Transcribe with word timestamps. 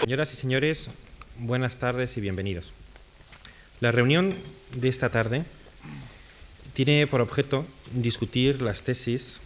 Señoras 0.00 0.32
y 0.32 0.36
señores, 0.36 0.88
buenas 1.36 1.76
tardes 1.76 2.16
y 2.16 2.22
bienvenidos. 2.22 2.72
La 3.80 3.92
reunión 3.92 4.34
de 4.74 4.88
esta 4.88 5.10
tarde 5.10 5.44
tiene 6.72 7.06
por 7.06 7.20
objeto 7.20 7.66
discutir 7.92 8.62
las 8.62 8.82
tesis 8.82 9.40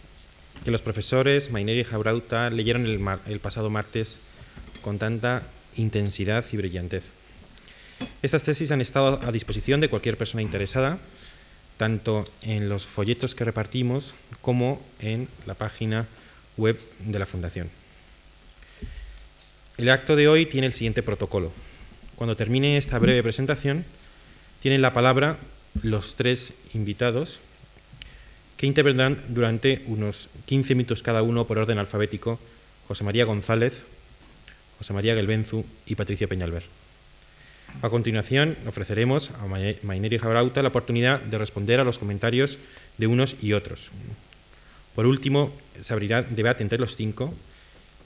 que 0.63 0.71
los 0.71 0.81
profesores 0.81 1.51
Mainer 1.51 1.77
y 1.77 1.83
Jaurauta 1.83 2.49
leyeron 2.49 2.85
el 3.27 3.39
pasado 3.41 3.69
martes 3.69 4.21
con 4.81 4.97
tanta 4.97 5.43
intensidad 5.75 6.45
y 6.49 6.57
brillantez. 6.57 7.03
Estas 8.21 8.43
tesis 8.43 8.71
han 8.71 8.79
estado 8.79 9.19
a 9.23 9.33
disposición 9.33 9.81
de 9.81 9.89
cualquier 9.89 10.17
persona 10.17 10.41
interesada, 10.41 10.99
tanto 11.75 12.25
en 12.43 12.69
los 12.69 12.85
folletos 12.85 13.35
que 13.35 13.43
repartimos 13.43 14.15
como 14.41 14.81
en 15.01 15.27
la 15.45 15.53
página 15.53 16.05
web 16.55 16.79
de 16.99 17.19
la 17.19 17.25
Fundación. 17.25 17.69
El 19.77 19.89
acto 19.89 20.15
de 20.15 20.29
hoy 20.29 20.45
tiene 20.45 20.67
el 20.67 20.73
siguiente 20.73 21.03
protocolo. 21.03 21.51
Cuando 22.15 22.37
termine 22.37 22.77
esta 22.77 22.97
breve 22.97 23.21
presentación, 23.21 23.83
tienen 24.61 24.81
la 24.81 24.93
palabra 24.93 25.37
los 25.83 26.15
tres 26.15 26.53
invitados 26.73 27.39
que 28.55 28.67
intervendrán 28.67 29.21
durante 29.27 29.83
unos 29.87 30.29
15 30.45 30.75
minutos 30.75 31.03
cada 31.03 31.23
uno 31.23 31.45
por 31.45 31.57
orden 31.57 31.77
alfabético, 31.77 32.39
José 32.87 33.03
María 33.03 33.25
González, 33.25 33.83
José 34.77 34.93
María 34.93 35.13
Gelbenzu 35.13 35.65
y 35.85 35.95
Patricia 35.95 36.27
Peñalver. 36.27 36.63
A 37.81 37.89
continuación, 37.89 38.55
ofreceremos 38.65 39.31
a 39.31 39.47
Mainer 39.83 40.13
y 40.13 40.17
Jabrauta 40.17 40.61
la 40.61 40.69
oportunidad 40.69 41.19
de 41.19 41.37
responder 41.37 41.81
a 41.81 41.83
los 41.83 41.99
comentarios 41.99 42.59
de 42.97 43.07
unos 43.07 43.35
y 43.41 43.51
otros. 43.51 43.89
Por 44.95 45.05
último, 45.05 45.53
se 45.81 45.91
abrirá 45.91 46.21
debate 46.21 46.63
entre 46.63 46.79
los 46.79 46.95
cinco 46.95 47.33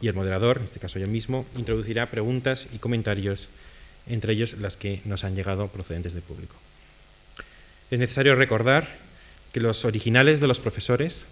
y 0.01 0.07
el 0.07 0.13
moderador, 0.13 0.57
en 0.57 0.63
este 0.63 0.79
caso 0.79 0.99
yo 0.99 1.07
mismo, 1.07 1.45
introducirá 1.57 2.09
preguntas 2.09 2.67
y 2.73 2.77
comentarios, 2.77 3.49
entre 4.07 4.33
ellos 4.33 4.53
las 4.59 4.77
que 4.77 5.01
nos 5.05 5.23
han 5.23 5.35
llegado 5.35 5.67
procedentes 5.67 6.13
del 6.13 6.23
público. 6.23 6.55
Es 7.91 7.99
necesario 7.99 8.35
recordar 8.35 8.87
que 9.51 9.59
los 9.59 9.83
originales 9.85 10.39
de 10.39 10.47
los 10.47 10.59
profesores, 10.59 11.25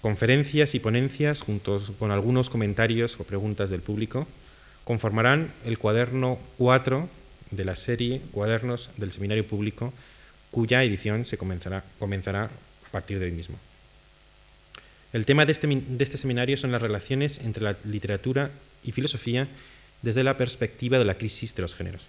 conferencias 0.00 0.74
y 0.74 0.80
ponencias, 0.80 1.40
juntos 1.40 1.92
con 1.98 2.10
algunos 2.10 2.50
comentarios 2.50 3.18
o 3.20 3.24
preguntas 3.24 3.70
del 3.70 3.82
público, 3.82 4.26
conformarán 4.84 5.52
el 5.64 5.78
cuaderno 5.78 6.38
4 6.58 7.08
de 7.50 7.64
la 7.64 7.76
serie 7.76 8.20
Cuadernos 8.32 8.90
del 8.96 9.12
Seminario 9.12 9.46
Público, 9.46 9.92
cuya 10.50 10.82
edición 10.82 11.24
se 11.24 11.38
comenzará, 11.38 11.84
comenzará 11.98 12.44
a 12.44 12.90
partir 12.90 13.18
de 13.18 13.26
hoy 13.26 13.32
mismo. 13.32 13.58
El 15.14 15.26
tema 15.26 15.46
de 15.46 15.52
este, 15.52 15.68
de 15.68 16.02
este 16.02 16.18
seminario 16.18 16.56
son 16.56 16.72
las 16.72 16.82
relaciones 16.82 17.38
entre 17.38 17.62
la 17.62 17.76
literatura 17.84 18.50
y 18.82 18.90
filosofía 18.90 19.46
desde 20.02 20.24
la 20.24 20.36
perspectiva 20.36 20.98
de 20.98 21.04
la 21.04 21.14
crisis 21.14 21.54
de 21.54 21.62
los 21.62 21.76
géneros. 21.76 22.08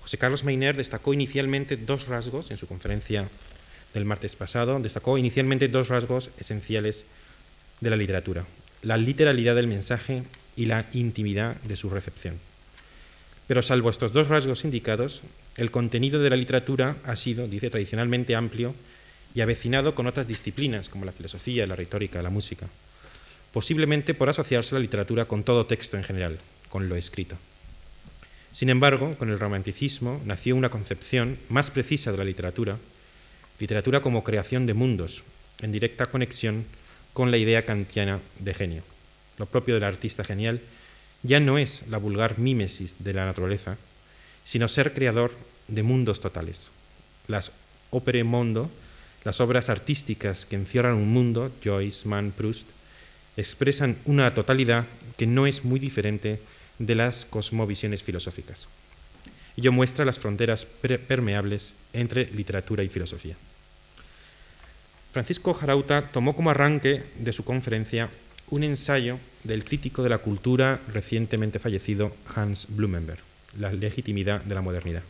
José 0.00 0.16
Carlos 0.16 0.44
Meiner 0.44 0.74
destacó 0.74 1.12
inicialmente 1.12 1.76
dos 1.76 2.08
rasgos 2.08 2.50
en 2.50 2.56
su 2.56 2.66
conferencia 2.66 3.28
del 3.92 4.06
martes 4.06 4.34
pasado, 4.34 4.80
destacó 4.80 5.18
inicialmente 5.18 5.68
dos 5.68 5.88
rasgos 5.88 6.30
esenciales 6.38 7.04
de 7.82 7.90
la 7.90 7.96
literatura, 7.96 8.46
la 8.82 8.96
literalidad 8.96 9.54
del 9.54 9.66
mensaje 9.66 10.22
y 10.56 10.64
la 10.64 10.86
intimidad 10.94 11.56
de 11.56 11.76
su 11.76 11.90
recepción. 11.90 12.36
Pero 13.46 13.60
salvo 13.60 13.90
estos 13.90 14.14
dos 14.14 14.28
rasgos 14.28 14.64
indicados, 14.64 15.20
el 15.58 15.70
contenido 15.70 16.18
de 16.22 16.30
la 16.30 16.36
literatura 16.36 16.96
ha 17.04 17.14
sido, 17.14 17.46
dice, 17.46 17.68
tradicionalmente 17.68 18.36
amplio 18.36 18.74
y 19.34 19.40
avecinado 19.40 19.94
con 19.94 20.06
otras 20.06 20.26
disciplinas 20.26 20.88
como 20.88 21.04
la 21.04 21.12
filosofía, 21.12 21.66
la 21.66 21.76
retórica, 21.76 22.22
la 22.22 22.30
música, 22.30 22.66
posiblemente 23.52 24.14
por 24.14 24.28
asociarse 24.28 24.74
la 24.74 24.80
literatura 24.80 25.24
con 25.24 25.42
todo 25.42 25.66
texto 25.66 25.96
en 25.96 26.04
general, 26.04 26.38
con 26.68 26.88
lo 26.88 26.96
escrito. 26.96 27.36
Sin 28.52 28.70
embargo, 28.70 29.14
con 29.16 29.30
el 29.30 29.38
romanticismo 29.38 30.20
nació 30.24 30.56
una 30.56 30.70
concepción 30.70 31.38
más 31.48 31.70
precisa 31.70 32.10
de 32.10 32.18
la 32.18 32.24
literatura, 32.24 32.76
literatura 33.60 34.00
como 34.00 34.24
creación 34.24 34.66
de 34.66 34.74
mundos, 34.74 35.22
en 35.60 35.72
directa 35.72 36.06
conexión 36.06 36.64
con 37.12 37.30
la 37.30 37.36
idea 37.36 37.64
kantiana 37.64 38.20
de 38.38 38.54
genio. 38.54 38.82
Lo 39.38 39.46
propio 39.46 39.74
del 39.74 39.84
artista 39.84 40.24
genial 40.24 40.60
ya 41.22 41.40
no 41.40 41.58
es 41.58 41.84
la 41.88 41.98
vulgar 41.98 42.38
mímesis 42.38 42.96
de 42.98 43.12
la 43.12 43.26
naturaleza, 43.26 43.76
sino 44.44 44.68
ser 44.68 44.92
creador 44.94 45.32
de 45.68 45.82
mundos 45.82 46.20
totales. 46.20 46.70
Las 47.26 47.52
opere 47.90 48.24
mondo 48.24 48.70
las 49.28 49.42
obras 49.42 49.68
artísticas 49.68 50.46
que 50.46 50.56
encierran 50.56 50.94
un 50.94 51.12
mundo, 51.12 51.52
Joyce, 51.62 52.08
Mann, 52.08 52.32
Proust, 52.32 52.66
expresan 53.36 53.98
una 54.06 54.34
totalidad 54.34 54.86
que 55.18 55.26
no 55.26 55.46
es 55.46 55.66
muy 55.66 55.78
diferente 55.78 56.40
de 56.78 56.94
las 56.94 57.26
cosmovisiones 57.26 58.02
filosóficas. 58.02 58.68
Ello 59.54 59.70
muestra 59.70 60.06
las 60.06 60.18
fronteras 60.18 60.64
permeables 60.64 61.74
entre 61.92 62.32
literatura 62.32 62.82
y 62.82 62.88
filosofía. 62.88 63.36
Francisco 65.12 65.52
Jarauta 65.52 66.08
tomó 66.10 66.34
como 66.34 66.48
arranque 66.48 67.04
de 67.18 67.32
su 67.34 67.44
conferencia 67.44 68.08
un 68.48 68.64
ensayo 68.64 69.18
del 69.44 69.62
crítico 69.62 70.02
de 70.02 70.08
la 70.08 70.24
cultura 70.24 70.80
recientemente 70.90 71.58
fallecido 71.58 72.16
Hans 72.34 72.66
Blumenberg, 72.70 73.20
La 73.58 73.74
legitimidad 73.74 74.40
de 74.40 74.54
la 74.54 74.62
modernidad. 74.62 75.02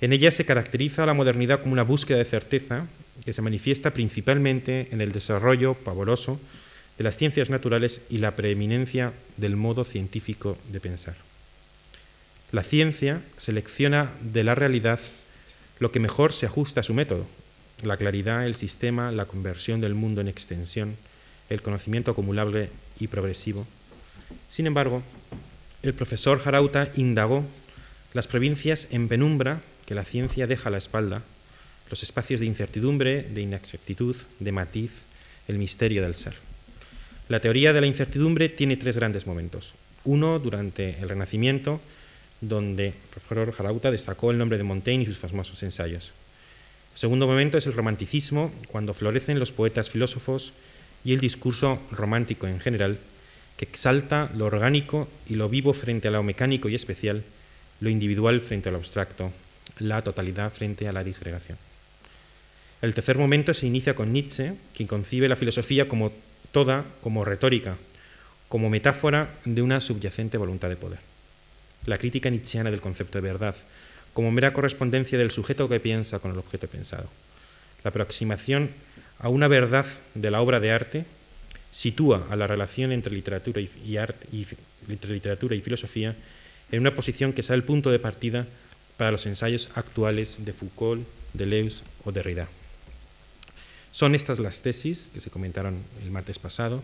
En 0.00 0.12
ella 0.12 0.30
se 0.30 0.44
caracteriza 0.44 1.04
la 1.04 1.14
modernidad 1.14 1.62
como 1.62 1.72
una 1.72 1.82
búsqueda 1.82 2.18
de 2.18 2.26
certeza 2.26 2.86
que 3.24 3.32
se 3.32 3.42
manifiesta 3.42 3.92
principalmente 3.92 4.88
en 4.90 5.00
el 5.00 5.12
desarrollo 5.12 5.74
pavoroso 5.74 6.40
de 6.98 7.04
las 7.04 7.16
ciencias 7.16 7.50
naturales 7.50 8.02
y 8.08 8.18
la 8.18 8.36
preeminencia 8.36 9.12
del 9.36 9.56
modo 9.56 9.84
científico 9.84 10.56
de 10.70 10.80
pensar. 10.80 11.16
La 12.52 12.62
ciencia 12.62 13.20
selecciona 13.36 14.10
de 14.20 14.44
la 14.44 14.54
realidad 14.54 15.00
lo 15.80 15.90
que 15.90 16.00
mejor 16.00 16.32
se 16.32 16.46
ajusta 16.46 16.80
a 16.80 16.84
su 16.84 16.94
método, 16.94 17.26
la 17.82 17.96
claridad, 17.96 18.46
el 18.46 18.54
sistema, 18.54 19.10
la 19.10 19.26
conversión 19.26 19.80
del 19.80 19.94
mundo 19.94 20.20
en 20.20 20.28
extensión, 20.28 20.96
el 21.50 21.62
conocimiento 21.62 22.12
acumulable 22.12 22.70
y 23.00 23.08
progresivo. 23.08 23.66
Sin 24.48 24.66
embargo, 24.66 25.02
el 25.82 25.94
profesor 25.94 26.38
Jarauta 26.40 26.88
indagó 26.94 27.44
las 28.12 28.28
provincias 28.28 28.86
en 28.90 29.08
penumbra 29.08 29.60
que 29.86 29.94
la 29.94 30.04
ciencia 30.04 30.46
deja 30.46 30.68
a 30.68 30.72
la 30.72 30.78
espalda 30.78 31.22
los 31.90 32.02
espacios 32.02 32.40
de 32.40 32.46
incertidumbre, 32.46 33.22
de 33.22 33.42
inexactitud, 33.42 34.16
de 34.40 34.52
matiz, 34.52 34.90
el 35.48 35.58
misterio 35.58 36.02
del 36.02 36.14
ser. 36.14 36.34
La 37.28 37.40
teoría 37.40 37.72
de 37.72 37.80
la 37.80 37.86
incertidumbre 37.86 38.48
tiene 38.48 38.76
tres 38.76 38.96
grandes 38.96 39.26
momentos. 39.26 39.74
Uno, 40.04 40.38
durante 40.38 40.98
el 41.00 41.08
Renacimiento, 41.08 41.80
donde 42.40 42.88
el 42.88 42.94
profesor 43.10 43.90
destacó 43.90 44.30
el 44.30 44.38
nombre 44.38 44.58
de 44.58 44.64
Montaigne 44.64 45.04
y 45.04 45.06
sus 45.06 45.18
famosos 45.18 45.62
ensayos. 45.62 46.12
El 46.94 46.98
segundo 46.98 47.26
momento 47.26 47.58
es 47.58 47.66
el 47.66 47.72
romanticismo, 47.72 48.52
cuando 48.68 48.94
florecen 48.94 49.38
los 49.38 49.52
poetas 49.52 49.90
filósofos 49.90 50.52
y 51.04 51.12
el 51.12 51.20
discurso 51.20 51.80
romántico 51.90 52.46
en 52.46 52.60
general, 52.60 52.98
que 53.56 53.64
exalta 53.64 54.30
lo 54.36 54.46
orgánico 54.46 55.08
y 55.28 55.36
lo 55.36 55.48
vivo 55.48 55.74
frente 55.74 56.08
a 56.08 56.10
lo 56.10 56.22
mecánico 56.22 56.68
y 56.68 56.74
especial, 56.74 57.22
lo 57.80 57.88
individual 57.88 58.40
frente 58.40 58.68
a 58.68 58.72
lo 58.72 58.78
abstracto, 58.78 59.32
la 59.78 60.02
totalidad 60.02 60.52
frente 60.52 60.88
a 60.88 60.92
la 60.92 61.04
disgregación. 61.04 61.58
El 62.84 62.92
tercer 62.92 63.16
momento 63.16 63.54
se 63.54 63.66
inicia 63.66 63.94
con 63.94 64.12
Nietzsche, 64.12 64.52
quien 64.76 64.86
concibe 64.86 65.26
la 65.26 65.36
filosofía 65.36 65.88
como 65.88 66.12
toda, 66.52 66.84
como 67.02 67.24
retórica, 67.24 67.78
como 68.50 68.68
metáfora 68.68 69.30
de 69.46 69.62
una 69.62 69.80
subyacente 69.80 70.36
voluntad 70.36 70.68
de 70.68 70.76
poder. 70.76 70.98
La 71.86 71.96
crítica 71.96 72.28
nietzscheana 72.28 72.70
del 72.70 72.82
concepto 72.82 73.16
de 73.16 73.26
verdad, 73.26 73.56
como 74.12 74.30
mera 74.30 74.52
correspondencia 74.52 75.16
del 75.16 75.30
sujeto 75.30 75.66
que 75.66 75.80
piensa 75.80 76.18
con 76.18 76.32
el 76.32 76.36
objeto 76.36 76.68
pensado. 76.68 77.08
La 77.84 77.88
aproximación 77.88 78.68
a 79.18 79.30
una 79.30 79.48
verdad 79.48 79.86
de 80.14 80.30
la 80.30 80.42
obra 80.42 80.60
de 80.60 80.70
arte 80.70 81.06
sitúa 81.72 82.26
a 82.28 82.36
la 82.36 82.46
relación 82.46 82.92
entre 82.92 83.14
literatura 83.14 83.62
y, 83.62 84.46
literatura 85.08 85.56
y 85.56 85.60
filosofía 85.62 86.14
en 86.70 86.80
una 86.80 86.94
posición 86.94 87.32
que 87.32 87.42
sea 87.42 87.56
el 87.56 87.64
punto 87.64 87.90
de 87.90 87.98
partida 87.98 88.46
para 88.98 89.10
los 89.10 89.24
ensayos 89.24 89.70
actuales 89.74 90.44
de 90.44 90.52
Foucault, 90.52 91.08
Deleuze 91.32 91.82
o 92.04 92.12
Derrida. 92.12 92.46
Son 93.94 94.16
estas 94.16 94.40
las 94.40 94.60
tesis 94.60 95.08
que 95.14 95.20
se 95.20 95.30
comentaron 95.30 95.78
el 96.02 96.10
martes 96.10 96.40
pasado 96.40 96.82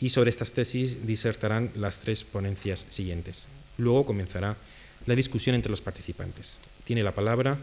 y 0.00 0.08
sobre 0.08 0.30
estas 0.30 0.52
tesis 0.52 1.06
disertarán 1.06 1.70
las 1.76 2.00
tres 2.00 2.24
ponencias 2.24 2.86
siguientes. 2.88 3.44
Luego 3.76 4.06
comenzará 4.06 4.56
la 5.04 5.14
discusión 5.14 5.54
entre 5.54 5.68
los 5.68 5.82
participantes. 5.82 6.56
Tiene 6.84 7.02
la 7.02 7.12
palabra 7.12 7.58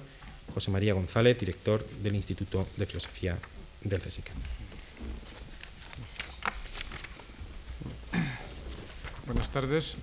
José 0.53 0.69
María 0.69 0.93
González, 0.93 1.39
director 1.39 1.83
del 2.03 2.13
Instituto 2.13 2.67
de 2.77 2.85
Filosofía 2.85 3.39
del 3.81 4.01
CSIC. 4.01 4.29
Buenas 9.25 9.49
tardes. 9.49 9.95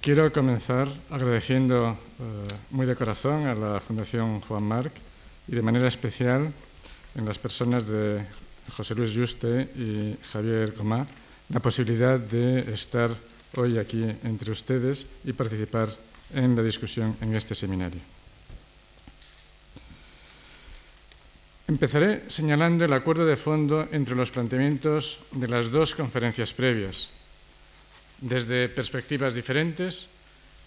quiero 0.00 0.32
comenzar 0.32 0.88
agradeciendo 1.10 1.90
eh, 2.20 2.54
muy 2.70 2.86
de 2.86 2.96
corazón 2.96 3.46
a 3.46 3.54
la 3.54 3.80
Fundación 3.80 4.40
Juan 4.40 4.62
Marc 4.62 4.92
y 5.50 5.56
de 5.56 5.62
manera 5.62 5.88
especial 5.88 6.52
en 7.16 7.24
las 7.26 7.38
personas 7.38 7.86
de 7.86 8.22
José 8.70 8.94
Luis 8.94 9.10
Juste 9.10 9.66
y 9.74 10.14
Javier 10.30 10.74
Comá, 10.74 11.04
la 11.48 11.58
posibilidad 11.58 12.20
de 12.20 12.72
estar 12.72 13.10
hoy 13.56 13.76
aquí 13.76 14.06
entre 14.22 14.52
ustedes 14.52 15.06
y 15.24 15.32
participar 15.32 15.90
en 16.34 16.54
la 16.54 16.62
discusión 16.62 17.16
en 17.20 17.34
este 17.34 17.56
seminario. 17.56 17.98
Empezaré 21.66 22.30
señalando 22.30 22.84
el 22.84 22.92
acuerdo 22.92 23.26
de 23.26 23.36
fondo 23.36 23.88
entre 23.90 24.14
los 24.14 24.30
planteamientos 24.30 25.18
de 25.32 25.48
las 25.48 25.70
dos 25.70 25.98
conferencias 25.98 26.52
previas. 26.54 27.10
Desde 28.22 28.68
perspectivas 28.68 29.34
diferentes, 29.34 30.06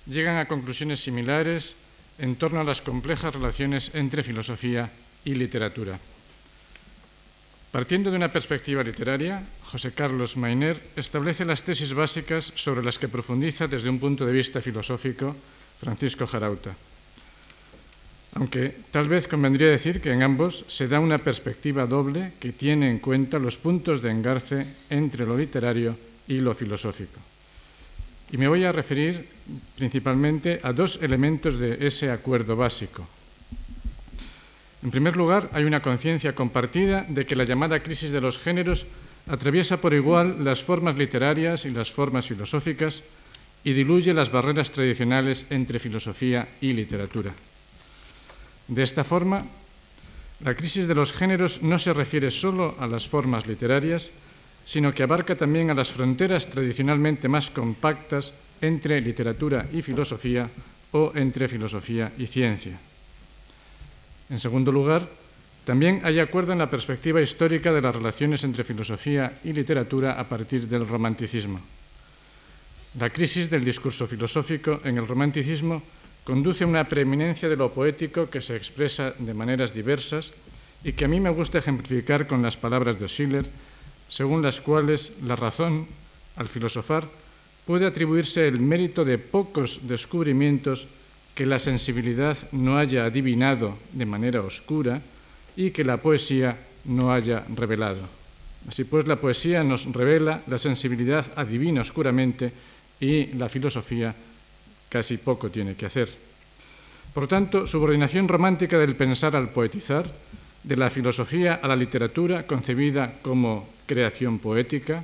llegan 0.07 0.37
a 0.37 0.47
conclusiones 0.47 0.99
similares 0.99 1.75
en 2.19 2.35
torno 2.35 2.59
a 2.59 2.63
las 2.63 2.81
complejas 2.81 3.33
relaciones 3.33 3.91
entre 3.93 4.23
filosofía 4.23 4.89
y 5.25 5.35
literatura. 5.35 5.99
Partiendo 7.73 8.11
de 8.11 8.17
una 8.17 8.29
perspectiva 8.29 8.83
literaria, 8.83 9.41
José 9.65 9.93
Carlos 9.93 10.37
Mainer 10.37 10.77
establece 10.95 11.43
las 11.43 11.63
tesis 11.63 11.93
básicas 11.93 12.53
sobre 12.53 12.85
las 12.85 12.99
que 12.99 13.09
profundiza 13.09 13.65
desde 13.65 13.89
un 13.89 13.97
punto 13.97 14.27
de 14.27 14.33
vista 14.33 14.61
filosófico 14.61 15.35
Francisco 15.81 16.27
Jarauta. 16.27 16.75
Aunque 18.35 18.77
tal 18.91 19.09
vez 19.09 19.27
convendría 19.27 19.73
decir 19.73 20.01
que 20.01 20.13
en 20.13 20.21
ambos 20.21 20.65
se 20.67 20.87
da 20.87 20.99
una 20.99 21.17
perspectiva 21.17 21.85
doble 21.85 22.33
que 22.37 22.53
tiene 22.53 22.89
en 22.89 22.99
cuenta 22.99 23.41
los 23.41 23.57
puntos 23.57 24.01
de 24.01 24.09
engarce 24.09 24.65
entre 24.89 25.25
lo 25.25 25.37
literario 25.37 25.97
y 26.27 26.37
lo 26.45 26.53
filosófico. 26.53 27.32
Y 28.33 28.37
me 28.37 28.47
voy 28.47 28.65
a 28.65 28.71
referir 28.71 29.29
principalmente 29.77 30.59
a 30.63 30.73
dos 30.73 30.97
elementos 31.05 31.61
de 31.61 31.85
ese 31.85 32.09
acuerdo 32.09 32.57
básico. 32.57 33.05
En 34.81 34.89
primer 34.89 35.15
lugar, 35.15 35.53
hay 35.53 35.65
una 35.65 35.85
conciencia 35.85 36.33
compartida 36.33 37.05
de 37.07 37.27
que 37.27 37.35
la 37.35 37.45
llamada 37.45 37.85
crisis 37.85 38.09
de 38.09 38.19
los 38.19 38.39
géneros 38.39 38.87
atraviesa 39.29 39.77
por 39.77 39.93
igual 39.93 40.43
las 40.43 40.63
formas 40.65 40.97
literarias 40.97 41.65
y 41.65 41.69
las 41.69 41.91
formas 41.91 42.25
filosóficas 42.25 43.03
y 43.63 43.73
diluye 43.73 44.17
las 44.17 44.31
barreras 44.31 44.71
tradicionales 44.71 45.45
entre 45.51 45.77
filosofía 45.77 46.47
y 46.59 46.73
literatura. 46.73 47.31
De 48.67 48.81
esta 48.81 49.03
forma, 49.03 49.45
la 50.43 50.55
crisis 50.55 50.87
de 50.87 50.95
los 50.95 51.13
géneros 51.13 51.61
no 51.61 51.77
se 51.77 51.93
refiere 51.93 52.31
solo 52.31 52.75
a 52.79 52.87
las 52.87 53.07
formas 53.07 53.45
literarias, 53.45 54.09
sino 54.65 54.93
que 54.93 55.03
abarca 55.03 55.35
también 55.35 55.69
a 55.69 55.73
las 55.73 55.91
fronteras 55.91 56.47
tradicionalmente 56.47 57.27
más 57.27 57.49
compactas 57.49 58.33
entre 58.61 59.01
literatura 59.01 59.67
y 59.73 59.81
filosofía 59.81 60.49
o 60.91 61.11
entre 61.15 61.47
filosofía 61.47 62.11
y 62.17 62.27
ciencia. 62.27 62.79
En 64.29 64.39
segundo 64.39 64.71
lugar, 64.71 65.07
también 65.65 66.01
hay 66.03 66.19
acuerdo 66.19 66.51
en 66.51 66.59
la 66.59 66.69
perspectiva 66.69 67.21
histórica 67.21 67.71
de 67.71 67.81
las 67.81 67.95
relaciones 67.95 68.43
entre 68.43 68.63
filosofía 68.63 69.39
y 69.43 69.53
literatura 69.53 70.19
a 70.19 70.23
partir 70.23 70.67
del 70.67 70.87
romanticismo. 70.87 71.59
La 72.99 73.09
crisis 73.09 73.49
del 73.49 73.65
discurso 73.65 74.05
filosófico 74.05 74.79
en 74.83 74.97
el 74.97 75.07
romanticismo 75.07 75.81
conduce 76.23 76.63
a 76.63 76.67
una 76.67 76.87
preeminencia 76.87 77.49
de 77.49 77.55
lo 77.55 77.71
poético 77.71 78.29
que 78.29 78.41
se 78.41 78.55
expresa 78.55 79.13
de 79.17 79.33
maneras 79.33 79.73
diversas 79.73 80.31
y 80.83 80.93
que 80.93 81.05
a 81.05 81.07
mí 81.07 81.19
me 81.19 81.31
gusta 81.31 81.57
ejemplificar 81.57 82.27
con 82.27 82.41
las 82.41 82.55
palabras 82.55 82.99
de 82.99 83.07
Schiller 83.07 83.45
según 84.13 84.43
las 84.43 84.61
cuales 84.61 85.11
la 85.25 85.35
razón, 85.35 85.87
al 86.35 86.47
filosofar, 86.47 87.09
puede 87.65 87.87
atribuirse 87.87 88.47
el 88.47 88.59
mérito 88.59 89.03
de 89.03 89.17
pocos 89.17 89.89
descubrimientos 89.89 90.85
que 91.33 91.47
la 91.47 91.57
sensibilidad 91.57 92.37
no 92.51 92.77
haya 92.77 93.05
adivinado 93.05 93.73
de 93.91 94.05
manera 94.05 94.41
oscura 94.41 95.01
y 95.55 95.71
que 95.71 95.83
la 95.83 95.97
poesía 95.97 96.55
no 96.85 97.11
haya 97.11 97.43
revelado. 97.55 98.05
Así 98.69 98.83
pues, 98.83 99.07
la 99.07 99.15
poesía 99.15 99.63
nos 99.63 99.91
revela, 99.91 100.43
la 100.45 100.59
sensibilidad 100.59 101.25
adivina 101.35 101.81
oscuramente 101.81 102.53
y 102.99 103.33
la 103.33 103.49
filosofía 103.49 104.13
casi 104.89 105.17
poco 105.17 105.49
tiene 105.49 105.73
que 105.73 105.87
hacer. 105.87 106.09
Por 107.15 107.27
tanto, 107.27 107.65
subordinación 107.65 108.27
romántica 108.27 108.77
del 108.77 108.95
pensar 108.95 109.35
al 109.35 109.49
poetizar, 109.49 110.05
de 110.61 110.77
la 110.77 110.91
filosofía 110.91 111.55
a 111.55 111.67
la 111.67 111.75
literatura 111.75 112.45
concebida 112.45 113.17
como 113.23 113.72
creación 113.85 114.39
poética, 114.39 115.03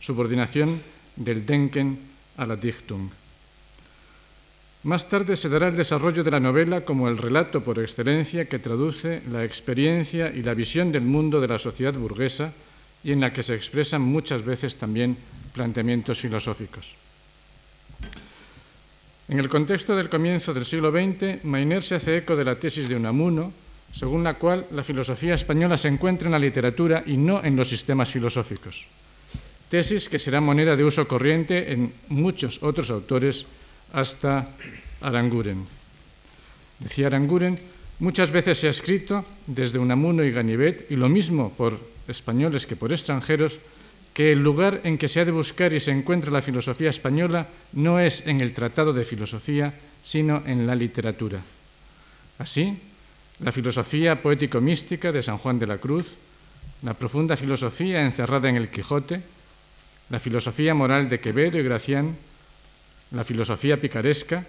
subordinación 0.00 0.80
del 1.16 1.44
Denken 1.44 1.98
a 2.36 2.46
la 2.46 2.56
Dichtung. 2.56 3.10
Más 4.82 5.08
tarde 5.08 5.36
se 5.36 5.50
dará 5.50 5.68
el 5.68 5.76
desarrollo 5.76 6.24
de 6.24 6.30
la 6.30 6.40
novela 6.40 6.80
como 6.88 7.08
el 7.08 7.18
relato 7.18 7.60
por 7.60 7.78
excelencia 7.78 8.48
que 8.48 8.58
traduce 8.58 9.20
la 9.30 9.44
experiencia 9.44 10.32
y 10.32 10.40
la 10.40 10.54
visión 10.54 10.90
del 10.90 11.02
mundo 11.02 11.40
de 11.40 11.48
la 11.48 11.58
sociedad 11.58 11.92
burguesa 11.92 12.52
y 13.04 13.12
en 13.12 13.20
la 13.20 13.32
que 13.32 13.42
se 13.42 13.54
expresan 13.54 14.00
muchas 14.00 14.42
veces 14.42 14.76
también 14.76 15.18
planteamientos 15.52 16.20
filosóficos. 16.20 16.94
En 19.28 19.38
el 19.38 19.48
contexto 19.48 19.94
del 19.94 20.08
comienzo 20.08 20.54
del 20.54 20.64
siglo 20.64 20.90
XX, 20.90 21.44
Mainer 21.44 21.82
se 21.82 21.96
hace 21.96 22.16
eco 22.16 22.34
de 22.34 22.44
la 22.44 22.56
tesis 22.56 22.88
de 22.88 22.96
Unamuno, 22.96 23.52
según 23.92 24.24
la 24.24 24.34
cual 24.34 24.66
la 24.70 24.84
filosofía 24.84 25.34
española 25.34 25.76
se 25.76 25.88
encuentra 25.88 26.26
en 26.26 26.32
la 26.32 26.38
literatura 26.38 27.02
y 27.06 27.16
no 27.16 27.42
en 27.42 27.56
los 27.56 27.68
sistemas 27.68 28.10
filosóficos. 28.10 28.86
Tesis 29.68 30.08
que 30.08 30.18
será 30.18 30.40
moneda 30.40 30.74
de 30.74 30.84
uso 30.84 31.06
corriente 31.06 31.72
en 31.72 31.92
muchos 32.08 32.62
otros 32.62 32.90
autores 32.90 33.46
hasta 33.92 34.50
Aranguren. 35.00 35.62
Decía 36.78 37.06
Aranguren, 37.06 37.58
muchas 38.00 38.30
veces 38.30 38.58
se 38.58 38.66
ha 38.66 38.74
escrito 38.74 39.24
desde 39.46 39.78
Unamuno 39.78 40.24
y 40.24 40.32
Ganivet, 40.32 40.90
y 40.90 40.96
lo 40.96 41.08
mismo 41.08 41.52
por 41.54 41.78
españoles 42.08 42.66
que 42.66 42.76
por 42.76 42.92
extranjeros, 42.92 43.58
que 44.12 44.32
el 44.32 44.42
lugar 44.42 44.80
en 44.82 44.98
que 44.98 45.06
se 45.06 45.20
ha 45.20 45.24
de 45.24 45.30
buscar 45.30 45.72
y 45.72 45.78
se 45.78 45.92
encuentra 45.92 46.32
la 46.32 46.42
filosofía 46.42 46.90
española 46.90 47.46
no 47.72 48.00
es 48.00 48.26
en 48.26 48.40
el 48.40 48.52
tratado 48.54 48.92
de 48.92 49.04
filosofía, 49.04 49.72
sino 50.02 50.42
en 50.46 50.66
la 50.66 50.74
literatura. 50.74 51.40
Así, 52.38 52.76
la 53.42 53.52
filosofía 53.52 54.20
poético-mística 54.20 55.12
de 55.12 55.22
San 55.22 55.38
Juan 55.38 55.58
de 55.58 55.66
la 55.66 55.78
Cruz, 55.78 56.06
la 56.82 56.94
profunda 56.94 57.36
filosofía 57.36 58.04
encerrada 58.04 58.48
en 58.48 58.56
el 58.56 58.68
Quijote, 58.68 59.20
la 60.10 60.20
filosofía 60.20 60.74
moral 60.74 61.08
de 61.08 61.20
Quevedo 61.20 61.58
y 61.58 61.62
Gracián, 61.62 62.16
la 63.12 63.24
filosofía 63.24 63.80
picaresca, 63.80 64.44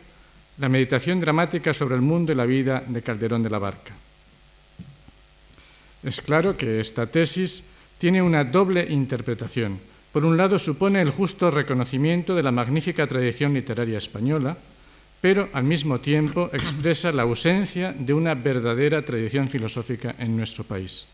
la 0.57 0.69
meditación 0.69 1.19
dramática 1.19 1.73
sobre 1.73 1.95
el 1.95 2.01
mundo 2.01 2.31
y 2.31 2.35
la 2.35 2.45
vida 2.45 2.83
de 2.85 3.01
Calderón 3.01 3.43
de 3.43 3.49
la 3.49 3.59
Barca. 3.59 3.93
Es 6.03 6.21
claro 6.21 6.57
que 6.57 6.79
esta 6.79 7.07
tesis 7.07 7.63
tiene 7.97 8.21
una 8.21 8.43
doble 8.43 8.85
interpretación. 8.89 9.79
Por 10.11 10.25
un 10.25 10.35
lado, 10.35 10.59
supone 10.59 11.01
el 11.01 11.11
justo 11.11 11.51
reconocimiento 11.51 12.35
de 12.35 12.43
la 12.43 12.51
magnífica 12.51 13.07
tradición 13.07 13.53
literaria 13.53 13.97
española, 13.97 14.57
pero 15.21 15.47
al 15.53 15.63
mismo 15.63 15.99
tiempo 15.99 16.49
expresa 16.51 17.11
la 17.11 17.21
ausencia 17.21 17.93
de 17.93 18.13
una 18.13 18.33
verdadera 18.33 19.05
tradición 19.05 19.47
filosófica 19.47 20.15
en 20.17 20.35
nuestro 20.35 20.63
país. 20.63 21.05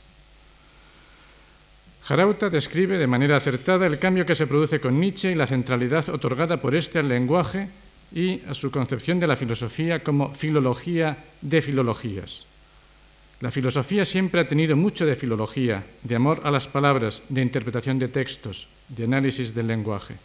Jarauta 2.08 2.50
describe 2.50 2.98
de 2.98 3.06
manera 3.06 3.36
acertada 3.36 3.86
el 3.86 4.00
cambio 4.00 4.26
que 4.26 4.36
se 4.36 4.48
produce 4.48 4.80
con 4.80 4.98
Nietzsche 4.98 5.34
y 5.34 5.36
la 5.36 5.46
centralidad 5.46 6.08
otorgada 6.08 6.56
por 6.56 6.74
este 6.74 7.00
al 7.00 7.10
lenguaje 7.10 7.68
y 8.16 8.40
a 8.48 8.54
su 8.54 8.72
concepción 8.72 9.20
de 9.20 9.28
la 9.28 9.36
filosofía 9.36 10.00
como 10.00 10.34
filología 10.34 11.18
de 11.42 11.62
filologías. 11.62 12.46
La 13.42 13.52
filosofía 13.52 14.06
siempre 14.06 14.40
ha 14.40 14.48
tenido 14.48 14.78
mucho 14.78 15.06
de 15.06 15.18
filología, 15.18 15.84
de 16.02 16.16
amor 16.16 16.42
a 16.46 16.50
las 16.50 16.66
palabras, 16.68 17.22
de 17.28 17.42
interpretación 17.42 18.00
de 18.00 18.08
textos, 18.08 18.70
de 18.88 19.04
análisis 19.04 19.54
del 19.54 19.68
lenguaje. 19.68 20.16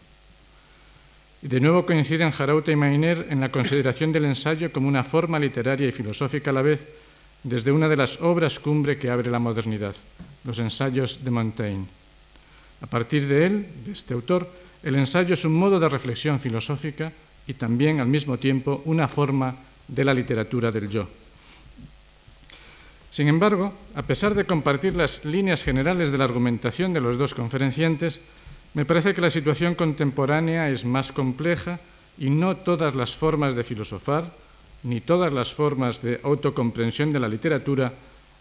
De 1.42 1.58
nuevo 1.58 1.84
coinciden 1.84 2.30
Jarauta 2.30 2.70
y 2.70 2.76
Mainer 2.76 3.26
en 3.28 3.40
la 3.40 3.50
consideración 3.50 4.12
del 4.12 4.26
ensayo 4.26 4.70
como 4.70 4.87
una 4.87 5.02
forma 5.02 5.40
literaria 5.40 5.88
y 5.88 5.92
filosófica 5.92 6.50
a 6.50 6.54
la 6.54 6.62
vez 6.62 6.87
desde 7.42 7.72
una 7.72 7.88
de 7.88 7.96
las 7.96 8.22
obras 8.22 8.61
cumbre 8.61 8.96
que 8.96 9.11
abre 9.11 9.28
la 9.28 9.40
modernidad, 9.40 9.96
los 10.44 10.61
ensayos 10.61 11.18
de 11.25 11.30
Montaigne. 11.32 11.87
A 12.80 12.87
partir 12.87 13.26
de 13.26 13.46
él, 13.46 13.66
de 13.84 13.90
este 13.90 14.14
autor, 14.14 14.49
el 14.84 14.94
ensayo 14.94 15.34
es 15.34 15.44
un 15.44 15.54
modo 15.54 15.80
de 15.80 15.88
reflexión 15.88 16.38
filosófica 16.38 17.11
y 17.49 17.54
también 17.54 17.99
al 17.99 18.06
mismo 18.06 18.38
tiempo 18.38 18.80
una 18.84 19.08
forma 19.08 19.56
de 19.88 20.04
la 20.04 20.14
literatura 20.14 20.70
del 20.70 20.88
yo. 20.88 21.08
Sin 23.11 23.26
embargo, 23.26 23.75
a 23.96 24.02
pesar 24.02 24.34
de 24.34 24.46
compartir 24.46 24.94
las 24.94 25.25
líneas 25.25 25.64
generales 25.64 26.12
de 26.12 26.18
la 26.18 26.25
argumentación 26.25 26.92
de 26.92 27.00
los 27.00 27.18
dos 27.18 27.34
conferenciantes, 27.34 28.20
me 28.75 28.85
parece 28.85 29.12
que 29.12 29.21
la 29.21 29.31
situación 29.31 29.75
contemporánea 29.75 30.71
es 30.71 30.85
más 30.85 31.12
compleja 31.12 31.79
y 32.19 32.31
no 32.31 32.57
todas 32.57 32.95
las 32.95 33.14
formas 33.14 33.55
de 33.55 33.64
filosofar, 33.64 34.33
ni 34.83 35.00
todas 35.00 35.33
las 35.33 35.52
formas 35.52 36.02
de 36.02 36.21
autocomprensión 36.23 37.12
de 37.12 37.21
la 37.21 37.29
literatura 37.29 37.93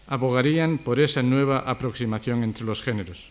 abogarían 0.08 0.78
por 0.78 1.00
esa 1.00 1.22
nueva 1.22 1.60
aproximación 1.60 2.42
entre 2.42 2.64
los 2.64 2.82
géneros. 2.82 3.30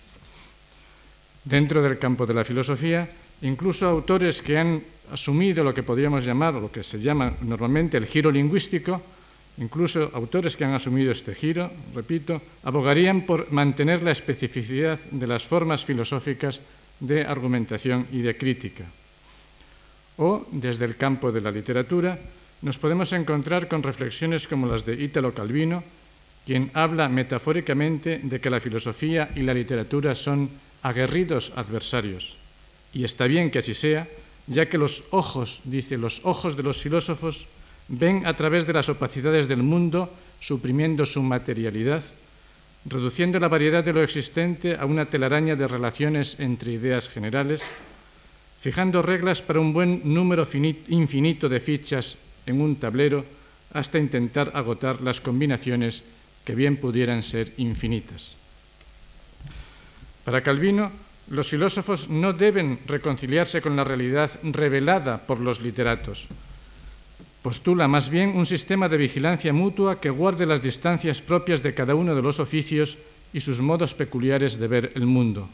Dentro 1.43 1.81
del 1.81 1.97
campo 1.97 2.25
de 2.25 2.33
la 2.33 2.45
filosofía, 2.45 3.09
incluso 3.41 3.87
autores 3.87 4.41
que 4.41 4.57
han 4.57 4.81
asumido 5.11 5.63
lo 5.63 5.73
que 5.73 5.83
podríamos 5.83 6.23
llamar, 6.23 6.53
lo 6.53 6.71
que 6.71 6.83
se 6.83 7.01
llama 7.01 7.33
normalmente 7.41 7.97
el 7.97 8.05
giro 8.05 8.31
lingüístico, 8.31 9.01
incluso 9.57 10.11
autores 10.13 10.55
que 10.55 10.63
han 10.63 10.73
asumido 10.73 11.11
este 11.11 11.33
giro, 11.35 11.69
repito, 11.93 12.41
abogarían 12.63 13.25
por 13.25 13.51
mantener 13.51 14.03
la 14.03 14.11
especificidad 14.11 14.99
de 15.09 15.27
las 15.27 15.43
formas 15.43 15.83
filosóficas 15.83 16.61
de 17.01 17.25
argumentación 17.25 18.07
y 18.13 18.21
de 18.21 18.37
crítica. 18.37 18.85
O, 20.17 20.45
desde 20.53 20.85
el 20.85 20.95
campo 20.95 21.33
de 21.33 21.41
la 21.41 21.51
literatura, 21.51 22.17
nos 22.61 22.77
podemos 22.77 23.11
encontrar 23.11 23.67
con 23.67 23.81
reflexiones 23.81 24.47
como 24.47 24.69
las 24.69 24.85
de 24.85 24.93
Ítalo 24.93 25.33
Calvino, 25.33 25.83
quien 26.45 26.69
habla 26.73 27.09
metafóricamente 27.09 28.21
de 28.21 28.39
que 28.39 28.49
la 28.49 28.61
filosofía 28.61 29.29
y 29.35 29.41
la 29.41 29.53
literatura 29.53 30.13
son 30.13 30.49
aguerridos 30.81 31.51
adversarios. 31.55 32.37
Y 32.93 33.03
está 33.03 33.25
bien 33.25 33.49
que 33.49 33.59
así 33.59 33.73
sea, 33.73 34.07
ya 34.47 34.67
que 34.67 34.77
los 34.77 35.03
ojos, 35.11 35.61
dice, 35.63 35.97
los 35.97 36.21
ojos 36.23 36.57
de 36.57 36.63
los 36.63 36.81
filósofos 36.81 37.47
ven 37.87 38.25
a 38.25 38.35
través 38.35 38.65
de 38.67 38.73
las 38.73 38.89
opacidades 38.89 39.47
del 39.47 39.63
mundo, 39.63 40.09
suprimiendo 40.39 41.05
su 41.05 41.21
materialidad, 41.21 42.03
reduciendo 42.85 43.39
la 43.39 43.47
variedad 43.47 43.83
de 43.83 43.93
lo 43.93 44.01
existente 44.01 44.75
a 44.75 44.85
una 44.85 45.05
telaraña 45.05 45.55
de 45.55 45.67
relaciones 45.67 46.39
entre 46.39 46.73
ideas 46.73 47.09
generales, 47.09 47.61
fijando 48.59 49.01
reglas 49.01 49.41
para 49.41 49.59
un 49.59 49.73
buen 49.73 50.01
número 50.03 50.47
infinito 50.89 51.49
de 51.49 51.59
fichas 51.59 52.17
en 52.45 52.61
un 52.61 52.75
tablero 52.77 53.25
hasta 53.73 53.99
intentar 53.99 54.51
agotar 54.53 55.01
las 55.01 55.21
combinaciones 55.21 56.03
que 56.43 56.55
bien 56.55 56.77
pudieran 56.77 57.23
ser 57.23 57.53
infinitas. 57.57 58.35
Para 60.25 60.41
Calvino, 60.41 60.91
los 61.29 61.49
filósofos 61.49 62.09
no 62.09 62.33
deben 62.33 62.79
reconciliarse 62.85 63.61
con 63.61 63.75
la 63.75 63.83
realidad 63.83 64.29
revelada 64.43 65.25
por 65.25 65.39
los 65.39 65.61
literatos. 65.61 66.27
Postula 67.41 67.87
más 67.87 68.09
bien 68.09 68.37
un 68.37 68.45
sistema 68.45 68.87
de 68.87 68.97
vigilancia 68.97 69.51
mutua 69.51 69.99
que 69.99 70.13
guarde 70.13 70.45
las 70.45 70.61
distancias 70.61 71.21
propias 71.21 71.63
de 71.63 71.73
cada 71.73 71.95
uno 71.95 72.13
de 72.13 72.21
los 72.21 72.39
oficios 72.39 72.97
y 73.33 73.41
sus 73.41 73.61
modos 73.61 73.95
peculiares 73.95 74.59
de 74.59 74.67
ver 74.67 74.91
el 74.93 75.07
mundo. 75.07 75.49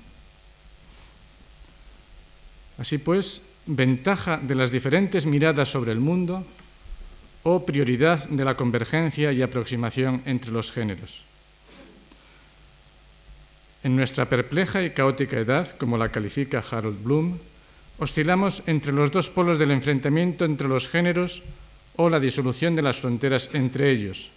Así 2.77 2.97
pues, 2.97 3.41
ventaja 3.65 4.37
de 4.37 4.55
las 4.55 4.71
diferentes 4.71 5.25
miradas 5.25 5.71
sobre 5.71 5.93
el 5.93 5.99
mundo 5.99 6.43
o 7.43 7.65
prioridad 7.65 8.27
de 8.27 8.43
la 8.43 8.55
convergencia 8.59 9.31
y 9.31 9.41
aproximación 9.41 10.21
entre 10.25 10.51
los 10.51 10.73
géneros. 10.73 11.23
En 13.83 13.95
nuestra 13.95 14.27
perpleja 14.27 14.83
y 14.83 14.89
caótica 14.89 15.39
edad, 15.39 15.77
como 15.77 15.97
la 15.97 16.09
califica 16.09 16.59
Harold 16.59 17.01
Bloom, 17.01 17.37
oscilamos 17.99 18.61
entre 18.67 18.91
los 18.91 19.11
dos 19.11 19.29
polos 19.29 19.57
del 19.57 19.71
enfrentamiento 19.71 20.43
entre 20.43 20.67
los 20.67 20.89
géneros 20.89 21.41
o 21.97 22.09
la 22.09 22.19
disolución 22.19 22.75
de 22.75 22.81
las 22.81 22.97
fronteras 22.97 23.49
entre 23.53 23.91
ellos. 23.91 24.29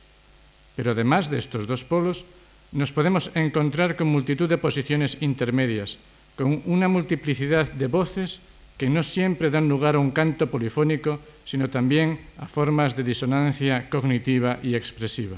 Pero 0.77 0.93
además 0.93 1.31
de 1.31 1.39
estos 1.39 1.67
dos 1.67 1.85
polos, 1.85 2.25
nos 2.73 2.93
podemos 2.93 3.31
encontrar 3.35 3.97
con 3.97 4.09
multitud 4.09 4.49
de 4.49 4.59
posiciones 4.59 5.19
intermedias, 5.21 5.99
con 6.37 6.63
una 6.67 6.89
multiplicidad 6.89 7.71
de 7.71 7.87
voces 7.87 8.41
que 8.81 8.89
no 8.89 9.03
siempre 9.03 9.51
dan 9.51 9.69
lugar 9.69 9.95
a 9.95 10.03
un 10.03 10.11
canto 10.11 10.49
polifónico, 10.49 11.21
sino 11.45 11.69
también 11.69 12.17
a 12.41 12.49
formas 12.49 12.97
de 12.97 13.05
disonancia 13.05 13.91
cognitiva 13.91 14.57
y 14.63 14.75
expresiva. 14.75 15.37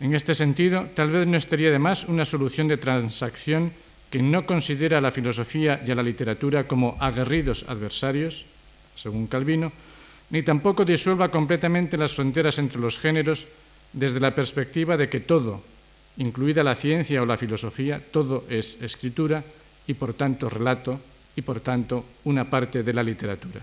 En 0.00 0.10
este 0.10 0.34
sentido, 0.34 0.90
tal 0.96 1.14
vez 1.14 1.26
no 1.28 1.38
estaría 1.38 1.70
de 1.70 1.78
más 1.78 2.04
una 2.10 2.24
solución 2.24 2.66
de 2.66 2.82
transacción 2.82 3.70
que 4.10 4.22
no 4.22 4.44
considera 4.44 4.98
a 4.98 5.04
la 5.04 5.14
filosofía 5.14 5.82
y 5.86 5.90
a 5.90 5.94
la 5.94 6.02
literatura 6.02 6.66
como 6.66 6.98
aguerridos 6.98 7.64
adversarios, 7.68 8.44
según 8.96 9.28
Calvino, 9.28 9.70
ni 10.34 10.42
tampoco 10.42 10.82
disuelva 10.82 11.30
completamente 11.30 11.94
las 11.94 12.10
fronteras 12.10 12.58
entre 12.58 12.82
los 12.82 12.98
géneros 12.98 13.46
desde 13.94 14.18
la 14.18 14.34
perspectiva 14.34 14.96
de 14.98 15.06
que 15.06 15.22
todo, 15.22 15.62
incluida 16.18 16.66
la 16.66 16.74
ciencia 16.74 17.22
o 17.22 17.26
la 17.26 17.38
filosofía, 17.38 18.02
todo 18.02 18.42
es 18.50 18.82
escritura 18.82 19.46
y 19.86 19.94
por 19.94 20.10
tanto 20.18 20.50
relato 20.50 20.98
y 21.38 21.42
por 21.46 21.62
tanto 21.62 22.04
una 22.26 22.50
parte 22.50 22.82
de 22.82 22.92
la 22.92 23.06
literatura. 23.06 23.62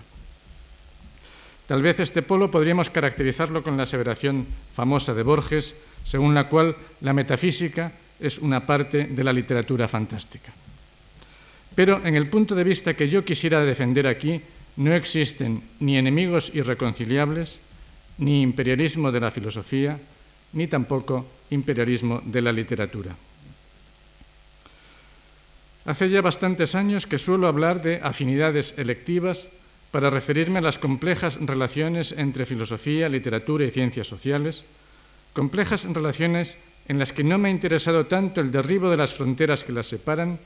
Tal 1.67 1.83
vez 1.83 1.99
este 1.99 2.23
polo 2.23 2.47
podríamos 2.47 2.89
caracterizarlo 2.89 3.67
con 3.67 3.75
la 3.75 3.83
aseveración 3.83 4.47
famosa 4.73 5.13
de 5.13 5.27
Borges, 5.27 5.75
según 6.07 6.31
la 6.33 6.47
cual 6.47 6.73
la 7.01 7.11
metafísica 7.11 7.91
es 8.15 8.39
una 8.39 8.63
parte 8.63 9.11
de 9.11 9.23
la 9.25 9.33
literatura 9.33 9.89
fantástica. 9.91 10.53
Pero 11.75 11.99
en 12.05 12.15
el 12.15 12.27
punto 12.27 12.55
de 12.55 12.63
vista 12.63 12.93
que 12.93 13.09
yo 13.09 13.25
quisiera 13.25 13.59
defender 13.59 14.07
aquí, 14.07 14.39
no 14.77 14.93
existen 14.93 15.61
ni 15.79 15.97
enemigos 15.97 16.51
irreconciliables, 16.53 17.59
ni 18.17 18.41
imperialismo 18.41 19.11
de 19.11 19.19
la 19.19 19.31
filosofía, 19.31 19.99
ni 20.53 20.67
tampoco 20.67 21.25
imperialismo 21.49 22.21
de 22.23 22.41
la 22.41 22.51
literatura. 22.51 23.15
Hace 25.85 26.09
ya 26.09 26.21
bastantes 26.21 26.75
años 26.75 27.07
que 27.07 27.17
suelo 27.17 27.47
hablar 27.47 27.81
de 27.81 27.99
afinidades 28.03 28.75
electivas 28.77 29.49
para 29.89 30.09
referirme 30.09 30.59
a 30.59 30.61
las 30.61 30.77
complejas 30.77 31.37
relaciones 31.41 32.13
entre 32.13 32.45
filosofía, 32.45 33.09
literatura 33.09 33.65
y 33.65 33.71
ciencias 33.71 34.07
sociales, 34.07 34.63
complejas 35.33 35.85
relaciones 35.85 36.57
en 36.87 36.99
las 36.99 37.11
que 37.13 37.23
no 37.23 37.37
me 37.37 37.49
ha 37.49 37.51
interesado 37.51 38.05
tanto 38.05 38.41
el 38.41 38.51
derribo 38.51 38.89
de 38.89 38.97
las 38.97 39.13
fronteras 39.13 39.65
que 39.65 39.73
las 39.73 39.87
separan, 39.87 40.39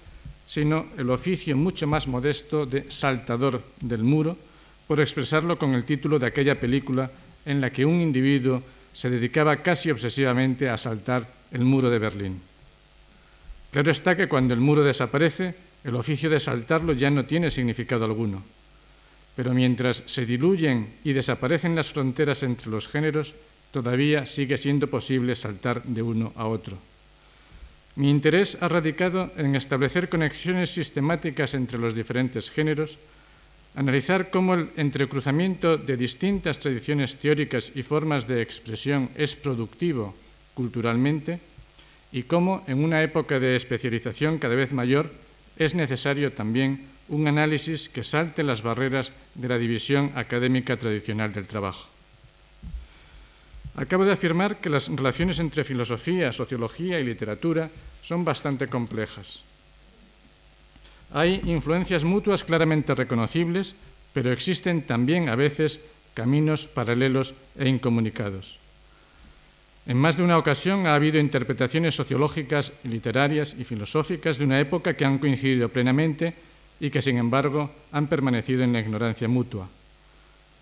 sino 0.45 0.85
el 0.97 1.09
oficio 1.09 1.57
mucho 1.57 1.87
más 1.87 2.07
modesto 2.07 2.65
de 2.65 2.89
saltador 2.91 3.61
del 3.81 4.03
muro, 4.03 4.37
por 4.87 5.01
expresarlo 5.01 5.57
con 5.57 5.73
el 5.73 5.83
título 5.83 6.19
de 6.19 6.27
aquella 6.27 6.59
película 6.59 7.09
en 7.45 7.61
la 7.61 7.71
que 7.71 7.85
un 7.85 8.01
individuo 8.01 8.61
se 8.93 9.09
dedicaba 9.09 9.57
casi 9.57 9.91
obsesivamente 9.91 10.69
a 10.69 10.77
saltar 10.77 11.27
el 11.51 11.65
muro 11.65 11.89
de 11.89 11.99
Berlín. 11.99 12.41
Claro 13.71 13.91
está 13.91 14.15
que 14.15 14.29
cuando 14.29 14.53
el 14.53 14.61
muro 14.61 14.83
desaparece, 14.83 15.55
el 15.83 15.95
oficio 15.95 16.29
de 16.29 16.39
saltarlo 16.39 16.93
ya 16.93 17.09
no 17.09 17.25
tiene 17.25 17.51
significado 17.51 18.05
alguno. 18.05 18.41
Pero 19.35 19.53
mientras 19.53 20.03
se 20.05 20.25
diluyen 20.25 20.87
y 21.03 21.11
desaparecen 21.11 21.75
las 21.75 21.91
fronteras 21.91 22.43
entre 22.43 22.71
los 22.71 22.87
géneros, 22.87 23.35
todavía 23.71 24.25
sigue 24.25 24.57
siendo 24.57 24.87
posible 24.87 25.35
saltar 25.35 25.83
de 25.83 26.01
uno 26.01 26.31
a 26.37 26.47
otro. 26.47 26.77
Mi 27.95 28.09
interés 28.09 28.57
ha 28.59 28.67
radicado 28.67 29.31
en 29.37 29.55
establecer 29.55 30.09
conexiones 30.09 30.69
sistemáticas 30.69 31.53
entre 31.53 31.79
los 31.79 31.95
diferentes 31.95 32.51
géneros, 32.51 32.97
analizar 33.75 34.29
cómo 34.29 34.53
el 34.53 34.69
entrecruzamiento 34.75 35.77
de 35.77 35.95
distintas 35.95 36.59
tradiciones 36.59 37.15
teóricas 37.15 37.71
y 37.73 37.83
formas 37.83 38.27
de 38.27 38.41
expresión 38.41 39.09
es 39.15 39.35
productivo 39.35 40.13
culturalmente 40.53 41.39
y 42.11 42.23
cómo 42.23 42.63
en 42.67 42.83
una 42.83 43.01
época 43.03 43.39
de 43.39 43.55
especialización 43.55 44.39
cada 44.39 44.55
vez 44.55 44.73
mayor 44.73 45.11
es 45.55 45.73
necesario 45.73 46.33
también 46.33 46.87
un 47.07 47.27
análisis 47.27 47.87
que 47.87 48.03
salte 48.03 48.43
las 48.43 48.61
barreras 48.61 49.11
de 49.35 49.47
la 49.47 49.57
división 49.57 50.11
académica 50.15 50.75
tradicional 50.75 51.31
del 51.31 51.47
trabajo. 51.47 51.94
Acabo 53.75 54.05
de 54.05 54.13
afirmar 54.13 54.57
que 54.57 54.69
las 54.69 54.87
relaciones 54.87 55.39
entre 55.39 55.67
filosofía, 55.67 56.31
sociología 56.31 56.99
y 56.99 57.03
literatura 57.03 57.69
son 58.01 58.23
bastante 58.23 58.67
complejas. 58.67 59.43
Hay 61.13 61.41
influencias 61.45 62.03
mutuas 62.03 62.43
claramente 62.43 62.95
reconocibles, 62.95 63.75
pero 64.13 64.31
existen 64.31 64.83
también 64.83 65.27
a 65.27 65.35
veces 65.35 65.81
caminos 66.13 66.67
paralelos 66.67 67.35
e 67.59 67.67
incomunicados. 67.67 68.59
En 69.85 69.97
más 69.97 70.17
de 70.17 70.23
una 70.23 70.39
ocasión 70.39 70.87
ha 70.87 70.95
habido 70.95 71.19
interpretaciones 71.19 71.95
sociológicas, 71.95 72.73
literarias 72.83 73.55
y 73.59 73.65
filosóficas 73.65 74.39
de 74.39 74.45
una 74.45 74.59
época 74.59 74.95
que 74.95 75.05
han 75.05 75.19
coincidido 75.19 75.69
plenamente 75.69 76.33
y 76.79 76.89
que, 76.89 77.01
sin 77.01 77.17
embargo, 77.17 77.69
han 77.91 78.07
permanecido 78.07 78.63
en 78.63 78.73
la 78.73 78.79
ignorancia 78.79 79.27
mutua. 79.27 79.69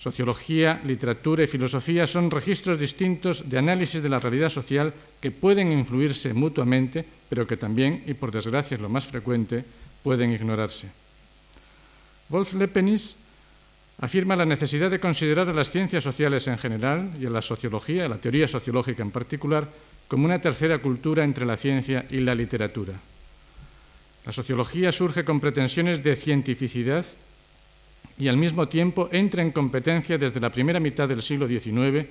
Sociología, 0.03 0.81
literatura 0.83 1.45
y 1.45 1.47
filosofía 1.47 2.03
son 2.03 2.27
registros 2.27 2.75
distintos 2.75 3.47
de 3.47 3.57
análisis 3.57 4.03
de 4.03 4.11
la 4.11 4.19
realidad 4.19 4.49
social 4.49 4.91
que 5.21 5.31
pueden 5.31 5.71
influirse 5.71 6.33
mutuamente, 6.33 7.07
pero 7.29 7.47
que 7.47 7.55
también, 7.55 8.03
y 8.05 8.13
por 8.13 8.27
desgracia 8.27 8.75
es 8.75 8.81
lo 8.81 8.89
más 8.89 9.07
frecuente, 9.07 9.63
pueden 10.03 10.33
ignorarse. 10.33 10.91
Wolf 12.27 12.51
Lepenis 12.51 13.15
afirma 14.03 14.35
la 14.35 14.43
necesidad 14.43 14.91
de 14.91 14.99
considerar 14.99 15.47
a 15.47 15.55
las 15.55 15.71
ciencias 15.71 16.03
sociales 16.03 16.51
en 16.51 16.57
general 16.57 17.15
y 17.15 17.25
a 17.25 17.29
la 17.29 17.41
sociología, 17.41 18.03
a 18.03 18.09
la 18.09 18.19
teoría 18.19 18.49
sociológica 18.49 19.03
en 19.03 19.11
particular, 19.11 19.69
como 20.09 20.25
una 20.25 20.43
tercera 20.43 20.79
cultura 20.79 21.23
entre 21.23 21.45
la 21.45 21.55
ciencia 21.55 22.03
y 22.11 22.19
la 22.19 22.35
literatura. 22.35 22.91
La 24.25 24.33
sociología 24.33 24.91
surge 24.91 25.23
con 25.23 25.39
pretensiones 25.39 26.03
de 26.03 26.17
cientificidad 26.17 27.05
y 28.17 28.27
al 28.27 28.37
mismo 28.37 28.67
tiempo 28.67 29.09
entra 29.11 29.41
en 29.41 29.51
competencia 29.51 30.17
desde 30.17 30.39
la 30.39 30.51
primera 30.51 30.79
mitad 30.79 31.07
del 31.07 31.21
siglo 31.21 31.47
XIX 31.47 32.07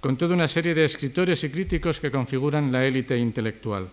con 0.00 0.16
toda 0.16 0.34
una 0.34 0.48
serie 0.48 0.74
de 0.74 0.84
escritores 0.84 1.44
y 1.44 1.48
críticos 1.48 2.00
que 2.00 2.10
configuran 2.10 2.70
la 2.70 2.84
élite 2.84 3.16
intelectual. 3.16 3.88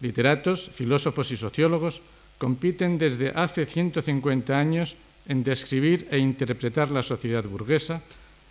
Literatos, 0.00 0.70
filósofos 0.72 1.30
y 1.30 1.36
sociólogos 1.36 2.00
compiten 2.38 2.96
desde 2.96 3.30
hace 3.34 3.66
150 3.66 4.58
años 4.58 4.96
en 5.28 5.44
describir 5.44 6.08
e 6.10 6.18
interpretar 6.18 6.90
la 6.90 7.02
sociedad 7.02 7.44
burguesa, 7.44 8.00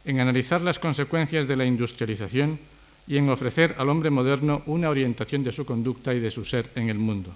en 0.06 0.20
analizar 0.20 0.62
las 0.62 0.80
consecuencias 0.80 1.48
de 1.48 1.56
la 1.56 1.66
industrialización 1.66 2.60
y 3.08 3.18
en 3.18 3.30
ofrecer 3.30 3.76
al 3.78 3.90
hombre 3.90 4.10
moderno 4.10 4.64
una 4.68 4.90
orientación 4.90 5.44
de 5.44 5.52
su 5.52 5.66
conducta 5.66 6.14
y 6.14 6.20
de 6.20 6.32
su 6.32 6.46
ser 6.46 6.70
en 6.76 6.90
el 6.90 7.00
mundo. 7.00 7.34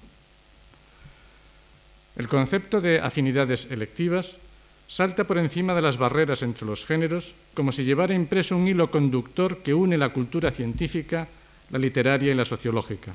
El 2.16 2.30
concepto 2.30 2.80
de 2.80 3.02
afinidades 3.02 3.68
electivas 3.70 4.40
salta 4.88 5.24
por 5.24 5.38
encima 5.38 5.74
de 5.74 5.82
las 5.82 5.98
barreras 5.98 6.44
entre 6.44 6.66
los 6.66 6.86
géneros 6.86 7.34
como 7.54 7.72
si 7.72 7.84
llevara 7.84 8.14
impreso 8.14 8.56
un 8.56 8.68
hilo 8.68 8.92
conductor 8.92 9.60
que 9.60 9.74
une 9.74 9.98
la 9.98 10.10
cultura 10.10 10.52
científica, 10.52 11.28
la 11.72 11.80
literaria 11.80 12.32
y 12.32 12.36
la 12.36 12.46
sociológica. 12.46 13.14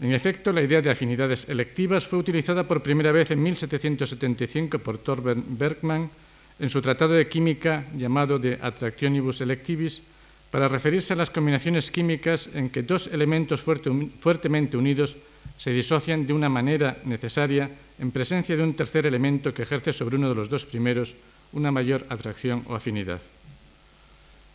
En 0.00 0.12
efecto, 0.12 0.52
la 0.52 0.62
idea 0.62 0.82
de 0.82 0.90
afinidades 0.90 1.48
electivas 1.48 2.08
fue 2.08 2.18
utilizada 2.18 2.66
por 2.66 2.82
primera 2.82 3.12
vez 3.12 3.30
en 3.30 3.42
1775 3.42 4.80
por 4.80 4.98
Torben 4.98 5.56
Bergman 5.56 6.10
en 6.58 6.70
su 6.70 6.82
tratado 6.82 7.14
de 7.14 7.28
química 7.28 7.84
llamado 7.94 8.38
de 8.38 8.58
Attractionibus 8.60 9.40
Electivis 9.40 10.02
para 10.50 10.68
referirse 10.68 11.12
a 11.12 11.16
las 11.16 11.30
combinaciones 11.30 11.90
químicas 11.90 12.48
en 12.54 12.70
que 12.70 12.82
dos 12.82 13.08
elementos 13.08 13.62
fuertemente 13.62 14.76
unidos 14.76 15.16
se 15.56 15.70
disocian 15.70 16.26
de 16.26 16.32
una 16.32 16.48
manera 16.48 16.98
necesaria 17.04 17.70
en 17.98 18.10
presencia 18.10 18.56
de 18.56 18.62
un 18.62 18.74
tercer 18.74 19.06
elemento 19.06 19.54
que 19.54 19.62
ejerce 19.62 19.92
sobre 19.92 20.16
uno 20.16 20.28
de 20.28 20.34
los 20.34 20.48
dos 20.48 20.66
primeros 20.66 21.14
una 21.52 21.70
mayor 21.70 22.04
atracción 22.08 22.64
o 22.66 22.74
afinidad. 22.74 23.20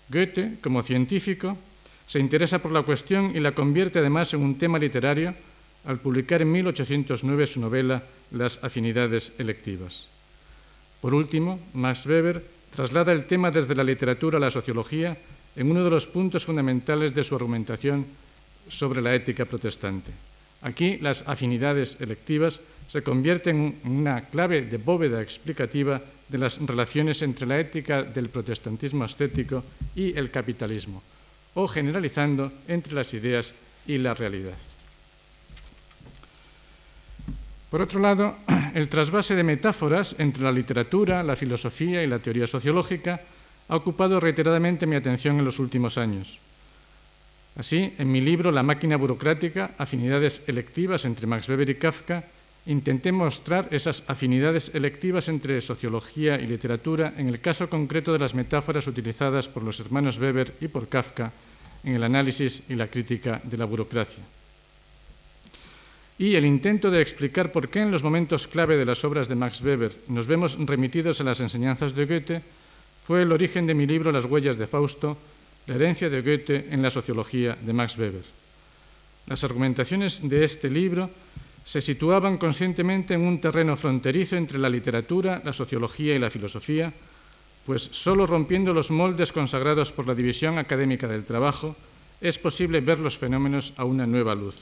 Goethe, 0.10 0.60
como 0.62 0.84
científico, 0.84 1.58
se 2.08 2.19
interesa 2.19 2.60
por 2.60 2.72
la 2.72 2.81
cuestión 2.81 3.36
y 3.36 3.39
la 3.39 3.53
convierte 3.53 4.00
además 4.00 4.34
en 4.34 4.41
un 4.41 4.58
tema 4.58 4.79
literario 4.79 5.34
al 5.86 6.00
publicar 6.00 6.41
en 6.41 6.51
1809 6.51 7.48
su 7.48 7.62
novela 7.62 8.03
Las 8.31 8.63
afinidades 8.63 9.34
electivas. 9.38 10.08
Por 11.01 11.13
último, 11.13 11.60
Max 11.74 12.05
Weber 12.05 12.43
traslada 12.75 13.12
el 13.12 13.25
tema 13.25 13.50
desde 13.50 13.74
la 13.74 13.84
literatura 13.84 14.38
a 14.38 14.41
la 14.41 14.51
sociología 14.51 15.17
en 15.55 15.72
uno 15.72 15.84
de 15.84 15.89
los 15.89 16.08
puntos 16.08 16.46
fundamentales 16.46 17.15
de 17.15 17.24
su 17.24 17.36
argumentación 17.36 18.05
sobre 18.67 19.01
la 19.01 19.15
ética 19.15 19.46
protestante. 19.46 20.12
Aquí 20.62 20.98
las 20.98 21.28
afinidades 21.28 21.98
electivas 22.00 22.60
se 22.88 23.01
convierten 23.01 23.80
en 23.86 23.92
una 23.92 24.22
clave 24.22 24.63
de 24.63 24.78
bóveda 24.78 25.22
explicativa 25.22 26.01
de 26.28 26.38
las 26.38 26.60
relaciones 26.60 27.22
entre 27.22 27.46
la 27.46 27.60
ética 27.60 28.04
del 28.04 28.30
protestantismo 28.30 29.06
estético 29.06 29.63
y 29.96 30.18
el 30.18 30.30
capitalismo, 30.30 31.01
o 31.56 31.68
generalizando 31.68 32.51
entre 32.68 32.94
las 32.94 33.13
ideas 33.13 33.54
y 33.88 33.98
la 33.98 34.13
realidad. 34.13 34.58
Por 37.70 37.82
otro 37.82 38.00
lado, 38.00 38.36
el 38.74 38.89
trasvase 38.89 39.36
de 39.36 39.44
metáforas 39.44 40.16
entre 40.18 40.44
la 40.44 40.51
literatura, 40.51 41.24
la 41.24 41.36
filosofía 41.36 42.04
y 42.04 42.08
la 42.08 42.20
teoría 42.20 42.48
sociológica 42.48 43.22
ha 43.70 43.75
ocupado 43.75 44.20
reiteradamente 44.20 44.88
mi 44.88 44.96
atención 44.96 45.38
en 45.38 45.46
los 45.46 45.60
últimos 45.60 45.98
años. 45.98 46.39
Así, 47.60 47.92
en 48.00 48.10
mi 48.10 48.22
libro 48.22 48.56
La 48.56 48.63
máquina 48.63 48.96
burocrática, 48.96 49.75
afinidades 49.75 50.39
electivas 50.48 51.04
entre 51.04 51.28
Max 51.28 51.50
Weber 51.50 51.70
y 51.70 51.75
Kafka, 51.75 52.24
intenté 52.72 53.12
mostrar 53.12 53.68
esas 53.75 54.00
afinidades 54.08 54.72
electivas 54.74 55.28
entre 55.28 55.60
sociología 55.60 56.39
y 56.39 56.48
literatura 56.48 57.12
en 57.18 57.28
el 57.28 57.44
caso 57.44 57.68
concreto 57.68 58.13
de 58.13 58.20
las 58.20 58.32
metáforas 58.32 58.88
utilizadas 58.88 59.51
por 59.51 59.63
los 59.63 59.78
hermanos 59.82 60.20
Weber 60.20 60.56
y 60.62 60.70
por 60.70 60.88
Kafka 60.88 61.34
en 61.84 61.96
el 61.96 62.04
análisis 62.04 62.63
y 62.70 62.75
la 62.75 62.88
crítica 62.88 63.42
de 63.44 63.58
la 63.58 63.66
burocracia. 63.66 64.24
Y 66.18 66.36
el 66.36 66.46
intento 66.46 66.89
de 66.89 67.01
explicar 67.01 67.51
por 67.51 67.68
qué 67.68 67.82
en 67.82 67.92
los 67.92 68.04
momentos 68.04 68.48
clave 68.48 68.78
de 68.78 68.86
las 68.86 69.04
obras 69.04 69.28
de 69.28 69.36
Max 69.36 69.60
Weber 69.60 69.92
nos 70.08 70.28
vemos 70.28 70.56
remitidos 70.58 71.20
a 71.20 71.25
las 71.25 71.42
enseñanzas 71.42 71.94
de 71.94 72.06
Goethe 72.06 72.42
fue 73.06 73.24
el 73.24 73.34
origen 73.34 73.68
de 73.68 73.74
mi 73.74 73.86
libro 73.86 74.13
Las 74.13 74.24
huellas 74.24 74.56
de 74.58 74.68
Fausto, 74.68 75.18
la 75.70 75.76
herencia 75.76 76.10
de 76.10 76.24
Goethe 76.24 76.66
en 76.74 76.82
la 76.82 76.90
sociología 76.90 77.56
de 77.62 77.74
Max 77.74 77.96
Weber. 77.96 78.26
Las 79.28 79.44
argumentaciones 79.44 80.28
de 80.28 80.44
este 80.44 80.68
libro 80.68 81.12
se 81.64 81.80
situaban 81.80 82.40
conscientemente 82.42 83.14
en 83.14 83.22
un 83.22 83.40
terreno 83.40 83.78
fronterizo 83.78 84.36
entre 84.36 84.58
la 84.58 84.68
literatura, 84.68 85.40
la 85.46 85.54
sociología 85.54 86.16
y 86.16 86.20
la 86.20 86.32
filosofía, 86.32 86.92
pues 87.68 87.84
solo 87.92 88.26
rompiendo 88.26 88.74
los 88.74 88.89
moldes 88.89 89.32
consagrados 89.32 89.91
por 89.91 90.08
la 90.08 90.15
división 90.15 90.58
académica 90.58 91.08
del 91.08 91.24
trabajo 91.24 91.76
es 92.20 92.39
posible 92.39 92.82
ver 92.82 92.98
los 92.98 93.20
fenómenos 93.20 93.72
a 93.78 93.86
una 93.86 94.08
nueva 94.08 94.34
luz. 94.34 94.56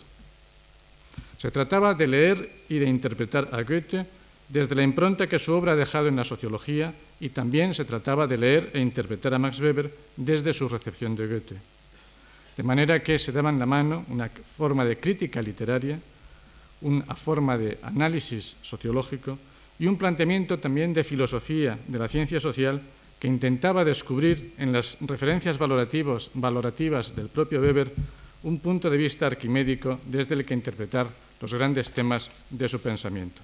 Se 1.40 1.52
trataba 1.52 1.94
de 1.94 2.08
leer 2.08 2.52
y 2.68 2.80
de 2.80 2.90
interpretar 2.90 3.48
a 3.54 3.64
Goethe 3.64 4.06
desde 4.50 4.76
la 4.76 4.84
impronta 4.84 5.28
que 5.28 5.40
su 5.40 5.54
obra 5.54 5.74
ha 5.74 5.76
dejado 5.76 6.08
en 6.08 6.16
la 6.16 6.24
sociología 6.24 6.94
y 7.20 7.30
también 7.30 7.74
se 7.74 7.86
trataba 7.86 8.28
de 8.28 8.38
leer 8.38 8.72
e 8.74 8.80
interpretar 8.80 9.34
a 9.34 9.40
Max 9.40 9.60
Weber 9.60 9.92
desde 10.16 10.54
su 10.54 10.68
recepción 10.68 11.16
de 11.16 11.28
Goethe. 11.28 11.56
De 12.56 12.64
manera 12.64 13.04
que 13.04 13.20
se 13.20 13.32
daban 13.32 13.60
la 13.60 13.66
mano 13.66 14.06
una 14.10 14.30
forma 14.30 14.86
de 14.86 14.98
crítica 14.98 15.42
literaria, 15.42 16.00
una 16.82 17.16
forma 17.16 17.58
de 17.58 17.78
análisis 17.84 18.56
sociológico 18.62 19.38
y 19.80 19.86
un 19.86 19.98
planteamiento 19.98 20.58
también 20.58 20.94
de 20.94 21.04
filosofía 21.04 21.78
de 21.88 22.00
la 22.00 22.08
ciencia 22.08 22.40
social 22.40 22.82
que 23.20 23.28
intentaba 23.28 23.84
descubrir 23.84 24.54
en 24.58 24.72
las 24.72 24.98
referencias 25.02 25.58
valorativas 25.58 27.16
del 27.16 27.30
propio 27.30 27.62
Weber 27.62 27.92
un 28.44 28.60
punto 28.60 28.90
de 28.90 28.98
vista 28.98 29.26
arquimédico 29.26 30.00
desde 30.06 30.36
el 30.36 30.46
que 30.46 30.54
interpretar 30.54 31.08
los 31.42 31.54
grandes 31.54 31.92
temas 31.92 32.30
de 32.50 32.70
su 32.70 32.80
pensamiento. 32.80 33.42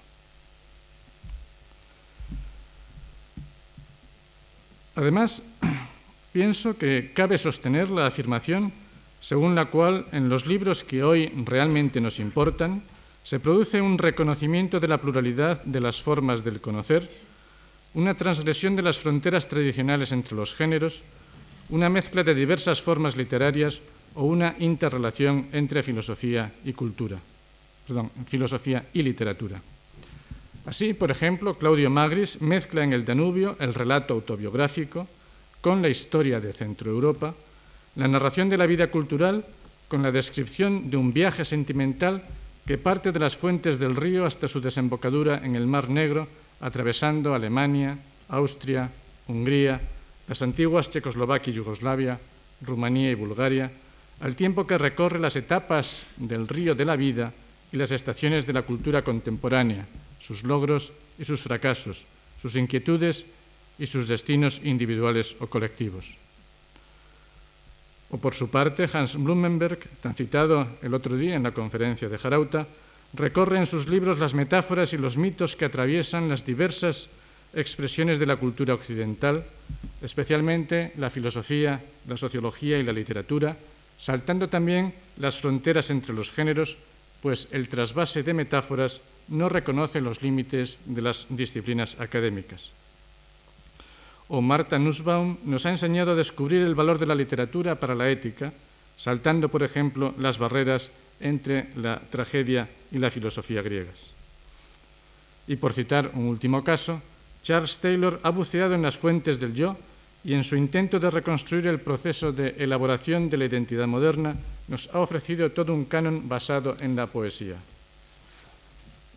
Además, 4.96 5.42
pienso 6.34 6.78
que 6.78 7.12
cabe 7.14 7.38
sostener 7.38 7.90
la 7.90 8.08
afirmación 8.08 8.72
según 9.20 9.56
la 9.56 9.66
cual 9.66 10.06
en 10.12 10.28
los 10.28 10.46
libros 10.46 10.84
que 10.84 11.04
hoy 11.04 11.32
realmente 11.46 12.02
nos 12.02 12.20
importan 12.20 12.84
se 13.24 13.40
produce 13.40 13.80
un 13.80 13.98
reconocimiento 13.98 14.82
de 14.82 14.90
la 14.90 15.00
pluralidad 15.00 15.64
de 15.64 15.80
las 15.80 16.02
formas 16.02 16.44
del 16.44 16.60
conocer, 16.60 17.10
una 17.94 18.16
transgresión 18.16 18.76
de 18.76 18.82
las 18.82 19.00
fronteras 19.00 19.48
tradicionales 19.48 20.12
entre 20.12 20.36
los 20.36 20.54
géneros, 20.54 21.04
una 21.70 21.88
mezcla 21.88 22.24
de 22.24 22.36
diversas 22.36 22.82
formas 22.82 23.16
literarias 23.16 23.80
o 24.16 24.26
una 24.26 24.56
interrelación 24.60 25.48
entre 25.54 25.84
filosofía 25.84 26.52
y 26.66 26.74
cultura, 26.74 27.18
perdón, 27.88 28.12
filosofía 28.28 28.88
y 28.94 29.04
literatura. 29.04 29.62
Así, 30.66 30.94
por 30.94 31.12
ejemplo, 31.12 31.56
Claudio 31.56 31.90
Magris 31.90 32.42
mezcla 32.42 32.84
en 32.84 32.94
el 32.94 33.04
Danubio 33.04 33.58
el 33.60 33.74
relato 33.74 34.14
autobiográfico 34.14 35.08
con 35.60 35.82
la 35.82 35.90
historia 35.90 36.40
de 36.40 36.54
Centroeuropa, 36.54 37.34
la 37.96 38.08
narración 38.08 38.48
de 38.48 38.58
la 38.58 38.66
vida 38.66 38.88
cultural 38.88 39.46
con 39.88 40.02
la 40.02 40.12
descripción 40.12 40.90
de 40.90 40.98
un 40.98 41.12
viaje 41.12 41.44
sentimental 41.44 42.24
que 42.66 42.78
parte 42.78 43.12
de 43.12 43.20
las 43.20 43.36
fuentes 43.36 43.78
del 43.78 43.96
río 43.96 44.26
hasta 44.26 44.48
su 44.48 44.62
desembocadura 44.62 45.44
en 45.44 45.56
el 45.56 45.68
Mar 45.68 45.90
Negro, 45.90 46.28
atravesando 46.62 47.36
Alemania, 47.36 47.98
Austria, 48.30 48.90
Hungría, 49.28 49.82
las 50.28 50.42
antiguas 50.42 50.90
Checoslovaquia 50.90 51.52
y 51.52 51.56
Yugoslavia, 51.56 52.20
Rumanía 52.62 53.12
y 53.12 53.16
Bulgaria, 53.16 53.70
al 54.22 54.36
tiempo 54.36 54.66
que 54.66 54.78
recorre 54.78 55.20
las 55.20 55.36
etapas 55.36 56.06
del 56.16 56.48
río 56.48 56.74
de 56.74 56.86
la 56.86 56.96
vida 56.96 57.34
y 57.74 57.78
las 57.78 57.92
estaciones 57.92 58.48
de 58.48 58.54
la 58.54 58.62
cultura 58.62 59.02
contemporánea, 59.02 59.86
sus 60.24 60.44
logros 60.44 60.92
y 61.20 61.26
sus 61.26 61.44
fracasos, 61.44 62.06
sus 62.42 62.56
inquietudes 62.56 63.26
y 63.78 63.86
sus 63.86 64.08
destinos 64.08 64.62
individuales 64.64 65.36
o 65.40 65.48
colectivos. 65.48 66.16
O 68.10 68.18
por 68.18 68.34
su 68.34 68.50
parte, 68.50 68.88
Hans 68.94 69.18
Blumenberg, 69.18 69.80
tan 70.00 70.16
citado 70.16 70.68
el 70.82 70.94
otro 70.94 71.18
día 71.18 71.36
en 71.36 71.44
la 71.44 71.52
conferencia 71.52 72.08
de 72.08 72.18
Jarauta, 72.18 72.68
recorre 73.14 73.58
en 73.58 73.66
sus 73.66 73.88
libros 73.88 74.20
las 74.20 74.34
metáforas 74.34 74.94
y 74.94 74.98
los 74.98 75.18
mitos 75.18 75.56
que 75.56 75.66
atraviesan 75.66 76.30
las 76.30 76.46
diversas 76.46 77.10
expresiones 77.54 78.18
de 78.18 78.26
la 78.26 78.38
cultura 78.38 78.74
occidental, 78.74 79.44
especialmente 80.02 80.94
la 80.98 81.10
filosofía, 81.10 81.82
la 82.08 82.18
sociología 82.18 82.78
y 82.78 82.84
la 82.84 82.94
literatura, 82.94 83.58
saltando 83.98 84.48
también 84.50 84.94
las 85.18 85.40
fronteras 85.40 85.90
entre 85.90 86.14
los 86.14 86.32
géneros, 86.32 86.78
pues 87.22 87.48
el 87.52 87.70
trasvase 87.70 88.22
de 88.22 88.34
metáforas 88.34 89.02
no 89.28 89.50
reconoce 89.50 90.02
los 90.02 90.22
límites 90.22 90.80
de 90.86 91.02
las 91.02 91.26
disciplinas 91.30 92.00
académicas. 92.00 92.72
O 94.28 94.42
Marta 94.42 94.80
Nussbaum 94.80 95.38
nos 95.44 95.66
ha 95.66 95.72
enseñado 95.72 96.12
a 96.12 96.20
descubrir 96.20 96.62
el 96.62 96.76
valor 96.76 96.98
de 96.98 97.06
la 97.06 97.16
literatura 97.16 97.76
para 97.76 97.96
la 97.96 98.10
ética, 98.10 98.54
saltando, 98.98 99.50
por 99.50 99.64
ejemplo, 99.64 100.14
las 100.18 100.38
barreras 100.38 100.92
entre 101.20 101.70
la 101.76 102.00
tragedia 102.00 102.70
y 102.92 102.98
la 102.98 103.12
filosofía 103.12 103.62
griegas. 103.62 104.12
Y 105.48 105.58
por 105.58 105.74
citar 105.74 106.12
un 106.14 106.28
último 106.28 106.64
caso, 106.64 107.02
Charles 107.44 107.78
Taylor 107.78 108.20
ha 108.24 108.30
buceado 108.30 108.74
en 108.74 108.82
las 108.82 108.98
fuentes 108.98 109.40
del 109.40 109.54
yo 109.54 109.76
y 110.24 110.34
en 110.34 110.44
su 110.44 110.56
intento 110.56 111.00
de 111.00 111.12
reconstruir 111.12 111.68
el 111.68 111.82
proceso 111.82 112.32
de 112.32 112.56
elaboración 112.58 113.30
de 113.30 113.38
la 113.38 113.46
identidad 113.46 113.88
moderna 113.88 114.36
nos 114.68 114.88
ha 114.96 115.00
ofrecido 115.00 115.52
todo 115.52 115.74
un 115.74 115.86
canon 115.86 116.30
basado 116.30 116.78
en 116.80 116.96
la 116.96 117.08
poesía. 117.08 117.56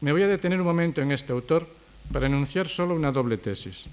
Me 0.00 0.12
voy 0.12 0.22
a 0.22 0.28
detener 0.28 0.60
un 0.60 0.66
momento 0.66 1.00
en 1.00 1.12
este 1.12 1.32
autor 1.32 1.66
para 2.12 2.26
enunciar 2.26 2.68
solo 2.68 2.94
una 2.94 3.12
doble 3.12 3.38
tesis. 3.38 3.86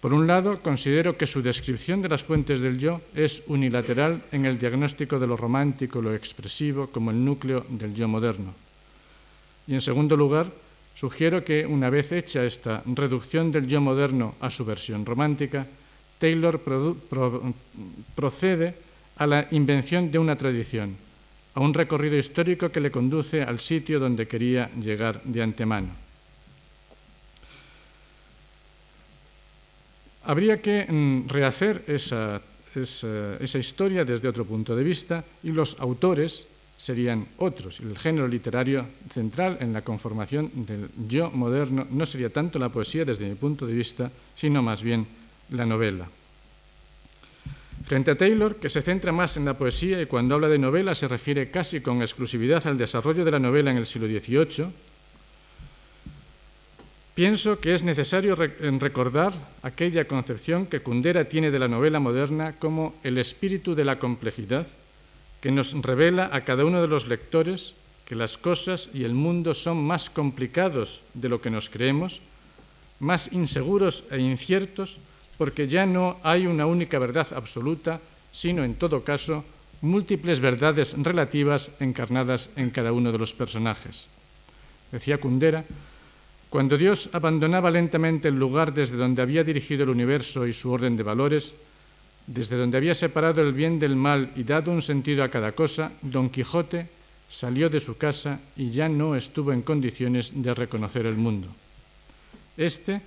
Por 0.00 0.12
un 0.12 0.26
lado, 0.26 0.58
considero 0.60 1.16
que 1.16 1.26
su 1.26 1.42
descripción 1.42 2.02
de 2.02 2.08
las 2.08 2.22
fuentes 2.22 2.60
del 2.60 2.78
yo 2.78 3.00
es 3.14 3.42
unilateral 3.46 4.20
en 4.32 4.46
el 4.46 4.58
diagnóstico 4.58 5.18
de 5.18 5.26
lo 5.26 5.36
romántico, 5.36 6.02
lo 6.02 6.14
expresivo, 6.14 6.88
como 6.88 7.12
el 7.12 7.24
núcleo 7.24 7.64
del 7.68 7.94
yo 7.94 8.08
moderno. 8.08 8.52
Y 9.66 9.74
en 9.74 9.80
segundo 9.80 10.16
lugar, 10.16 10.46
sugiero 10.94 11.44
que 11.44 11.64
una 11.64 11.88
vez 11.88 12.10
hecha 12.10 12.44
esta 12.44 12.82
reducción 12.84 13.52
del 13.52 13.68
yo 13.68 13.80
moderno 13.80 14.34
a 14.40 14.50
su 14.50 14.64
versión 14.64 15.06
romántica, 15.06 15.66
Taylor 16.18 16.60
procede 18.14 18.74
a 19.16 19.26
la 19.26 19.46
invención 19.52 20.10
de 20.10 20.18
una 20.18 20.36
tradición, 20.36 20.96
a 21.54 21.60
un 21.60 21.74
recorrido 21.74 22.16
histórico 22.16 22.70
que 22.70 22.80
le 22.80 22.90
conduce 22.90 23.42
al 23.42 23.60
sitio 23.60 24.00
donde 24.00 24.26
quería 24.26 24.70
llegar 24.80 25.22
de 25.24 25.42
antemano. 25.42 25.88
Habría 30.24 30.62
que 30.62 30.86
mm, 30.88 31.28
rehacer 31.28 31.84
esa, 31.88 32.40
esa, 32.74 33.58
historia 33.58 34.04
desde 34.04 34.28
otro 34.28 34.44
punto 34.44 34.76
de 34.76 34.84
vista 34.84 35.24
y 35.42 35.50
los 35.50 35.76
autores 35.80 36.46
serían 36.76 37.26
otros. 37.38 37.80
El 37.80 37.98
género 37.98 38.26
literario 38.26 38.86
central 39.12 39.58
en 39.60 39.72
la 39.72 39.82
conformación 39.82 40.50
del 40.66 40.88
yo 41.08 41.30
moderno 41.30 41.86
no 41.90 42.06
sería 42.06 42.30
tanto 42.30 42.58
la 42.58 42.70
poesía 42.70 43.04
desde 43.04 43.28
mi 43.28 43.34
punto 43.34 43.66
de 43.66 43.74
vista, 43.74 44.10
sino 44.34 44.62
más 44.62 44.82
bien 44.82 45.06
la 45.50 45.66
novela. 45.66 46.08
Frente 47.92 48.12
a 48.12 48.14
Taylor, 48.14 48.56
que 48.56 48.70
se 48.70 48.80
centra 48.80 49.12
más 49.12 49.36
en 49.36 49.44
la 49.44 49.52
poesía 49.52 50.00
y 50.00 50.06
cuando 50.06 50.34
habla 50.34 50.48
de 50.48 50.56
novela 50.56 50.94
se 50.94 51.08
refiere 51.08 51.50
casi 51.50 51.82
con 51.82 52.00
exclusividad 52.00 52.66
al 52.66 52.78
desarrollo 52.78 53.22
de 53.22 53.30
la 53.30 53.38
novela 53.38 53.70
en 53.70 53.76
el 53.76 53.84
siglo 53.84 54.08
XVIII, 54.08 54.72
pienso 57.14 57.60
que 57.60 57.74
es 57.74 57.82
necesario 57.82 58.34
recordar 58.34 59.34
aquella 59.62 60.06
concepción 60.06 60.64
que 60.64 60.80
Kundera 60.80 61.26
tiene 61.26 61.50
de 61.50 61.58
la 61.58 61.68
novela 61.68 62.00
moderna 62.00 62.54
como 62.58 62.94
el 63.04 63.18
espíritu 63.18 63.74
de 63.74 63.84
la 63.84 63.98
complejidad, 63.98 64.66
que 65.42 65.50
nos 65.50 65.74
revela 65.74 66.30
a 66.32 66.46
cada 66.46 66.64
uno 66.64 66.80
de 66.80 66.88
los 66.88 67.06
lectores 67.06 67.74
que 68.06 68.16
las 68.16 68.38
cosas 68.38 68.88
y 68.94 69.04
el 69.04 69.12
mundo 69.12 69.52
son 69.52 69.84
más 69.84 70.08
complicados 70.08 71.02
de 71.12 71.28
lo 71.28 71.42
que 71.42 71.50
nos 71.50 71.68
creemos, 71.68 72.22
más 73.00 73.30
inseguros 73.34 74.04
e 74.10 74.16
inciertos, 74.18 74.96
porque 75.38 75.68
ya 75.68 75.86
no 75.86 76.18
hay 76.22 76.46
una 76.46 76.66
única 76.66 76.98
verdad 76.98 77.28
absoluta, 77.34 78.00
sino 78.30 78.64
en 78.64 78.74
todo 78.74 79.02
caso 79.02 79.44
múltiples 79.82 80.40
verdades 80.40 80.94
relativas 80.96 81.70
encarnadas 81.80 82.50
en 82.56 82.70
cada 82.70 82.92
uno 82.92 83.12
de 83.12 83.18
los 83.18 83.34
personajes. 83.34 84.08
Decía 84.92 85.18
Kundera, 85.18 85.64
cuando 86.48 86.76
Dios 86.76 87.08
abandonaba 87.12 87.70
lentamente 87.70 88.28
el 88.28 88.38
lugar 88.38 88.74
desde 88.74 88.96
donde 88.96 89.22
había 89.22 89.42
dirigido 89.42 89.84
el 89.84 89.90
universo 89.90 90.46
y 90.46 90.52
su 90.52 90.70
orden 90.70 90.96
de 90.96 91.02
valores, 91.02 91.54
desde 92.26 92.56
donde 92.56 92.76
había 92.76 92.94
separado 92.94 93.42
el 93.42 93.52
bien 93.52 93.78
del 93.78 93.96
mal 93.96 94.30
y 94.36 94.44
dado 94.44 94.70
un 94.70 94.82
sentido 94.82 95.24
a 95.24 95.30
cada 95.30 95.52
cosa, 95.52 95.90
Don 96.02 96.30
Quijote 96.30 96.86
salió 97.28 97.70
de 97.70 97.80
su 97.80 97.96
casa 97.96 98.38
y 98.56 98.70
ya 98.70 98.88
no 98.88 99.16
estuvo 99.16 99.52
en 99.52 99.62
condiciones 99.62 100.30
de 100.34 100.52
reconocer 100.52 101.06
el 101.06 101.16
mundo. 101.16 101.48
Este, 102.56 103.00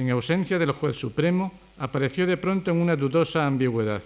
en 0.00 0.10
ausencia 0.10 0.58
del 0.58 0.72
juez 0.72 0.96
supremo, 0.96 1.52
apareció 1.76 2.24
de 2.24 2.40
pronto 2.40 2.70
en 2.70 2.80
una 2.80 2.96
dudosa 2.96 3.46
ambigüedad. 3.46 4.02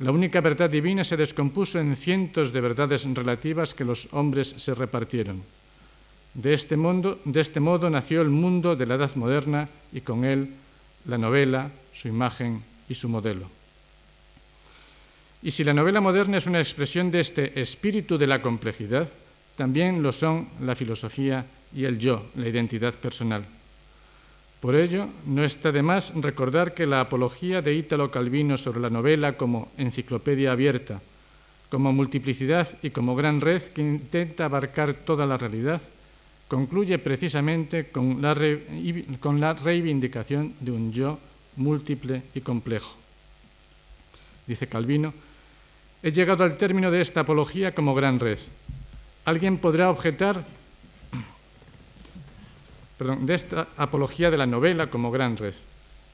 La 0.00 0.10
única 0.10 0.40
verdad 0.40 0.70
divina 0.70 1.04
se 1.04 1.16
descompuso 1.16 1.78
en 1.78 1.96
cientos 1.96 2.52
de 2.52 2.60
verdades 2.60 3.04
relativas 3.04 3.74
que 3.74 3.84
los 3.84 4.08
hombres 4.12 4.54
se 4.56 4.74
repartieron. 4.74 5.42
De 6.32 6.52
este, 6.52 6.76
mundo, 6.76 7.20
de 7.24 7.40
este 7.40 7.60
modo 7.60 7.88
nació 7.88 8.20
el 8.20 8.28
mundo 8.28 8.76
de 8.76 8.86
la 8.86 8.96
Edad 8.96 9.14
Moderna 9.16 9.68
y 9.92 10.00
con 10.00 10.24
él 10.24 10.48
la 11.04 11.18
novela, 11.18 11.70
su 11.92 12.08
imagen 12.08 12.62
y 12.88 12.94
su 12.94 13.08
modelo. 13.08 13.48
Y 15.42 15.50
si 15.50 15.62
la 15.62 15.72
novela 15.72 16.00
moderna 16.00 16.38
es 16.38 16.46
una 16.46 16.58
expresión 16.58 17.10
de 17.10 17.20
este 17.20 17.60
espíritu 17.60 18.16
de 18.16 18.26
la 18.26 18.40
complejidad, 18.40 19.08
también 19.56 20.02
lo 20.02 20.12
son 20.12 20.48
la 20.60 20.74
filosofía 20.74 21.44
y 21.74 21.84
el 21.84 21.98
yo, 21.98 22.26
la 22.36 22.48
identidad 22.48 22.94
personal. 22.94 23.44
Por 24.66 24.74
ello, 24.74 25.06
no 25.26 25.44
está 25.44 25.70
de 25.70 25.80
más 25.80 26.12
recordar 26.16 26.74
que 26.74 26.86
la 26.86 27.00
apología 27.00 27.62
de 27.62 27.72
Ítalo 27.72 28.10
Calvino 28.10 28.56
sobre 28.56 28.80
la 28.80 28.90
novela 28.90 29.36
como 29.36 29.70
enciclopedia 29.78 30.50
abierta, 30.50 31.00
como 31.70 31.92
multiplicidad 31.92 32.66
y 32.82 32.90
como 32.90 33.14
gran 33.14 33.40
red 33.40 33.62
que 33.62 33.80
intenta 33.80 34.44
abarcar 34.44 34.92
toda 34.92 35.24
la 35.24 35.36
realidad, 35.36 35.80
concluye 36.48 36.98
precisamente 36.98 37.90
con 37.90 38.20
la, 38.20 38.36
con 39.20 39.38
la 39.38 39.54
reivindicación 39.54 40.54
de 40.58 40.72
un 40.72 40.90
yo 40.90 41.20
múltiple 41.54 42.22
y 42.34 42.40
complejo. 42.40 42.92
Dice 44.48 44.66
Calvino, 44.66 45.14
he 46.02 46.10
llegado 46.10 46.42
al 46.42 46.56
término 46.56 46.90
de 46.90 47.02
esta 47.02 47.20
apología 47.20 47.72
como 47.72 47.94
gran 47.94 48.18
red. 48.18 48.40
Alguien 49.26 49.58
podrá 49.58 49.90
objetar 49.90 50.44
perdón, 52.98 53.26
de 53.26 53.34
esta 53.34 53.68
apología 53.76 54.30
de 54.30 54.38
la 54.38 54.46
novela 54.46 54.88
como 54.88 55.10
gran 55.10 55.36
red. 55.36 55.54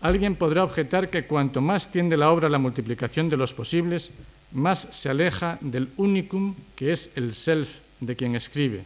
Alguien 0.01 0.35
podrá 0.35 0.65
objetar 0.65 1.11
que 1.11 1.25
cuanto 1.25 1.61
más 1.61 1.93
tiende 1.93 2.17
la 2.17 2.31
obra 2.31 2.49
a 2.49 2.51
la 2.51 2.59
multiplicación 2.59 3.29
de 3.29 3.37
los 3.37 3.55
posibles, 3.55 4.11
más 4.51 4.89
se 4.91 5.09
aleja 5.09 5.59
del 5.61 5.89
unicum 5.97 6.55
que 6.75 6.93
es 6.93 7.11
el 7.15 7.35
self 7.35 7.79
de 8.01 8.17
quien 8.17 8.35
escribe, 8.35 8.83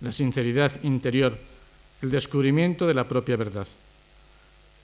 la 0.00 0.10
sinceridad 0.10 0.72
interior, 0.82 1.38
el 2.02 2.10
descubrimiento 2.10 2.86
de 2.86 2.94
la 2.94 3.06
propia 3.06 3.36
verdad. 3.36 3.68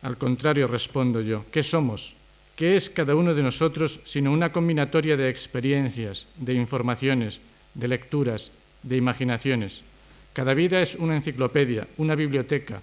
Al 0.03 0.17
contrario, 0.17 0.69
respondo 0.69 1.21
yo, 1.21 1.45
¿qué 1.51 1.65
somos? 1.65 2.15
¿Qué 2.55 2.77
es 2.77 2.89
cada 2.89 3.17
uno 3.17 3.35
de 3.35 3.43
nosotros 3.43 4.01
sino 4.05 4.33
una 4.33 4.53
combinatoria 4.53 5.17
de 5.17 5.29
experiencias, 5.29 6.27
de 6.37 6.55
informaciones, 6.55 7.41
de 7.75 7.89
lecturas, 7.89 8.53
de 8.83 8.97
imaginaciones? 8.97 9.83
Cada 10.37 10.53
vida 10.53 10.83
es 10.83 10.97
una 10.97 11.17
enciclopedia, 11.17 11.89
una 11.97 12.15
biblioteca, 12.15 12.83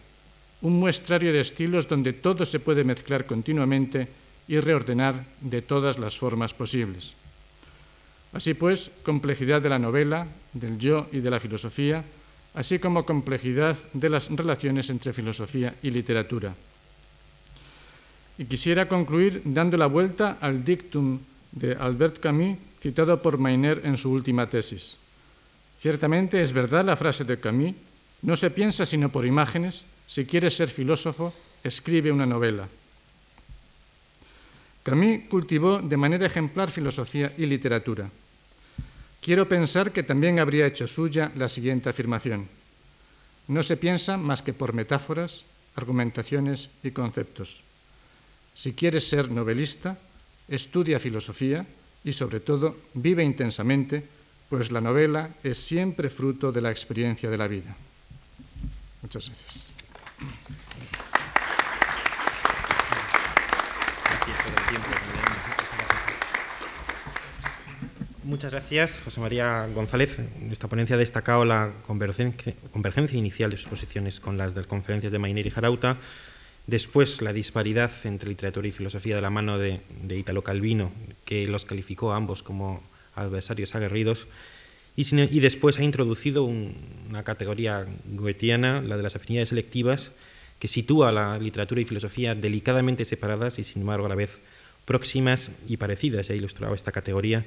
un 0.66 0.74
muestrario 0.74 1.30
de 1.30 1.46
estilos 1.46 1.88
donde 1.88 2.14
todo 2.14 2.50
se 2.50 2.58
puede 2.58 2.84
mezclar 2.84 3.30
continuamente 3.30 4.08
y 4.48 4.58
reordenar 4.58 5.22
de 5.40 5.62
todas 5.62 6.00
las 6.00 6.18
formas 6.18 6.52
posibles. 6.52 7.14
Así 8.34 8.56
pues, 8.56 8.90
complejidad 9.06 9.62
de 9.62 9.70
la 9.70 9.78
novela, 9.78 10.26
del 10.52 10.80
yo 10.80 11.06
y 11.12 11.20
de 11.20 11.30
la 11.30 11.40
filosofía, 11.40 12.04
así 12.56 12.80
como 12.80 13.06
complejidad 13.06 13.78
de 13.94 14.10
las 14.10 14.32
relaciones 14.32 14.90
entre 14.90 15.14
filosofía 15.14 15.76
y 15.84 15.92
literatura. 15.92 16.56
Y 18.40 18.46
quisiera 18.46 18.90
concluir 18.90 19.44
dando 19.46 19.78
la 19.78 19.86
vuelta 19.86 20.40
al 20.42 20.66
dictum 20.66 21.20
de 21.52 21.76
Albert 21.76 22.18
Camus 22.18 22.58
citado 22.82 23.22
por 23.22 23.38
Mainer 23.38 23.82
en 23.86 23.96
su 23.96 24.10
última 24.10 24.50
tesis. 24.50 25.03
Ciertamente 25.84 26.42
es 26.42 26.54
verdad 26.54 26.86
la 26.86 26.96
frase 26.96 27.26
de 27.26 27.42
Camus, 27.42 27.76
no 28.22 28.38
se 28.38 28.50
piensa 28.52 28.86
sino 28.86 29.10
por 29.10 29.26
imágenes, 29.26 29.84
si 30.08 30.24
quieres 30.24 30.56
ser 30.56 30.70
filósofo, 30.70 31.34
escribe 31.62 32.10
una 32.10 32.26
novela. 32.26 32.70
Camus 34.82 35.28
cultivó 35.28 35.82
de 35.82 35.98
manera 35.98 36.26
ejemplar 36.26 36.72
filosofía 36.72 37.34
y 37.38 37.48
literatura. 37.48 38.10
Quiero 39.20 39.46
pensar 39.50 39.92
que 39.92 40.04
también 40.04 40.40
habría 40.40 40.68
hecho 40.68 40.88
suya 40.88 41.34
la 41.36 41.50
siguiente 41.50 41.90
afirmación. 41.90 42.48
No 43.50 43.62
se 43.62 43.76
piensa 43.76 44.16
más 44.16 44.42
que 44.42 44.54
por 44.54 44.72
metáforas, 44.72 45.44
argumentaciones 45.76 46.70
y 46.82 46.92
conceptos. 46.92 47.62
Si 48.56 48.72
quieres 48.72 49.10
ser 49.10 49.30
novelista, 49.30 50.00
estudia 50.48 50.98
filosofía 51.02 51.66
y 52.06 52.14
sobre 52.14 52.40
todo 52.40 52.78
vive 52.94 53.26
intensamente 53.26 54.23
pues 54.54 54.72
la 54.72 54.82
novela 54.82 55.32
es 55.44 55.58
siempre 55.58 56.12
fruto 56.12 56.52
de 56.52 56.62
la 56.62 56.70
experiencia 56.70 57.28
de 57.28 57.38
la 57.40 57.48
vida. 57.48 57.76
Muchas 59.02 59.26
gracias. 59.26 59.68
Muchas 68.24 68.52
gracias, 68.52 69.02
José 69.04 69.22
María 69.22 69.68
González. 69.74 70.20
En 70.20 70.52
esta 70.52 70.68
ponencia 70.68 70.98
ha 70.98 71.00
destacado 71.00 71.46
la 71.46 71.72
convergencia 71.88 73.18
inicial 73.18 73.50
de 73.50 73.58
sus 73.58 73.66
posiciones 73.66 74.20
con 74.20 74.38
las 74.38 74.54
de 74.54 74.60
las 74.60 74.68
conferencias 74.68 75.12
de 75.12 75.18
Mainer 75.18 75.48
y 75.48 75.50
Jarauta, 75.50 75.98
después 76.68 77.24
la 77.24 77.34
disparidad 77.34 77.90
entre 78.04 78.30
literatura 78.30 78.68
y 78.68 78.72
filosofía 78.72 79.16
de 79.16 79.22
la 79.24 79.32
mano 79.32 79.58
de, 79.58 79.82
de 80.04 80.16
Italo 80.16 80.44
Calvino, 80.44 80.92
que 81.26 81.48
los 81.48 81.66
calificó 81.66 82.14
a 82.14 82.18
ambos 82.18 82.44
como 82.44 82.93
adversarios 83.16 83.76
aguerridos, 83.76 84.28
y, 84.96 85.40
después 85.40 85.80
ha 85.80 85.84
introducido 85.84 86.44
una 86.44 87.24
categoría 87.24 87.86
goetiana, 88.06 88.82
la 88.82 88.96
de 88.96 89.04
las 89.04 89.16
afinidades 89.16 89.50
selectivas, 89.50 90.12
que 90.60 90.68
sitúa 90.68 91.12
la 91.12 91.40
literatura 91.40 91.82
y 91.82 91.86
filosofía 91.86 92.36
delicadamente 92.36 93.04
separadas 93.04 93.58
y 93.58 93.64
sin 93.64 93.82
embargo 93.82 94.06
a 94.06 94.10
la 94.10 94.16
vez 94.16 94.38
próximas 94.86 95.50
y 95.68 95.78
parecidas. 95.78 96.30
Ha 96.30 96.36
ilustrado 96.36 96.76
esta 96.76 96.92
categoría 96.92 97.44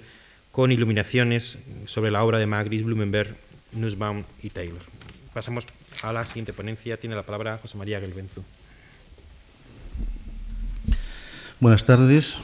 con 0.51 0.73
iluminaciones 0.73 1.59
sobre 1.85 2.11
la 2.11 2.25
obra 2.25 2.39
de 2.39 2.47
Magris, 2.47 2.83
Blumenberg, 2.83 3.37
Nussbaum 3.73 4.25
y 4.43 4.51
Taylor. 4.51 4.83
Pasamos 5.33 5.67
a 6.03 6.13
la 6.13 6.27
siguiente 6.27 6.53
ponencia. 6.53 6.99
Tiene 6.99 7.15
la 7.15 7.23
palabra 7.23 7.59
José 7.59 7.77
María 7.77 8.01
Gelbenzu. 8.01 8.43
Buenas 11.61 11.85
tardes. 11.85 12.37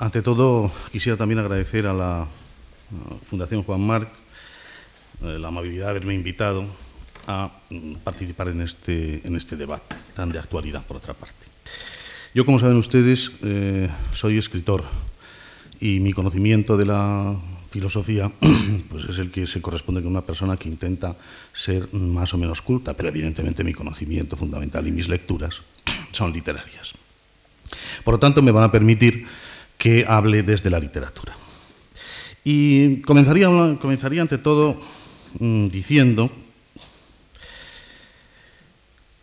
Ante 0.00 0.22
todo, 0.22 0.72
quisiera 0.90 1.18
también 1.18 1.40
agradecer 1.40 1.86
a 1.86 1.92
la 1.92 2.26
Fundación 3.28 3.62
Juan 3.62 3.82
Marc 3.82 4.08
eh, 5.22 5.36
la 5.38 5.48
amabilidad 5.48 5.84
de 5.84 5.90
haberme 5.90 6.14
invitado 6.14 6.64
a 7.26 7.50
mm, 7.68 7.96
participar 7.96 8.48
en 8.48 8.62
este, 8.62 9.20
en 9.26 9.36
este 9.36 9.56
debate 9.56 9.94
tan 10.16 10.32
de 10.32 10.38
actualidad, 10.38 10.82
por 10.86 10.96
otra 10.96 11.12
parte. 11.12 11.44
Yo, 12.32 12.46
como 12.46 12.58
saben 12.58 12.78
ustedes, 12.78 13.30
eh, 13.42 13.90
soy 14.14 14.38
escritor 14.38 14.84
y 15.82 16.00
mi 16.00 16.14
conocimiento 16.14 16.78
de 16.78 16.86
la 16.86 17.36
filosofía 17.70 18.32
pues 18.88 19.04
es 19.04 19.18
el 19.18 19.30
que 19.30 19.46
se 19.46 19.60
corresponde 19.60 20.00
con 20.00 20.12
una 20.12 20.22
persona 20.22 20.56
que 20.56 20.70
intenta 20.70 21.14
ser 21.52 21.92
más 21.92 22.32
o 22.32 22.38
menos 22.38 22.62
culta, 22.62 22.94
pero 22.94 23.10
evidentemente 23.10 23.62
mi 23.62 23.74
conocimiento 23.74 24.34
fundamental 24.38 24.86
y 24.86 24.92
mis 24.92 25.10
lecturas 25.10 25.60
son 26.12 26.32
literarias. 26.32 26.94
Por 28.02 28.14
lo 28.14 28.18
tanto, 28.18 28.40
me 28.40 28.50
van 28.50 28.64
a 28.64 28.72
permitir 28.72 29.26
que 29.80 30.04
hable 30.06 30.42
desde 30.42 30.68
la 30.68 30.78
literatura. 30.78 31.32
Y 32.44 33.00
comenzaría, 33.00 33.48
comenzaría 33.80 34.20
ante 34.20 34.36
todo 34.36 34.78
mm, 35.38 35.68
diciendo 35.68 36.30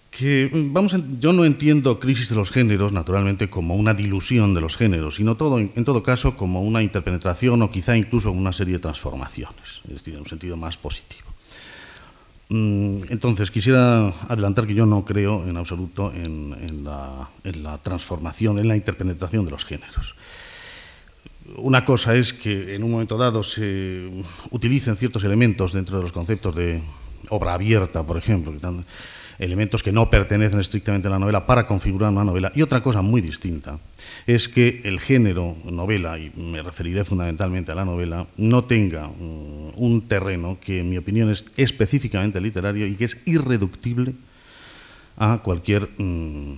que 0.10 0.50
vamos, 0.52 0.96
yo 1.20 1.32
no 1.32 1.46
entiendo 1.46 2.00
crisis 2.00 2.30
de 2.30 2.36
los 2.36 2.50
géneros, 2.50 2.92
naturalmente, 2.92 3.52
como 3.52 3.76
una 3.76 3.94
dilusión 3.94 4.56
de 4.56 4.62
los 4.62 4.76
géneros, 4.78 5.18
sino 5.18 5.38
todo, 5.38 5.60
en 5.60 5.86
todo 5.86 6.02
caso 6.02 6.36
como 6.36 6.64
una 6.64 6.82
interpenetración 6.82 7.62
o 7.62 7.70
quizá 7.70 7.96
incluso 7.96 8.32
una 8.32 8.52
serie 8.52 8.74
de 8.74 8.80
transformaciones, 8.80 9.86
es 9.88 9.94
decir, 9.94 10.16
en 10.16 10.22
un 10.22 10.26
sentido 10.26 10.58
más 10.58 10.76
positivo. 10.76 11.30
Mm, 12.50 13.04
entonces, 13.10 13.52
quisiera 13.52 14.08
adelantar 14.28 14.66
que 14.66 14.74
yo 14.74 14.88
no 14.88 15.06
creo 15.06 15.48
en 15.48 15.56
absoluto 15.56 16.12
en 16.12 16.84
la 16.84 17.78
transformación, 17.84 18.58
en 18.58 18.68
la 18.68 18.76
interpenetración 18.76 19.46
de 19.46 19.52
los 19.52 19.66
géneros. 19.66 20.16
Una 21.56 21.86
cosa 21.86 22.16
es 22.16 22.34
que 22.34 22.76
en 22.76 22.84
un 22.84 22.92
momento 22.92 23.18
dado 23.18 23.42
se 23.42 24.10
utilicen 24.52 24.98
ciertos 24.98 25.24
elementos 25.24 25.74
dentro 25.74 25.98
de 25.98 26.04
los 26.04 26.12
conceptos 26.12 26.54
de 26.54 26.82
obra 27.30 27.54
abierta, 27.54 28.04
por 28.04 28.18
ejemplo, 28.18 28.54
elementos 29.40 29.84
que 29.84 29.92
no 29.92 30.10
pertenecen 30.10 30.60
estrictamente 30.60 31.08
a 31.08 31.12
la 31.12 31.20
novela 31.20 31.46
para 31.46 31.66
configurar 31.66 32.12
una 32.12 32.24
novela. 32.24 32.52
Y 32.56 32.62
otra 32.62 32.82
cosa 32.82 33.02
muy 33.02 33.22
distinta 33.22 33.80
es 34.26 34.50
que 34.50 34.82
el 34.84 35.00
género 35.00 35.56
novela, 35.64 36.18
y 36.20 36.32
me 36.36 36.62
referiré 36.62 37.06
fundamentalmente 37.06 37.72
a 37.72 37.76
la 37.76 37.86
novela, 37.86 38.28
no 38.38 38.66
tenga 38.66 39.08
mm, 39.08 39.72
un 39.76 40.04
terreno 40.08 40.58
que 40.60 40.80
en 40.82 40.90
mi 40.90 40.98
opinión 40.98 41.32
es 41.32 41.46
específicamente 41.56 42.42
literario 42.42 42.88
y 42.88 42.96
que 42.96 43.06
es 43.06 43.18
irreductible 43.26 44.14
a 45.18 45.40
cualquier, 45.44 45.90
mm, 45.98 46.54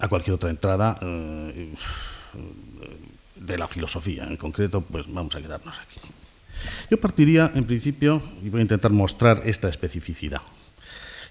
a 0.00 0.08
cualquier 0.08 0.34
otra 0.34 0.50
entrada 0.50 0.98
eh, 1.02 1.74
de 3.44 3.58
la 3.58 3.68
filosofía. 3.68 4.24
En 4.24 4.36
concreto, 4.36 4.80
pues 4.80 5.06
vamos 5.12 5.34
a 5.34 5.40
quedarnos 5.40 5.74
aquí. 5.78 6.00
Yo 6.90 6.98
partiría, 6.98 7.50
en 7.54 7.64
principio, 7.64 8.22
y 8.44 8.48
voy 8.48 8.60
a 8.60 8.62
intentar 8.62 8.92
mostrar 8.92 9.42
esta 9.44 9.68
especificidad. 9.68 10.42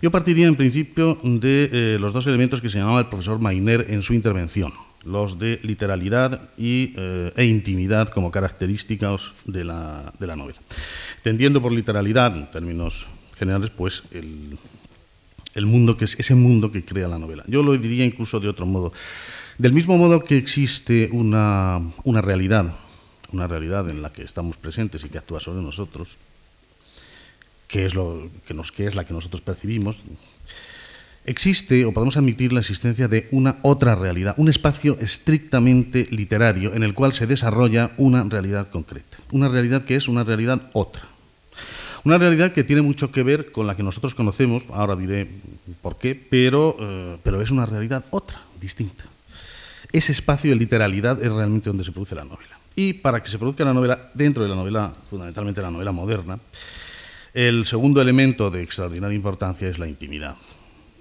Yo 0.02 0.10
partiría 0.10 0.48
en 0.48 0.56
principio 0.56 1.20
de 1.24 1.70
eh, 1.72 1.98
los 2.00 2.12
dos 2.12 2.26
elementos 2.26 2.60
que 2.60 2.70
señalaba 2.70 3.00
el 3.00 3.06
profesor 3.06 3.40
Mainer 3.40 3.86
en 3.90 4.02
su 4.02 4.14
intervención, 4.14 4.74
los 5.06 5.38
de 5.38 5.60
literalidad 5.62 6.50
y, 6.58 6.94
eh, 6.98 7.32
e 7.36 7.46
intimidad 7.46 8.10
como 8.10 8.32
características 8.32 9.22
de 9.46 9.64
la, 9.64 10.12
de 10.20 10.28
la 10.28 10.36
novela. 10.36 10.60
Entendiendo 11.18 11.62
por 11.62 11.72
literalidad, 11.72 12.36
en 12.36 12.50
términos 12.50 13.06
generales, 13.38 13.70
pues 13.70 14.02
el, 14.12 14.58
el 15.54 15.66
mundo 15.66 15.98
que 15.98 16.06
es 16.06 16.16
ese 16.20 16.36
mundo 16.36 16.72
que 16.72 16.84
crea 16.84 17.08
la 17.08 17.20
novela. 17.20 17.44
Yo 17.48 17.62
lo 17.62 17.78
diría 17.78 18.06
incluso 18.06 18.40
de 18.40 18.50
otro 18.50 18.66
modo. 18.66 18.94
Del 19.62 19.74
mismo 19.74 19.96
modo 19.96 20.24
que 20.24 20.40
existe 20.40 21.08
una, 21.12 21.80
una 22.04 22.20
realidad, 22.20 22.74
una 23.32 23.46
realidad 23.46 23.88
en 23.92 24.02
la 24.02 24.12
que 24.12 24.24
estamos 24.24 24.58
presentes 24.58 25.06
y 25.06 25.10
que 25.10 25.20
actúa 25.20 25.40
sobre 25.40 25.62
nosotros, 25.62 26.18
que 27.68 27.86
es, 27.86 27.94
lo, 27.94 28.28
que, 28.48 28.56
nos, 28.56 28.72
que 28.72 28.88
es 28.88 28.96
la 28.96 29.06
que 29.06 29.14
nosotros 29.14 29.42
percibimos, 29.42 30.00
existe 31.26 31.86
o 31.86 31.92
podemos 31.92 32.18
admitir 32.18 32.54
la 32.54 32.62
existencia 32.62 33.08
de 33.08 33.28
una 33.30 33.58
otra 33.62 33.94
realidad, 33.94 34.34
un 34.38 34.50
espacio 34.50 34.98
estrictamente 35.00 36.08
literario 36.10 36.74
en 36.74 36.82
el 36.82 36.96
cual 36.96 37.14
se 37.14 37.28
desarrolla 37.28 37.92
una 37.98 38.24
realidad 38.24 38.68
concreta, 38.72 39.18
una 39.30 39.48
realidad 39.48 39.84
que 39.84 39.94
es 39.94 40.08
una 40.08 40.24
realidad 40.24 40.72
otra. 40.74 41.04
Una 42.04 42.18
realidad 42.18 42.52
que 42.52 42.64
tiene 42.64 42.82
mucho 42.82 43.12
que 43.12 43.22
ver 43.22 43.52
con 43.52 43.68
la 43.68 43.76
que 43.76 43.84
nosotros 43.84 44.16
conocemos, 44.16 44.64
ahora 44.74 44.96
diré 44.96 45.28
por 45.84 46.00
qué, 46.00 46.16
pero, 46.16 46.76
eh, 46.80 47.18
pero 47.22 47.44
es 47.44 47.52
una 47.52 47.68
realidad 47.68 48.04
otra, 48.10 48.42
distinta. 48.60 49.04
Ese 49.94 50.12
espacio 50.12 50.52
de 50.52 50.56
literalidad 50.56 51.22
es 51.22 51.32
realmente 51.32 51.70
donde 51.70 51.84
se 51.84 51.92
produce 51.92 52.16
la 52.16 52.24
novela. 52.24 52.58
Y 52.76 52.94
para 52.94 53.22
que 53.22 53.30
se 53.30 53.38
produzca 53.38 53.66
la 53.66 53.74
novela, 53.74 54.12
dentro 54.14 54.44
de 54.44 54.50
la 54.50 54.56
novela, 54.56 54.94
fundamentalmente 55.10 55.62
la 55.62 55.72
novela 55.72 55.92
moderna, 55.92 56.40
el 57.34 57.66
segundo 57.66 58.02
elemento 58.02 58.50
de 58.50 58.62
extraordinaria 58.62 59.16
importancia 59.16 59.68
es 59.68 59.80
la 59.80 59.88
intimidad. 59.88 60.36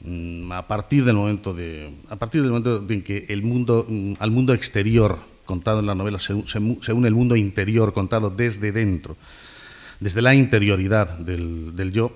Mm, 0.02 0.50
a 0.52 0.66
partir 0.66 1.04
del 1.04 1.16
momento, 1.16 1.52
de, 1.52 1.90
a 2.08 2.16
partir 2.16 2.42
del 2.42 2.50
momento 2.50 2.84
en 2.88 3.02
que 3.02 3.26
el 3.28 3.42
mundo, 3.42 3.84
mm, 3.88 4.14
al 4.18 4.30
mundo 4.30 4.54
exterior 4.54 5.18
contado 5.44 5.80
en 5.80 5.86
la 5.86 5.94
novela 5.94 6.18
se, 6.18 6.32
une 6.32 7.08
el 7.08 7.14
mundo 7.14 7.34
interior 7.34 7.92
contado 7.92 8.30
desde 8.30 8.70
dentro, 8.72 9.16
desde 9.98 10.22
la 10.22 10.34
interioridad 10.34 11.18
del, 11.18 11.90
yo, 11.92 12.12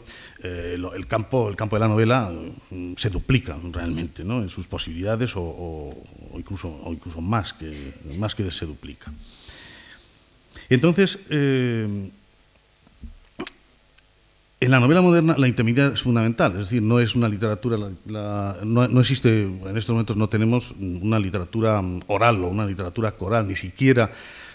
eh, 0.47 0.75
el, 0.95 1.07
campo, 1.07 1.49
el 1.49 1.57
campo 1.57 1.77
de 1.77 1.81
la 1.81 1.89
novela 1.89 2.31
mm, 2.71 2.93
se 2.99 3.09
duplica 3.09 3.57
realmente 3.73 4.23
¿no? 4.25 4.43
en 4.43 4.51
sus 4.51 4.67
posibilidades 4.67 5.33
o, 5.37 5.91
incluso, 6.37 6.83
incluso 6.87 7.23
más, 7.23 7.55
que, 7.55 7.95
más 8.19 8.35
que 8.35 8.51
se 8.51 8.67
duplica. 8.67 9.11
Entonces, 10.69 11.19
eh, 11.31 12.11
en 14.61 14.71
la 14.71 14.81
novela 14.81 15.01
moderna 15.01 15.35
la 15.39 15.49
intimidad 15.49 15.95
es 15.95 16.03
fundamental, 16.03 16.53
es 16.53 16.59
decir, 16.59 16.83
no 16.83 17.01
es 17.01 17.15
una 17.15 17.31
literatura, 17.31 17.79
no, 18.05 19.01
existe, 19.01 19.45
en 19.45 19.77
estos 19.79 19.95
momentos 19.95 20.19
no 20.19 20.29
tenemos 20.29 20.73
una 20.79 21.19
literatura 21.19 21.83
oral 22.07 22.45
o 22.45 22.49
una 22.49 22.67
literatura 22.67 23.13
coral, 23.13 23.49
ni 23.49 23.57
siquiera 23.57 24.11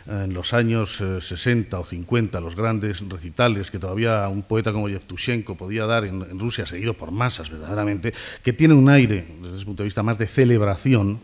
en 0.10 0.34
los 0.34 0.54
años 0.54 0.98
60 0.98 1.78
eh, 1.78 1.80
o 1.80 1.86
50, 1.86 2.40
los 2.40 2.56
grandes 2.56 3.08
recitales 3.08 3.70
que 3.72 3.80
todavía 3.80 4.28
un 4.28 4.44
poeta 4.44 4.72
como 4.72 4.90
Yevtushenko 4.90 5.56
podía 5.56 5.86
dar 5.86 6.06
en, 6.06 6.40
Rusia, 6.40 6.66
seguido 6.66 6.94
por 6.94 7.12
masas 7.12 7.50
verdaderamente, 7.50 8.14
que 8.44 8.54
tiene 8.54 8.74
un 8.74 8.90
aire, 8.90 9.26
desde 9.42 9.58
ese 9.58 9.66
punto 9.66 9.84
de 9.84 9.88
vista, 9.88 10.04
más 10.04 10.18
de 10.18 10.28
celebración. 10.28 11.20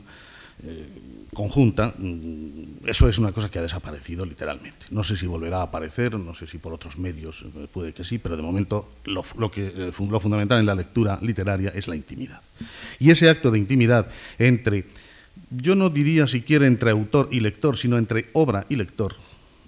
Eh, 0.63 1.01
conjunta, 1.35 1.93
mm, 1.95 2.87
eso 2.87 3.07
es 3.07 3.19
una 3.19 3.31
cosa 3.31 3.51
que 3.51 3.59
ha 3.59 3.61
desaparecido 3.61 4.25
literalmente. 4.25 4.87
No 4.89 5.03
sé 5.03 5.15
si 5.15 5.27
volverá 5.27 5.59
a 5.59 5.63
aparecer, 5.63 6.17
no 6.17 6.33
sé 6.33 6.47
si 6.47 6.57
por 6.57 6.73
otros 6.73 6.97
medios, 6.97 7.43
eh, 7.43 7.67
puede 7.71 7.93
que 7.93 8.03
sí, 8.03 8.17
pero 8.17 8.35
de 8.35 8.41
momento 8.41 8.89
lo, 9.03 9.51
que, 9.51 9.67
eh, 9.67 9.91
lo 10.09 10.19
fundamental 10.19 10.59
en 10.59 10.65
la 10.65 10.73
lectura 10.73 11.19
literaria 11.21 11.71
es 11.75 11.87
la 11.87 11.95
intimidad. 11.95 12.41
Y 12.97 13.11
ese 13.11 13.29
acto 13.29 13.51
de 13.51 13.59
intimidad 13.59 14.07
entre, 14.39 14.85
yo 15.57 15.75
no 15.75 15.89
diría 15.89 16.27
siquiera 16.27 16.67
entre 16.67 16.91
autor 16.91 17.29
y 17.31 17.39
lector, 17.39 17.77
sino 17.77 17.97
entre 17.97 18.25
obra 18.33 18.65
y 18.69 18.75
lector, 18.75 19.15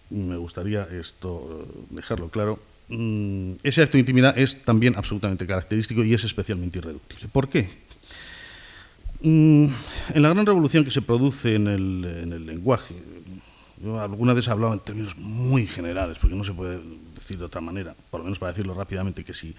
me 0.09 0.37
gustaría 0.37 0.83
esto 0.83 1.65
eh, 1.67 1.85
dejarlo 1.89 2.29
claro, 2.29 2.59
mm, 2.89 3.53
ese 3.63 3.81
acto 3.81 3.93
de 3.93 3.99
intimidad 3.99 4.37
es 4.37 4.61
también 4.63 4.95
absolutamente 4.95 5.45
característico 5.45 6.03
y 6.03 6.13
es 6.13 6.23
especialmente 6.23 6.79
irreductible. 6.79 7.27
¿Por 7.27 7.49
qué? 7.49 7.69
Mm, 9.21 9.67
en 10.13 10.21
la 10.21 10.29
gran 10.29 10.45
revolución 10.45 10.85
que 10.85 10.91
se 10.91 11.01
produce 11.01 11.55
en 11.55 11.67
el, 11.67 12.45
lenguaje, 12.45 12.95
yo 13.83 13.99
alguna 13.99 14.33
vez 14.33 14.47
he 14.47 14.51
hablado 14.51 14.73
en 14.73 14.79
términos 14.79 15.17
muy 15.17 15.67
generales, 15.67 16.17
porque 16.19 16.35
no 16.35 16.43
se 16.43 16.53
puede 16.53 16.79
decir 17.15 17.37
de 17.37 17.45
otra 17.45 17.61
manera, 17.61 17.95
por 18.09 18.19
lo 18.19 18.25
menos 18.25 18.39
para 18.39 18.51
decirlo 18.51 18.73
rápidamente, 18.73 19.23
que 19.23 19.33
si 19.33 19.55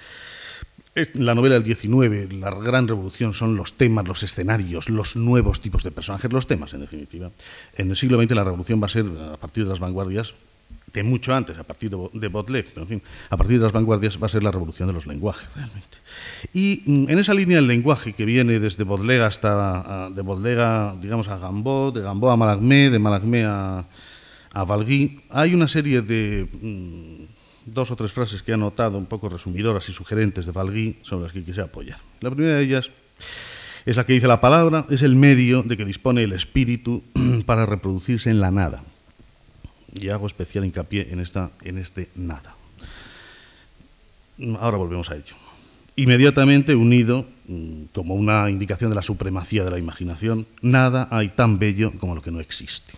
la 1.15 1.35
novela 1.35 1.55
del 1.55 1.65
19, 1.65 2.29
la 2.33 2.51
gran 2.51 2.89
revolución 2.89 3.35
son 3.35 3.57
los 3.57 3.75
temas, 3.75 4.07
los 4.07 4.23
escenarios, 4.23 4.89
los 4.89 5.17
nuevos 5.17 5.61
tipos 5.61 5.83
de 5.83 5.91
personajes, 5.91 6.33
los 6.33 6.47
temas 6.47 6.75
en 6.75 6.81
definitiva. 6.81 7.31
En 7.77 7.91
el 7.91 7.97
siglo 7.97 8.21
XX 8.21 8.33
la 8.33 8.45
revolución 8.45 8.81
va 8.83 8.87
a 8.87 8.91
ser, 8.91 9.07
a 9.07 9.37
partir 9.37 9.65
de 9.65 9.71
las 9.71 9.81
vanguardias, 9.81 10.35
de 10.93 11.03
mucho 11.03 11.35
antes, 11.35 11.59
a 11.59 11.65
partir 11.65 11.91
de, 11.91 12.29
Baudelaire, 12.29 12.69
pero 12.73 12.83
en 12.83 12.89
fin, 12.89 13.03
a 13.29 13.37
partir 13.37 13.59
de 13.59 13.65
las 13.65 13.73
vanguardias 13.73 14.21
va 14.21 14.27
a 14.27 14.29
ser 14.29 14.43
la 14.43 14.51
revolución 14.51 14.89
de 14.89 14.95
los 14.95 15.07
lenguajes 15.07 15.49
realmente. 15.55 15.99
Y 16.55 16.83
mm, 16.87 17.11
en 17.11 17.19
esa 17.19 17.35
línea 17.35 17.57
del 17.57 17.67
lenguaje 17.67 18.15
que 18.15 18.25
viene 18.25 18.59
desde 18.59 18.85
Baudelaire 18.85 19.25
hasta, 19.25 20.11
de 20.11 20.23
Baudelaire, 20.23 20.99
digamos, 21.01 21.29
a 21.29 21.39
Gambot, 21.39 21.95
de 21.95 22.01
Gambot 22.01 22.33
a 22.33 22.37
Malagmé, 22.37 22.91
de 22.91 22.99
Malagmé 22.99 23.45
a, 23.45 23.85
a 24.53 24.65
Valgui, 24.65 25.21
hay 25.31 25.55
una 25.55 25.69
serie 25.69 26.01
de 26.01 26.49
mm, 26.61 27.28
dos 27.73 27.91
o 27.91 27.97
tres 27.97 28.13
frases 28.13 28.43
que 28.43 28.53
he 28.53 28.55
anotado, 28.55 28.99
un 28.99 29.07
poco 29.07 29.29
resumidoras 29.29 29.89
y 29.89 29.93
sugerentes 29.93 30.47
de 30.47 30.53
Valgui, 30.53 30.97
sobre 31.03 31.25
las 31.25 31.33
que 31.33 31.43
quise 31.43 31.61
apoyar. 31.61 31.99
La 32.21 32.31
primera 32.31 32.57
de 32.57 32.63
ellas 32.63 32.91
es 33.87 33.97
la 33.97 34.05
que 34.05 34.13
dice 34.13 34.29
la 34.29 34.41
palabra, 34.41 34.87
es 34.91 35.03
el 35.03 35.17
medio 35.17 35.63
de 35.63 35.77
que 35.77 35.85
dispone 35.85 36.23
el 36.23 36.33
espíritu 36.33 37.03
para 37.47 37.67
reproducirse 37.67 38.31
en 38.31 38.41
la 38.41 38.51
nada 38.51 38.83
y 39.95 40.09
hago 40.09 40.27
especial 40.27 40.65
hincapié 40.65 41.09
en, 41.11 41.21
esta, 41.21 41.51
en 41.63 41.79
este 41.79 42.09
nada. 42.15 42.55
Ahora 44.61 44.77
volvemos 44.77 45.11
a 45.11 45.17
ello. 45.17 45.35
Inmediatamente 45.97 46.75
unido, 46.75 47.27
mm, 47.49 47.85
como 47.93 48.15
una 48.15 48.51
indicación 48.51 48.91
de 48.91 48.97
la 48.97 49.03
supremacía 49.03 49.65
de 49.65 49.71
la 49.71 49.79
imaginación, 49.79 50.47
nada 50.63 51.09
hay 51.11 51.31
tan 51.31 51.59
bello 51.59 51.93
como 51.99 52.15
lo 52.15 52.23
que 52.23 52.31
no 52.31 52.41
existe. 52.41 52.95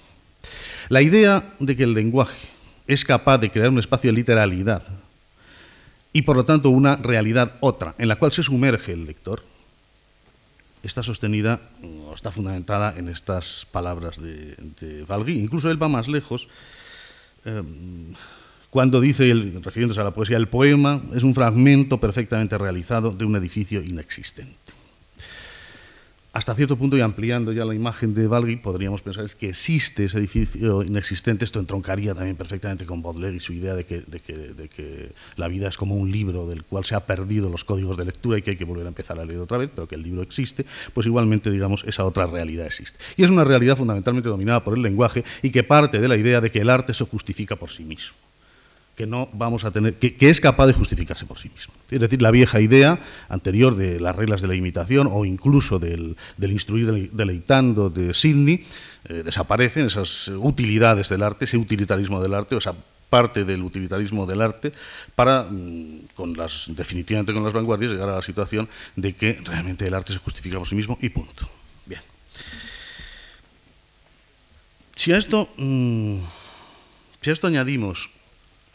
La 0.89 1.01
idea 1.01 1.45
de 1.59 1.77
que 1.77 1.85
el 1.85 1.95
lenguaje 1.95 2.49
es 2.91 3.05
capaz 3.05 3.39
de 3.39 3.51
crear 3.51 3.69
un 3.69 3.79
espacio 3.79 4.11
de 4.11 4.17
literalidad 4.17 4.83
y 6.13 6.23
por 6.23 6.37
lo 6.37 6.45
tanto 6.45 6.71
una 6.71 6.97
realidad 6.97 7.53
otra, 7.61 7.95
en 7.99 8.09
la 8.09 8.17
cual 8.17 8.33
se 8.33 8.43
sumerge 8.43 8.93
el 8.93 9.07
lector, 9.07 9.45
está 10.83 11.05
sostenida 11.05 11.61
o 12.09 12.13
está 12.13 12.33
fundamentada 12.33 12.95
en 12.97 13.09
estas 13.09 13.65
palabras 13.71 14.21
de, 14.21 14.57
de. 14.81 15.33
Incluso 15.33 15.71
él 15.71 15.81
va 15.81 15.87
más 15.87 16.09
lejos 16.09 16.49
eh, 17.45 17.63
cuando 18.71 19.01
dice, 19.01 19.33
refiriéndose 19.63 20.01
a 20.01 20.05
la 20.05 20.11
poesía, 20.11 20.37
el 20.37 20.49
poema 20.49 21.01
es 21.15 21.23
un 21.23 21.35
fragmento 21.35 21.99
perfectamente 21.99 22.59
realizado 22.59 23.13
de 23.13 23.25
un 23.25 23.37
edificio 23.37 23.83
inexistente 23.83 24.80
hasta 26.33 26.55
cierto 26.55 26.77
punto, 26.77 26.97
y 26.97 27.01
ampliando 27.01 27.53
ya 27.53 27.65
la 27.65 27.75
imagen 27.75 28.15
de 28.15 28.29
Valgui, 28.29 28.57
podríamos 28.57 29.03
pensar 29.03 29.25
es 29.25 29.35
que 29.35 29.49
existe 29.49 30.05
ese 30.05 30.19
edificio 30.19 30.85
inexistente. 30.85 31.45
Esto 31.45 31.59
entroncaría 31.59 32.15
también 32.15 32.37
perfectamente 32.37 32.87
con 32.87 33.03
Baudelaire 33.03 33.37
y 33.37 33.41
su 33.41 33.53
idea 33.53 33.75
de 33.75 33.85
que, 33.85 34.03
de, 34.07 34.21
que, 34.69 35.11
la 35.37 35.49
vida 35.49 35.69
es 35.69 35.77
como 35.77 35.97
un 35.97 36.13
libro 36.13 36.47
del 36.47 36.63
cual 36.63 36.85
se 36.85 36.95
ha 36.95 37.01
perdido 37.01 37.51
los 37.51 37.65
códigos 37.65 37.97
de 37.97 38.05
lectura 38.05 38.39
y 38.39 38.43
que 38.43 38.53
hay 38.53 38.57
que 38.57 38.65
volver 38.65 38.87
a 38.87 38.91
empezar 38.91 39.19
a 39.19 39.25
leer 39.25 39.41
otra 39.41 39.59
vez, 39.59 39.71
pero 39.75 39.89
que 39.89 39.97
el 39.97 40.03
libro 40.03 40.23
existe, 40.23 40.65
pues 40.95 41.05
igualmente, 41.05 41.51
digamos, 41.51 41.83
esa 41.85 42.05
otra 42.05 42.27
realidad 42.27 42.67
existe. 42.67 42.99
Y 43.17 43.25
es 43.25 43.31
una 43.31 43.43
realidad 43.43 43.77
fundamentalmente 43.77 44.29
dominada 44.29 44.63
por 44.63 44.77
el 44.77 44.83
lenguaje 44.83 45.25
y 45.43 45.51
que 45.51 45.65
parte 45.65 45.99
de 45.99 46.07
la 46.07 46.17
idea 46.17 46.41
de 46.41 46.51
que 46.53 46.61
el 46.61 46.71
arte 46.71 46.95
se 46.95 47.05
justifica 47.05 47.57
por 47.57 47.71
sí 47.71 47.83
mismo 47.83 48.15
que 49.01 49.07
no 49.07 49.31
vamos 49.33 49.65
a 49.65 49.71
tener, 49.71 49.95
que, 49.95 50.29
es 50.29 50.43
capaz 50.43 50.67
de 50.67 50.75
justificarse 50.75 51.25
por 51.25 51.39
sí 51.39 51.49
mismo. 51.49 51.73
Es 51.91 52.01
decir, 52.01 52.21
la 52.21 52.31
vieja 52.31 52.61
idea 52.61 52.99
anterior 53.31 53.75
de 53.75 53.99
las 53.99 54.15
reglas 54.15 54.43
de 54.43 54.49
la 54.49 54.55
imitación 54.55 55.09
o 55.11 55.25
incluso 55.25 55.79
del, 55.79 56.17
instruir 56.39 57.11
deleitando 57.11 57.89
de 57.89 58.13
Sidney, 58.13 58.63
eh, 59.09 59.23
desaparecen 59.25 59.87
esas 59.87 60.29
utilidades 60.29 61.09
del 61.09 61.23
arte, 61.23 61.47
ese 61.47 61.57
utilitarismo 61.57 62.21
del 62.21 62.35
arte, 62.35 62.57
o 62.57 62.59
esa 62.59 62.75
parte 63.09 63.47
del 63.47 63.63
utilitarismo 63.63 64.27
del 64.27 64.43
arte, 64.43 64.71
para, 65.15 65.45
mm, 65.45 66.13
con 66.15 66.37
las, 66.37 66.67
definitivamente 66.69 67.33
con 67.33 67.43
las 67.43 67.55
vanguardias, 67.55 67.93
llegar 67.93 68.11
a 68.11 68.17
la 68.17 68.23
situación 68.23 68.69
de 68.97 69.15
que 69.15 69.41
realmente 69.43 69.87
el 69.87 69.95
arte 69.95 70.13
se 70.13 70.19
justifica 70.19 70.59
por 70.59 70.69
sí 70.69 70.75
mismo 70.75 70.99
y 71.01 71.09
punto. 71.09 71.49
Bien. 71.87 72.03
Si 74.95 75.11
a 75.11 75.17
esto, 75.17 75.49
mm, 75.57 76.19
si 77.23 77.31
a 77.31 77.33
esto 77.33 77.47
añadimos 77.47 78.11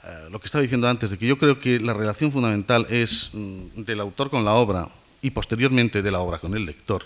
eh, 0.06 0.30
lo 0.30 0.40
que 0.40 0.46
estaba 0.46 0.62
diciendo 0.62 0.88
antes, 0.88 1.10
de 1.10 1.18
que 1.18 1.26
yo 1.26 1.38
creo 1.38 1.60
que 1.60 1.80
la 1.80 1.94
relación 1.94 2.32
fundamental 2.32 2.86
es 2.90 3.32
mm, 3.34 3.82
del 3.82 4.00
autor 4.00 4.30
con 4.30 4.46
la 4.46 4.54
obra 4.54 4.88
y 5.22 5.32
posteriormente 5.32 6.04
de 6.04 6.12
la 6.12 6.20
obra 6.20 6.38
con 6.38 6.56
el 6.56 6.66
lector. 6.66 7.04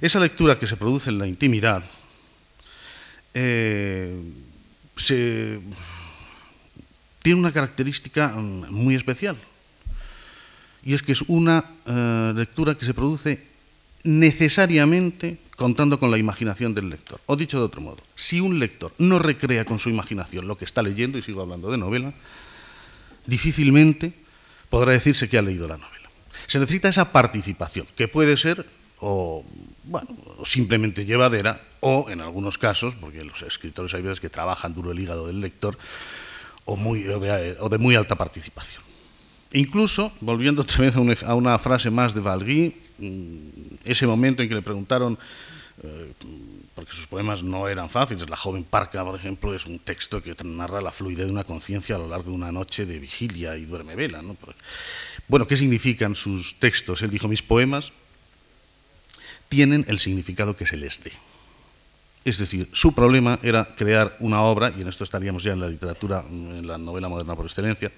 Esa 0.00 0.20
lectura 0.20 0.58
que 0.58 0.66
se 0.66 0.76
produce 0.76 1.08
en 1.08 1.18
la 1.18 1.26
intimidad 1.26 1.82
eh, 3.32 4.20
tiene 7.22 7.40
una 7.40 7.52
característica 7.52 8.28
mm, 8.28 8.70
muy 8.70 8.94
especial. 8.94 9.36
Y 10.84 10.94
es 10.94 11.02
que 11.02 11.12
es 11.12 11.22
una 11.22 11.64
eh, 11.86 12.32
lectura 12.34 12.74
que 12.74 12.84
se 12.84 12.92
produce 12.92 13.46
necesariamente 14.02 15.38
contando 15.62 16.00
con 16.00 16.10
la 16.10 16.18
imaginación 16.18 16.74
del 16.74 16.90
lector. 16.90 17.20
O 17.26 17.36
dicho 17.36 17.56
de 17.56 17.66
otro 17.66 17.80
modo, 17.80 17.98
si 18.16 18.40
un 18.40 18.58
lector 18.58 18.92
no 18.98 19.20
recrea 19.20 19.64
con 19.64 19.78
su 19.78 19.90
imaginación 19.90 20.48
lo 20.48 20.58
que 20.58 20.64
está 20.64 20.82
leyendo, 20.82 21.18
y 21.18 21.22
sigo 21.22 21.40
hablando 21.40 21.70
de 21.70 21.78
novela, 21.78 22.12
difícilmente 23.26 24.12
podrá 24.68 24.90
decirse 24.90 25.28
que 25.28 25.38
ha 25.38 25.42
leído 25.42 25.68
la 25.68 25.76
novela. 25.76 26.10
Se 26.48 26.58
necesita 26.58 26.88
esa 26.88 27.12
participación, 27.12 27.86
que 27.94 28.08
puede 28.08 28.36
ser 28.36 28.66
o, 28.98 29.44
bueno, 29.84 30.08
simplemente 30.44 31.04
llevadera, 31.04 31.60
o 31.78 32.06
en 32.10 32.20
algunos 32.22 32.58
casos, 32.58 32.96
porque 33.00 33.22
los 33.22 33.42
escritores 33.42 33.94
hay 33.94 34.02
veces 34.02 34.18
que 34.18 34.28
trabajan 34.28 34.74
duro 34.74 34.90
el 34.90 34.98
hígado 34.98 35.28
del 35.28 35.40
lector, 35.40 35.78
o, 36.64 36.74
muy, 36.74 37.06
o, 37.06 37.20
de, 37.20 37.78
muy 37.78 37.94
alta 37.94 38.16
participación. 38.16 38.82
Incluso, 39.52 40.10
volviendo 40.20 40.62
otra 40.62 40.78
vez 40.78 41.22
a 41.22 41.34
una, 41.34 41.58
frase 41.58 41.88
más 41.88 42.14
de 42.14 42.20
Valgui, 42.20 42.74
mm, 42.98 43.84
ese 43.84 44.08
momento 44.08 44.42
en 44.42 44.48
que 44.48 44.56
le 44.56 44.62
preguntaron 44.62 45.16
eh, 45.82 46.12
porque 46.74 46.92
sus 46.92 47.06
poemas 47.06 47.42
no 47.42 47.68
eran 47.68 47.88
fáciles. 47.88 48.28
La 48.28 48.36
joven 48.36 48.64
Parca, 48.64 49.04
por 49.04 49.14
ejemplo, 49.14 49.54
es 49.54 49.66
un 49.66 49.78
texto 49.78 50.22
que 50.22 50.36
narra 50.44 50.80
la 50.80 50.92
fluidez 50.92 51.26
de 51.26 51.32
una 51.32 51.44
conciencia 51.44 51.96
a 51.96 51.98
lo 51.98 52.08
largo 52.08 52.30
de 52.30 52.36
una 52.36 52.52
noche 52.52 52.86
de 52.86 52.98
vigilia 52.98 53.56
y 53.56 53.64
duerme 53.64 53.96
vela. 53.96 54.22
Bueno, 55.28 55.46
¿qué 55.46 55.56
significan 55.56 56.14
sus 56.14 56.56
textos? 56.58 57.02
Él 57.02 57.10
dijo, 57.10 57.28
mis 57.28 57.42
poemas 57.42 57.92
tienen 59.48 59.84
el 59.88 59.98
significado 59.98 60.56
que 60.56 60.66
se 60.66 60.76
les 60.76 61.02
dé. 61.02 61.12
Es 62.24 62.38
decir, 62.38 62.68
su 62.72 62.94
problema 62.94 63.38
era 63.42 63.74
crear 63.74 64.16
una 64.20 64.42
obra, 64.42 64.72
y 64.76 64.82
en 64.82 64.88
esto 64.88 65.02
estaríamos 65.02 65.42
ya 65.42 65.52
en 65.52 65.60
la 65.60 65.68
literatura, 65.68 66.24
en 66.30 66.66
la 66.66 66.78
novela 66.78 67.08
moderna 67.08 67.34
por 67.34 67.46
excelencia, 67.46 67.90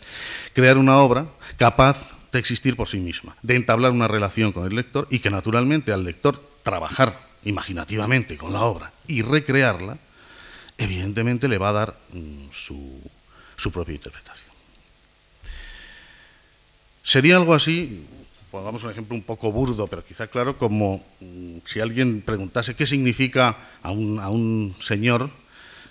crear 0.54 0.78
una 0.78 0.96
obra 0.98 1.26
capaz 1.58 2.12
de 2.32 2.38
existir 2.38 2.74
por 2.74 2.88
sí 2.88 2.98
misma, 2.98 3.36
de 3.42 3.54
entablar 3.54 3.92
una 3.92 4.08
relación 4.08 4.52
con 4.52 4.66
el 4.66 4.74
lector 4.74 5.06
y 5.10 5.18
que 5.18 5.30
naturalmente 5.30 5.92
al 5.92 6.04
lector 6.04 6.42
trabajar 6.62 7.23
imaginativamente 7.44 8.36
con 8.36 8.52
la 8.52 8.62
obra 8.62 8.92
y 9.06 9.22
recrearla, 9.22 9.98
evidentemente 10.78 11.48
le 11.48 11.58
va 11.58 11.70
a 11.70 11.72
dar 11.72 11.94
mm, 12.12 12.50
su, 12.52 13.00
propia 13.72 13.94
interpretación. 13.94 14.50
Sería 17.02 17.36
algo 17.36 17.54
así, 17.54 18.06
pongamos 18.50 18.82
un 18.84 18.90
ejemplo 18.90 19.14
un 19.14 19.22
poco 19.22 19.52
burdo, 19.52 19.86
pero 19.86 20.04
quizá 20.04 20.26
claro, 20.26 20.56
como 20.56 21.04
mm, 21.20 21.58
si 21.64 21.80
alguien 21.80 22.22
preguntase 22.22 22.74
qué 22.74 22.86
significa 22.86 23.56
a 23.82 23.90
un, 23.90 24.18
a 24.18 24.30
un 24.30 24.74
señor 24.80 25.30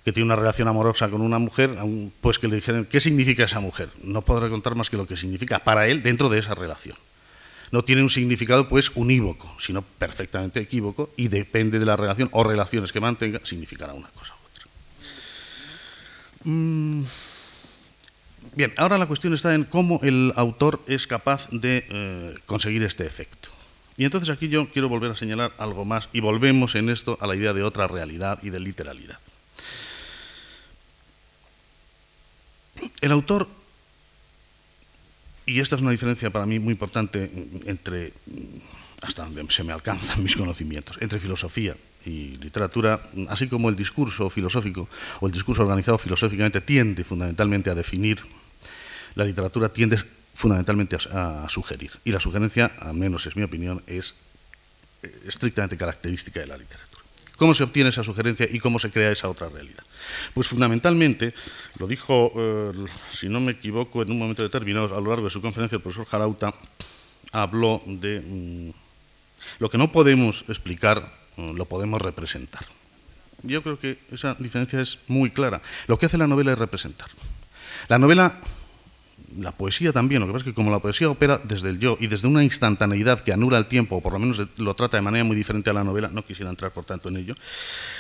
que 0.04 0.12
tiene 0.12 0.26
una 0.26 0.36
relación 0.36 0.68
amorosa 0.68 1.10
con 1.10 1.22
una 1.22 1.39
mujer, 1.39 1.78
pues 2.20 2.38
que 2.38 2.50
le 2.50 2.58
dijeran 2.58 2.86
qué 2.86 3.00
significa 3.00 3.46
esa 3.46 3.62
mujer. 3.62 3.89
No 4.04 4.22
podrá 4.22 4.50
contar 4.50 4.76
más 4.76 4.89
que 4.89 4.98
lo 4.98 5.08
que 5.08 5.16
significa 5.16 5.60
para 5.60 5.88
él 5.88 6.04
dentro 6.04 6.28
de 6.28 6.39
esa 6.39 6.56
relación 6.56 6.98
no 7.71 7.84
tiene 7.84 8.04
un 8.04 8.10
significado 8.10 8.67
pues 8.67 8.91
unívoco, 8.95 9.56
sino 9.60 9.82
perfectamente 9.82 10.60
equívoco 10.60 11.10
y 11.17 11.28
depende 11.28 11.80
de 11.80 11.86
la 11.86 11.95
relación 11.95 12.30
o 12.32 12.43
relaciones 12.43 12.91
que 12.91 12.99
mantenga, 12.99 13.39
significará 13.43 13.93
una 13.93 14.10
cosa 14.10 14.34
u 14.34 14.45
otra. 14.47 14.67
Mm, 16.43 17.04
bien, 18.56 18.73
ahora 18.78 18.97
la 18.97 19.08
cuestión 19.08 19.34
está 19.34 19.54
en 19.56 19.63
cómo 19.63 19.99
el 20.04 20.34
autor 20.36 20.82
es 20.88 21.08
capaz 21.08 21.47
de 21.52 21.86
eh, 21.89 22.36
conseguir 22.45 22.84
este 22.84 23.06
efecto. 23.06 23.49
Y 23.97 24.06
entonces 24.06 24.30
aquí 24.30 24.49
yo 24.49 24.67
quiero 24.69 24.89
volver 24.89 25.12
a 25.12 25.15
señalar 25.15 25.54
algo 25.58 25.86
más 25.86 26.10
y 26.13 26.19
volvemos 26.19 26.76
en 26.76 26.89
esto 26.89 27.17
a 27.21 27.28
la 27.28 27.36
idea 27.36 27.54
de 27.54 27.63
otra 27.63 27.88
realidad 27.88 28.39
y 28.41 28.49
de 28.49 28.60
literalidad. 28.60 29.19
El 33.02 33.12
autor 33.12 33.47
y 35.45 35.60
esta 35.60 35.75
es 35.75 35.82
una 35.82 35.91
diferencia 35.91 36.29
para 36.29 36.45
mí 36.45 36.60
muy 36.60 36.71
importante 36.71 37.29
entre, 37.65 38.13
hasta 39.01 39.25
donde 39.25 39.45
se 39.49 39.63
me 39.63 39.73
alcanzan 39.73 40.23
mis 40.23 40.36
conocimientos, 40.36 40.97
entre 41.01 41.19
filosofía 41.19 41.75
y 42.06 42.38
literatura, 42.38 42.99
así 43.29 43.47
como 43.47 43.69
el 43.69 43.75
discurso 43.75 44.29
filosófico 44.29 44.89
o 45.19 45.27
el 45.27 45.34
discurso 45.34 45.63
organizado 45.63 45.97
filosóficamente 45.97 46.62
tiende 46.62 47.03
fundamentalmente 47.03 47.69
a 47.69 47.75
definir, 47.75 48.19
la 49.15 49.25
literatura 49.25 49.69
tiende 49.69 49.97
fundamentalmente 50.34 50.97
a, 51.12 51.45
a 51.45 51.49
sugerir. 51.49 51.91
Y 52.03 52.12
la 52.12 52.19
sugerencia, 52.19 52.71
al 52.79 52.95
menos 52.95 53.25
es 53.25 53.36
mi 53.36 53.43
opinión, 53.43 53.82
es 53.88 54.15
estrictamente 55.27 55.77
característica 55.77 56.39
de 56.39 56.47
la 56.47 56.58
literatura. 56.58 56.92
¿Cómo 57.38 57.54
se 57.54 57.63
obtiene 57.63 57.89
esa 57.89 58.04
sugerencia 58.04 58.48
y 58.50 58.60
cómo 58.60 58.80
se 58.80 58.91
crea 58.91 59.12
esa 59.12 59.30
otra 59.30 59.50
realidad? 59.50 59.84
Pues 60.34 60.48
fundamentalmente, 60.48 61.34
lo 61.80 61.88
dijo, 61.88 62.32
eh, 62.36 62.72
si 63.12 63.28
no 63.28 63.39
me 63.39 63.54
equivoco, 63.54 64.02
en 64.02 64.12
un 64.12 64.19
momento 64.19 64.43
determinado, 64.43 64.96
a 64.96 65.02
lo 65.02 65.10
largo 65.10 65.26
de 65.26 65.32
su 65.32 65.41
conferencia, 65.41 65.78
el 65.78 65.82
profesor 65.82 66.06
Jarauta 66.06 66.54
habló 67.32 67.82
de 67.86 68.22
mm, 68.22 68.69
lo 69.60 69.69
que 69.69 69.78
no 69.78 69.91
podemos 69.91 70.46
explicar, 70.48 71.12
mm, 71.38 71.56
lo 71.56 71.65
podemos 71.65 72.02
representar. 72.02 72.65
Yo 73.41 73.62
creo 73.62 73.80
que 73.80 73.98
esa 74.12 74.36
diferencia 74.39 74.80
es 74.80 75.00
muy 75.08 75.32
clara. 75.32 75.62
Lo 75.88 76.00
que 76.00 76.06
hace 76.06 76.17
la 76.17 76.28
novela 76.28 76.54
es 76.54 76.58
representar. 76.58 77.10
La 77.89 77.99
novela 77.99 78.39
la 79.39 79.51
poesía 79.51 79.91
también, 79.91 80.21
lo 80.21 80.27
que 80.27 80.34
pasa 80.34 80.43
es 80.43 80.51
que 80.51 80.53
como 80.53 80.71
la 80.71 80.79
poesía 80.79 81.09
opera 81.09 81.39
desde 81.43 81.69
el 81.69 81.79
yo 81.79 81.97
y 81.99 82.07
desde 82.07 82.27
una 82.27 82.43
instantaneidad 82.43 83.21
que 83.21 83.34
anula 83.34 83.57
el 83.57 83.65
tiempo, 83.65 83.97
o 83.97 84.01
por 84.01 84.13
lo 84.13 84.19
menos 84.19 84.41
lo 84.57 84.73
trata 84.75 84.97
de 84.97 85.01
manera 85.01 85.23
muy 85.23 85.36
diferente 85.36 85.69
a 85.69 85.73
la 85.73 85.84
novela, 85.84 86.09
no 86.11 86.25
quisiera 86.25 86.49
entrar 86.49 86.71
por 86.71 86.86
tanto 86.86 87.09
en 87.09 87.17
ello, 87.17 87.36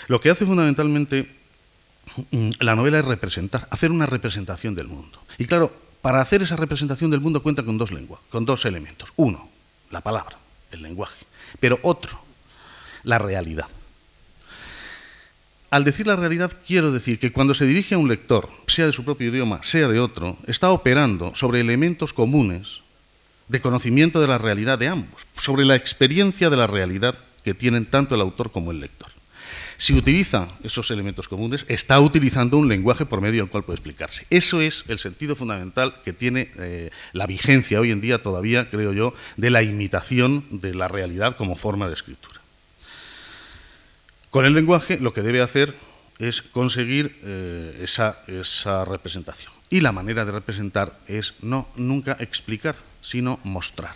lo 0.07 0.19
que 0.19 0.29
hace 0.29 0.45
fundamentalmente 0.45 1.29
mm, 2.31 2.51
la 2.59 2.75
novela 2.75 2.99
es 2.99 3.05
representar, 3.05 3.67
hacer 3.69 3.91
una 3.91 4.05
representación 4.05 4.75
del 4.75 4.87
mundo. 4.87 5.19
Y 5.37 5.45
claro, 5.45 5.71
para 6.01 6.21
hacer 6.21 6.41
esa 6.41 6.55
representación 6.55 7.11
del 7.11 7.21
mundo 7.21 7.41
cuenta 7.41 7.63
con 7.63 7.77
dos 7.77 7.91
lenguas, 7.91 8.21
con 8.29 8.45
dos 8.45 8.65
elementos. 8.65 9.13
Uno, 9.15 9.49
la 9.89 10.01
palabra, 10.01 10.37
el 10.71 10.81
lenguaje, 10.81 11.25
pero 11.59 11.79
otro, 11.83 12.19
la 13.03 13.17
realidad. 13.17 13.67
Al 15.73 15.83
decir 15.83 16.05
la 16.05 16.15
realidad, 16.15 16.51
quiero 16.67 16.91
decir 16.91 17.17
que 17.17 17.31
cuando 17.31 17.55
se 17.55 17.65
dirige 17.65 17.95
a 17.95 17.97
un 17.97 18.07
lector, 18.07 18.47
sea 18.67 18.85
de 18.85 18.93
su 18.93 19.03
propio 19.03 19.29
idioma, 19.29 19.63
sea 19.63 19.87
de 19.87 19.99
otro, 19.99 20.37
está 20.45 20.69
operando 20.69 21.33
sobre 21.33 21.61
elementos 21.61 22.13
comunes 22.13 22.83
de 23.47 23.59
conocimiento 23.59 24.21
de 24.21 24.27
la 24.27 24.37
realidad 24.37 24.77
de 24.77 24.89
ambos, 24.89 25.25
sobre 25.35 25.65
la 25.65 25.73
experiencia 25.73 26.51
de 26.51 26.57
la 26.57 26.67
realidad 26.67 27.17
que 27.43 27.55
tienen 27.55 27.87
tanto 27.87 28.13
el 28.13 28.21
autor 28.21 28.51
como 28.51 28.69
el 28.69 28.81
lector. 28.81 29.07
si 29.77 29.95
utiliza 29.95 30.47
esos 30.63 30.91
elementos 30.91 31.27
comunes, 31.27 31.65
está 31.67 31.99
utilizando 31.99 32.57
un 32.57 32.69
lenguaje 32.69 33.07
por 33.07 33.19
medio 33.19 33.41
del 33.41 33.49
cual 33.49 33.63
puede 33.63 33.77
explicarse. 33.77 34.27
Eso 34.29 34.61
es 34.61 34.83
el 34.87 34.99
sentido 34.99 35.35
fundamental 35.35 35.95
que 36.05 36.13
tiene 36.13 36.51
eh, 36.59 36.91
la 37.13 37.25
vigencia 37.25 37.79
hoy 37.79 37.89
en 37.89 37.99
día 37.99 38.21
todavía, 38.21 38.69
creo 38.69 38.93
yo, 38.93 39.15
de 39.37 39.49
la 39.49 39.63
imitación 39.63 40.45
de 40.51 40.75
la 40.75 40.87
realidad 40.87 41.35
como 41.35 41.55
forma 41.55 41.87
de 41.87 41.95
escritura. 41.95 42.32
Con 44.33 44.45
el 44.45 44.55
lenguaje 44.55 44.97
lo 44.99 45.13
que 45.13 45.21
debe 45.21 45.43
hacer 45.43 45.75
es 46.17 46.41
conseguir 46.41 47.19
eh, 47.21 47.85
esa, 47.85 48.83
representación. 48.83 49.53
Y 49.69 49.81
la 49.81 49.91
manera 49.91 50.25
de 50.25 50.31
representar 50.31 50.97
es 51.07 51.35
no 51.43 51.67
nunca 51.75 52.17
explicar, 52.19 52.75
sino 53.03 53.39
mostrar. 53.43 53.93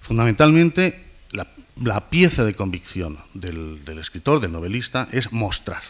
Fundamentalmente, 0.00 1.04
la, 1.30 2.10
pieza 2.10 2.42
de 2.42 2.54
convicción 2.54 3.18
del, 3.34 3.78
escritor, 4.00 4.40
del 4.40 4.50
novelista, 4.50 5.08
es 5.12 5.30
mostrar. 5.30 5.82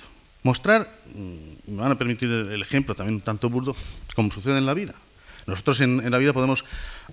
Mostrar, 0.43 0.87
mm, 1.15 1.73
me 1.73 1.81
van 1.81 1.93
a 1.93 1.99
permitir 1.99 2.29
el 2.29 2.61
ejemplo 2.61 2.95
también 2.95 3.15
un 3.15 3.21
tanto 3.23 3.49
burdo, 3.49 3.75
como 4.15 4.31
sucede 4.31 4.59
en 4.59 4.67
la 4.67 4.75
vida. 4.75 4.93
Nosotros 5.47 5.81
en, 5.81 6.11
la 6.11 6.19
vida 6.19 6.35
podemos 6.35 6.63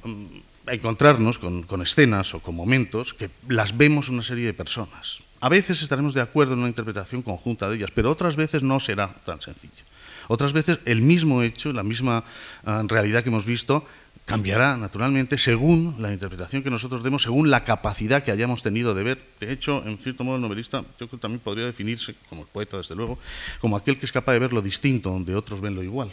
mm, 0.03 0.25
encontrarnos 0.67 1.39
con, 1.39 1.63
con, 1.63 1.81
escenas 1.81 2.33
o 2.33 2.41
con 2.41 2.53
momentos 2.53 3.13
que 3.13 3.29
las 3.47 3.77
vemos 3.77 4.09
una 4.09 4.23
serie 4.23 4.45
de 4.45 4.53
personas. 4.53 5.21
A 5.41 5.49
veces 5.49 5.81
estaremos 5.81 6.13
de 6.13 6.21
acuerdo 6.21 6.53
en 6.53 6.59
una 6.59 6.67
interpretación 6.67 7.21
conjunta 7.21 7.69
de 7.69 7.77
ellas, 7.77 7.91
pero 7.93 8.11
otras 8.11 8.35
veces 8.35 8.63
no 8.63 8.79
será 8.79 9.13
tan 9.25 9.39
sencillo. 9.39 9.83
Otras 10.27 10.53
veces 10.53 10.79
el 10.85 11.01
mismo 11.01 11.41
hecho, 11.41 11.73
la 11.73 11.83
misma 11.83 12.23
ah, 12.65 12.83
realidad 12.87 13.23
que 13.23 13.29
hemos 13.29 13.45
visto, 13.45 13.85
cambiará 14.25 14.77
naturalmente 14.77 15.39
según 15.39 15.95
la 15.97 16.13
interpretación 16.13 16.61
que 16.61 16.69
nosotros 16.69 17.03
demos, 17.03 17.23
según 17.23 17.49
la 17.49 17.63
capacidad 17.63 18.21
que 18.21 18.31
hayamos 18.31 18.61
tenido 18.61 18.93
de 18.93 19.01
ver. 19.01 19.21
De 19.39 19.51
hecho, 19.51 19.81
en 19.87 19.97
cierto 19.97 20.23
modo, 20.23 20.35
el 20.35 20.41
novelista 20.43 20.81
yo 20.81 21.07
creo 21.07 21.09
que 21.09 21.17
también 21.17 21.39
podría 21.39 21.65
definirse, 21.65 22.13
como 22.29 22.43
el 22.43 22.47
poeta 22.47 22.77
desde 22.77 22.93
luego, 22.93 23.17
como 23.59 23.75
aquel 23.75 23.97
que 23.97 24.05
es 24.05 24.11
capaz 24.11 24.33
de 24.33 24.39
ver 24.39 24.53
lo 24.53 24.61
distinto 24.61 25.09
donde 25.09 25.33
otros 25.33 25.61
ven 25.61 25.73
lo 25.73 25.81
igual. 25.81 26.11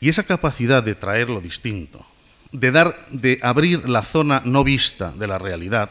Y 0.00 0.08
esa 0.08 0.22
capacidad 0.22 0.82
de 0.82 0.94
traer 0.94 1.28
lo 1.28 1.40
distinto, 1.40 2.06
de 2.52 2.70
dar, 2.70 3.06
de 3.10 3.40
abrir 3.42 3.88
la 3.88 4.04
zona 4.04 4.42
no 4.44 4.62
vista 4.62 5.10
de 5.10 5.26
la 5.26 5.38
realidad, 5.38 5.90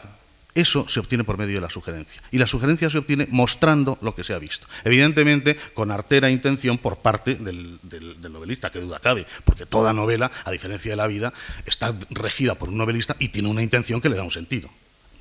eso 0.54 0.88
se 0.88 1.00
obtiene 1.00 1.24
por 1.24 1.36
medio 1.36 1.56
de 1.56 1.60
la 1.60 1.70
sugerencia. 1.70 2.22
Y 2.30 2.38
la 2.38 2.46
sugerencia 2.46 2.88
se 2.88 2.98
obtiene 2.98 3.26
mostrando 3.30 3.98
lo 4.00 4.14
que 4.14 4.22
se 4.22 4.34
ha 4.34 4.38
visto. 4.38 4.68
Evidentemente, 4.84 5.56
con 5.74 5.90
artera 5.90 6.30
intención 6.30 6.78
por 6.78 6.98
parte 6.98 7.34
del, 7.34 7.78
novelista, 8.30 8.70
que 8.70 8.80
duda 8.80 9.00
cabe, 9.00 9.26
porque 9.44 9.66
toda 9.66 9.92
novela, 9.92 10.30
a 10.44 10.50
diferencia 10.52 10.92
de 10.92 10.96
la 10.96 11.08
vida, 11.08 11.32
está 11.66 11.94
regida 12.10 12.54
por 12.54 12.68
un 12.68 12.78
novelista 12.78 13.16
y 13.18 13.28
tiene 13.30 13.48
una 13.48 13.62
intención 13.62 14.00
que 14.00 14.08
le 14.08 14.16
da 14.16 14.22
un 14.22 14.30
sentido. 14.30 14.70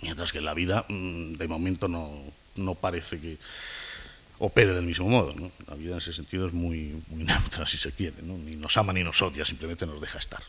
Mientras 0.01 0.31
que 0.31 0.41
la 0.41 0.53
vida, 0.53 0.85
mm, 0.87 1.33
de 1.33 1.47
momento, 1.47 1.87
no, 1.87 2.75
parece 2.75 3.19
que 3.19 3.37
opere 4.37 4.73
del 4.73 4.85
mismo 4.85 5.09
modo. 5.09 5.33
La 5.67 5.75
vida 5.75 5.93
en 5.93 5.97
ese 5.97 6.13
sentido 6.13 6.45
es 6.45 6.53
muy, 6.53 7.01
muy 7.07 7.23
neutra, 7.23 7.65
si 7.65 7.77
se 7.77 7.91
quiere. 7.91 8.17
Ni 8.21 8.55
nos 8.55 8.77
ama 8.77 8.93
ni 8.93 9.03
nos 9.03 9.19
odia, 9.21 9.45
simplemente 9.45 9.87
nos 9.87 9.99
deja 9.99 10.19
estar. 10.19 10.43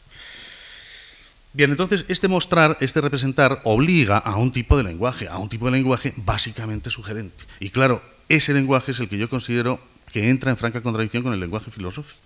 Bien, 1.54 1.70
entonces 1.70 2.04
este 2.08 2.26
mostrar, 2.26 2.76
este 2.80 3.00
representar, 3.00 3.60
obliga 3.62 4.18
a 4.18 4.36
un 4.36 4.52
tipo 4.52 4.76
de 4.76 4.82
lenguaje, 4.82 5.28
a 5.28 5.38
un 5.38 5.48
tipo 5.48 5.66
de 5.66 5.72
lenguaje 5.72 6.12
básicamente 6.16 6.90
sugerente. 6.90 7.44
Y 7.60 7.70
claro, 7.70 8.02
ese 8.28 8.52
lenguaje 8.52 8.90
es 8.90 8.98
el 8.98 9.08
que 9.08 9.16
yo 9.16 9.30
considero 9.30 9.78
que 10.12 10.28
entra 10.28 10.50
en 10.50 10.56
franca 10.56 10.80
contradicción 10.80 11.22
con 11.22 11.32
el 11.32 11.38
lenguaje 11.38 11.70
filosófico. 11.70 12.18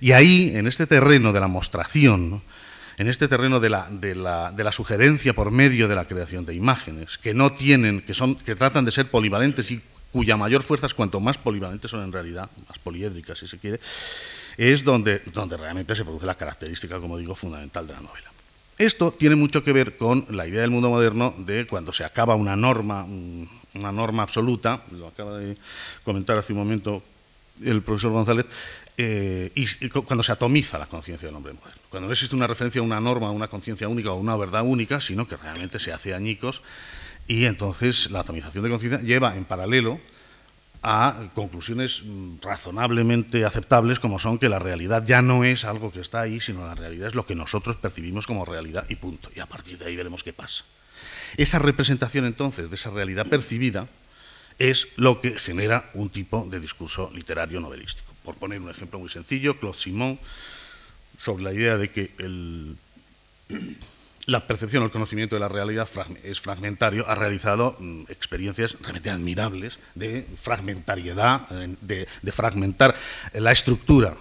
Y 0.00 0.10
ahí, 0.10 0.50
en 0.52 0.66
este 0.66 0.88
terreno 0.88 1.32
de 1.32 1.38
la 1.38 1.46
mostración, 1.46 2.42
en 2.96 3.06
este 3.06 3.28
terreno 3.28 3.60
de 3.60 3.68
la, 3.68 3.88
de, 3.88 4.16
la, 4.16 4.50
de 4.50 4.64
la, 4.64 4.72
sugerencia 4.72 5.32
por 5.32 5.52
medio 5.52 5.86
de 5.86 5.94
la 5.94 6.04
creación 6.04 6.44
de 6.44 6.54
imágenes, 6.54 7.18
que 7.18 7.34
no 7.34 7.52
tienen, 7.52 8.00
que, 8.00 8.14
son, 8.14 8.34
que 8.34 8.56
tratan 8.56 8.84
de 8.84 8.90
ser 8.90 9.08
polivalentes 9.08 9.70
y 9.70 9.80
cuya 10.10 10.36
mayor 10.36 10.64
fuerza 10.64 10.86
es 10.86 10.94
cuanto 10.94 11.20
más 11.20 11.38
polivalentes 11.38 11.88
son 11.88 12.02
en 12.02 12.10
realidad, 12.10 12.50
más 12.68 12.78
poliédricas 12.80 13.38
si 13.38 13.46
se 13.46 13.58
quiere, 13.58 13.78
es 14.58 14.82
donde, 14.82 15.22
donde 15.32 15.56
realmente 15.56 15.94
se 15.94 16.04
produce 16.04 16.26
la 16.26 16.34
característica, 16.34 16.98
como 16.98 17.16
digo, 17.16 17.34
fundamental 17.34 17.86
de 17.86 17.92
la 17.94 18.00
novela. 18.00 18.30
Esto 18.76 19.12
tiene 19.12 19.36
mucho 19.36 19.62
que 19.64 19.72
ver 19.72 19.96
con 19.96 20.26
la 20.30 20.46
idea 20.46 20.60
del 20.60 20.70
mundo 20.70 20.90
moderno 20.90 21.34
de 21.38 21.66
cuando 21.66 21.92
se 21.92 22.04
acaba 22.04 22.34
una 22.34 22.56
norma, 22.56 23.06
una 23.74 23.92
norma 23.92 24.24
absoluta, 24.24 24.82
lo 24.92 25.08
acaba 25.08 25.38
de 25.38 25.56
comentar 26.04 26.38
hace 26.38 26.52
un 26.52 26.58
momento 26.58 27.02
el 27.64 27.82
profesor 27.82 28.12
González, 28.12 28.46
eh, 28.96 29.52
y, 29.54 29.88
cuando 29.88 30.24
se 30.24 30.32
atomiza 30.32 30.76
la 30.76 30.86
conciencia 30.86 31.26
del 31.26 31.36
hombre 31.36 31.52
moderno. 31.52 31.80
Cuando 31.88 32.08
no 32.08 32.12
existe 32.12 32.34
una 32.34 32.48
referencia 32.48 32.80
a 32.80 32.84
una 32.84 33.00
norma, 33.00 33.28
a 33.28 33.30
una 33.30 33.46
conciencia 33.46 33.88
única 33.88 34.10
o 34.10 34.16
una 34.16 34.36
verdad 34.36 34.64
única, 34.64 35.00
sino 35.00 35.26
que 35.28 35.36
realmente 35.36 35.78
se 35.78 35.92
hace 35.92 36.14
añicos 36.14 36.62
y 37.28 37.44
entonces 37.44 38.10
la 38.10 38.20
atomización 38.20 38.64
de 38.64 38.70
conciencia 38.70 39.00
lleva 39.00 39.36
en 39.36 39.44
paralelo 39.44 40.00
a 40.90 41.28
conclusiones 41.34 42.02
mm, 42.02 42.36
razonablemente 42.40 43.44
aceptables 43.44 43.98
como 43.98 44.18
son 44.18 44.38
que 44.38 44.48
la 44.48 44.58
realidad 44.58 45.04
ya 45.04 45.20
no 45.20 45.44
es 45.44 45.66
algo 45.66 45.92
que 45.92 46.00
está 46.00 46.22
ahí, 46.22 46.40
sino 46.40 46.66
la 46.66 46.74
realidad 46.74 47.08
es 47.08 47.14
lo 47.14 47.26
que 47.26 47.34
nosotros 47.34 47.76
percibimos 47.76 48.26
como 48.26 48.46
realidad 48.46 48.86
y 48.88 48.96
punto. 48.96 49.30
Y 49.36 49.40
a 49.40 49.46
partir 49.46 49.76
de 49.76 49.84
ahí 49.84 49.96
veremos 49.96 50.22
qué 50.22 50.32
pasa. 50.32 50.64
Esa 51.36 51.58
representación 51.58 52.24
entonces 52.24 52.70
de 52.70 52.76
esa 52.76 52.88
realidad 52.88 53.26
percibida 53.26 53.86
es 54.58 54.88
lo 54.96 55.20
que 55.20 55.38
genera 55.38 55.90
un 55.92 56.08
tipo 56.08 56.48
de 56.50 56.58
discurso 56.58 57.10
literario 57.14 57.60
novelístico. 57.60 58.10
Por 58.24 58.36
poner 58.36 58.58
un 58.58 58.70
ejemplo 58.70 58.98
muy 58.98 59.10
sencillo, 59.10 59.60
Claude 59.60 59.76
Simon, 59.76 60.18
sobre 61.18 61.44
la 61.44 61.52
idea 61.52 61.76
de 61.76 61.90
que 61.90 62.12
el 62.18 62.76
la 64.28 64.46
percepción 64.46 64.82
o 64.82 64.86
el 64.86 64.92
conocimiento 64.92 65.36
de 65.36 65.40
la 65.40 65.48
realidad 65.48 65.88
es 66.22 66.40
fragmentario, 66.40 67.08
ha 67.08 67.14
realizado 67.14 67.76
mm, 67.78 68.02
experiencias 68.10 68.76
realmente 68.82 69.08
admirables 69.08 69.78
de 69.94 70.26
fragmentariedad, 70.38 71.48
de, 71.48 72.06
fragmentar 72.30 72.94
la 73.32 73.52
estructura 73.52 74.16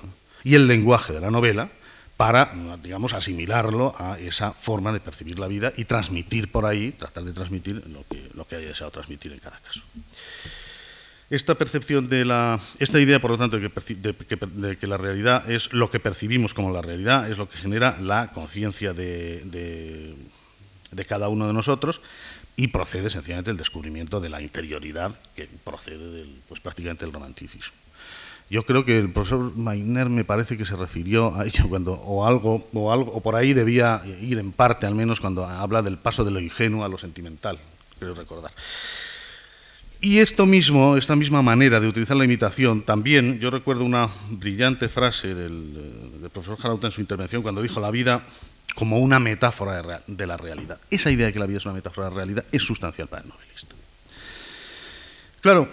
y 0.46 0.56
el 0.56 0.66
lenguaje 0.66 1.12
de 1.12 1.20
la 1.20 1.30
novela 1.30 1.68
para, 2.16 2.54
digamos, 2.82 3.14
asimilarlo 3.14 3.96
a 4.00 4.18
esa 4.18 4.54
forma 4.54 4.94
de 4.94 5.02
percibir 5.02 5.40
la 5.40 5.48
vida 5.48 5.74
y 5.76 5.84
transmitir 5.84 6.50
por 6.54 6.66
ahí, 6.66 6.94
tratar 6.94 7.26
de 7.26 7.34
transmitir 7.34 7.84
lo 7.88 8.06
que, 8.10 8.30
lo 8.34 8.48
que 8.48 8.56
haya 8.56 8.70
deseado 8.70 8.92
transmitir 8.92 9.34
en 9.34 9.40
cada 9.40 9.60
caso. 9.60 9.82
Esta 11.30 11.56
percepción 11.56 12.08
de 12.08 12.24
la, 12.24 12.60
esta 12.80 13.02
idea, 13.02 13.20
por 13.20 13.32
lo 13.32 13.38
tanto, 13.38 13.58
de 13.60 14.78
que, 14.78 14.88
la 14.88 14.96
realidad 14.96 15.52
es 15.52 15.74
lo 15.74 15.92
que 15.92 16.00
percibimos 16.00 16.54
como 16.54 16.72
la 16.72 16.82
realidad, 16.82 17.30
es 17.30 17.38
lo 17.38 17.50
que 17.50 17.58
genera 17.58 17.98
la 18.00 18.32
conciencia 18.32 18.94
de, 18.94 20.16
cada 21.06 21.28
uno 21.28 21.48
de 21.48 21.54
nosotros 21.54 22.00
y 22.56 22.68
procede 22.68 23.10
sencillamente 23.10 23.50
del 23.50 23.58
descubrimiento 23.58 24.22
de 24.22 24.30
la 24.30 24.42
interioridad 24.42 25.20
que 25.36 25.50
procede 25.66 26.12
del, 26.12 26.42
pues, 26.48 26.62
prácticamente 26.62 27.04
del 27.04 27.14
romanticismo. 27.14 27.74
Yo 28.50 28.64
creo 28.64 28.86
que 28.86 28.98
el 28.98 29.10
profesor 29.10 29.54
Mainer 29.58 30.08
me 30.08 30.24
parece 30.24 30.58
que 30.58 30.64
se 30.64 30.78
refirió 30.78 31.36
a 31.36 31.46
ello 31.46 31.68
cuando, 31.68 31.92
o 31.92 32.26
algo, 32.26 32.66
o 32.72 32.94
algo, 32.94 33.12
o 33.12 33.22
por 33.22 33.36
ahí 33.36 33.54
debía 33.54 34.02
ir 34.22 34.40
en 34.40 34.54
parte 34.54 34.86
al 34.86 34.96
menos 34.96 35.20
cuando 35.20 35.46
habla 35.46 35.82
del 35.82 35.98
paso 35.98 36.24
de 36.24 36.32
lo 36.32 36.40
ingenuo 36.40 36.86
a 36.86 36.88
lo 36.88 36.98
sentimental, 36.98 37.60
creo 38.00 38.14
recordar. 38.14 38.54
Y 40.00 40.20
esto 40.20 40.46
mismo, 40.46 40.96
esta 40.96 41.16
misma 41.16 41.42
manera 41.42 41.80
de 41.80 41.88
utilizar 41.88 42.16
la 42.16 42.26
imitación, 42.26 42.84
también 42.84 43.40
yo 43.40 43.50
recuerdo 43.50 43.84
una 43.84 44.10
brillante 44.30 44.90
frase 44.90 45.34
del, 45.34 45.74
eh, 46.24 46.30
profesor 46.32 46.58
Jarauta 46.58 46.88
en 46.88 46.92
su 46.92 47.02
intervención 47.02 47.42
cuando 47.42 47.64
dijo 47.64 47.80
la 47.80 47.90
vida 47.90 48.22
como 48.76 49.00
una 49.00 49.20
metáfora 49.20 50.02
de, 50.06 50.28
la 50.28 50.38
realidad. 50.38 50.78
Esa 50.92 51.10
idea 51.10 51.26
de 51.26 51.34
que 51.34 51.40
la 51.40 51.48
vida 51.48 51.58
es 51.58 51.66
una 51.66 51.74
metáfora 51.74 52.08
de 52.08 52.12
la 52.12 52.16
realidad 52.18 52.46
es 52.52 52.62
sustancial 52.62 53.08
para 53.08 53.24
el 53.24 53.30
novelista. 53.30 53.76
Claro, 55.42 55.68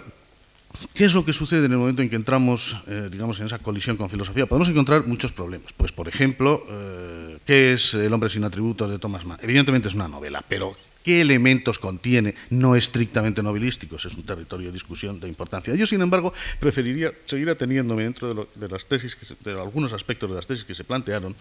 ¿qué 0.95 1.05
es 1.05 1.13
lo 1.13 1.23
que 1.23 1.31
sucede 1.31 1.67
en 1.67 1.73
el 1.73 1.77
momento 1.77 2.01
en 2.01 2.09
que 2.09 2.15
entramos, 2.15 2.75
eh, 2.87 3.09
digamos, 3.11 3.39
en 3.39 3.45
esa 3.45 3.59
colisión 3.59 3.95
con 3.95 4.09
filosofía? 4.09 4.47
Podemos 4.47 4.69
encontrar 4.69 5.05
muchos 5.05 5.31
problemas. 5.33 5.71
Pues, 5.77 5.91
por 5.91 6.07
ejemplo, 6.07 6.65
eh, 6.67 7.37
¿qué 7.45 7.73
es 7.73 7.93
El 7.93 8.11
hombre 8.11 8.29
sin 8.29 8.43
atributos 8.43 8.89
de 8.89 8.97
Thomas 8.97 9.23
Mann? 9.23 9.37
Evidentemente 9.43 9.87
es 9.87 9.93
una 9.93 10.07
novela, 10.07 10.43
pero 10.47 10.75
qué 11.05 11.21
elementos 11.21 11.77
contiene, 11.77 12.33
no 12.49 12.75
estrictamente 12.75 13.43
novelísticos, 13.43 14.03
es 14.05 14.15
un 14.15 14.23
territorio 14.23 14.67
de 14.67 14.73
discusión 14.73 15.19
de 15.19 15.27
importancia. 15.27 15.75
Yo, 15.75 15.85
sin 15.85 16.01
embargo, 16.01 16.33
preferiría 16.59 17.11
seguir 17.25 17.47
ateniéndome 17.47 18.03
dentro 18.03 18.47
de, 18.55 18.67
las 18.67 18.87
tesis, 18.87 19.15
de 19.43 19.51
algunos 19.51 19.93
aspectos 19.93 20.27
de 20.27 20.35
las 20.35 20.47
tesis 20.47 20.65
que 20.65 20.73
se 20.73 20.83
plantearon, 20.83 21.35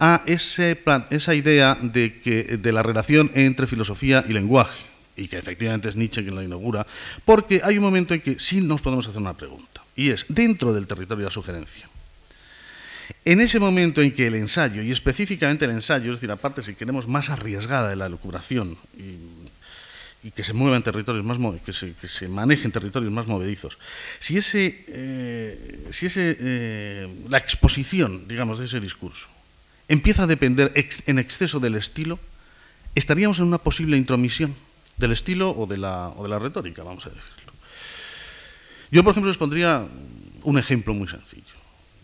a 0.00 0.22
esa 0.24 1.34
idea 1.34 1.76
de, 1.82 2.18
que, 2.18 2.56
de 2.56 2.72
la 2.72 2.82
relación 2.82 3.30
entre 3.34 3.66
filosofía 3.66 4.24
y 4.26 4.32
lenguaje, 4.32 4.86
y 5.18 5.28
que 5.28 5.36
efectivamente 5.36 5.90
es 5.90 5.96
Nietzsche 5.96 6.22
quien 6.22 6.34
la 6.34 6.42
inaugura, 6.42 6.86
porque 7.26 7.60
hay 7.62 7.76
un 7.76 7.84
momento 7.84 8.14
en 8.14 8.22
que 8.22 8.40
sí 8.40 8.62
nos 8.62 8.80
podemos 8.80 9.06
hacer 9.06 9.20
una 9.20 9.34
pregunta, 9.34 9.82
y 9.94 10.08
es, 10.08 10.24
dentro 10.30 10.72
del 10.72 10.86
territorio 10.86 11.24
de 11.24 11.28
la 11.28 11.30
sugerencia, 11.30 11.90
en 13.24 13.40
ese 13.40 13.58
momento 13.58 14.02
en 14.02 14.12
que 14.12 14.26
el 14.26 14.34
ensayo, 14.34 14.82
y 14.82 14.90
específicamente 14.90 15.64
el 15.64 15.72
ensayo, 15.72 16.12
es 16.12 16.18
decir, 16.18 16.28
la 16.28 16.36
parte, 16.36 16.62
si 16.62 16.74
queremos, 16.74 17.06
más 17.06 17.30
arriesgada 17.30 17.88
de 17.88 17.96
la 17.96 18.08
lucubración 18.08 18.76
y, 18.96 20.30
que 20.34 20.44
se 20.44 20.52
mueva 20.52 20.76
en 20.76 20.82
territorios 20.82 21.24
más 21.24 21.38
que 21.64 21.72
se, 21.72 21.94
que 21.94 22.06
se 22.06 22.28
maneje 22.28 22.64
en 22.64 22.72
territorios 22.72 23.10
más 23.10 23.26
movedizos, 23.26 23.78
si 24.18 24.36
ese, 24.36 24.84
eh, 24.88 25.88
si 25.90 26.06
ese 26.06 26.36
eh, 26.38 27.08
la 27.28 27.38
exposición, 27.38 28.28
digamos, 28.28 28.58
de 28.58 28.66
ese 28.66 28.80
discurso 28.80 29.28
empieza 29.88 30.22
a 30.22 30.26
depender 30.26 30.72
en 31.06 31.18
exceso 31.18 31.58
del 31.58 31.74
estilo, 31.74 32.20
estaríamos 32.94 33.38
en 33.38 33.46
una 33.46 33.58
posible 33.58 33.96
intromisión 33.96 34.54
del 34.98 35.12
estilo 35.12 35.50
o 35.50 35.66
de 35.66 35.78
la, 35.78 36.08
o 36.16 36.22
de 36.22 36.28
la 36.28 36.38
retórica, 36.38 36.84
vamos 36.84 37.06
a 37.06 37.10
decirlo. 37.10 37.52
Yo, 38.92 39.02
por 39.02 39.12
ejemplo, 39.12 39.30
les 39.30 39.38
pondría 39.38 39.84
un 40.42 40.58
ejemplo 40.58 40.94
muy 40.94 41.08
sencillo. 41.08 41.49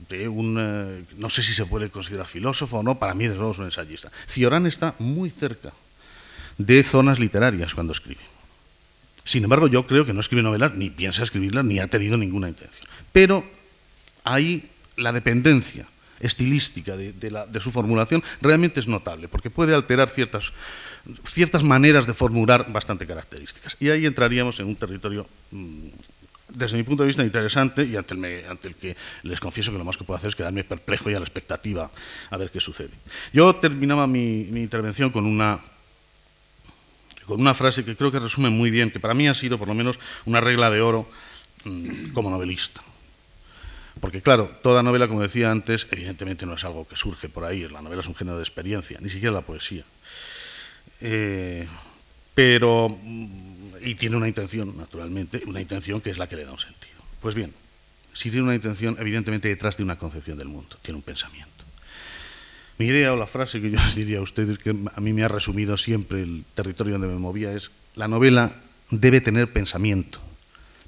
De 0.09 0.29
un, 0.29 0.57
eh, 0.59 1.05
no 1.17 1.29
sé 1.29 1.43
si 1.43 1.53
se 1.53 1.67
puede 1.67 1.91
considerar 1.91 2.27
filósofo 2.27 2.79
o 2.79 2.83
no, 2.83 2.99
para 2.99 3.15
mí 3.15 3.25
desde 3.25 3.39
luego 3.39 3.53
es 3.53 3.59
un 3.59 3.65
ensayista. 3.65 4.11
Ciorán 4.29 4.67
está 4.67 4.95
muy 4.99 5.31
cerca 5.31 5.73
de 6.59 6.83
zonas 6.83 7.19
literarias 7.19 7.75
cuando 7.75 7.93
escribe. 7.93 8.21
Sin 9.25 9.43
embargo, 9.43 9.67
yo 9.67 9.87
creo 9.87 10.07
que 10.07 10.13
no 10.13 10.21
escribe 10.21 10.43
novelas, 10.43 10.75
ni 10.75 10.89
piensa 10.89 11.25
escribirlas, 11.25 11.65
ni 11.65 11.81
ha 11.81 11.89
tenido 11.89 12.17
ninguna 12.17 12.49
intención. 12.49 12.87
Pero 13.13 13.45
ahí 14.23 14.71
la 14.97 15.13
dependencia 15.13 15.87
estilística 16.21 16.97
de, 16.97 17.61
su 17.61 17.71
formulación 17.71 18.23
realmente 18.41 18.81
es 18.81 18.89
notable, 18.89 19.29
porque 19.29 19.51
puede 19.51 19.75
alterar 19.75 20.11
ciertas, 20.11 20.53
ciertas 21.25 21.63
maneras 21.63 22.07
de 22.07 22.15
formular 22.15 22.73
bastante 22.73 23.07
características. 23.07 23.77
Y 23.81 23.91
ahí 23.91 24.07
entraríamos 24.07 24.61
en 24.61 24.67
un 24.67 24.77
territorio, 24.77 25.27
mm, 25.51 25.89
desde 26.49 26.77
mi 26.77 26.83
punto 26.85 27.03
de 27.03 27.09
vista, 27.09 27.25
interesante 27.25 27.85
y 27.85 27.97
ante 27.97 28.15
el, 28.15 28.75
que 28.75 28.97
les 29.23 29.41
confieso 29.41 29.73
que 29.73 29.79
lo 29.79 29.85
más 29.85 29.97
que 29.97 30.05
puedo 30.05 30.17
hacer 30.17 30.29
es 30.29 30.37
quedarme 30.37 30.65
perplejo 30.65 31.11
y 31.11 31.15
a 31.15 31.19
la 31.19 31.25
expectativa 31.25 31.91
a 32.31 32.37
ver 32.37 32.51
qué 32.51 32.61
sucede. 32.61 32.91
Yo 33.33 33.55
terminaba 33.57 34.07
mi, 34.07 34.43
intervención 34.43 35.11
con 35.11 35.27
una 35.27 35.61
con 37.27 37.41
una 37.41 37.55
frase 37.55 37.85
que 37.85 37.97
creo 37.97 38.13
que 38.13 38.21
resume 38.21 38.51
muy 38.51 38.71
bien, 38.71 38.93
que 38.93 39.01
para 39.01 39.13
mí 39.13 39.27
ha 39.27 39.35
sido 39.35 39.59
por 39.59 39.67
lo 39.67 39.75
menos 39.75 39.99
una 40.27 40.41
regla 40.41 40.71
de 40.71 40.81
oro 40.81 41.09
mm, 41.65 42.13
como 42.13 42.31
novelista. 42.31 42.81
Porque 44.01 44.23
claro, 44.23 44.49
toda 44.63 44.85
novela, 44.85 45.09
como 45.09 45.23
decía 45.23 45.51
antes, 45.51 45.89
evidentemente 45.91 46.47
no 46.47 46.55
es 46.55 46.65
algo 46.65 46.87
que 46.87 46.95
surge 46.95 47.29
por 47.29 47.45
ahí, 47.45 47.67
la 47.67 47.83
novela 47.83 48.01
es 48.01 48.07
un 48.07 48.15
género 48.15 48.37
de 48.37 48.45
experiencia, 48.45 48.99
ni 49.01 49.09
siquiera 49.09 49.35
la 49.35 49.41
poesía. 49.41 49.83
Eh, 51.01 51.67
pero, 52.35 52.97
y 53.87 53.95
tiene 53.95 54.17
una 54.17 54.27
intención, 54.27 54.77
naturalmente, 54.77 55.43
una 55.47 55.61
intención 55.61 56.01
que 56.01 56.11
es 56.11 56.19
la 56.19 56.27
que 56.29 56.35
le 56.35 56.45
da 56.45 56.51
un 56.51 56.59
sentido. 56.59 56.97
Pues 57.21 57.37
bien, 57.37 57.55
si 58.13 58.31
tiene 58.31 58.43
una 58.43 58.57
intención, 58.57 58.97
evidentemente 58.99 59.47
detrás 59.47 59.77
de 59.77 59.85
una 59.85 59.97
concepción 59.97 60.37
del 60.37 60.49
mundo, 60.49 60.77
tiene 60.83 60.97
un 60.97 61.03
pensamiento. 61.03 61.65
Mi 62.79 62.87
idea 62.87 63.13
o 63.13 63.17
la 63.17 63.29
frase 63.29 63.61
que 63.61 63.71
yo 63.71 63.79
les 63.79 63.95
diría 63.95 64.19
a 64.19 64.23
ustedes, 64.23 64.59
que 64.59 64.71
a 64.71 65.01
mí 65.01 65.13
me 65.13 65.23
ha 65.23 65.29
resumido 65.29 65.77
siempre 65.77 66.23
el 66.23 66.45
territorio 66.55 66.95
donde 66.95 67.07
me 67.07 67.15
movía, 67.15 67.53
es, 67.53 67.71
la 67.95 68.09
novela 68.09 68.55
debe 68.91 69.21
tener 69.21 69.53
pensamiento, 69.53 70.19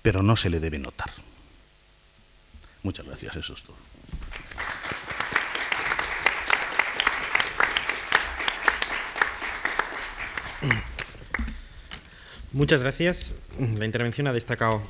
pero 0.03 0.25
no 0.25 0.35
se 0.35 0.51
le 0.51 0.59
debe 0.59 0.81
notar. 0.81 1.11
Muchas 2.83 3.07
gracias, 3.07 3.37
eso 3.37 3.55
es 3.55 3.63
todo. 3.63 3.77
Muchas 12.53 12.83
gracias. 12.83 13.35
La 13.77 13.85
intervención 13.85 14.27
ha 14.27 14.33
destacado, 14.33 14.81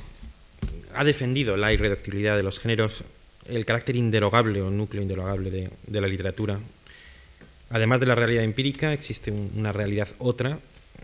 ha 0.95 1.03
defendido 1.03 1.57
la 1.57 1.73
irreductibilidad 1.73 2.37
de 2.37 2.43
los 2.43 2.57
géneros, 2.57 3.03
el 3.49 3.65
carácter 3.65 3.97
inderogable 3.97 4.61
o 4.61 4.69
núcleo 4.69 5.01
inderogable 5.01 5.51
de, 5.51 5.69
de 5.85 6.01
la 6.01 6.07
literatura. 6.07 6.57
Además 7.69 7.99
de 7.99 8.05
la 8.05 8.15
realidad 8.15 8.45
empírica, 8.45 8.93
existe 8.93 9.31
una 9.31 9.73
realidad 9.73 10.07
otra, 10.19 10.59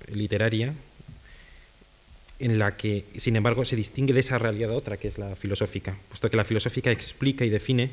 literaria, 0.10 0.74
en 2.40 2.58
la 2.58 2.78
que, 2.78 3.04
sin 3.18 3.36
embargo, 3.36 3.66
se 3.66 3.76
distingue 3.76 4.14
de 4.14 4.22
esa 4.22 4.38
realidad 4.38 4.72
otra, 4.72 4.96
que 4.96 5.10
es 5.10 5.18
la 5.18 5.36
filosófica, 5.36 5.98
puesto 6.08 6.30
que 6.30 6.38
la 6.38 6.46
filosófica 6.46 6.90
explica 6.90 7.44
y 7.44 7.50
define, 7.50 7.90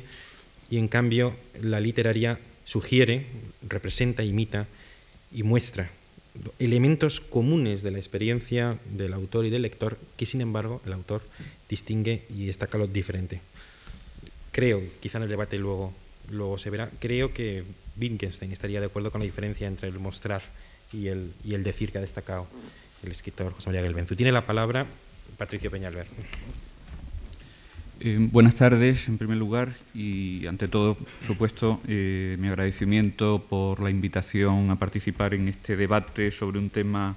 y 0.69 0.77
en 0.77 0.87
cambio 0.87 1.35
la 1.59 1.81
literaria 1.81 2.39
sugiere, 2.63 3.25
representa, 3.67 4.23
imita 4.23 4.67
y 5.33 5.43
muestra 5.43 5.89
elementos 6.59 7.19
comunes 7.19 7.83
de 7.83 7.91
la 7.91 7.99
experiencia 7.99 8.77
del 8.85 9.13
autor 9.13 9.45
y 9.45 9.49
del 9.49 9.61
lector, 9.61 9.97
que 10.17 10.25
sin 10.25 10.41
embargo 10.41 10.81
el 10.85 10.93
autor 10.93 11.21
distingue 11.69 12.23
y 12.29 12.45
destaca 12.45 12.77
lo 12.77 12.87
diferente. 12.87 13.41
Creo, 14.51 14.81
quizá 14.99 15.17
en 15.17 15.23
el 15.23 15.29
debate 15.29 15.57
luego, 15.57 15.93
luego 16.29 16.57
se 16.57 16.69
verá, 16.69 16.89
creo 16.99 17.33
que 17.33 17.63
Wittgenstein 17.99 18.51
estaría 18.51 18.79
de 18.79 18.87
acuerdo 18.87 19.11
con 19.11 19.21
la 19.21 19.25
diferencia 19.25 19.67
entre 19.67 19.87
el 19.87 19.99
mostrar 19.99 20.41
y 20.91 21.07
el, 21.07 21.31
y 21.43 21.53
el 21.53 21.63
decir 21.63 21.91
que 21.91 21.97
ha 21.97 22.01
destacado 22.01 22.47
el 23.03 23.11
escritor 23.11 23.53
José 23.53 23.69
María 23.69 23.81
Gelbenzu. 23.81 24.15
Tiene 24.15 24.31
la 24.31 24.45
palabra 24.45 24.85
Patricio 25.37 25.71
Peñalver. 25.71 26.07
Eh, 27.99 28.17
buenas 28.19 28.55
tardes, 28.55 29.07
en 29.07 29.17
primer 29.17 29.37
lugar, 29.37 29.69
y 29.93 30.45
ante 30.47 30.67
todo, 30.67 30.95
por 30.95 31.07
supuesto, 31.25 31.79
eh, 31.87 32.35
mi 32.39 32.47
agradecimiento 32.47 33.45
por 33.47 33.81
la 33.81 33.89
invitación 33.89 34.71
a 34.71 34.75
participar 34.75 35.33
en 35.33 35.47
este 35.47 35.75
debate 35.77 36.31
sobre 36.31 36.59
un 36.59 36.69
tema 36.69 37.15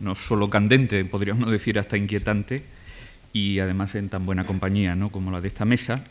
no 0.00 0.14
solo 0.14 0.50
candente, 0.50 1.04
podríamos 1.04 1.50
decir 1.50 1.78
hasta 1.78 1.96
inquietante, 1.96 2.62
y 3.32 3.60
además 3.60 3.94
en 3.94 4.08
tan 4.08 4.26
buena 4.26 4.44
compañía 4.44 4.94
¿no? 4.94 5.10
como 5.10 5.30
la 5.30 5.40
de 5.40 5.48
esta 5.48 5.64
mesa. 5.64 6.02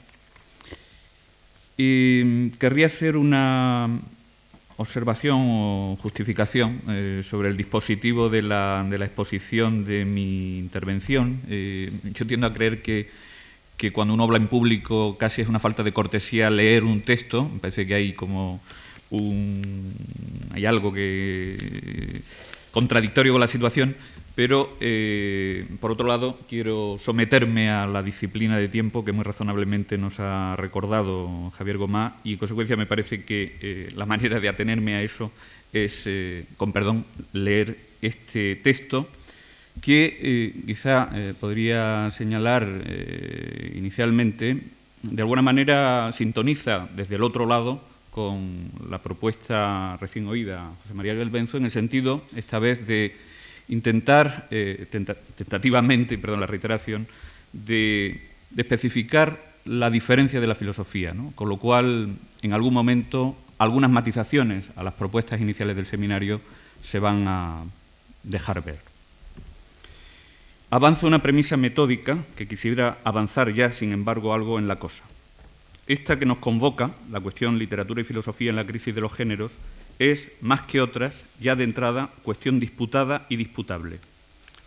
Y 1.78 2.50
querría 2.52 2.88
hacer 2.88 3.18
una 3.18 3.90
observación 4.78 5.40
o 5.40 5.98
justificación 6.02 6.82
eh, 6.90 7.22
sobre 7.24 7.50
el 7.50 7.58
dispositivo 7.58 8.30
de 8.30 8.42
la, 8.42 8.86
de 8.90 8.98
la, 8.98 9.06
exposición 9.06 9.86
de 9.86 10.06
mi 10.06 10.58
intervención. 10.58 11.42
Eh, 11.50 11.92
yo 12.14 12.26
tiendo 12.26 12.48
a 12.48 12.54
creer 12.54 12.82
que, 12.82 13.10
que, 13.78 13.92
cuando 13.92 14.14
uno 14.14 14.24
habla 14.24 14.38
en 14.38 14.48
público 14.48 15.18
casi 15.18 15.42
es 15.42 15.48
una 15.48 15.60
falta 15.60 15.84
de 15.84 15.94
cortesía 15.94 16.50
leer 16.50 16.84
un 16.84 17.02
texto. 17.02 17.50
Me 17.52 17.60
parece 17.60 17.86
que 17.86 17.96
hay 17.96 18.14
como 18.14 18.62
un, 19.10 19.94
hay 20.54 20.66
algo 20.66 20.94
que 20.94 22.22
contradictorio 22.72 23.34
con 23.34 23.42
la 23.42 23.48
situación, 23.48 23.96
pero, 24.36 24.76
eh, 24.82 25.68
por 25.80 25.92
otro 25.92 26.08
lado, 26.08 26.40
quiero 26.50 26.98
someterme 26.98 27.70
a 27.70 27.86
la 27.86 28.02
disciplina 28.02 28.58
de 28.58 28.68
tiempo 28.68 29.06
que 29.06 29.12
muy 29.12 29.24
razonablemente 29.24 30.00
nos 30.00 30.20
ha 30.20 30.56
recordado 30.58 31.52
Javier 31.52 31.78
Gomá 31.78 32.18
y, 32.24 32.34
en 32.34 32.40
consecuencia, 32.40 32.76
me 32.76 32.88
parece 32.88 33.24
que 33.24 33.58
eh, 33.62 33.90
la 33.96 34.08
manera 34.08 34.40
de 34.40 34.50
atenerme 34.50 34.96
a 34.96 35.04
eso 35.04 35.32
es, 35.72 36.04
eh, 36.08 36.46
con 36.58 36.74
perdón, 36.74 37.06
leer 37.32 37.78
este 38.02 38.56
texto 38.56 39.08
que 39.82 40.54
quizá 40.66 41.10
podría 41.40 42.12
señalar 42.12 42.68
inicialmente, 43.76 44.58
de 45.02 45.22
alguna 45.22 45.42
manera 45.42 46.12
sintoniza 46.14 46.88
desde 46.96 47.16
el 47.16 47.24
otro 47.24 47.46
lado 47.46 47.82
con 48.14 48.70
la 48.90 49.00
propuesta 49.00 49.98
recién 50.00 50.28
oída 50.28 50.72
José 50.82 50.94
María 50.94 51.16
del 51.16 51.30
Benzo, 51.30 51.58
en 51.58 51.66
el 51.66 51.72
sentido, 51.72 52.24
esta 52.36 52.60
vez, 52.60 52.86
de 52.86 53.16
intentar, 53.70 54.48
eh, 54.52 54.86
tentativamente, 55.36 56.18
perdón 56.18 56.40
la 56.40 56.48
reiteración, 56.48 57.08
de, 57.52 58.30
especificar 58.56 59.40
la 59.66 59.90
diferencia 59.90 60.40
de 60.40 60.46
la 60.46 60.54
filosofía, 60.54 61.16
con 61.34 61.50
lo 61.50 61.58
cual, 61.58 62.16
en 62.44 62.54
algún 62.54 62.74
momento, 62.74 63.36
algunas 63.58 63.90
matizaciones 63.90 64.66
a 64.76 64.84
las 64.84 64.94
propuestas 64.94 65.42
iniciales 65.42 65.76
del 65.76 65.88
seminario 65.88 66.40
se 66.84 67.00
van 67.00 67.28
a 67.28 67.64
dejar 68.22 68.64
ver. 68.64 68.93
Avanza 70.74 71.06
una 71.06 71.22
premisa 71.22 71.56
metódica 71.56 72.18
que 72.36 72.48
quisiera 72.48 72.98
avanzar 73.04 73.54
ya, 73.54 73.72
sin 73.74 73.92
embargo, 73.92 74.34
algo 74.34 74.58
en 74.58 74.68
la 74.68 74.78
cosa. 74.78 75.04
Esta 75.86 76.18
que 76.18 76.26
nos 76.26 76.40
convoca, 76.40 76.90
la 77.12 77.20
cuestión 77.20 77.60
literatura 77.60 78.02
y 78.02 78.04
filosofía 78.04 78.50
en 78.50 78.56
la 78.56 78.66
crisis 78.66 78.96
de 78.96 79.02
los 79.02 79.14
géneros, 79.14 79.52
es, 80.00 80.32
más 80.42 80.62
que 80.62 80.82
otras, 80.82 81.26
ya 81.40 81.56
de 81.56 81.64
entrada, 81.64 82.10
cuestión 82.24 82.60
disputada 82.60 83.28
y 83.30 83.36
disputable. 83.36 84.00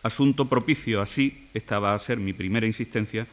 Asunto 0.04 0.44
propicio, 0.44 1.02
así, 1.02 1.48
esta 1.54 1.80
va 1.80 1.92
a 1.92 1.98
ser 1.98 2.18
mi 2.18 2.32
primera 2.32 2.68
insistencia, 2.68 3.26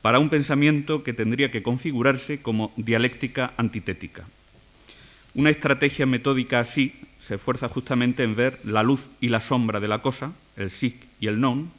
para 0.00 0.18
un 0.18 0.30
pensamiento 0.30 1.02
que 1.02 1.12
tendría 1.12 1.50
que 1.50 1.62
configurarse 1.62 2.40
como 2.40 2.72
dialéctica 2.78 3.52
antitética. 3.58 4.24
Una 5.34 5.50
estrategia 5.50 6.06
metódica 6.06 6.60
así 6.60 6.94
se 7.20 7.34
esfuerza 7.34 7.68
justamente 7.68 8.22
en 8.22 8.36
ver 8.36 8.58
la 8.64 8.82
luz 8.82 9.10
y 9.20 9.28
la 9.28 9.40
sombra 9.40 9.80
de 9.80 9.88
la 9.88 10.00
cosa, 10.00 10.32
el 10.56 10.70
sí 10.70 10.98
y 11.20 11.26
el 11.26 11.42
non, 11.42 11.70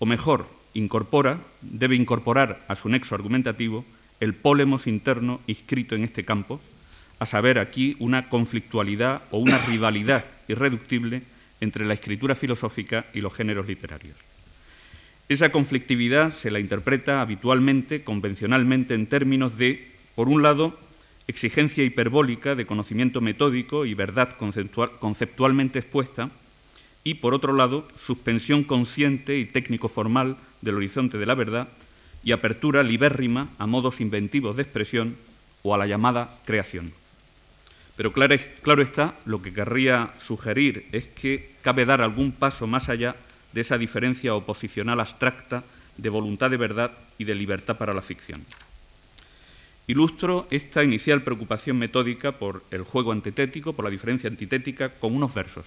o 0.00 0.06
mejor, 0.06 0.48
incorpora, 0.74 1.38
debe 1.60 1.94
incorporar 1.94 2.64
a 2.66 2.74
su 2.74 2.88
nexo 2.88 3.14
argumentativo 3.14 3.84
el 4.18 4.34
pólemos 4.34 4.88
interno 4.88 5.40
inscrito 5.46 5.94
en 5.94 6.04
este 6.04 6.24
campo, 6.24 6.60
a 7.20 7.26
saber 7.26 7.58
aquí 7.58 7.96
una 8.00 8.28
conflictualidad 8.28 9.22
o 9.30 9.38
una 9.38 9.58
rivalidad 9.68 10.24
irreductible 10.48 11.22
entre 11.60 11.84
la 11.84 11.94
escritura 11.94 12.34
filosófica 12.34 13.04
y 13.12 13.20
los 13.20 13.34
géneros 13.34 13.68
literarios. 13.68 14.16
Esa 15.28 15.52
conflictividad 15.52 16.32
se 16.32 16.50
la 16.50 16.58
interpreta 16.58 17.20
habitualmente, 17.20 18.02
convencionalmente, 18.02 18.94
en 18.94 19.06
términos 19.06 19.56
de, 19.58 19.86
por 20.16 20.28
un 20.28 20.42
lado, 20.42 20.76
exigencia 21.28 21.84
hiperbólica 21.84 22.54
de 22.54 22.66
conocimiento 22.66 23.20
metódico 23.20 23.84
y 23.84 23.94
verdad 23.94 24.36
conceptualmente 24.98 25.78
expuesta, 25.78 26.30
y, 27.04 27.14
por 27.14 27.34
otro 27.34 27.52
lado, 27.52 27.88
suspensión 27.96 28.64
consciente 28.64 29.38
y 29.38 29.46
técnico-formal 29.46 30.36
del 30.60 30.76
horizonte 30.76 31.18
de 31.18 31.26
la 31.26 31.34
verdad 31.34 31.68
y 32.22 32.32
apertura 32.32 32.82
libérrima 32.82 33.48
a 33.58 33.66
modos 33.66 34.00
inventivos 34.00 34.56
de 34.56 34.62
expresión 34.62 35.16
o 35.62 35.74
a 35.74 35.78
la 35.78 35.86
llamada 35.86 36.38
creación. 36.44 36.92
Pero 37.96 38.12
claro, 38.12 38.34
está, 38.82 39.14
lo 39.26 39.42
que 39.42 39.52
querría 39.52 40.10
sugerir 40.24 40.86
es 40.92 41.04
que 41.04 41.50
cabe 41.62 41.84
dar 41.84 42.00
algún 42.00 42.32
paso 42.32 42.66
más 42.66 42.88
allá 42.88 43.16
de 43.52 43.60
esa 43.60 43.78
diferencia 43.78 44.34
oposicional 44.34 45.00
abstracta 45.00 45.64
de 45.96 46.08
voluntad 46.08 46.50
de 46.50 46.56
verdad 46.56 46.92
y 47.18 47.24
de 47.24 47.34
libertad 47.34 47.76
para 47.76 47.92
la 47.92 48.00
ficción. 48.00 48.44
Ilustro 49.86 50.46
esta 50.50 50.84
inicial 50.84 51.22
preocupación 51.22 51.76
metódica 51.78 52.32
por 52.32 52.64
el 52.70 52.84
juego 52.84 53.12
antitético, 53.12 53.72
por 53.72 53.84
la 53.84 53.90
diferencia 53.90 54.30
antitética, 54.30 54.88
con 54.88 55.14
unos 55.14 55.34
versos. 55.34 55.66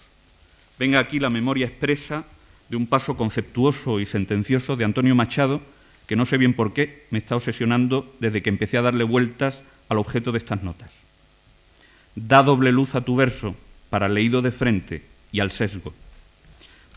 Venga 0.79 0.99
aquí 0.99 1.19
la 1.19 1.29
memoria 1.29 1.67
expresa 1.67 2.25
de 2.69 2.77
un 2.77 2.87
paso 2.87 3.15
conceptuoso 3.15 3.99
y 3.99 4.05
sentencioso 4.05 4.75
de 4.75 4.85
Antonio 4.85 5.15
Machado, 5.15 5.61
que 6.07 6.15
no 6.15 6.25
sé 6.25 6.37
bien 6.37 6.53
por 6.53 6.73
qué 6.73 7.05
me 7.11 7.19
está 7.19 7.35
obsesionando 7.35 8.11
desde 8.19 8.41
que 8.41 8.49
empecé 8.49 8.77
a 8.77 8.81
darle 8.81 9.03
vueltas 9.03 9.61
al 9.89 9.97
objeto 9.97 10.31
de 10.31 10.39
estas 10.39 10.63
notas. 10.63 10.91
Da 12.15 12.43
doble 12.43 12.71
luz 12.71 12.95
a 12.95 13.01
tu 13.01 13.15
verso 13.15 13.55
para 13.89 14.09
leído 14.09 14.41
de 14.41 14.51
frente 14.51 15.03
y 15.31 15.39
al 15.39 15.51
sesgo. 15.51 15.93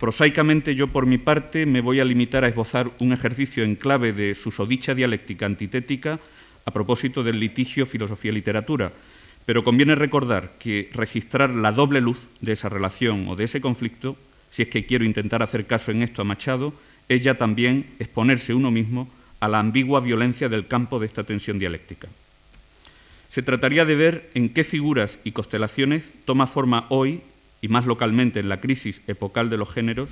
Prosaicamente 0.00 0.74
yo 0.74 0.88
por 0.88 1.06
mi 1.06 1.18
parte 1.18 1.64
me 1.64 1.80
voy 1.80 2.00
a 2.00 2.04
limitar 2.04 2.44
a 2.44 2.48
esbozar 2.48 2.90
un 2.98 3.12
ejercicio 3.12 3.64
en 3.64 3.76
clave 3.76 4.12
de 4.12 4.34
susodicha 4.34 4.94
dialéctica 4.94 5.46
antitética 5.46 6.18
a 6.64 6.70
propósito 6.70 7.22
del 7.22 7.40
litigio 7.40 7.86
filosofía-literatura, 7.86 8.92
pero 9.46 9.62
conviene 9.62 9.94
recordar 9.94 10.50
que 10.58 10.90
registrar 10.92 11.50
la 11.50 11.72
doble 11.72 12.00
luz 12.00 12.28
de 12.40 12.52
esa 12.52 12.68
relación 12.68 13.28
o 13.28 13.36
de 13.36 13.44
ese 13.44 13.60
conflicto, 13.60 14.16
si 14.50 14.62
es 14.62 14.68
que 14.68 14.84
quiero 14.84 15.04
intentar 15.04 15.42
hacer 15.42 15.66
caso 15.66 15.92
en 15.92 16.02
esto 16.02 16.20
a 16.20 16.24
Machado, 16.24 16.74
es 17.08 17.22
ya 17.22 17.38
también 17.38 17.86
exponerse 18.00 18.54
uno 18.54 18.72
mismo 18.72 19.08
a 19.38 19.46
la 19.46 19.60
ambigua 19.60 20.00
violencia 20.00 20.48
del 20.48 20.66
campo 20.66 20.98
de 20.98 21.06
esta 21.06 21.22
tensión 21.22 21.60
dialéctica. 21.60 22.08
Se 23.28 23.42
trataría 23.42 23.84
de 23.84 23.94
ver 23.94 24.30
en 24.34 24.48
qué 24.48 24.64
figuras 24.64 25.18
y 25.22 25.30
constelaciones 25.32 26.04
toma 26.24 26.48
forma 26.48 26.86
hoy, 26.88 27.20
y 27.62 27.68
más 27.68 27.86
localmente 27.86 28.40
en 28.40 28.48
la 28.48 28.60
crisis 28.60 29.00
epocal 29.06 29.48
de 29.48 29.58
los 29.58 29.70
géneros, 29.70 30.10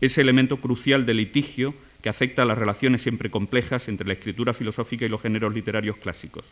ese 0.00 0.20
elemento 0.20 0.58
crucial 0.58 1.04
de 1.04 1.14
litigio 1.14 1.74
que 2.02 2.08
afecta 2.08 2.42
a 2.42 2.44
las 2.44 2.58
relaciones 2.58 3.02
siempre 3.02 3.30
complejas 3.30 3.88
entre 3.88 4.06
la 4.06 4.12
escritura 4.12 4.54
filosófica 4.54 5.04
y 5.04 5.08
los 5.08 5.20
géneros 5.20 5.52
literarios 5.52 5.96
clásicos. 5.96 6.44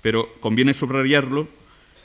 Pero 0.00 0.32
conviene 0.40 0.74
subrayarlo, 0.74 1.48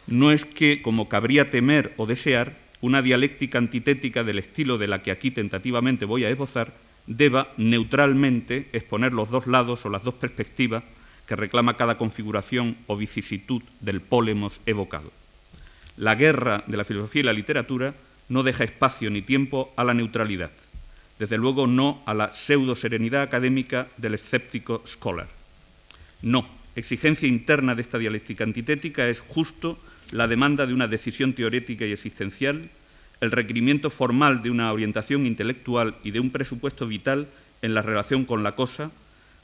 no 0.08 0.32
es 0.32 0.46
que, 0.46 0.82
como 0.82 1.10
cabría 1.10 1.52
temer 1.52 1.94
o 1.98 2.06
desear, 2.06 2.56
una 2.82 3.02
dialéctica 3.02 3.58
antitética 3.58 4.24
del 4.24 4.40
estilo 4.40 4.78
de 4.78 4.88
la 4.88 5.02
que 5.02 5.12
aquí 5.12 5.32
tentativamente 5.32 6.06
voy 6.06 6.24
a 6.24 6.30
esbozar 6.30 6.74
deba 7.08 7.54
neutralmente 7.58 8.68
exponer 8.74 9.14
los 9.14 9.32
dos 9.32 9.48
lados 9.48 9.86
o 9.86 9.90
las 9.90 10.04
dos 10.04 10.14
perspectivas 10.14 10.84
que 11.26 11.36
reclama 11.36 11.78
cada 11.78 11.98
configuración 11.98 12.78
o 12.88 12.96
vicisitud 12.96 13.62
del 13.80 14.02
pólemos 14.02 14.60
evocado. 14.66 15.12
La 15.98 16.16
guerra 16.16 16.64
de 16.68 16.78
la 16.78 16.86
filosofía 16.86 17.22
y 17.22 17.26
la 17.26 17.34
literatura 17.34 17.96
no 18.30 18.44
deja 18.44 18.64
espacio 18.64 19.10
ni 19.10 19.22
tiempo 19.22 19.74
a 19.76 19.84
la 19.84 19.94
neutralidad, 19.94 20.52
desde 21.18 21.38
luego 21.38 21.66
no 21.66 22.02
a 22.06 22.14
la 22.14 22.34
pseudo-serenidad 22.34 23.24
académica 23.24 23.88
del 23.98 24.14
escéptico 24.14 24.84
scholar. 24.86 25.28
No, 26.22 26.46
exigencia 26.78 27.28
interna 27.28 27.76
de 27.76 27.82
esta 27.82 27.98
dialéctica 27.98 28.44
antitética 28.44 29.08
es 29.08 29.20
justo 29.20 29.80
la 30.12 30.28
demanda 30.28 30.66
de 30.66 30.74
una 30.74 30.88
decisión 30.88 31.34
teórica 31.34 31.86
y 31.86 31.92
existencial, 31.92 32.70
el 33.20 33.32
requerimiento 33.32 33.90
formal 33.90 34.44
de 34.44 34.52
una 34.52 34.72
orientación 34.72 35.26
intelectual 35.26 35.96
y 36.04 36.12
de 36.12 36.20
un 36.20 36.30
presupuesto 36.30 36.88
vital 36.88 37.28
en 37.64 37.74
la 37.74 37.82
relación 37.82 38.26
con 38.26 38.44
la 38.44 38.54
cosa, 38.54 38.92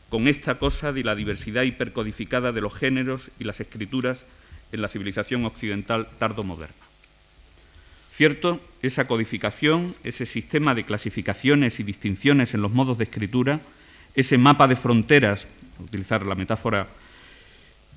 con 0.10 0.28
esta 0.28 0.60
cosa 0.60 0.94
de 0.94 1.04
la 1.04 1.16
diversidad 1.16 1.64
hipercodificada 1.64 2.52
de 2.52 2.62
los 2.62 2.74
géneros 2.74 3.32
y 3.40 3.46
las 3.46 3.60
escrituras 3.60 4.24
en 4.72 4.82
la 4.82 4.88
civilización 4.88 5.44
occidental 5.46 6.08
tardo-moderna. 6.20 6.76
Cierto, 8.12 8.62
esa 8.84 9.08
codificación, 9.08 9.96
ese 10.04 10.28
sistema 10.28 10.76
de 10.76 10.84
clasificaciones 10.84 11.80
y 11.80 11.84
distinciones 11.84 12.54
en 12.54 12.62
los 12.62 12.72
modos 12.72 13.00
de 13.00 13.06
escritura, 13.06 13.60
ese 14.14 14.38
mapa 14.38 14.68
de 14.68 14.76
fronteras, 14.76 15.48
utilizar 15.80 16.24
la 16.28 16.36
metáfora 16.36 16.88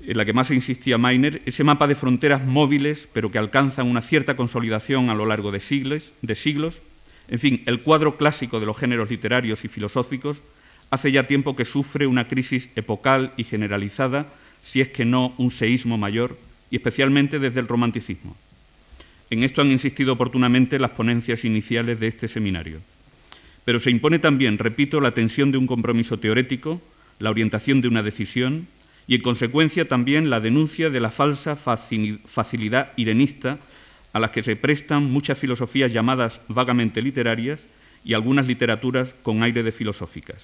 en 0.05 0.17
la 0.17 0.25
que 0.25 0.33
más 0.33 0.51
insistía 0.51 0.99
Meiner, 0.99 1.43
ese 1.47 1.65
mapa 1.65 1.87
de 1.87 1.95
fronteras 1.95 2.45
móviles, 2.45 3.09
pero 3.13 3.31
que 3.31 3.39
alcanzan 3.39 3.89
una 3.89 4.03
cierta 4.03 4.37
consolidación 4.37 5.11
a 5.11 5.15
lo 5.15 5.27
largo 5.27 5.51
de 5.51 5.61
siglos, 5.61 6.13
de 6.23 6.35
siglos, 6.35 6.83
en 7.29 7.39
fin, 7.39 7.63
el 7.67 7.81
cuadro 7.81 8.17
clásico 8.17 8.61
de 8.61 8.67
los 8.67 8.77
géneros 8.77 9.11
literarios 9.11 9.65
y 9.65 9.69
filosóficos, 9.69 10.43
hace 10.91 11.11
ya 11.11 11.25
tiempo 11.25 11.57
que 11.57 11.65
sufre 11.65 12.07
una 12.07 12.29
crisis 12.29 12.69
epocal 12.77 13.33
y 13.37 13.45
generalizada, 13.45 14.27
si 14.63 14.81
es 14.81 14.89
que 14.89 15.05
no 15.05 15.35
un 15.39 15.51
seísmo 15.51 15.99
mayor, 15.99 16.39
y 16.71 16.77
especialmente 16.77 17.39
desde 17.39 17.61
el 17.61 17.69
romanticismo. 17.69 18.37
En 19.31 19.43
esto 19.43 19.61
han 19.61 19.73
insistido 19.73 20.13
oportunamente 20.13 20.79
las 20.79 20.91
ponencias 20.91 21.45
iniciales 21.45 21.99
de 21.99 22.07
este 22.07 22.29
seminario. 22.29 22.81
Pero 23.65 23.81
se 23.81 23.91
impone 23.91 24.21
también, 24.21 24.59
repito, 24.59 25.01
la 25.01 25.11
tensión 25.11 25.51
de 25.51 25.59
un 25.59 25.67
compromiso 25.67 26.19
teórico, 26.19 26.81
la 27.19 27.31
orientación 27.31 27.81
de 27.81 27.89
una 27.89 28.05
decisión 28.05 28.69
y, 29.07 29.15
en 29.15 29.23
consecuencia, 29.23 29.87
también 29.87 30.31
la 30.31 30.41
denuncia 30.41 30.91
de 30.91 31.01
la 31.01 31.11
falsa 31.11 31.57
facilidad 31.57 32.93
irenista 32.97 33.59
a 34.13 34.19
la 34.19 34.33
que 34.33 34.43
se 34.43 34.57
prestan 34.57 35.05
muchas 35.05 35.39
filosofías 35.39 35.93
llamadas 35.93 36.41
vagamente 36.49 37.03
literarias 37.03 37.61
y 38.05 38.15
algunas 38.15 38.47
literaturas 38.47 39.15
con 39.23 39.43
aire 39.43 39.63
de 39.63 39.73
filosóficas. 39.73 40.39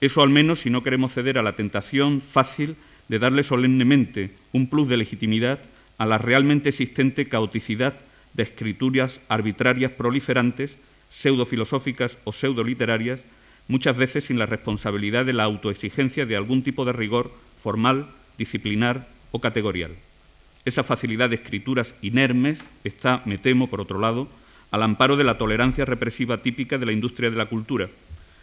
Eso 0.00 0.22
al 0.22 0.30
menos 0.30 0.60
si 0.60 0.70
no 0.70 0.82
queremos 0.82 1.12
ceder 1.12 1.38
a 1.38 1.42
la 1.42 1.54
tentación 1.54 2.20
fácil 2.20 2.76
de 3.08 3.18
darle 3.18 3.42
solemnemente 3.42 4.30
un 4.52 4.68
plus 4.68 4.88
de 4.88 4.96
legitimidad 4.96 5.58
a 5.96 6.06
la 6.06 6.18
realmente 6.18 6.68
existente 6.68 7.26
caoticidad 7.26 7.94
de 8.34 8.42
escrituras 8.42 9.20
arbitrarias 9.28 9.92
proliferantes, 9.92 10.76
pseudofilosóficas 11.10 12.18
o 12.24 12.32
pseudoliterarias, 12.32 13.20
muchas 13.66 13.96
veces 13.96 14.24
sin 14.24 14.38
la 14.38 14.46
responsabilidad 14.46 15.24
de 15.24 15.32
la 15.32 15.44
autoexigencia 15.44 16.26
de 16.26 16.36
algún 16.36 16.62
tipo 16.62 16.84
de 16.84 16.92
rigor 16.92 17.32
formal, 17.58 18.06
disciplinar 18.38 19.08
o 19.32 19.40
categorial. 19.40 19.92
Esa 20.64 20.82
facilidad 20.82 21.30
de 21.30 21.36
escrituras 21.36 21.94
inermes 22.02 22.60
está, 22.84 23.22
me 23.24 23.38
temo, 23.38 23.68
por 23.68 23.80
otro 23.80 23.98
lado, 23.98 24.28
al 24.70 24.82
amparo 24.82 25.16
de 25.16 25.24
la 25.24 25.38
tolerancia 25.38 25.84
represiva 25.84 26.42
típica 26.42 26.78
de 26.78 26.86
la 26.86 26.92
industria 26.92 27.30
de 27.30 27.36
la 27.36 27.46
cultura, 27.46 27.88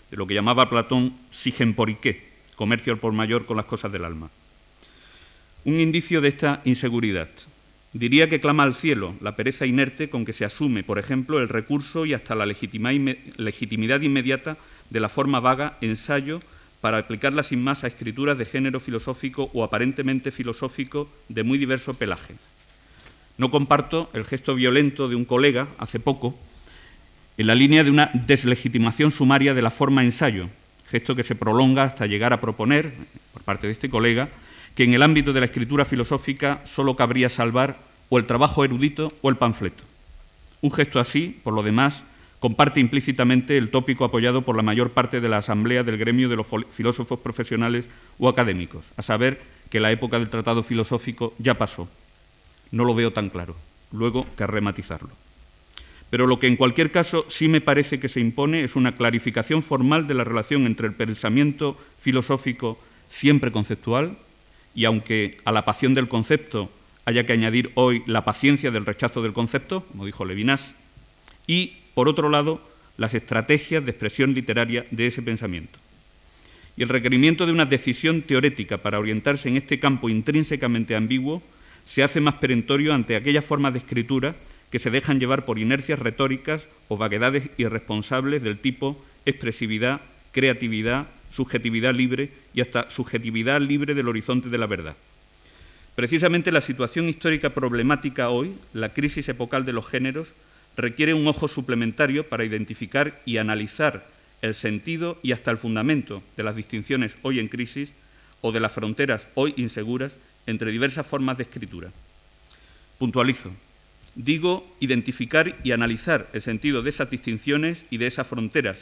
de 0.09 0.17
lo 0.17 0.25
que 0.25 0.33
llamaba 0.33 0.69
Platón 0.69 1.13
sigemporiqué, 1.31 2.23
comercio 2.55 2.93
al 2.93 2.99
por 2.99 3.13
mayor 3.13 3.45
con 3.45 3.57
las 3.57 3.65
cosas 3.65 3.91
del 3.91 4.05
alma. 4.05 4.29
Un 5.65 5.79
indicio 5.79 6.21
de 6.21 6.29
esta 6.29 6.61
inseguridad. 6.65 7.29
Diría 7.93 8.29
que 8.29 8.41
clama 8.41 8.63
al 8.63 8.75
cielo 8.75 9.15
la 9.21 9.35
pereza 9.35 9.65
inerte 9.65 10.09
con 10.09 10.25
que 10.25 10.33
se 10.33 10.45
asume, 10.45 10.83
por 10.83 10.99
ejemplo, 10.99 11.39
el 11.39 11.47
recurso 11.47 12.05
y 12.05 12.13
hasta 12.13 12.35
la 12.35 12.45
legitimidad 12.45 14.01
inmediata 14.01 14.57
de 14.89 14.99
la 14.99 15.09
forma 15.09 15.39
vaga 15.39 15.77
ensayo 15.81 16.41
para 16.81 16.97
aplicarla 16.97 17.43
sin 17.43 17.63
más 17.63 17.83
a 17.83 17.87
escrituras 17.87 18.37
de 18.37 18.45
género 18.45 18.79
filosófico 18.79 19.49
o 19.53 19.63
aparentemente 19.63 20.31
filosófico 20.31 21.09
de 21.29 21.43
muy 21.43 21.57
diverso 21.57 21.93
pelaje. 21.93 22.35
No 23.37 23.51
comparto 23.51 24.09
el 24.13 24.23
gesto 24.23 24.55
violento 24.55 25.07
de 25.07 25.15
un 25.15 25.25
colega 25.25 25.67
hace 25.77 25.99
poco 25.99 26.37
en 27.37 27.47
la 27.47 27.55
línea 27.55 27.83
de 27.83 27.91
una 27.91 28.11
deslegitimación 28.13 29.11
sumaria 29.11 29.53
de 29.53 29.61
la 29.61 29.71
forma 29.71 30.03
ensayo, 30.03 30.49
gesto 30.89 31.15
que 31.15 31.23
se 31.23 31.35
prolonga 31.35 31.83
hasta 31.83 32.05
llegar 32.05 32.31
a 32.31 32.39
proponer, 32.39 32.93
por 33.33 33.43
parte 33.43 33.67
de 33.67 33.73
este 33.73 33.89
colega, 33.89 34.29
que 34.73 34.83
en 34.83 34.93
el 34.93 35.03
ámbito 35.03 35.33
de 35.33 35.41
la 35.41 35.47
escritura 35.47 35.85
filosófica 35.85 36.61
solo 36.65 36.95
cabría 36.95 37.29
salvar 37.29 37.77
o 38.09 38.19
el 38.19 38.25
trabajo 38.25 38.63
erudito 38.63 39.11
o 39.21 39.29
el 39.29 39.35
panfleto. 39.35 39.83
Un 40.61 40.71
gesto 40.71 40.99
así, 40.99 41.39
por 41.43 41.53
lo 41.53 41.63
demás, 41.63 42.03
comparte 42.39 42.79
implícitamente 42.79 43.57
el 43.57 43.69
tópico 43.69 44.05
apoyado 44.05 44.43
por 44.43 44.55
la 44.55 44.63
mayor 44.63 44.91
parte 44.91 45.21
de 45.21 45.29
la 45.29 45.37
asamblea 45.37 45.83
del 45.83 45.97
gremio 45.97 46.29
de 46.29 46.35
los 46.35 46.47
filósofos 46.71 47.19
profesionales 47.19 47.85
o 48.19 48.29
académicos, 48.29 48.85
a 48.97 49.01
saber 49.01 49.41
que 49.69 49.79
la 49.79 49.91
época 49.91 50.19
del 50.19 50.29
tratado 50.29 50.63
filosófico 50.63 51.33
ya 51.39 51.57
pasó. 51.57 51.87
No 52.71 52.85
lo 52.85 52.95
veo 52.95 53.11
tan 53.11 53.29
claro. 53.29 53.55
Luego 53.91 54.25
que 54.37 54.45
rematizarlo. 54.45 55.09
Pero 56.09 56.27
lo 56.27 56.39
que 56.39 56.47
en 56.47 56.55
cualquier 56.55 56.91
caso 56.91 57.25
sí 57.29 57.47
me 57.47 57.61
parece 57.61 57.99
que 57.99 58.09
se 58.09 58.19
impone 58.19 58.63
es 58.63 58.75
una 58.75 58.95
clarificación 58.95 59.63
formal 59.63 60.07
de 60.07 60.13
la 60.13 60.23
relación 60.23 60.65
entre 60.65 60.87
el 60.87 60.93
pensamiento 60.93 61.77
filosófico 61.99 62.79
siempre 63.09 63.51
conceptual 63.51 64.17
y 64.73 64.85
aunque 64.85 65.39
a 65.45 65.51
la 65.51 65.65
pasión 65.65 65.93
del 65.93 66.07
concepto 66.07 66.69
haya 67.05 67.25
que 67.25 67.33
añadir 67.33 67.71
hoy 67.75 68.03
la 68.07 68.25
paciencia 68.25 68.71
del 68.71 68.85
rechazo 68.85 69.21
del 69.21 69.33
concepto, 69.33 69.81
como 69.91 70.05
dijo 70.05 70.25
Levinas, 70.25 70.75
y, 71.47 71.73
por 71.95 72.07
otro 72.07 72.29
lado, 72.29 72.61
las 72.97 73.15
estrategias 73.15 73.83
de 73.83 73.91
expresión 73.91 74.35
literaria 74.35 74.85
de 74.91 75.07
ese 75.07 75.23
pensamiento. 75.23 75.79
Y 76.77 76.83
el 76.83 76.89
requerimiento 76.89 77.45
de 77.45 77.53
una 77.53 77.65
decisión 77.65 78.21
teórica 78.21 78.77
para 78.77 78.99
orientarse 78.99 79.49
en 79.49 79.57
este 79.57 79.79
campo 79.79 80.09
intrínsecamente 80.09 80.95
ambiguo 80.95 81.41
se 81.85 82.03
hace 82.03 82.19
más 82.19 82.35
perentorio 82.35 82.93
ante 82.93 83.15
aquellas 83.15 83.45
formas 83.45 83.73
de 83.73 83.79
escritura 83.79 84.35
que 84.71 84.79
se 84.79 84.89
dejan 84.89 85.19
llevar 85.19 85.45
por 85.45 85.57
inercias 85.57 85.99
retóricas 85.99 86.67
o 86.89 86.97
vaguedades 86.97 87.49
irresponsables 87.57 88.43
del 88.43 88.59
tipo 88.59 89.01
expresividad, 89.25 90.01
creatividad, 90.31 91.07
subjetividad 91.31 91.93
libre 91.93 92.29
y 92.53 92.61
hasta 92.61 92.89
subjetividad 92.89 93.61
libre 93.61 93.95
del 93.95 94.09
horizonte 94.09 94.49
de 94.49 94.57
la 94.57 94.67
verdad. 94.67 94.95
Precisamente 95.95 96.51
la 96.51 96.59
situación 96.59 97.07
histórica 97.07 97.51
problemática 97.51 98.29
hoy, 98.29 98.53
la 98.73 98.89
crisis 98.93 99.29
epocal 99.29 99.63
de 99.63 99.71
los 99.71 99.87
géneros, 99.87 100.27
requiere 100.77 101.13
un 101.13 101.27
ojo 101.27 101.47
suplementario 101.47 102.27
para 102.27 102.45
identificar 102.45 103.19
y 103.25 103.37
analizar 103.37 104.05
el 104.41 104.55
sentido 104.55 105.17
y 105.23 105.31
hasta 105.31 105.51
el 105.51 105.57
fundamento 105.57 106.21
de 106.37 106.43
las 106.43 106.55
distinciones 106.55 107.15
hoy 107.21 107.39
en 107.39 107.47
crisis 107.47 107.91
o 108.41 108.51
de 108.51 108.59
las 108.59 108.73
fronteras 108.73 109.27
hoy 109.33 109.53
inseguras 109.57 110.13
entre 110.45 110.71
diversas 110.71 111.07
formas 111.07 111.37
de 111.37 111.43
escritura. 111.43 111.91
Puntualizo. 112.97 113.51
Digo 114.15 114.65
identificar 114.79 115.55
y 115.63 115.71
analizar 115.71 116.29
el 116.31 116.41
sentido 116.41 116.81
de 116.81 116.89
esas 116.89 117.09
distinciones 117.09 117.83
y 117.89 117.97
de 117.97 118.07
esas 118.07 118.27
fronteras. 118.27 118.77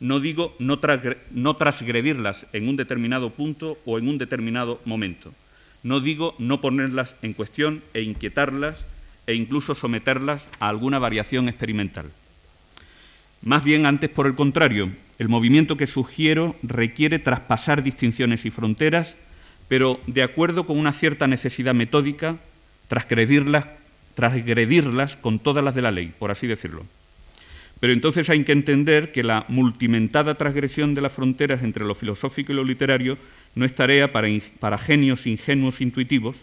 No 0.00 0.20
digo 0.20 0.54
no, 0.58 0.78
transgredirlas 1.56 2.46
en 2.52 2.68
un 2.68 2.76
determinado 2.76 3.30
punto 3.30 3.78
o 3.86 3.98
en 3.98 4.08
un 4.08 4.18
determinado 4.18 4.80
momento. 4.84 5.32
No 5.82 6.00
digo 6.00 6.34
no 6.38 6.60
ponerlas 6.60 7.14
en 7.22 7.32
cuestión 7.32 7.82
e 7.94 8.02
inquietarlas 8.02 8.84
e 9.26 9.34
incluso 9.34 9.74
someterlas 9.74 10.46
a 10.60 10.68
alguna 10.68 10.98
variación 10.98 11.48
experimental. 11.48 12.10
Más 13.42 13.62
bien, 13.62 13.86
antes 13.86 14.10
por 14.10 14.26
el 14.26 14.34
contrario, 14.34 14.90
el 15.18 15.28
movimiento 15.28 15.76
que 15.76 15.86
sugiero 15.86 16.56
requiere 16.62 17.18
traspasar 17.18 17.82
distinciones 17.82 18.44
y 18.44 18.50
fronteras, 18.50 19.14
pero 19.68 20.00
de 20.06 20.22
acuerdo 20.22 20.66
con 20.66 20.78
una 20.78 20.92
cierta 20.92 21.26
necesidad 21.26 21.74
metódica, 21.74 22.36
transgredirlas, 22.88 23.66
con 25.20 25.38
todas 25.38 25.64
las 25.64 25.74
de 25.74 25.82
la 25.82 25.90
ley, 25.90 26.12
por 26.18 26.30
así 26.30 26.46
decirlo. 26.46 26.84
Pero 27.80 27.92
entonces 27.92 28.30
hay 28.30 28.42
que 28.44 28.52
entender 28.52 29.12
que 29.12 29.22
la 29.22 29.44
multimentada 29.48 30.36
transgresión 30.36 30.94
de 30.94 31.00
las 31.00 31.12
fronteras 31.12 31.62
entre 31.62 31.84
lo 31.84 31.94
filosófico 31.94 32.52
y 32.52 32.54
lo 32.54 32.64
literario 32.64 33.18
no 33.54 33.64
es 33.64 33.74
tarea 33.74 34.12
para, 34.12 34.28
para 34.58 34.78
genios 34.78 35.26
ingenuos 35.26 35.80
intuitivos, 35.80 36.36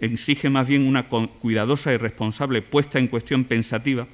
exige 0.00 0.50
más 0.50 0.66
bien 0.66 0.86
una 0.86 1.04
cuidadosa 1.04 1.92
y 1.92 1.96
responsable 1.96 2.62
puesta 2.62 2.98
en 2.98 3.08
cuestión 3.08 3.44
pensativa, 3.44 4.06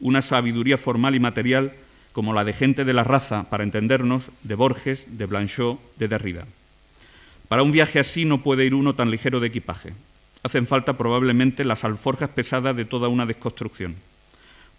una 0.00 0.22
sabiduría 0.22 0.78
formal 0.78 1.14
y 1.14 1.20
material 1.20 1.72
como 2.12 2.32
la 2.32 2.44
de 2.44 2.54
gente 2.54 2.86
de 2.86 2.94
la 2.94 3.04
raza, 3.04 3.44
para 3.50 3.62
entendernos, 3.62 4.30
de 4.42 4.54
Borges, 4.54 5.18
de 5.18 5.26
Blanchot, 5.26 5.78
de 5.96 6.08
Derrida. 6.08 6.46
Para 7.48 7.62
un 7.62 7.72
viaje 7.72 7.98
así 7.98 8.24
no 8.24 8.42
puede 8.42 8.64
ir 8.64 8.74
uno 8.74 8.94
tan 8.94 9.10
ligero 9.10 9.38
de 9.38 9.48
equipaje. 9.48 9.92
Hacen 10.42 10.66
falta 10.66 10.96
probablemente 10.96 11.62
las 11.62 11.84
alforjas 11.84 12.30
pesadas 12.30 12.74
de 12.74 12.86
toda 12.86 13.08
una 13.08 13.26
desconstrucción. 13.26 13.96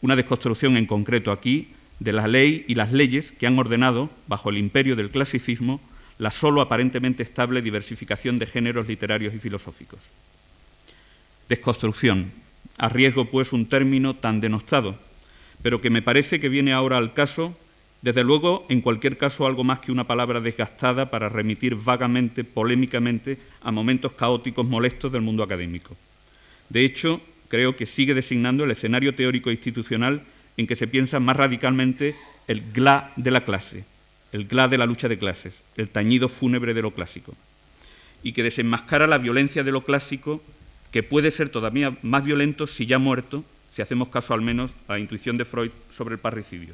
Una 0.02 0.16
desconstrucción 0.16 0.78
en 0.78 0.88
concreto 0.88 1.32
aquí 1.32 1.70
de 2.00 2.12
la 2.12 2.28
ley 2.28 2.66
y 2.68 2.76
las 2.76 2.92
leyes 2.92 3.32
que 3.32 3.48
han 3.48 3.58
ordenado, 3.60 4.10
bajo 4.28 4.50
el 4.50 4.58
imperio 4.58 4.96
del 4.96 5.12
clasicismo, 5.12 5.80
la 6.18 6.32
solo 6.32 6.62
aparentemente 6.62 7.22
estable 7.22 7.62
diversificación 7.62 8.40
de 8.40 8.48
géneros 8.48 8.88
literarios 8.88 9.34
y 9.34 9.40
filosóficos. 9.40 10.00
Desconstrucción. 11.50 12.32
Arriesgo, 12.78 13.26
pues, 13.26 13.54
un 13.54 13.68
término 13.68 14.14
tan 14.14 14.42
denostado, 14.42 14.98
pero 15.62 15.82
que 15.82 15.90
me 15.90 16.02
parece 16.02 16.40
que 16.40 16.50
viene 16.50 16.74
ahora 16.74 16.98
al 16.98 17.14
caso, 17.14 17.58
desde 18.02 18.24
luego, 18.24 18.66
en 18.70 18.82
cualquier 18.82 19.18
caso, 19.18 19.48
algo 19.48 19.64
más 19.64 19.80
que 19.80 19.92
una 19.92 20.04
palabra 20.04 20.40
desgastada 20.40 21.10
para 21.10 21.30
remitir 21.30 21.76
vagamente, 21.76 22.44
polémicamente, 22.44 23.38
a 23.62 23.72
momentos 23.72 24.12
caóticos 24.12 24.68
molestos 24.68 25.12
del 25.12 25.22
mundo 25.22 25.42
académico. 25.42 25.96
De 26.70 26.86
hecho, 26.86 27.22
creo 27.48 27.76
que 27.76 27.86
sigue 27.86 28.14
designando 28.14 28.66
el 28.66 28.72
escenario 28.72 29.16
teórico 29.16 29.50
e 29.50 29.54
institucional 29.54 30.22
en 30.58 30.68
que 30.68 30.76
se 30.76 30.88
piensa 30.88 31.20
más 31.20 31.38
radicalmente 31.38 32.16
el 32.48 32.62
gla 32.72 33.12
de 33.16 33.32
la 33.32 33.44
clase, 33.44 33.86
el 34.32 34.46
gla 34.46 34.68
de 34.68 34.78
la 34.78 34.86
lucha 34.86 35.08
de 35.08 35.18
clases, 35.18 35.62
el 35.78 35.90
tañido 35.90 36.30
fúnebre 36.30 36.74
de 36.74 36.82
lo 36.82 36.92
clásico, 36.92 37.34
y 38.22 38.34
que 38.34 38.44
desenmascara 38.44 39.08
la 39.08 39.18
violencia 39.18 39.64
de 39.64 39.72
lo 39.72 39.84
clásico 39.84 40.42
que 40.98 41.04
puede 41.04 41.30
ser 41.30 41.50
todavía 41.50 41.96
más 42.02 42.24
violento 42.24 42.66
si 42.66 42.88
ya 42.88 42.98
muerto, 42.98 43.46
si 43.72 43.84
hacemos 43.84 44.08
caso 44.08 44.34
al 44.34 44.42
menos 44.42 44.72
a 44.88 44.94
la 44.94 45.00
intuición 45.00 45.38
de 45.38 45.46
Freud 45.46 45.70
sobre 45.92 46.16
el 46.16 46.20
parricidio. 46.20 46.74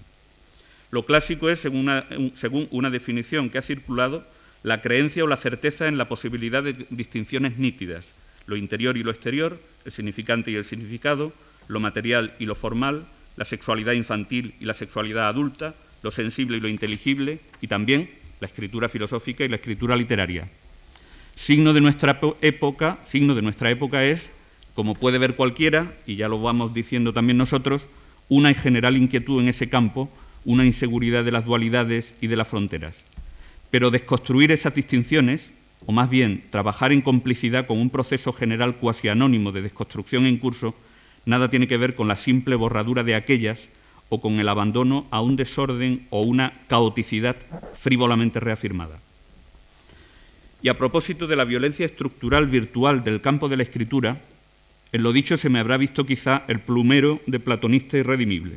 Lo 0.91 1.05
clásico 1.05 1.49
es, 1.49 1.59
según 1.59 1.81
una, 1.81 2.05
según 2.33 2.69
una 2.71 2.89
definición 2.89 3.49
que 3.49 3.57
ha 3.57 3.61
circulado, 3.61 4.25
la 4.63 4.79
creencia 4.79 5.25
o 5.25 5.27
la 5.27 5.35
certeza 5.35 5.89
en 5.89 5.97
la 5.97 6.07
posibilidad 6.07 6.63
de 6.63 6.85
distinciones 6.89 7.57
nítidas, 7.57 8.05
lo 8.45 8.55
interior 8.55 8.95
y 8.95 9.03
lo 9.03 9.11
exterior, 9.11 9.59
el 9.83 9.91
significante 9.91 10.51
y 10.51 10.55
el 10.55 10.63
significado, 10.63 11.33
lo 11.67 11.81
material 11.81 12.33
y 12.39 12.45
lo 12.45 12.55
formal, 12.55 13.03
la 13.35 13.43
sexualidad 13.43 13.91
infantil 13.91 14.55
y 14.61 14.63
la 14.63 14.73
sexualidad 14.73 15.27
adulta, 15.27 15.75
lo 16.01 16.11
sensible 16.11 16.55
y 16.55 16.61
lo 16.61 16.69
inteligible, 16.69 17.41
y 17.59 17.67
también 17.67 18.09
la 18.39 18.47
escritura 18.47 18.87
filosófica 18.87 19.43
y 19.43 19.49
la 19.49 19.57
escritura 19.57 19.97
literaria. 19.97 20.47
Signo 21.35 21.73
de 21.73 21.81
nuestra 21.81 22.19
época, 22.41 22.99
signo 23.05 23.35
de 23.35 23.41
nuestra 23.41 23.69
época 23.69 24.03
es, 24.03 24.29
como 24.75 24.95
puede 24.95 25.17
ver 25.17 25.35
cualquiera, 25.35 25.93
y 26.07 26.15
ya 26.15 26.27
lo 26.27 26.41
vamos 26.41 26.73
diciendo 26.73 27.13
también 27.13 27.37
nosotros, 27.37 27.85
una 28.29 28.53
general 28.53 28.97
inquietud 28.97 29.41
en 29.41 29.49
ese 29.49 29.69
campo, 29.69 30.09
una 30.45 30.65
inseguridad 30.65 31.23
de 31.23 31.31
las 31.31 31.45
dualidades 31.45 32.15
y 32.21 32.27
de 32.27 32.35
las 32.35 32.47
fronteras. 32.47 32.95
Pero 33.71 33.91
desconstruir 33.91 34.51
esas 34.51 34.73
distinciones, 34.73 35.51
o 35.85 35.91
más 35.91 36.09
bien 36.09 36.43
trabajar 36.49 36.91
en 36.91 37.01
complicidad 37.01 37.65
con 37.65 37.79
un 37.79 37.89
proceso 37.89 38.31
general 38.31 38.75
cuasi 38.75 39.09
anónimo 39.09 39.51
de 39.51 39.61
desconstrucción 39.61 40.25
en 40.25 40.37
curso, 40.37 40.75
nada 41.25 41.49
tiene 41.49 41.67
que 41.67 41.77
ver 41.77 41.95
con 41.95 42.07
la 42.07 42.15
simple 42.15 42.55
borradura 42.55 43.03
de 43.03 43.15
aquellas 43.15 43.59
o 44.09 44.21
con 44.21 44.39
el 44.39 44.47
abandono 44.47 45.07
a 45.11 45.21
un 45.21 45.35
desorden 45.35 46.05
o 46.09 46.21
una 46.21 46.53
caoticidad 46.67 47.35
frívolamente 47.73 48.39
reafirmada. 48.39 48.99
Y 50.63 50.69
a 50.69 50.77
propósito 50.77 51.27
de 51.27 51.35
la 51.35 51.43
violencia 51.43 51.85
estructural 51.85 52.47
virtual 52.47 53.03
del 53.03 53.19
campo 53.19 53.49
de 53.49 53.57
la 53.57 53.63
escritura, 53.63 54.21
en 54.93 55.03
lo 55.03 55.11
dicho 55.11 55.35
se 55.35 55.49
me 55.49 55.59
habrá 55.59 55.75
visto 55.75 56.05
quizá 56.05 56.45
el 56.47 56.59
plumero 56.59 57.19
de 57.27 57.41
platonista 57.41 57.97
irredimible. 57.97 58.53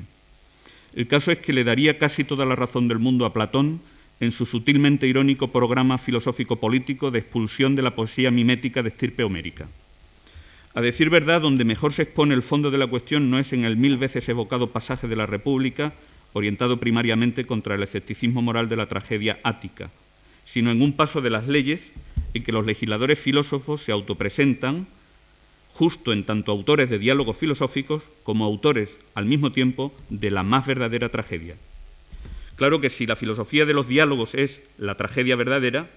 El 0.94 1.08
caso 1.08 1.32
es 1.32 1.38
que 1.38 1.52
le 1.52 1.64
daría 1.64 1.98
casi 1.98 2.22
toda 2.22 2.46
la 2.46 2.54
razón 2.54 2.86
del 2.86 3.00
mundo 3.00 3.26
a 3.26 3.32
Platón 3.32 3.80
en 4.20 4.30
su 4.30 4.46
sutilmente 4.46 5.08
irónico 5.08 5.48
programa 5.48 5.98
filosófico-político 5.98 7.10
de 7.10 7.18
expulsión 7.18 7.74
de 7.74 7.82
la 7.82 7.90
poesía 7.90 8.30
mimética 8.30 8.84
de 8.84 8.90
estirpe 8.90 9.24
homérica. 9.24 9.66
A 10.74 10.80
decir 10.80 11.10
verdad, 11.10 11.40
donde 11.40 11.64
mejor 11.64 11.92
se 11.92 12.02
expone 12.02 12.34
el 12.34 12.42
fondo 12.42 12.70
de 12.70 12.78
la 12.78 12.86
cuestión 12.86 13.30
no 13.30 13.40
es 13.40 13.52
en 13.52 13.64
el 13.64 13.76
mil 13.76 13.96
veces 13.96 14.28
evocado 14.28 14.68
pasaje 14.68 15.08
de 15.08 15.16
la 15.16 15.26
República, 15.26 15.92
orientado 16.34 16.78
primariamente 16.78 17.46
contra 17.46 17.74
el 17.74 17.82
escepticismo 17.82 18.42
moral 18.42 18.68
de 18.68 18.76
la 18.76 18.86
tragedia 18.86 19.40
ática, 19.42 19.90
sino 20.56 20.70
en 20.70 20.80
un 20.80 20.94
paso 20.94 21.20
de 21.20 21.28
las 21.28 21.46
leyes 21.46 21.92
en 22.32 22.42
que 22.42 22.50
los 22.50 22.64
legisladores 22.64 23.18
filósofos 23.18 23.82
se 23.82 23.92
autopresentan 23.92 24.86
justo 25.74 26.14
en 26.14 26.24
tanto 26.24 26.50
autores 26.50 26.88
de 26.88 26.98
diálogos 26.98 27.36
filosóficos 27.36 28.02
como 28.22 28.46
autores 28.46 28.88
al 29.14 29.26
mismo 29.26 29.52
tiempo 29.52 29.92
de 30.08 30.30
la 30.30 30.42
más 30.44 30.64
verdadera 30.64 31.10
tragedia. 31.10 31.56
Claro 32.54 32.80
que 32.80 32.88
si 32.88 33.04
la 33.04 33.16
filosofía 33.16 33.66
de 33.66 33.74
los 33.74 33.86
diálogos 33.86 34.34
es 34.34 34.62
la 34.78 34.94
tragedia 34.94 35.36
verdadera 35.36 35.90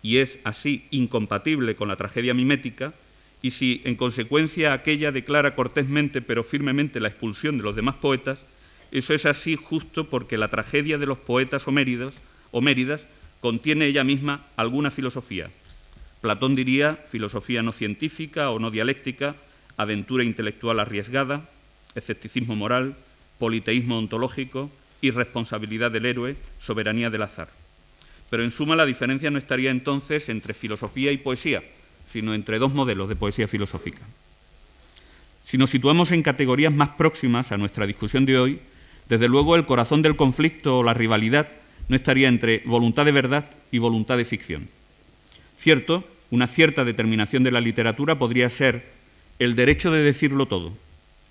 y 0.00 0.18
es 0.18 0.38
así 0.44 0.84
incompatible 0.92 1.74
con 1.74 1.88
la 1.88 1.96
tragedia 1.96 2.34
mimética, 2.34 2.94
y 3.42 3.50
si 3.50 3.82
en 3.82 3.96
consecuencia 3.96 4.74
aquella 4.74 5.10
declara 5.10 5.56
cortésmente 5.56 6.22
pero 6.22 6.44
firmemente 6.44 7.00
la 7.00 7.08
expulsión 7.08 7.56
de 7.56 7.64
los 7.64 7.74
demás 7.74 7.96
poetas, 7.96 8.44
eso 8.92 9.12
es 9.12 9.26
así 9.26 9.56
justo 9.56 10.04
porque 10.04 10.38
la 10.38 10.50
tragedia 10.50 10.98
de 10.98 11.06
los 11.06 11.18
poetas 11.18 11.66
homéridos, 11.66 12.14
homéridas 12.52 13.08
contiene 13.44 13.84
ella 13.84 14.04
misma 14.04 14.40
alguna 14.56 14.90
filosofía. 14.90 15.50
Platón 16.22 16.54
diría 16.54 16.96
filosofía 17.12 17.60
no 17.62 17.72
científica 17.72 18.48
o 18.48 18.58
no 18.58 18.70
dialéctica, 18.70 19.36
aventura 19.76 20.24
intelectual 20.24 20.80
arriesgada, 20.80 21.46
escepticismo 21.94 22.56
moral, 22.56 22.96
politeísmo 23.38 23.98
ontológico, 23.98 24.70
irresponsabilidad 25.02 25.90
del 25.90 26.06
héroe, 26.06 26.36
soberanía 26.58 27.10
del 27.10 27.20
azar. 27.20 27.50
Pero 28.30 28.44
en 28.44 28.50
suma 28.50 28.76
la 28.76 28.86
diferencia 28.86 29.30
no 29.30 29.36
estaría 29.36 29.70
entonces 29.70 30.30
entre 30.30 30.54
filosofía 30.54 31.12
y 31.12 31.18
poesía, 31.18 31.62
sino 32.10 32.32
entre 32.32 32.58
dos 32.58 32.72
modelos 32.72 33.10
de 33.10 33.16
poesía 33.16 33.46
filosófica. 33.46 34.00
Si 35.44 35.58
nos 35.58 35.68
situamos 35.68 36.12
en 36.12 36.22
categorías 36.22 36.72
más 36.72 36.96
próximas 36.96 37.52
a 37.52 37.58
nuestra 37.58 37.86
discusión 37.86 38.24
de 38.24 38.38
hoy, 38.38 38.60
desde 39.06 39.28
luego 39.28 39.54
el 39.54 39.66
corazón 39.66 40.00
del 40.00 40.16
conflicto 40.16 40.78
o 40.78 40.82
la 40.82 40.94
rivalidad 40.94 41.46
no 41.88 41.96
estaría 41.96 42.28
entre 42.28 42.62
voluntad 42.64 43.04
de 43.04 43.12
verdad 43.12 43.50
y 43.70 43.78
voluntad 43.78 44.16
de 44.16 44.24
ficción. 44.24 44.68
Cierto, 45.58 46.04
una 46.30 46.46
cierta 46.46 46.84
determinación 46.84 47.42
de 47.42 47.50
la 47.50 47.60
literatura 47.60 48.18
podría 48.18 48.48
ser 48.50 48.84
el 49.38 49.54
derecho 49.54 49.90
de 49.90 50.02
decirlo 50.02 50.46
todo, 50.46 50.72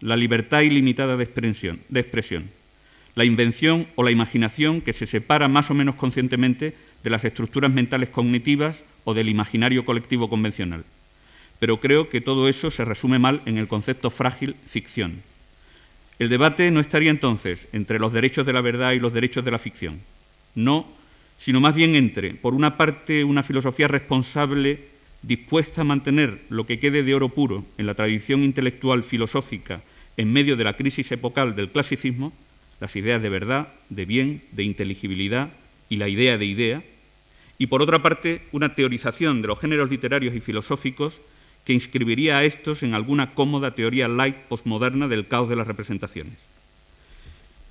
la 0.02 0.18
libertad 0.18 0.62
ilimitada 0.62 1.18
de 1.18 1.24
expresión, 1.24 2.50
la 3.16 3.26
invención 3.26 3.88
o 3.96 4.04
la 4.04 4.12
imaginación 4.12 4.82
que 4.82 4.94
se 4.94 5.06
separa 5.06 5.48
más 5.48 5.70
o 5.70 5.74
menos 5.74 5.96
conscientemente 5.96 6.74
de 7.04 7.10
las 7.10 7.24
estructuras 7.26 7.72
mentales 7.72 8.10
cognitivas 8.10 8.84
o 9.04 9.14
del 9.14 9.30
imaginario 9.30 9.86
colectivo 9.86 10.30
convencional. 10.30 10.84
Pero 11.60 11.80
creo 11.80 12.10
que 12.10 12.22
todo 12.22 12.50
eso 12.50 12.72
se 12.72 12.86
resume 12.86 13.20
mal 13.20 13.42
en 13.46 13.58
el 13.58 13.68
concepto 13.68 14.10
frágil 14.10 14.56
ficción. 14.68 15.22
El 16.20 16.30
debate 16.30 16.70
no 16.72 16.80
estaría 16.80 17.12
entonces 17.12 17.68
entre 17.74 18.00
los 18.00 18.14
derechos 18.14 18.46
de 18.46 18.54
la 18.54 18.62
verdad 18.62 18.92
y 18.94 19.00
los 19.00 19.14
derechos 19.14 19.46
de 19.46 19.52
la 19.52 19.60
ficción, 19.60 20.00
no, 20.56 20.86
sino 21.38 21.60
más 21.60 21.76
bien 21.76 21.96
entre, 21.96 22.34
por 22.34 22.54
una 22.54 22.78
parte, 22.78 23.24
una 23.24 23.44
filosofía 23.44 23.88
responsable 23.88 24.80
dispuesta 25.22 25.82
a 25.82 25.86
mantener 25.86 26.42
lo 26.50 26.66
que 26.66 26.80
quede 26.80 27.04
de 27.04 27.16
oro 27.16 27.30
puro 27.30 27.66
en 27.78 27.86
la 27.86 27.96
tradición 27.96 28.44
intelectual 28.44 29.04
filosófica 29.04 29.82
en 30.18 30.32
medio 30.32 30.56
de 30.56 30.64
la 30.64 30.74
crisis 30.74 31.12
epocal 31.12 31.56
del 31.56 31.70
clasicismo, 31.70 32.34
las 32.80 32.96
ideas 32.96 33.22
de 33.22 33.30
verdad, 33.30 33.70
de 33.90 34.06
bien, 34.06 34.44
de 34.52 34.64
inteligibilidad 34.64 35.50
y 35.90 35.98
la 35.98 36.08
idea 36.08 36.38
de 36.38 36.46
idea, 36.46 36.84
y 37.58 37.68
por 37.68 37.82
otra 37.82 38.02
parte 38.02 38.42
una 38.52 38.76
teorización 38.76 39.42
de 39.42 39.48
los 39.48 39.60
géneros 39.60 39.90
literarios 39.90 40.36
y 40.36 40.42
filosóficos 40.42 41.20
que 41.66 41.74
inscribiría 41.74 42.38
a 42.38 42.44
estos 42.44 42.84
en 42.84 42.94
alguna 42.94 43.34
cómoda 43.34 43.72
teoría 43.72 44.08
light 44.08 44.36
postmoderna 44.36 45.08
del 45.08 45.28
caos 45.28 45.50
de 45.50 45.56
las 45.56 45.68
representaciones. 45.68 46.34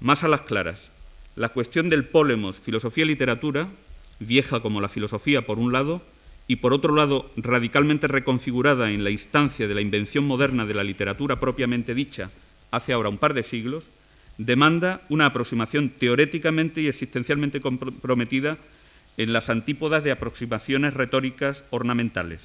Más 0.00 0.24
a 0.24 0.28
las 0.28 0.40
claras, 0.42 0.90
la 1.36 1.48
cuestión 1.50 1.88
del 1.88 2.04
polemos 2.04 2.58
filosofía-literatura, 2.58 3.68
vieja 4.20 4.60
como 4.60 4.80
la 4.80 4.88
filosofía 4.88 5.42
por 5.42 5.58
un 5.58 5.72
lado, 5.72 6.02
y 6.48 6.56
por 6.56 6.72
otro 6.72 6.94
lado 6.94 7.30
radicalmente 7.36 8.08
reconfigurada 8.08 8.90
en 8.90 9.04
la 9.04 9.10
instancia 9.10 9.68
de 9.68 9.74
la 9.74 9.80
invención 9.80 10.24
moderna 10.24 10.66
de 10.66 10.74
la 10.74 10.84
literatura 10.84 11.40
propiamente 11.40 11.94
dicha 11.94 12.30
hace 12.70 12.92
ahora 12.92 13.10
un 13.10 13.18
par 13.18 13.34
de 13.34 13.42
siglos, 13.42 13.84
demanda 14.38 15.02
una 15.08 15.26
aproximación 15.26 15.90
teoréticamente 15.90 16.80
y 16.80 16.88
existencialmente 16.88 17.60
comprometida 17.60 18.56
en 19.18 19.32
las 19.32 19.50
antípodas 19.50 20.02
de 20.04 20.10
aproximaciones 20.10 20.94
retóricas 20.94 21.64
ornamentales. 21.70 22.40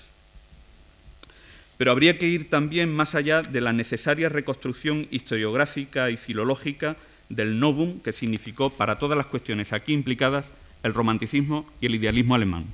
Pero 1.78 1.92
habría 1.92 2.18
que 2.18 2.28
ir 2.28 2.50
también 2.50 2.94
más 2.94 3.16
allá 3.16 3.42
de 3.42 3.62
la 3.62 3.72
necesaria 3.72 4.30
reconstrucción 4.30 5.08
historiográfica 5.12 6.12
y 6.12 6.18
filológica 6.18 6.98
del 7.30 7.60
novum 7.60 8.00
que 8.00 8.12
significó 8.12 8.70
para 8.70 9.00
todas 9.00 9.18
las 9.18 9.28
cuestiones 9.28 9.74
aquí 9.74 9.94
implicadas 9.94 10.46
el 10.84 10.94
romanticismo 10.94 11.66
y 11.82 11.88
el 11.88 11.96
idealismo 11.96 12.36
alemán. 12.36 12.66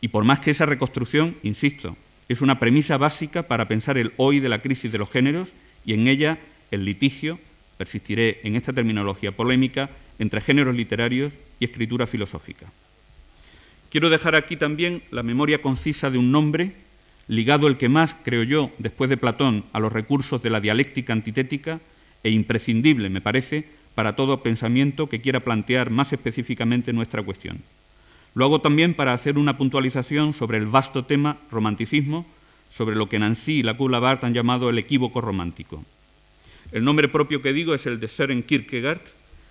Y 0.00 0.08
por 0.08 0.24
más 0.24 0.40
que 0.40 0.50
esa 0.50 0.66
reconstrucción, 0.66 1.36
insisto, 1.42 1.96
es 2.28 2.40
una 2.40 2.58
premisa 2.58 2.96
básica 2.96 3.42
para 3.42 3.68
pensar 3.68 3.98
el 3.98 4.12
hoy 4.16 4.40
de 4.40 4.48
la 4.48 4.60
crisis 4.60 4.92
de 4.92 4.98
los 4.98 5.10
géneros 5.10 5.50
y 5.84 5.94
en 5.94 6.06
ella 6.06 6.38
el 6.70 6.84
litigio, 6.84 7.38
persistiré 7.76 8.40
en 8.44 8.56
esta 8.56 8.72
terminología 8.72 9.32
polémica, 9.32 9.90
entre 10.18 10.40
géneros 10.40 10.74
literarios 10.74 11.32
y 11.58 11.64
escritura 11.64 12.06
filosófica. 12.06 12.66
Quiero 13.90 14.10
dejar 14.10 14.36
aquí 14.36 14.56
también 14.56 15.02
la 15.10 15.22
memoria 15.22 15.62
concisa 15.62 16.10
de 16.10 16.18
un 16.18 16.30
nombre, 16.30 16.72
ligado 17.26 17.66
el 17.66 17.76
que 17.76 17.88
más, 17.88 18.14
creo 18.22 18.42
yo, 18.44 18.70
después 18.78 19.10
de 19.10 19.16
Platón, 19.16 19.64
a 19.72 19.80
los 19.80 19.92
recursos 19.92 20.42
de 20.42 20.50
la 20.50 20.60
dialéctica 20.60 21.12
antitética 21.12 21.80
e 22.22 22.30
imprescindible, 22.30 23.08
me 23.08 23.20
parece, 23.20 23.64
para 23.94 24.16
todo 24.16 24.42
pensamiento 24.42 25.08
que 25.08 25.20
quiera 25.20 25.40
plantear 25.40 25.90
más 25.90 26.12
específicamente 26.12 26.92
nuestra 26.92 27.22
cuestión. 27.22 27.58
Lo 28.34 28.44
hago 28.44 28.60
también 28.60 28.94
para 28.94 29.12
hacer 29.12 29.38
una 29.38 29.58
puntualización 29.58 30.32
sobre 30.32 30.58
el 30.58 30.66
vasto 30.66 31.04
tema 31.04 31.38
romanticismo, 31.50 32.26
sobre 32.70 32.96
lo 32.96 33.08
que 33.08 33.18
Nancy 33.18 33.58
y 33.58 33.62
la 33.62 33.72
Barth 33.72 34.24
han 34.24 34.34
llamado 34.34 34.70
el 34.70 34.78
equívoco 34.78 35.20
romántico. 35.20 35.84
El 36.72 36.84
nombre 36.84 37.08
propio 37.08 37.42
que 37.42 37.52
digo 37.52 37.74
es 37.74 37.86
el 37.86 37.98
de 37.98 38.06
Søren 38.06 38.44
Kierkegaard, 38.44 39.00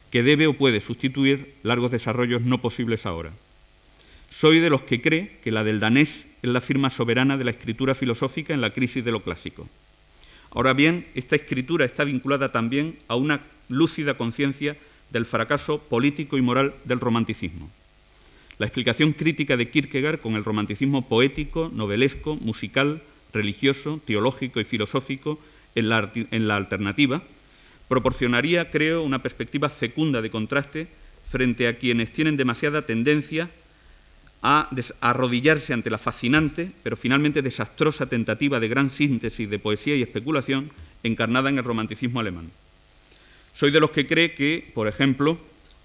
que 0.09 0.23
debe 0.23 0.47
o 0.47 0.53
puede 0.53 0.79
sustituir 0.79 1.53
largos 1.63 1.91
desarrollos 1.91 2.41
no 2.41 2.59
posibles 2.59 3.05
ahora. 3.05 3.31
Soy 4.31 4.59
de 4.59 4.69
los 4.69 4.83
que 4.83 5.01
cree 5.01 5.37
que 5.43 5.51
la 5.51 5.63
del 5.63 5.79
danés 5.79 6.25
es 6.41 6.49
la 6.49 6.61
firma 6.61 6.89
soberana 6.89 7.37
de 7.37 7.43
la 7.43 7.51
escritura 7.51 7.93
filosófica 7.93 8.53
en 8.53 8.61
la 8.61 8.69
crisis 8.69 9.03
de 9.03 9.11
lo 9.11 9.21
clásico. 9.21 9.67
Ahora 10.51 10.73
bien, 10.73 11.05
esta 11.15 11.35
escritura 11.35 11.85
está 11.85 12.03
vinculada 12.03 12.51
también 12.51 12.97
a 13.07 13.15
una 13.15 13.41
lúcida 13.67 14.15
conciencia 14.15 14.75
del 15.11 15.25
fracaso 15.25 15.79
político 15.79 16.37
y 16.37 16.41
moral 16.41 16.73
del 16.85 16.99
romanticismo. 16.99 17.69
La 18.57 18.65
explicación 18.65 19.13
crítica 19.13 19.57
de 19.57 19.69
Kierkegaard 19.69 20.19
con 20.19 20.35
el 20.35 20.43
romanticismo 20.43 21.07
poético, 21.07 21.71
novelesco, 21.73 22.35
musical, 22.35 23.01
religioso, 23.33 24.01
teológico 24.05 24.59
y 24.59 24.65
filosófico 24.65 25.39
en 25.75 25.89
la, 25.89 26.55
alternativa 26.55 27.21
proporcionaría, 27.87 28.69
creo, 28.69 29.01
una 29.01 29.23
perspectiva 29.23 29.69
fecunda 29.69 30.21
de 30.21 30.29
contraste 30.29 30.87
frente 31.29 31.67
a 31.67 31.77
quienes 31.77 32.11
tienen 32.11 32.37
demasiada 32.37 32.83
tendencia 32.83 33.49
a 34.41 34.69
arrodillarse 35.01 35.73
ante 35.73 35.89
la 35.89 35.97
fascinante, 35.97 36.71
pero 36.83 36.95
finalmente 36.95 37.41
desastrosa 37.41 38.05
tentativa 38.05 38.59
de 38.59 38.67
gran 38.67 38.89
síntesis 38.89 39.49
de 39.49 39.59
poesía 39.59 39.95
y 39.95 40.01
especulación 40.01 40.71
encarnada 41.03 41.49
en 41.49 41.57
el 41.57 41.63
romanticismo 41.63 42.19
alemán. 42.19 42.49
Soy 43.53 43.71
de 43.71 43.79
los 43.79 43.91
que 43.91 44.07
cree 44.07 44.33
que, 44.33 44.71
por 44.73 44.87
ejemplo, 44.87 45.37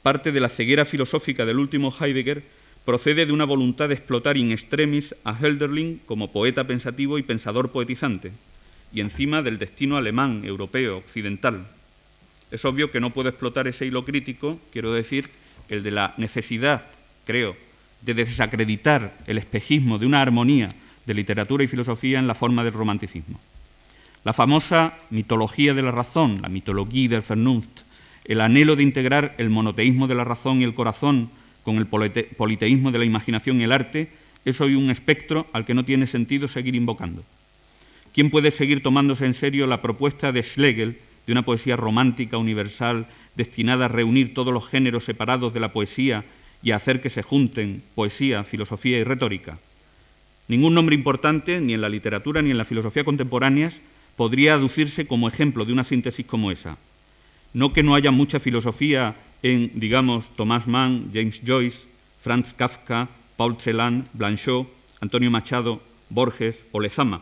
parte 0.03 0.31
de 0.31 0.41
la 0.41 0.49
ceguera 0.49 0.85
filosófica 0.85 1.45
del 1.45 1.59
último 1.59 1.93
Heidegger 1.99 2.43
procede 2.85 3.27
de 3.27 3.33
una 3.33 3.45
voluntad 3.45 3.89
de 3.89 3.95
explotar 3.95 4.37
in 4.37 4.53
extremis 4.53 5.15
a 5.25 5.33
Hölderlin 5.33 6.01
como 6.07 6.31
poeta 6.31 6.65
pensativo 6.65 7.19
y 7.19 7.23
pensador 7.23 7.73
poetizante, 7.73 8.31
y 8.93 9.01
encima 9.01 9.43
del 9.43 9.59
destino 9.59 9.97
alemán, 9.97 10.43
europeo, 10.45 10.99
occidental. 10.99 11.67
Es 12.51 12.65
obvio 12.65 12.93
que 12.93 13.01
no 13.01 13.11
puedo 13.11 13.31
explotar 13.31 13.67
ese 13.67 13.87
hilo 13.87 14.05
crítico, 14.05 14.61
quiero 14.73 14.93
decir, 14.93 15.31
el 15.69 15.83
de 15.83 15.91
la 15.91 16.15
necesidad, 16.19 16.85
creo, 17.25 17.57
de 18.05 18.15
desacreditar 18.15 19.17
el 19.27 19.39
espejismo 19.39 19.99
de 19.99 20.07
una 20.07 20.21
armonía 20.21 20.71
de 21.07 21.15
literatura 21.15 21.65
y 21.65 21.69
filosofía 21.69 22.19
en 22.19 22.27
la 22.27 22.35
forma 22.35 22.65
del 22.65 22.73
romanticismo. 22.73 23.41
La 24.25 24.33
famosa 24.33 24.95
mitología 25.11 25.75
de 25.75 25.83
la 25.83 25.91
razón, 25.91 26.41
la 26.43 26.49
mitología 26.49 27.09
del 27.09 27.23
Vernunft, 27.23 27.83
el 28.25 28.41
anhelo 28.41 28.77
de 28.77 28.83
integrar 28.83 29.35
el 29.39 29.51
monoteísmo 29.51 30.07
de 30.07 30.15
la 30.15 30.25
razón 30.25 30.61
y 30.61 30.65
el 30.65 30.75
corazón 30.75 31.31
con 31.63 31.77
el 31.77 31.87
politeísmo 31.87 32.91
de 32.91 32.99
la 32.99 33.05
imaginación 33.05 33.61
y 33.61 33.65
el 33.65 33.73
arte, 33.73 34.11
es 34.45 34.61
hoy 34.61 34.75
un 34.75 34.91
espectro 34.91 35.47
al 35.53 35.65
que 35.65 35.75
no 35.75 35.85
tiene 35.85 36.07
sentido 36.07 36.49
seguir 36.49 36.75
invocando. 36.75 37.23
¿Quién 38.13 38.31
puede 38.31 38.51
seguir 38.51 38.83
tomándose 38.83 39.27
en 39.27 39.35
serio 39.35 39.67
la 39.67 39.83
propuesta 39.83 40.31
de 40.31 40.43
Schlegel 40.43 40.99
de 41.27 41.33
una 41.33 41.43
poesía 41.43 41.77
romántica 41.77 42.37
universal 42.39 43.07
destinada 43.35 43.87
a 43.87 43.89
reunir 43.89 44.35
todos 44.35 44.53
los 44.53 44.69
géneros 44.69 45.05
separados 45.05 45.53
de 45.53 45.61
la 45.61 45.73
poesía 45.73 46.25
y 46.65 46.73
hacer 46.73 47.03
que 47.03 47.11
se 47.11 47.23
junten 47.23 47.83
poesía, 47.95 48.43
filosofía 48.43 48.99
y 48.99 49.05
retórica. 49.05 49.59
Ningún 50.49 50.75
nombre 50.75 50.95
importante, 50.95 51.61
ni 51.61 51.75
en 51.75 51.83
la 51.83 51.91
literatura 51.91 52.41
ni 52.41 52.51
en 52.51 52.59
la 52.59 52.65
filosofía 52.65 53.05
contemporáneas, 53.05 53.75
podría 54.17 54.55
aducirse 54.55 55.07
como 55.07 55.29
ejemplo 55.29 55.67
de 55.67 55.75
una 55.75 55.85
síntesis 55.85 56.25
como 56.25 56.51
esa. 56.51 56.79
No 57.53 57.73
que 57.75 57.83
no 57.83 57.95
haya 57.95 58.11
mucha 58.11 58.41
filosofía 58.41 59.15
en, 59.43 59.73
digamos, 59.75 60.35
Thomas 60.37 60.67
Mann, 60.67 61.11
James 61.13 61.43
Joyce, 61.47 61.81
Franz 62.19 62.55
Kafka, 62.55 63.09
Paul 63.37 63.57
Celan, 63.61 64.09
Blanchot, 64.15 64.67
Antonio 65.01 65.31
Machado, 65.31 65.83
Borges 66.09 66.65
o 66.73 66.81
Lezama, 66.81 67.21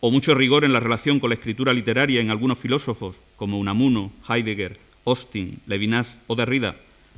o 0.00 0.10
mucho 0.10 0.34
rigor 0.34 0.64
en 0.64 0.72
la 0.72 0.80
relación 0.80 1.20
con 1.20 1.30
la 1.30 1.34
escritura 1.36 1.72
literaria 1.72 2.20
en 2.20 2.30
algunos 2.30 2.58
filósofos 2.58 3.14
como 3.36 3.60
Unamuno, 3.60 4.10
Heidegger, 4.28 4.76
Austin, 5.04 5.60
Levinas 5.66 6.18
o 6.26 6.34
Derrida, 6.34 6.74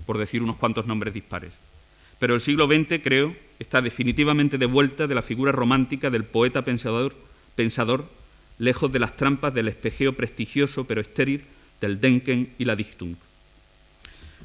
por 0.08 0.16
decir 0.16 0.42
unos 0.42 0.56
cuantos 0.56 0.86
nombres 0.86 1.12
dispares. 1.12 1.52
Pero 2.18 2.34
el 2.34 2.40
siglo 2.40 2.66
XX, 2.66 3.02
creo, 3.04 3.36
está 3.58 3.82
definitivamente 3.82 4.56
de 4.56 4.64
vuelta 4.64 5.06
de 5.06 5.14
la 5.14 5.20
figura 5.20 5.52
romántica 5.52 6.08
del 6.08 6.24
poeta 6.24 6.62
pensador, 6.62 7.14
pensador 7.54 8.06
lejos 8.58 8.90
de 8.90 9.00
las 9.00 9.16
trampas 9.16 9.52
del 9.52 9.68
espejeo 9.68 10.14
prestigioso 10.14 10.84
pero 10.84 11.02
estéril 11.02 11.42
del 11.82 12.00
Denken 12.00 12.54
y 12.58 12.64
la 12.64 12.74
Dichtung. 12.74 13.16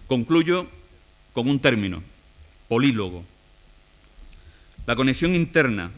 Concluyo 0.08 0.68
con 1.32 1.48
un 1.48 1.60
término, 1.60 2.04
polílogo. 2.68 3.24
La 4.86 4.98
conexión 4.98 5.34
interna, 5.34 5.92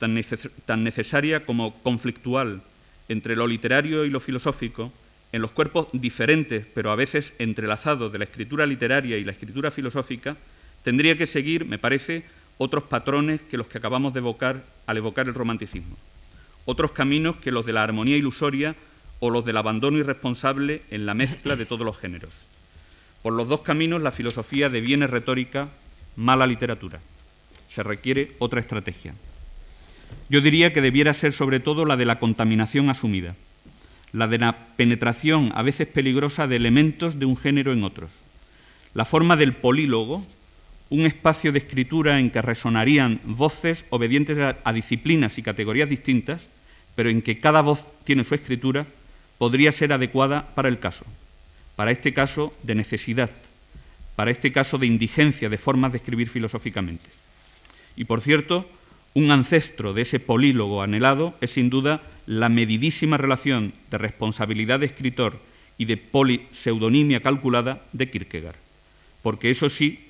tan, 0.00 0.20
tan 0.66 0.82
necesaria 0.82 1.46
como 1.46 1.80
conflictual, 1.84 2.60
entre 3.08 3.36
lo 3.36 3.46
literario 3.46 4.04
y 4.04 4.10
lo 4.10 4.18
filosófico, 4.18 4.92
en 5.32 5.40
los 5.40 5.50
cuerpos 5.50 5.88
diferentes, 5.92 6.66
pero 6.74 6.90
a 6.90 6.96
veces 6.96 7.32
entrelazados 7.38 8.12
de 8.12 8.18
la 8.18 8.24
escritura 8.24 8.66
literaria 8.66 9.16
y 9.16 9.24
la 9.24 9.32
escritura 9.32 9.70
filosófica, 9.70 10.36
tendría 10.84 11.16
que 11.16 11.26
seguir, 11.26 11.64
me 11.64 11.78
parece, 11.78 12.24
otros 12.58 12.84
patrones 12.84 13.40
que 13.40 13.56
los 13.56 13.66
que 13.66 13.78
acabamos 13.78 14.12
de 14.12 14.20
evocar 14.20 14.62
al 14.86 14.96
evocar 14.98 15.26
el 15.26 15.34
romanticismo, 15.34 15.96
otros 16.66 16.92
caminos 16.92 17.36
que 17.36 17.50
los 17.50 17.64
de 17.64 17.72
la 17.72 17.82
armonía 17.82 18.16
ilusoria 18.16 18.76
o 19.20 19.30
los 19.30 19.44
del 19.44 19.56
abandono 19.56 19.98
irresponsable 19.98 20.82
en 20.90 21.06
la 21.06 21.14
mezcla 21.14 21.56
de 21.56 21.64
todos 21.64 21.86
los 21.86 21.96
géneros. 21.96 22.32
Por 23.22 23.32
los 23.32 23.48
dos 23.48 23.62
caminos 23.62 24.02
la 24.02 24.12
filosofía 24.12 24.68
deviene 24.68 25.06
retórica, 25.06 25.68
mala 26.14 26.46
literatura. 26.46 27.00
Se 27.68 27.82
requiere 27.82 28.32
otra 28.38 28.60
estrategia. 28.60 29.14
Yo 30.28 30.42
diría 30.42 30.74
que 30.74 30.82
debiera 30.82 31.14
ser 31.14 31.32
sobre 31.32 31.58
todo 31.58 31.86
la 31.86 31.96
de 31.96 32.04
la 32.04 32.18
contaminación 32.18 32.90
asumida 32.90 33.34
la 34.12 34.26
de 34.26 34.38
la 34.38 34.56
penetración 34.76 35.52
a 35.54 35.62
veces 35.62 35.88
peligrosa 35.88 36.46
de 36.46 36.56
elementos 36.56 37.18
de 37.18 37.26
un 37.26 37.36
género 37.36 37.72
en 37.72 37.84
otros. 37.84 38.10
La 38.94 39.04
forma 39.04 39.36
del 39.36 39.54
polílogo, 39.54 40.26
un 40.90 41.06
espacio 41.06 41.52
de 41.52 41.58
escritura 41.58 42.20
en 42.20 42.30
que 42.30 42.42
resonarían 42.42 43.20
voces 43.24 43.86
obedientes 43.88 44.38
a, 44.38 44.72
disciplinas 44.72 45.38
y 45.38 45.42
categorías 45.42 45.88
distintas, 45.88 46.42
pero 46.94 47.08
en 47.08 47.22
que 47.22 47.40
cada 47.40 47.62
voz 47.62 47.86
tiene 48.04 48.24
su 48.24 48.34
escritura, 48.34 48.86
podría 49.38 49.72
ser 49.72 49.94
adecuada 49.94 50.54
para 50.54 50.68
el 50.68 50.78
caso, 50.78 51.06
para 51.74 51.90
este 51.90 52.12
caso 52.12 52.52
de 52.62 52.74
necesidad, 52.74 53.30
para 54.14 54.30
este 54.30 54.52
caso 54.52 54.76
de 54.76 54.86
indigencia 54.86 55.48
de 55.48 55.56
formas 55.56 55.92
de 55.92 55.98
escribir 55.98 56.28
filosóficamente. 56.28 57.08
Y 57.96 58.04
por 58.04 58.20
cierto, 58.20 58.68
un 59.14 59.30
ancestro 59.30 59.92
de 59.92 60.02
ese 60.02 60.20
polílogo 60.20 60.82
anhelado 60.82 61.34
es 61.40 61.50
sin 61.50 61.70
duda 61.70 62.00
la 62.26 62.48
medidísima 62.48 63.16
relación 63.16 63.72
de 63.90 63.98
responsabilidad 63.98 64.80
de 64.80 64.86
escritor 64.86 65.38
y 65.76 65.84
de 65.84 65.96
poliseudonimia 65.96 67.20
calculada 67.20 67.82
de 67.92 68.10
Kierkegaard. 68.10 68.56
Porque 69.22 69.50
eso 69.50 69.68
sí, 69.68 70.00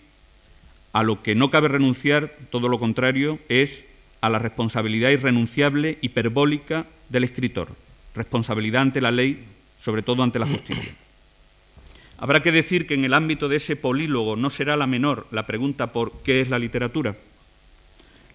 a 0.93 1.03
lo 1.03 1.23
que 1.23 1.35
no 1.35 1.51
cabe 1.51 1.69
renunciar, 1.69 2.33
todo 2.51 2.69
lo 2.69 2.79
contrario, 2.79 3.39
es 3.49 3.85
a 4.21 4.31
la 4.31 4.39
responsabilidad 4.39 5.11
irrenunciable, 5.11 5.99
hiperbólica 6.01 6.87
del 7.09 7.25
escritor, 7.25 7.69
responsabilidad 8.15 8.83
ante 8.83 9.01
la 9.01 9.11
ley, 9.11 9.45
sobre 9.83 10.03
todo 10.03 10.23
ante 10.23 10.39
la 10.39 10.47
justicia. 10.47 10.95
Habrá 12.19 12.41
que 12.41 12.53
decir 12.53 12.87
que 12.87 12.95
en 12.95 13.05
el 13.05 13.15
ámbito 13.15 13.49
de 13.49 13.57
ese 13.57 13.75
polílogo 13.75 14.37
no 14.37 14.49
será 14.49 14.77
la 14.77 14.87
menor 14.87 15.27
la 15.33 15.45
pregunta 15.45 15.93
por 15.93 16.23
qué 16.23 16.41
es 16.41 16.51
la 16.51 16.61
literatura, 16.61 17.17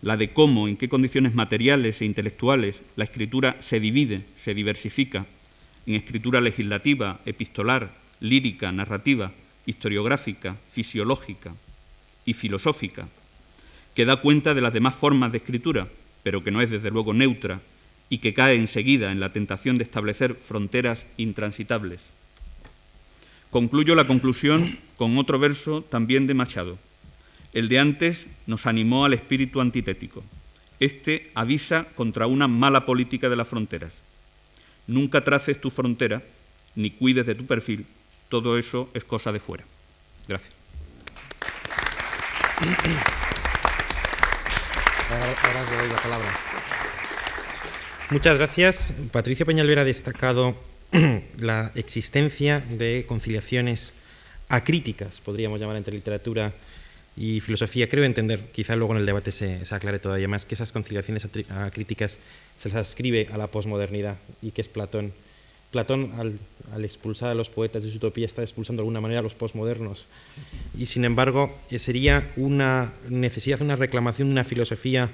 la 0.02 0.18
de 0.18 0.30
cómo, 0.30 0.68
en 0.68 0.78
qué 0.78 0.90
condiciones 0.90 1.34
materiales 1.34 2.02
e 2.02 2.06
intelectuales 2.06 2.80
la 2.96 3.04
escritura 3.04 3.58
se 3.62 3.80
divide, 3.80 4.22
se 4.44 4.54
diversifica, 4.54 5.26
en 5.86 5.96
escritura 5.96 6.42
legislativa, 6.42 7.20
epistolar, 7.26 7.92
lírica, 8.20 8.72
narrativa, 8.72 9.32
historiográfica, 9.66 10.56
fisiológica 10.72 11.54
y 12.26 12.34
filosófica, 12.34 13.08
que 13.96 14.06
da 14.06 14.18
cuenta 14.18 14.54
de 14.54 14.62
las 14.62 14.74
demás 14.74 14.96
formas 14.96 15.32
de 15.32 15.40
escritura, 15.40 15.88
pero 16.24 16.44
que 16.44 16.52
no 16.52 16.62
es 16.62 16.70
desde 16.70 16.92
luego 16.92 17.14
neutra 17.14 17.62
y 18.10 18.20
que 18.20 18.34
cae 18.34 18.56
enseguida 18.56 19.12
en 19.12 19.20
la 19.20 19.34
tentación 19.34 19.78
de 19.78 19.84
establecer 19.84 20.36
fronteras 20.36 21.06
intransitables. 21.18 22.00
Concluyo 23.50 23.96
la 23.96 24.08
conclusión 24.08 24.78
con 24.98 25.18
otro 25.18 25.40
verso 25.40 25.82
también 25.82 26.28
de 26.28 26.34
Machado. 26.34 26.78
El 27.54 27.70
de 27.70 27.80
antes 27.80 28.26
nos 28.46 28.66
animó 28.66 29.06
al 29.06 29.14
espíritu 29.14 29.62
antitético. 29.62 30.24
Este 30.80 31.32
avisa 31.34 31.86
contra 31.96 32.28
una 32.28 32.48
mala 32.48 32.86
política 32.86 33.30
de 33.30 33.36
las 33.36 33.48
fronteras. 33.48 33.94
Nunca 34.86 35.24
traces 35.24 35.60
tu 35.60 35.70
frontera, 35.70 36.22
ni 36.76 36.92
cuides 36.92 37.26
de 37.26 37.36
tu 37.36 37.46
perfil, 37.46 37.86
todo 38.30 38.58
eso 38.58 38.90
es 38.94 39.04
cosa 39.04 39.32
de 39.32 39.40
fuera. 39.40 39.64
Gracias. 40.28 40.54
Muchas 48.10 48.38
gracias. 48.38 48.94
Patricio 49.12 49.46
Peñalver 49.46 49.80
ha 49.80 49.84
destacado 49.84 50.56
la 51.38 51.72
existencia 51.76 52.62
de 52.70 53.06
conciliaciones 53.08 53.94
acríticas, 54.50 55.20
podríamos 55.20 55.60
llamar 55.60 55.76
entre 55.76 55.94
literatura 55.94 56.54
y 57.18 57.40
filosofía. 57.40 57.90
Creo 57.90 58.04
entender, 58.04 58.40
quizá 58.54 58.76
luego 58.76 58.94
en 58.94 59.00
el 59.00 59.06
debate 59.06 59.32
se, 59.32 59.62
aclare 59.72 60.00
todavía 60.00 60.28
más, 60.28 60.46
que 60.46 60.56
esas 60.56 60.72
conciliaciones 60.72 61.28
críticas 61.74 62.20
se 62.58 62.70
las 62.70 62.88
ascribe 62.88 63.28
a 63.34 63.38
la 63.38 63.48
posmodernidad 63.48 64.18
y 64.42 64.52
que 64.52 64.62
es 64.62 64.68
Platón. 64.68 65.12
Platón, 65.72 66.14
al, 66.18 66.86
expulsar 66.86 67.30
a 67.30 67.34
los 67.34 67.50
poetas 67.50 67.84
de 67.84 67.90
su 67.90 67.98
utopía, 67.98 68.26
está 68.26 68.42
expulsando 68.42 68.82
de 68.82 68.84
alguna 68.84 69.02
manera 69.02 69.20
a 69.20 69.24
los 69.24 69.34
posmodernos. 69.34 70.06
Y 70.78 70.86
sin 70.86 71.04
embargo, 71.04 71.54
eh, 71.72 71.80
sería 71.80 72.32
una 72.38 72.94
necesidad, 73.10 73.62
una 73.62 73.76
reclamación 73.76 74.30
de 74.30 74.34
una 74.34 74.44
filosofía 74.44 75.10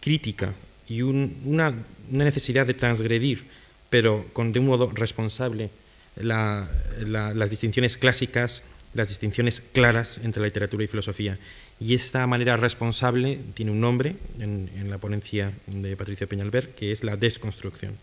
crítica 0.00 0.52
y 0.88 1.02
una, 1.02 1.72
necesidad 2.10 2.66
de 2.66 2.74
transgredir, 2.74 3.44
pero 3.88 4.26
con, 4.32 4.52
de 4.52 4.60
un 4.60 4.66
modo 4.66 4.90
responsable, 4.92 5.70
las 6.16 7.50
distinciones 7.50 7.96
clásicas 7.96 8.62
las 8.96 9.08
distinciones 9.08 9.62
claras 9.72 10.18
entre 10.22 10.40
la 10.40 10.46
literatura 10.46 10.84
y 10.84 10.88
filosofía. 10.88 11.38
Y 11.78 11.94
esta 11.94 12.26
manera 12.26 12.56
responsable 12.56 13.38
tiene 13.54 13.70
un 13.70 13.80
nombre 13.80 14.16
en, 14.40 14.90
la 14.90 14.98
ponencia 14.98 15.52
de 15.66 15.96
Patricio 15.96 16.28
Peñalver, 16.28 16.70
que 16.70 16.92
es 16.92 17.04
la 17.04 17.16
desconstrucción. 17.16 17.96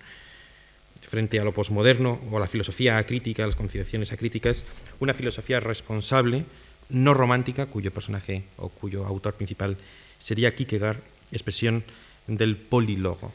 Frente 1.02 1.39
a 1.39 1.44
lo 1.44 1.54
posmoderno 1.54 2.20
o 2.32 2.38
a 2.38 2.39
la 2.39 2.48
filosofía 2.48 2.98
acrítica, 2.98 3.44
a 3.44 3.48
las 3.48 3.56
conciliaciones 3.56 4.12
acríticas, 4.12 4.66
una 5.00 5.14
filosofía 5.14 5.60
responsable, 5.60 6.46
no 6.89 7.14
romántica, 7.14 7.66
cuyo 7.66 7.91
personaje 7.91 8.44
o 8.58 8.70
cuyo 8.70 9.06
autor 9.06 9.34
principal 9.34 9.78
sería 10.20 10.56
Kierkegaard, 10.56 10.98
expresión 11.32 11.84
del 12.28 12.56
polílogo. 12.56 13.32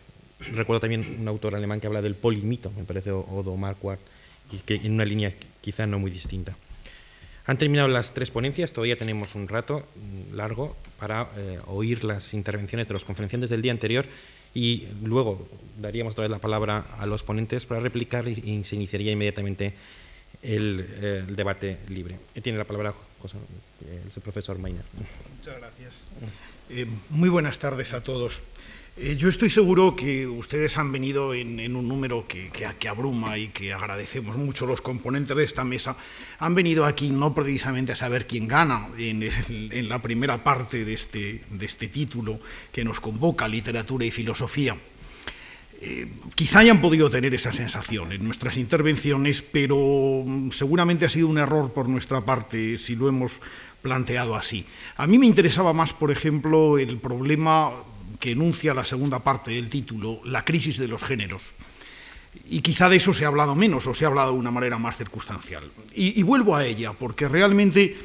Recuerdo 0.52 0.80
también 0.80 1.18
un 1.20 1.28
autor 1.28 1.54
alemán 1.54 1.80
que 1.80 1.88
habla 1.88 2.02
del 2.02 2.14
polimito, 2.14 2.70
me 2.76 2.84
parece 2.84 3.10
Odo 3.10 3.56
Marquardt, 3.56 4.00
que 4.64 4.76
en 4.76 4.92
una 4.92 5.04
línea 5.04 5.32
quizá 5.60 5.86
no 5.86 5.98
muy 5.98 6.10
distinta. 6.10 6.56
Han 7.48 7.56
terminado 7.56 7.88
las 7.88 8.12
tres 8.12 8.30
ponencias, 8.30 8.72
todavía 8.72 8.96
tenemos 8.96 9.34
un 9.34 9.48
rato 9.48 9.82
largo 10.34 10.76
para 10.98 11.28
eh, 11.38 11.58
oír 11.66 12.04
las 12.04 12.34
intervenciones 12.34 12.86
de 12.86 12.92
los 12.92 13.06
conferenciantes 13.06 13.48
del 13.48 13.62
día 13.62 13.72
anterior 13.72 14.04
y 14.52 14.86
luego 15.02 15.48
daríamos 15.80 16.12
otra 16.12 16.24
vez 16.24 16.30
la 16.30 16.40
palabra 16.40 16.84
a 16.98 17.06
los 17.06 17.22
ponentes 17.22 17.64
para 17.64 17.80
replicar 17.80 18.28
y, 18.28 18.64
se 18.64 18.76
iniciaría 18.76 19.12
inmediatamente 19.12 19.72
el, 20.42 20.86
eh, 21.00 21.24
debate 21.26 21.78
libre. 21.88 22.18
Tiene 22.42 22.58
la 22.58 22.64
palabra 22.64 22.92
el 23.24 24.20
profesor 24.20 24.58
Mainer. 24.58 24.84
Muchas 25.38 25.56
gracias. 25.58 26.04
Eh, 26.68 26.86
muy 27.08 27.30
buenas 27.30 27.58
tardes 27.58 27.94
a 27.94 28.04
todos. 28.04 28.42
Eh, 29.00 29.14
yo 29.16 29.28
estoy 29.28 29.48
seguro 29.48 29.94
que 29.94 30.26
ustedes 30.26 30.76
han 30.76 30.90
venido 30.90 31.32
en, 31.32 31.76
un 31.76 31.86
número 31.86 32.26
que, 32.26 32.50
abruma 32.88 33.38
y 33.38 33.46
que 33.48 33.72
agradecemos 33.72 34.36
mucho 34.36 34.66
los 34.66 34.80
componentes 34.80 35.36
de 35.36 35.44
esta 35.44 35.62
mesa. 35.62 35.96
Han 36.40 36.56
venido 36.56 36.84
aquí 36.84 37.08
no 37.08 37.32
precisamente 37.32 37.92
a 37.92 37.96
saber 37.96 38.26
quién 38.26 38.48
gana 38.48 38.88
en, 38.98 39.88
la 39.88 40.02
primera 40.02 40.42
parte 40.42 40.84
de 40.84 40.94
este, 40.94 41.42
de 41.48 41.66
este, 41.66 41.86
título 41.86 42.40
que 42.72 42.84
nos 42.84 42.98
convoca, 42.98 43.46
literatura 43.46 44.04
y 44.04 44.10
filosofía. 44.10 44.76
Eh, 45.80 46.08
quizá 46.34 46.58
hayan 46.58 46.80
podido 46.80 47.08
tener 47.08 47.32
esa 47.34 47.52
sensación 47.52 48.10
en 48.10 48.24
nuestras 48.24 48.56
intervenciones, 48.56 49.42
pero 49.42 50.24
mm, 50.26 50.50
seguramente 50.50 51.04
ha 51.04 51.08
sido 51.08 51.28
un 51.28 51.38
error 51.38 51.72
por 51.72 51.88
nuestra 51.88 52.22
parte 52.22 52.76
si 52.78 52.96
lo 52.96 53.08
hemos 53.08 53.40
planteado 53.80 54.34
así. 54.34 54.66
A 54.96 55.06
mí 55.06 55.18
me 55.18 55.26
interesaba 55.26 55.72
más, 55.72 55.92
por 55.92 56.10
ejemplo, 56.10 56.78
el 56.78 56.96
problema 56.98 57.70
que 58.18 58.32
enuncia 58.32 58.74
la 58.74 58.84
segunda 58.84 59.20
parte 59.20 59.50
del 59.50 59.68
título, 59.68 60.20
la 60.24 60.44
crisis 60.44 60.78
de 60.78 60.88
los 60.88 61.02
géneros. 61.02 61.42
Y 62.50 62.60
quizá 62.60 62.88
de 62.88 62.96
eso 62.96 63.12
se 63.12 63.24
ha 63.24 63.28
hablado 63.28 63.54
menos 63.54 63.86
o 63.86 63.94
se 63.94 64.04
ha 64.04 64.08
hablado 64.08 64.32
de 64.32 64.38
una 64.38 64.50
manera 64.50 64.78
más 64.78 64.96
circunstancial. 64.96 65.70
Y, 65.94 66.22
vuelvo 66.22 66.54
a 66.56 66.64
ella, 66.64 66.92
porque 66.92 67.28
realmente 67.28 67.96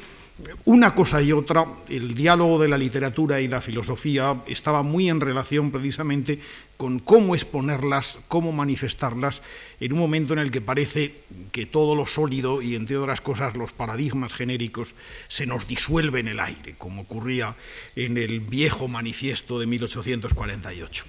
una 0.64 0.94
cosa 0.94 1.22
y 1.22 1.30
otra, 1.30 1.64
el 1.88 2.14
diálogo 2.14 2.58
de 2.58 2.66
la 2.66 2.76
literatura 2.76 3.40
y 3.40 3.46
la 3.46 3.60
filosofía 3.60 4.36
estaba 4.46 4.82
muy 4.82 5.08
en 5.08 5.20
relación 5.20 5.70
precisamente 5.70 6.40
con 6.76 6.98
cómo 6.98 7.36
exponerlas, 7.36 8.18
cómo 8.26 8.50
manifestarlas, 8.50 9.42
en 9.78 9.92
un 9.92 10.00
momento 10.00 10.32
en 10.32 10.40
el 10.40 10.50
que 10.50 10.60
parece 10.60 11.14
que 11.52 11.66
todo 11.66 11.94
lo 11.94 12.04
sólido 12.04 12.62
y, 12.62 12.74
entre 12.74 12.96
otras 12.96 13.20
cosas, 13.20 13.54
los 13.54 13.72
paradigmas 13.72 14.34
genéricos 14.34 14.94
se 15.28 15.46
nos 15.46 15.68
disuelve 15.68 16.18
en 16.18 16.28
el 16.28 16.40
aire, 16.40 16.74
como 16.78 17.02
ocurría 17.02 17.54
en 17.94 18.18
el 18.18 18.40
viejo 18.40 18.88
manifiesto 18.88 19.60
de 19.60 19.66
1848. 19.66 21.04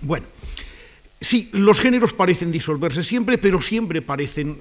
Bueno, 0.00 0.26
sí, 1.20 1.50
los 1.52 1.78
géneros 1.78 2.12
parecen 2.12 2.50
disolverse 2.50 3.04
siempre, 3.04 3.38
pero 3.38 3.62
siempre 3.62 4.02
parecen 4.02 4.58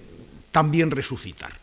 también 0.52 0.92
resucitar. 0.92 1.63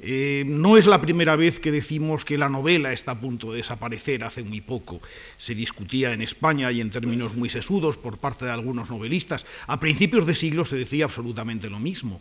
Eh, 0.00 0.44
no 0.46 0.76
es 0.76 0.86
la 0.86 1.00
primera 1.00 1.34
vez 1.34 1.58
que 1.58 1.72
decimos 1.72 2.24
que 2.24 2.38
la 2.38 2.48
novela 2.48 2.92
está 2.92 3.12
a 3.12 3.20
punto 3.20 3.50
de 3.50 3.58
desaparecer. 3.58 4.22
Hace 4.22 4.44
muy 4.44 4.60
poco 4.60 5.00
se 5.36 5.54
discutía 5.54 6.12
en 6.12 6.22
España 6.22 6.70
y 6.70 6.80
en 6.80 6.90
términos 6.90 7.34
muy 7.34 7.48
sesudos 7.48 7.96
por 7.96 8.18
parte 8.18 8.44
de 8.44 8.52
algunos 8.52 8.90
novelistas. 8.90 9.44
A 9.66 9.80
principios 9.80 10.26
de 10.26 10.34
siglo 10.34 10.64
se 10.64 10.76
decía 10.76 11.06
absolutamente 11.06 11.68
lo 11.68 11.80
mismo. 11.80 12.20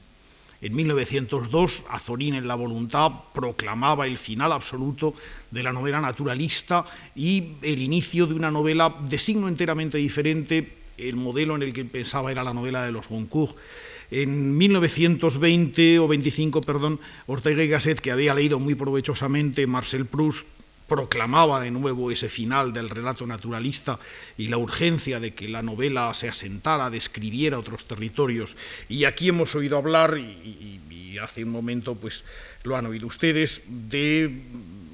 En 0.60 0.76
1902, 0.76 1.84
Azorín 1.88 2.34
en 2.34 2.48
La 2.48 2.56
Voluntad 2.56 3.12
proclamaba 3.32 4.08
el 4.08 4.18
final 4.18 4.52
absoluto 4.52 5.14
de 5.52 5.62
la 5.62 5.72
novela 5.72 6.02
naturalista 6.02 6.84
y 7.16 7.50
el 7.62 7.80
inicio 7.80 8.26
de 8.26 8.34
una 8.34 8.50
novela 8.50 8.96
de 9.08 9.20
signo 9.20 9.48
enteramente 9.48 10.00
diferente. 10.00 10.78
El 10.98 11.16
modelo 11.16 11.56
en 11.56 11.62
el 11.62 11.74
que 11.74 11.86
pensaba 11.86 12.32
era 12.32 12.44
la 12.44 12.56
novela 12.56 12.84
de 12.84 12.92
los 12.92 13.08
Goncourt 13.08 13.56
en 14.12 14.58
1920 14.58 16.00
o 16.00 16.08
25, 16.08 16.62
perdón, 16.62 17.00
Ortega 17.26 17.64
y 17.64 17.68
Gasset, 17.68 18.00
que 18.00 18.12
había 18.12 18.34
leído 18.34 18.60
muy 18.60 18.76
provechosamente 18.76 19.68
Marcel 19.68 20.06
Proust, 20.06 20.48
proclamaba 20.88 21.60
de 21.60 21.72
nuevo 21.72 22.12
ese 22.12 22.30
final 22.30 22.72
del 22.72 22.90
relato 22.90 23.28
naturalista 23.28 24.00
y 24.38 24.48
la 24.48 24.58
urgencia 24.58 25.20
de 25.20 25.34
que 25.34 25.50
la 25.50 25.62
novela 25.62 26.14
se 26.14 26.30
asentara, 26.30 26.90
describiera 26.90 27.60
otros 27.60 27.86
territorios. 27.86 28.56
Y 28.88 29.04
aquí 29.04 29.28
hemos 29.28 29.54
oído 29.56 29.78
hablar, 29.78 30.18
y, 30.18 30.80
hace 31.22 31.44
un 31.44 31.50
momento 31.50 31.96
pues 31.96 32.24
lo 32.62 32.78
han 32.78 32.86
oído 32.86 33.08
ustedes, 33.08 33.64
de 33.66 34.44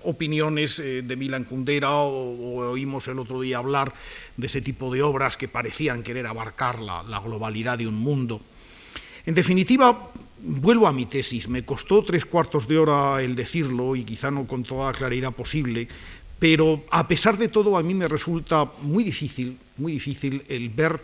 opiniones 0.04 0.80
eh, 0.80 1.02
de 1.04 1.16
Milan 1.18 1.44
Kundera 1.44 1.92
o, 1.96 2.72
oímos 2.72 3.10
el 3.10 3.20
otro 3.20 3.42
día 3.42 3.58
hablar 3.58 3.94
de 4.38 4.48
ese 4.48 4.62
tipo 4.62 4.94
de 4.94 5.02
obras 5.02 5.36
que 5.36 5.50
parecían 5.50 6.02
querer 6.02 6.26
abarcar 6.26 6.80
la 6.80 7.20
globalidad 7.20 7.78
de 7.78 7.88
un 7.88 7.96
mundo. 7.96 8.42
En 9.26 9.36
definitiva, 9.36 10.12
vuelvo 10.44 10.88
a 10.88 10.94
mi 10.94 11.06
tesis. 11.06 11.48
Me 11.48 11.64
costó 11.64 12.04
tres 12.04 12.26
cuartos 12.26 12.68
de 12.68 12.78
hora 12.78 13.22
el 13.22 13.36
decirlo 13.36 13.96
y 13.96 14.04
quizá 14.04 14.32
no 14.32 14.46
con 14.46 14.64
toda 14.64 14.92
la 14.92 14.98
claridad 14.98 15.32
posible, 15.32 15.88
pero 16.40 16.84
a 16.92 17.08
pesar 17.08 17.38
de 17.38 17.48
todo 17.48 17.78
a 17.78 17.84
mí 17.84 17.94
me 17.94 18.08
resulta 18.08 18.70
muy 18.82 19.04
difícil, 19.04 19.58
muy 19.78 19.94
difícil 19.94 20.44
el 20.50 20.70
ver 20.70 21.00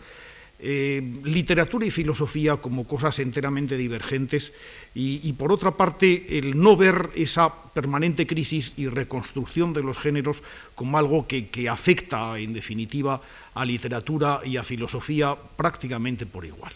eh, 0.62 1.00
literatura 1.24 1.86
y 1.86 1.90
filosofía 1.90 2.58
como 2.58 2.86
cosas 2.86 3.18
enteramente 3.20 3.78
divergentes 3.78 4.52
y, 4.94 5.32
por 5.32 5.52
otra 5.52 5.70
parte 5.70 6.36
el 6.36 6.60
no 6.60 6.76
ver 6.76 7.08
esa 7.14 7.50
permanente 7.72 8.26
crisis 8.26 8.74
y 8.76 8.88
reconstrucción 8.88 9.72
de 9.72 9.82
los 9.82 9.96
géneros 9.96 10.42
como 10.74 10.98
algo 10.98 11.26
que, 11.26 11.48
afecta 11.70 12.38
en 12.38 12.52
definitiva 12.52 13.22
a 13.54 13.64
literatura 13.64 14.42
y 14.44 14.58
a 14.58 14.62
filosofía 14.62 15.34
prácticamente 15.56 16.26
por 16.26 16.44
igual. 16.44 16.74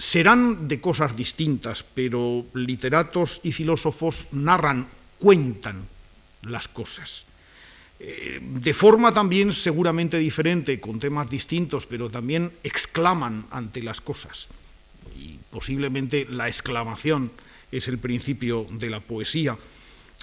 Serán 0.00 0.66
de 0.66 0.80
cosas 0.80 1.14
distintas, 1.14 1.84
pero 1.84 2.46
literatos 2.54 3.40
y 3.44 3.52
filósofos 3.52 4.26
narran, 4.32 4.88
cuentan 5.18 5.84
las 6.42 6.68
cosas. 6.68 7.26
Eh, 8.00 8.40
de 8.40 8.72
forma 8.72 9.12
también 9.12 9.52
seguramente 9.52 10.16
diferente, 10.16 10.80
con 10.80 10.98
temas 10.98 11.28
distintos, 11.28 11.84
pero 11.84 12.08
también 12.08 12.50
exclaman 12.64 13.44
ante 13.50 13.82
las 13.82 14.00
cosas. 14.00 14.48
Y 15.20 15.36
posiblemente 15.50 16.26
la 16.30 16.48
exclamación 16.48 17.30
es 17.70 17.86
el 17.86 17.98
principio 17.98 18.66
de 18.70 18.88
la 18.88 19.00
poesía, 19.00 19.58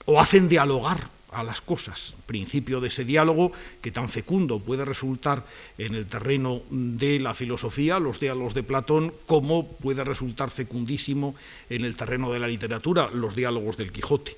o 0.06 0.20
hacen 0.20 0.50
dialogar 0.50 1.17
a 1.32 1.44
las 1.44 1.62
cosas, 1.62 2.16
principio 2.26 2.80
de 2.80 2.88
ese 2.88 3.04
diálogo 3.04 3.52
que 3.82 3.92
tan 3.92 4.10
fecundo 4.10 4.60
puede 4.60 4.86
resultar 4.86 5.46
en 5.78 5.96
el 5.96 6.06
terreno 6.06 6.62
de 6.70 7.20
la 7.20 7.34
filosofía, 7.34 8.00
los 8.00 8.20
diálogos 8.20 8.54
de 8.54 8.64
Platón, 8.64 9.14
como 9.26 9.68
puede 9.68 10.04
resultar 10.04 10.52
fecundísimo 10.52 11.36
en 11.70 11.84
el 11.84 11.96
terreno 11.96 12.32
de 12.32 12.40
la 12.40 12.48
literatura, 12.48 13.10
los 13.14 13.36
diálogos 13.36 13.78
del 13.78 13.92
Quijote. 13.92 14.38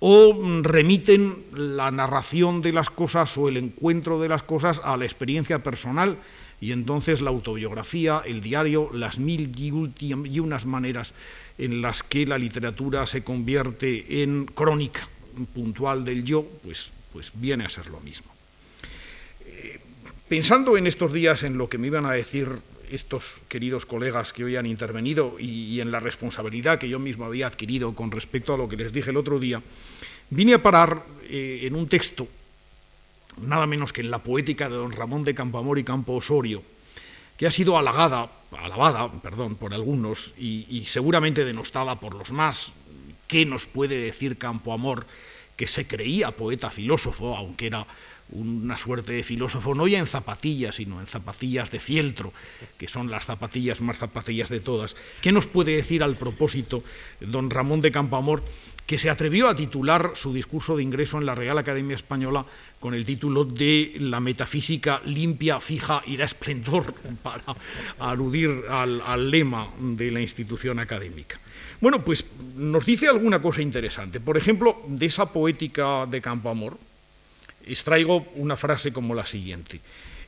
O 0.00 0.34
remiten 0.62 1.44
la 1.52 1.90
narración 1.90 2.62
de 2.62 2.72
las 2.72 2.88
cosas 2.88 3.36
o 3.36 3.48
el 3.48 3.56
encuentro 3.56 4.20
de 4.20 4.28
las 4.28 4.42
cosas 4.42 4.80
a 4.82 4.96
la 4.96 5.04
experiencia 5.04 5.62
personal 5.62 6.16
y 6.58 6.72
entonces 6.72 7.20
la 7.20 7.30
autobiografía, 7.30 8.22
el 8.24 8.40
diario, 8.40 8.90
las 8.92 9.18
mil 9.18 9.52
y 9.58 10.38
unas 10.40 10.66
maneras 10.66 11.14
en 11.58 11.82
las 11.82 12.02
que 12.02 12.26
la 12.26 12.38
literatura 12.38 13.06
se 13.06 13.22
convierte 13.22 14.22
en 14.22 14.46
crónica 14.46 15.08
puntual 15.46 16.04
del 16.04 16.24
yo, 16.24 16.46
pues, 16.64 16.90
pues 17.12 17.30
viene 17.34 17.64
a 17.64 17.68
ser 17.68 17.86
lo 17.86 18.00
mismo. 18.00 18.30
Eh, 19.46 19.80
pensando 20.28 20.76
en 20.76 20.86
estos 20.86 21.12
días 21.12 21.42
en 21.42 21.58
lo 21.58 21.68
que 21.68 21.78
me 21.78 21.88
iban 21.88 22.06
a 22.06 22.12
decir 22.12 22.48
estos 22.90 23.40
queridos 23.48 23.86
colegas 23.86 24.32
que 24.32 24.44
hoy 24.44 24.56
han 24.56 24.66
intervenido 24.66 25.36
y, 25.38 25.80
en 25.80 25.90
la 25.90 26.00
responsabilidad 26.00 26.78
que 26.78 26.88
yo 26.88 26.98
mismo 26.98 27.24
había 27.24 27.46
adquirido 27.46 27.94
con 27.94 28.10
respecto 28.10 28.54
a 28.54 28.58
lo 28.58 28.68
que 28.68 28.76
les 28.76 28.92
dije 28.92 29.10
el 29.10 29.16
otro 29.16 29.38
día, 29.38 29.62
vine 30.30 30.54
a 30.54 30.62
parar 30.62 31.04
eh, 31.28 31.60
en 31.62 31.74
un 31.74 31.88
texto, 31.88 32.26
nada 33.40 33.66
menos 33.66 33.92
que 33.92 34.00
en 34.00 34.10
la 34.10 34.18
poética 34.18 34.68
de 34.68 34.76
don 34.76 34.92
Ramón 34.92 35.24
de 35.24 35.34
Campamor 35.34 35.78
y 35.78 35.84
Campo 35.84 36.14
Osorio, 36.14 36.62
que 37.36 37.46
ha 37.46 37.50
sido 37.50 37.78
halagada, 37.78 38.30
alabada 38.58 39.10
perdón, 39.22 39.54
por 39.54 39.72
algunos 39.72 40.34
y, 40.36 40.66
y 40.68 40.86
seguramente 40.86 41.44
denostada 41.44 41.96
por 41.96 42.14
los 42.14 42.32
más. 42.32 42.74
¿Qué 43.26 43.46
nos 43.46 43.66
puede 43.66 43.96
decir 43.96 44.36
Campo 44.36 44.72
Amor, 44.72 45.06
que 45.60 45.66
se 45.66 45.86
creía 45.86 46.30
poeta 46.30 46.70
filósofo, 46.70 47.36
aunque 47.36 47.66
era 47.66 47.86
una 48.30 48.78
suerte 48.78 49.12
de 49.12 49.22
filósofo, 49.22 49.74
no 49.74 49.86
ya 49.86 49.98
en 49.98 50.06
zapatillas, 50.06 50.76
sino 50.76 51.00
en 51.00 51.06
zapatillas 51.06 51.70
de 51.70 51.78
fieltro, 51.78 52.32
que 52.78 52.88
son 52.88 53.10
las 53.10 53.26
zapatillas 53.26 53.82
más 53.82 53.98
zapatillas 53.98 54.48
de 54.48 54.60
todas. 54.60 54.96
¿Qué 55.20 55.32
nos 55.32 55.46
puede 55.46 55.76
decir 55.76 56.02
al 56.02 56.16
propósito 56.16 56.82
don 57.20 57.50
Ramón 57.50 57.82
de 57.82 57.92
Campamor, 57.92 58.42
que 58.86 58.96
se 58.96 59.10
atrevió 59.10 59.50
a 59.50 59.54
titular 59.54 60.12
su 60.14 60.32
discurso 60.32 60.78
de 60.78 60.82
ingreso 60.82 61.18
en 61.18 61.26
la 61.26 61.34
Real 61.34 61.58
Academia 61.58 61.94
Española 61.94 62.46
con 62.80 62.94
el 62.94 63.04
título 63.04 63.44
de 63.44 63.96
La 63.98 64.18
metafísica 64.18 65.02
limpia, 65.04 65.60
fija 65.60 66.02
y 66.06 66.16
da 66.16 66.24
esplendor, 66.24 66.94
para 67.22 67.54
aludir 67.98 68.64
al, 68.70 69.02
al 69.02 69.30
lema 69.30 69.68
de 69.78 70.10
la 70.10 70.22
institución 70.22 70.78
académica? 70.78 71.38
Bueno, 71.80 72.04
pues 72.04 72.26
nos 72.56 72.84
dice 72.84 73.08
alguna 73.08 73.40
cosa 73.40 73.62
interesante. 73.62 74.20
Por 74.20 74.36
ejemplo, 74.36 74.82
de 74.86 75.06
esa 75.06 75.32
poética 75.32 76.04
de 76.04 76.20
Campoamor, 76.20 76.76
extraigo 77.66 78.26
una 78.34 78.56
frase 78.56 78.92
como 78.92 79.14
la 79.14 79.24
siguiente. 79.24 79.80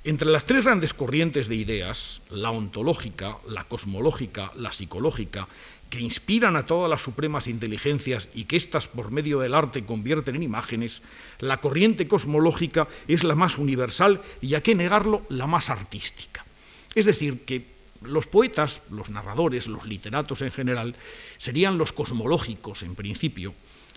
Entre 0.05 0.29
las 0.29 0.47
tres 0.47 0.65
grandes 0.65 0.95
corrientes 0.95 1.49
de 1.49 1.57
ideas, 1.57 2.23
la 2.31 2.51
ontológica, 2.51 3.37
la 3.49 3.65
cosmológica, 3.65 4.51
la 4.57 4.73
psicológica, 4.73 5.47
que 5.91 6.01
inspiran 6.01 6.57
a 6.57 6.65
todas 6.65 6.89
las 6.89 7.03
supremas 7.03 7.47
inteligencias 7.47 8.31
y 8.35 8.47
que 8.47 8.57
éstas 8.57 8.89
por 8.89 9.11
medio 9.13 9.39
del 9.39 9.55
arte 9.55 9.85
convierten 9.85 10.37
en 10.37 10.43
imágenes, 10.43 11.03
la 11.39 11.59
corriente 11.59 12.09
cosmológica 12.09 12.89
es 13.07 13.25
la 13.25 13.35
más 13.35 13.59
universal 13.59 14.23
y, 14.41 14.55
a 14.55 14.63
qué 14.63 14.75
negarlo, 14.75 15.21
la 15.29 15.47
más 15.47 15.69
artística. 15.69 16.47
Es 16.95 17.05
decir, 17.05 17.45
que 17.45 17.72
los 18.05 18.27
poetas, 18.27 18.83
los 18.91 19.11
narradores, 19.11 19.67
los 19.67 19.87
literatos 19.87 20.43
en 20.43 20.51
general, 20.53 20.95
serían 21.39 21.79
los 21.79 21.93
cosmológicos 21.93 22.83
en 22.83 22.95
principio, 22.95 23.55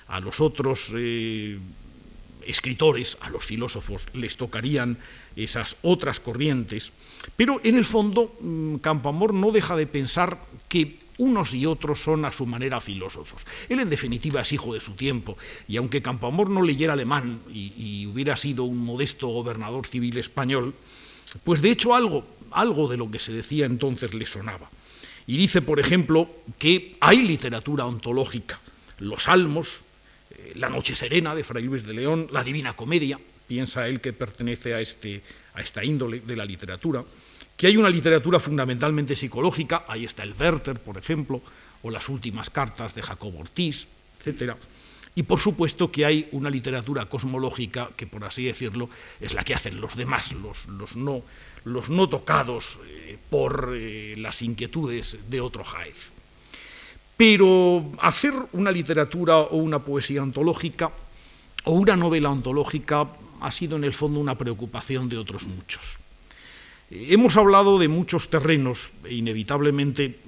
a 0.08 0.20
los 0.20 0.40
otros 0.40 0.92
eh, 0.96 1.58
escritores, 2.46 3.18
a 3.22 3.30
los 3.30 3.46
filósofos, 3.46 4.08
les 4.14 4.38
tocarían 4.38 4.98
esas 5.36 5.78
otras 5.82 6.20
corrientes, 6.20 6.92
pero 7.36 7.60
en 7.64 7.76
el 7.76 7.86
fondo 7.86 8.36
mm, 8.40 8.76
Campoamor 8.78 9.34
no 9.34 9.52
deja 9.52 9.76
de 9.76 9.88
pensar 9.88 10.38
que 10.70 11.00
unos 11.18 11.54
y 11.54 11.66
otros 11.66 12.02
son 12.02 12.26
a 12.26 12.32
su 12.32 12.46
manera 12.46 12.82
filósofos. 12.82 13.46
Él 13.70 13.80
en 13.80 13.90
definitiva 13.90 14.42
es 14.42 14.52
hijo 14.52 14.74
de 14.74 14.82
su 14.82 14.94
tiempo, 14.94 15.38
y 15.68 15.78
aunque 15.78 16.02
Campoamor 16.02 16.50
no 16.50 16.62
leyera 16.62 16.94
alemán 16.94 17.40
y, 17.52 17.74
y 17.78 18.06
hubiera 18.06 18.36
sido 18.36 18.64
un 18.66 18.78
modesto 18.78 19.28
gobernador 19.28 19.88
civil 19.88 20.18
español, 20.18 20.74
pues 21.44 21.62
de 21.62 21.72
hecho 21.72 21.96
algo, 21.96 22.26
algo 22.52 22.88
de 22.88 22.98
lo 22.98 23.10
que 23.10 23.20
se 23.20 23.32
decía 23.32 23.66
entonces 23.66 24.14
le 24.14 24.26
sonaba. 24.26 24.70
Y 25.28 25.38
dice, 25.38 25.62
por 25.62 25.80
ejemplo, 25.80 26.30
que 26.60 26.98
hay 27.00 27.24
literatura 27.24 27.86
ontológica, 27.86 28.60
los 29.00 29.24
salmos, 29.24 29.82
la 30.56 30.70
Noche 30.70 30.96
Serena 30.96 31.34
de 31.34 31.44
Fray 31.44 31.64
Luis 31.64 31.86
de 31.86 31.94
León, 31.94 32.28
La 32.32 32.44
Divina 32.44 32.74
Comedia, 32.74 33.20
piensa 33.48 33.88
él 33.88 34.02
que 34.02 34.14
pertenece 34.14 34.74
a, 34.74 34.82
este, 34.82 35.22
a 35.54 35.62
esta 35.62 35.84
índole 35.84 36.20
de 36.20 36.36
la 36.36 36.46
literatura, 36.46 37.04
que 37.58 37.68
hay 37.68 37.78
una 37.78 37.90
literatura 37.90 38.40
fundamentalmente 38.40 39.16
psicológica, 39.16 39.86
ahí 39.88 40.06
está 40.06 40.24
el 40.24 40.34
Werther, 40.38 40.80
por 40.80 40.98
ejemplo, 40.98 41.42
o 41.84 41.90
las 41.90 42.10
últimas 42.10 42.50
cartas 42.50 42.96
de 42.96 43.02
Jacob 43.02 43.40
Ortiz, 43.40 43.88
etc. 44.24 44.54
Y 45.16 45.24
por 45.24 45.40
supuesto 45.40 45.92
que 45.92 46.06
hay 46.06 46.28
una 46.32 46.50
literatura 46.50 47.06
cosmológica 47.06 47.90
que, 47.96 48.08
por 48.08 48.24
así 48.26 48.46
decirlo, 48.46 48.90
es 49.22 49.34
la 49.34 49.44
que 49.44 49.56
hacen 49.56 49.80
los 49.80 49.96
demás, 49.96 50.34
los, 50.34 50.66
los, 50.66 50.96
no, 50.96 51.22
los 51.66 51.90
no, 51.90 52.08
tocados 52.08 52.80
eh, 52.88 53.18
por 53.30 53.74
eh, 53.76 54.16
las 54.18 54.42
inquietudes 54.42 55.18
de 55.28 55.42
otro 55.42 55.64
Jaez. 55.64 56.14
Pero 57.18 57.92
hacer 58.00 58.34
una 58.54 58.72
literatura 58.72 59.38
o 59.38 59.58
una 59.58 59.80
poesía 59.80 60.22
ontológica 60.24 60.92
o 61.66 61.72
una 61.72 61.96
novela 61.96 62.30
ontológica 62.30 63.08
ha 63.42 63.52
sido 63.52 63.78
en 63.78 63.84
el 63.84 63.94
fondo 63.94 64.20
una 64.20 64.36
preocupación 64.36 65.10
de 65.10 65.18
otros 65.18 65.44
muchos. 65.44 65.98
Eh, 66.92 67.08
hemos 67.10 67.36
hablado 67.38 67.80
de 67.80 67.88
muchos 67.88 68.30
terrenos 68.30 68.90
e 69.04 69.16
inevitablemente 69.16 70.20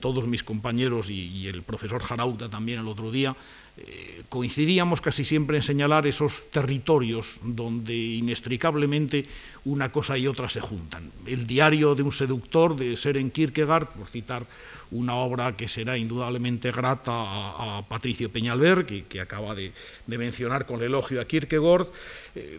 todos 0.00 0.26
mis 0.26 0.42
compañeros 0.42 1.10
y, 1.10 1.46
el 1.46 1.62
profesor 1.62 2.02
Jarauta 2.02 2.50
también 2.50 2.80
el 2.80 2.88
otro 2.88 3.10
día 3.10 3.36
eh, 3.78 4.22
coincidíamos 4.28 5.00
casi 5.00 5.24
siempre 5.24 5.56
en 5.56 5.62
señalar 5.62 6.06
esos 6.06 6.50
territorios 6.50 7.40
donde 7.42 7.96
inextricablemente 7.96 9.26
una 9.64 9.90
cosa 9.90 10.18
y 10.18 10.26
otra 10.26 10.50
se 10.50 10.60
juntan. 10.60 11.10
El 11.24 11.46
diario 11.46 11.94
de 11.94 12.02
un 12.02 12.12
seductor 12.12 12.76
de 12.76 12.96
Seren 12.98 13.30
Kierkegaard, 13.30 13.88
por 13.88 14.08
citar 14.08 14.44
una 14.90 15.14
obra 15.14 15.56
que 15.56 15.68
será 15.68 15.96
indudablemente 15.96 16.70
grata 16.70 17.12
a, 17.12 17.82
Patricio 17.88 18.30
Peñalver, 18.30 18.84
que, 18.84 19.20
acaba 19.20 19.54
de, 19.54 19.72
mencionar 20.06 20.66
con 20.66 20.80
el 20.80 20.86
elogio 20.86 21.20
a 21.20 21.24
Kierkegaard, 21.24 21.86
eh, 22.34 22.58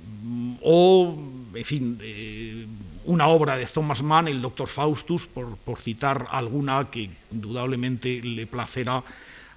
o, 0.61 1.15
en 1.53 1.65
fin, 1.65 1.99
eh, 2.01 2.65
una 3.05 3.27
obra 3.27 3.55
de 3.55 3.67
Thomas 3.67 4.01
Mann, 4.01 4.27
el 4.27 4.41
Doctor 4.41 4.67
Faustus, 4.67 5.27
por, 5.27 5.57
por, 5.57 5.79
citar 5.79 6.27
alguna 6.31 6.89
que 6.89 7.09
indudablemente 7.31 8.21
le 8.23 8.47
placerá 8.47 9.03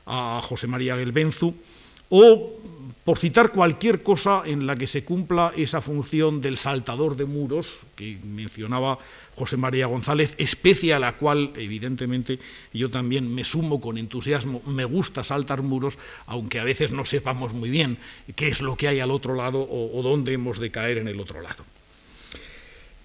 a 0.07 0.41
José 0.43 0.67
María 0.67 0.97
Gelbenzu, 0.97 1.55
o 2.09 2.53
por 3.05 3.19
citar 3.19 3.53
cualquier 3.53 4.03
cosa 4.03 4.43
en 4.45 4.67
la 4.67 4.75
que 4.75 4.87
se 4.87 5.05
cumpla 5.05 5.53
esa 5.57 5.81
función 5.81 6.41
del 6.41 6.59
saltador 6.59 7.17
de 7.17 7.25
muros 7.25 7.79
que 7.95 8.19
mencionaba 8.25 8.99
José 9.37 9.57
María 9.57 9.87
González, 9.87 10.35
especie 10.39 10.95
a 10.95 10.99
la 10.99 11.13
cual, 11.13 11.53
evidentemente, 11.57 12.41
yo 12.73 12.91
también 12.91 13.33
me 13.33 13.45
sumo 13.45 13.81
con 13.81 13.99
entusiasmo, 13.99 14.63
me 14.67 14.85
gusta 14.85 15.23
saltar 15.23 15.63
muros, 15.63 15.99
aunque 16.27 16.59
a 16.59 16.65
veces 16.65 16.91
no 16.91 17.05
sepamos 17.05 17.53
muy 17.53 17.71
bien 17.71 17.99
qué 18.35 18.49
es 18.49 18.61
lo 18.61 18.77
que 18.77 18.89
hay 18.89 18.99
al 18.99 19.11
otro 19.11 19.35
lado 19.35 19.61
o, 19.61 20.03
dónde 20.03 20.33
hemos 20.33 20.59
de 20.59 20.71
caer 20.71 20.99
en 20.99 21.07
el 21.07 21.21
otro 21.21 21.43
lado. 21.43 21.65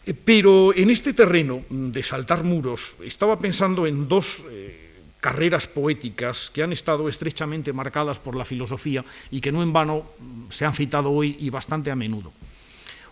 Eh, 0.08 0.16
pero 0.16 0.74
en 0.74 0.90
este 0.90 1.14
terreno 1.14 1.62
de 1.70 2.02
saltar 2.02 2.44
muros 2.44 2.96
estaba 3.04 3.38
pensando 3.38 3.86
en 3.86 4.08
dos 4.08 4.42
eh, 4.50 4.81
carreras 5.22 5.68
poéticas 5.68 6.50
que 6.52 6.64
han 6.64 6.74
estado 6.74 7.08
estrechamente 7.08 7.72
marcadas 7.72 8.20
por 8.20 8.36
la 8.36 8.44
filosofía 8.44 9.06
y 9.30 9.40
que 9.40 9.52
no 9.52 9.64
en 9.64 9.72
vano 9.72 10.04
se 10.50 10.66
han 10.66 10.74
citado 10.74 11.12
hoy 11.12 11.38
y 11.40 11.50
bastante 11.50 11.92
a 11.92 11.96
menudo. 11.96 12.34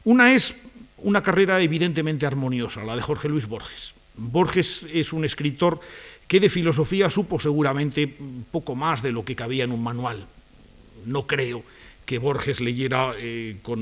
Una 0.03 0.33
es 0.33 0.55
una 0.97 1.21
carrera 1.21 1.61
evidentemente 1.61 2.25
armoniosa, 2.25 2.83
la 2.83 2.95
de 2.95 3.01
Jorge 3.01 3.29
Luis 3.29 3.47
Borges. 3.47 3.93
Borges 4.15 4.85
es 4.91 5.13
un 5.13 5.23
escritor 5.23 5.79
que 6.27 6.39
de 6.39 6.49
filosofía 6.49 7.09
supo 7.09 7.39
seguramente 7.39 8.11
poco 8.51 8.75
más 8.75 9.01
de 9.01 9.11
lo 9.11 9.23
que 9.23 9.35
cabía 9.35 9.63
en 9.63 9.71
un 9.71 9.83
manual. 9.83 10.25
No 11.05 11.25
creo 11.25 11.63
que 12.09 12.17
Borges 12.17 12.59
leyera 12.59 13.13
eh, 13.19 13.57
con 13.61 13.79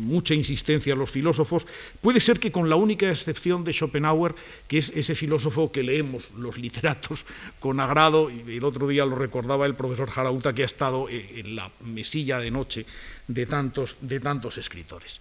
mucha 0.00 0.32
insistencia 0.32 0.94
a 0.94 0.96
los 0.96 1.10
filósofos, 1.10 1.66
puede 2.00 2.20
ser 2.20 2.40
que 2.40 2.50
con 2.50 2.70
la 2.70 2.76
única 2.76 3.10
excepción 3.10 3.64
de 3.64 3.74
Schopenhauer, 3.74 4.34
que 4.66 4.78
es 4.78 4.88
ese 4.96 5.14
filósofo 5.14 5.70
que 5.70 5.82
leemos 5.82 6.30
los 6.38 6.56
literatos 6.56 7.26
con 7.60 7.78
agrado, 7.78 8.30
y 8.30 8.56
el 8.56 8.64
otro 8.64 8.88
día 8.88 9.04
lo 9.04 9.14
recordaba 9.14 9.66
el 9.66 9.74
profesor 9.74 10.08
Jarauta, 10.08 10.54
que 10.54 10.62
ha 10.62 10.64
estado 10.64 11.10
eh, 11.10 11.40
en 11.44 11.54
la 11.54 11.70
mesilla 11.84 12.38
de 12.38 12.50
noche 12.50 12.86
de 13.28 13.44
tantos, 13.44 13.98
de 14.00 14.20
tantos 14.20 14.56
escritores. 14.56 15.20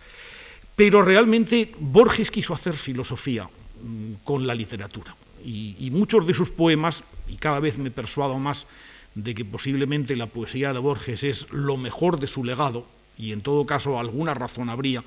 Pero 0.77 1.01
realmente 1.01 1.75
Borges 1.77 2.31
quiso 2.31 2.53
hacer 2.53 2.75
filosofía 2.77 3.49
mm, 3.83 4.23
con 4.23 4.47
la 4.47 4.55
literatura, 4.55 5.13
y, 5.43 5.75
y 5.77 5.91
muchos 5.91 6.25
de 6.25 6.33
sus 6.33 6.51
poemas, 6.51 7.03
y 7.27 7.35
cada 7.35 7.59
vez 7.59 7.77
me 7.77 7.91
persuado 7.91 8.39
más, 8.39 8.65
de 9.15 9.33
que 9.33 9.45
posiblemente 9.45 10.15
la 10.15 10.27
poesía 10.27 10.73
de 10.73 10.79
Borges 10.79 11.23
es 11.23 11.51
lo 11.51 11.77
mejor 11.77 12.19
de 12.19 12.27
su 12.27 12.43
legado, 12.43 12.85
y 13.17 13.31
en 13.31 13.41
todo 13.41 13.65
caso 13.65 13.97
alguna 13.97 14.33
razón 14.33 14.69
habría 14.69 15.03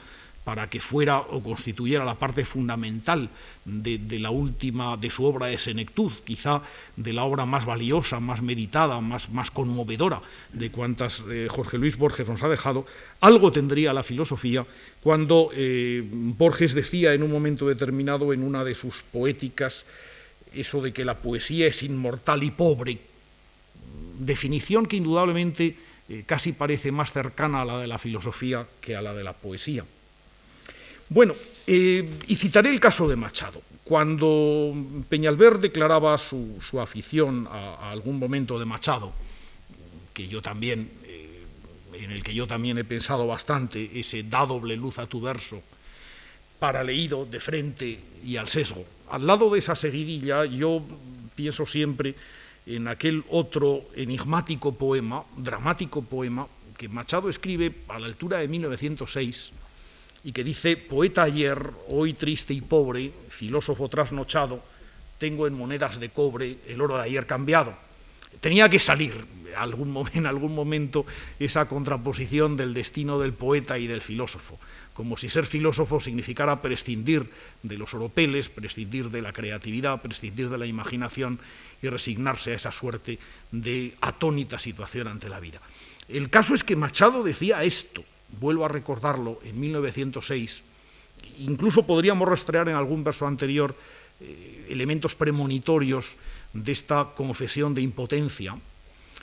para 0.49 0.71
que 0.71 0.81
fuera 0.81 1.21
o 1.21 1.43
constituyera 1.43 2.07
la 2.07 2.15
parte 2.15 2.43
fundamental 2.43 3.29
de, 3.67 4.19
la 4.19 4.31
última, 4.31 4.97
de 4.97 5.11
su 5.11 5.25
obra 5.25 5.49
de 5.49 5.59
senectud, 5.59 6.11
quizá 6.25 6.63
de 6.97 7.13
la 7.13 7.25
obra 7.25 7.45
más 7.45 7.67
valiosa, 7.67 8.19
más 8.19 8.41
meditada, 8.41 8.99
más, 9.03 9.51
conmovedora 9.51 10.23
de 10.55 10.71
cuantas 10.71 11.23
eh, 11.29 11.49
Jorge 11.51 11.77
Luis 11.77 11.99
Borges 11.99 12.27
nos 12.27 12.43
ha 12.43 12.49
dejado, 12.49 12.87
algo 13.21 13.53
tendría 13.53 13.93
la 13.93 14.03
filosofía 14.03 14.65
cuando 15.03 15.51
eh, 15.53 16.03
Borges 16.11 16.73
decía 16.73 17.13
en 17.13 17.25
un 17.25 17.31
momento 17.31 17.69
determinado 17.69 18.33
en 18.33 18.43
una 18.43 18.65
de 18.65 18.75
sus 18.75 19.03
poéticas 19.03 19.85
eso 20.55 20.81
de 20.81 20.95
que 20.95 21.05
la 21.05 21.19
poesía 21.19 21.67
es 21.67 21.83
inmortal 21.83 22.43
y 22.43 22.53
pobre, 22.53 22.99
definición 24.19 24.87
que 24.87 24.97
indudablemente 24.97 25.77
eh, 26.09 26.25
casi 26.27 26.53
parece 26.53 26.91
más 26.91 27.13
cercana 27.13 27.63
a 27.63 27.65
la 27.65 27.79
de 27.79 27.87
la 27.87 27.99
filosofía 27.99 28.67
que 28.81 28.97
a 28.97 29.03
la 29.03 29.15
de 29.15 29.25
la 29.25 29.33
poesía. 29.33 29.85
Bueno, 31.11 31.35
eh, 31.67 32.09
y 32.27 32.37
citaré 32.37 32.71
el 32.71 32.81
caso 32.81 33.09
de 33.09 33.17
Machado. 33.17 33.63
Cuando 33.85 34.75
Peñalver 35.09 35.59
declaraba 35.59 36.17
su, 36.19 36.59
afición 36.81 37.49
a, 37.51 37.91
algún 37.91 38.19
momento 38.19 38.59
de 38.59 38.65
Machado, 38.65 39.13
que 40.13 40.29
yo 40.29 40.43
también, 40.43 40.91
eh, 41.05 41.45
en 41.95 42.11
el 42.11 42.23
que 42.23 42.35
yo 42.35 42.47
también 42.47 42.77
he 42.79 42.85
pensado 42.85 43.27
bastante, 43.27 43.99
ese 43.99 44.23
da 44.23 44.45
doble 44.45 44.77
luz 44.77 44.99
a 44.99 45.07
tu 45.07 45.21
verso, 45.21 45.63
para 46.59 46.85
leído 46.85 47.25
de 47.25 47.41
frente 47.41 48.01
y 48.25 48.37
al 48.37 48.49
sesgo. 48.49 48.85
Al 49.11 49.27
lado 49.27 49.51
de 49.51 49.61
esa 49.61 49.77
seguidilla 49.77 50.45
yo 50.45 50.83
pienso 51.35 51.67
siempre 51.67 52.15
en 52.69 52.87
aquel 52.87 53.25
otro 53.31 53.85
enigmático 53.97 54.75
poema, 54.75 55.25
dramático 55.37 56.03
poema, 56.03 56.47
que 56.77 56.89
Machado 56.89 57.29
escribe 57.29 57.73
a 57.89 57.99
la 57.99 58.07
altura 58.07 58.39
de 58.39 58.49
1906 58.49 59.53
y 60.23 60.33
que 60.33 60.45
dice, 60.45 60.77
poeta 60.77 61.23
ayer, 61.23 61.59
hoy 61.89 62.13
triste 62.13 62.53
y 62.53 62.61
pobre, 62.61 63.11
filósofo 63.31 63.89
trasnochado, 63.89 64.63
tengo 65.19 65.47
en 65.47 65.57
monedas 65.57 65.99
de 65.99 66.11
cobre 66.11 66.59
el 66.69 66.81
oro 66.81 66.99
de 66.99 67.05
ayer 67.05 67.27
cambiado. 67.27 67.75
Tenía 68.41 68.69
que 68.69 68.79
salir 68.79 69.15
en 70.13 70.27
algún 70.27 70.55
momento 70.55 71.07
esa 71.41 71.67
contraposición 71.67 72.57
del 72.57 72.75
destino 72.75 73.19
del 73.19 73.33
poeta 73.33 73.79
y 73.79 73.87
del 73.87 74.03
filósofo 74.03 74.59
como 74.99 75.17
si 75.17 75.31
ser 75.31 75.47
filósofo 75.47 76.01
significara 76.01 76.61
prescindir 76.61 77.31
de 77.63 77.79
los 77.79 77.95
oropeles, 77.95 78.49
prescindir 78.49 79.11
de 79.11 79.23
la 79.23 79.33
creatividad, 79.33 80.03
prescindir 80.03 80.51
de 80.51 80.59
la 80.59 80.67
imaginación 80.67 81.39
y 81.83 81.89
resignarse 81.89 82.53
a 82.53 82.57
esa 82.57 82.73
suerte 82.73 83.19
de 83.53 83.95
atónita 84.01 84.59
situación 84.59 85.09
ante 85.09 85.29
la 85.29 85.41
vida. 85.41 85.61
El 86.09 86.31
caso 86.31 86.55
es 86.55 86.65
que 86.65 86.77
Machado 86.77 87.23
decía 87.23 87.63
esto, 87.65 88.05
vuelvo 88.41 88.65
a 88.65 88.69
recordarlo, 88.69 89.41
en 89.45 89.61
1906, 89.61 90.63
incluso 91.39 91.87
podríamos 91.87 92.29
rastrear 92.29 92.69
en 92.69 92.77
algún 92.77 93.05
verso 93.05 93.27
anterior 93.27 93.75
eh, 94.21 94.67
elementos 94.71 95.15
premonitorios 95.15 96.17
de 96.53 96.73
esta 96.73 97.09
confesión 97.15 97.75
de 97.75 97.83
impotencia, 97.83 98.57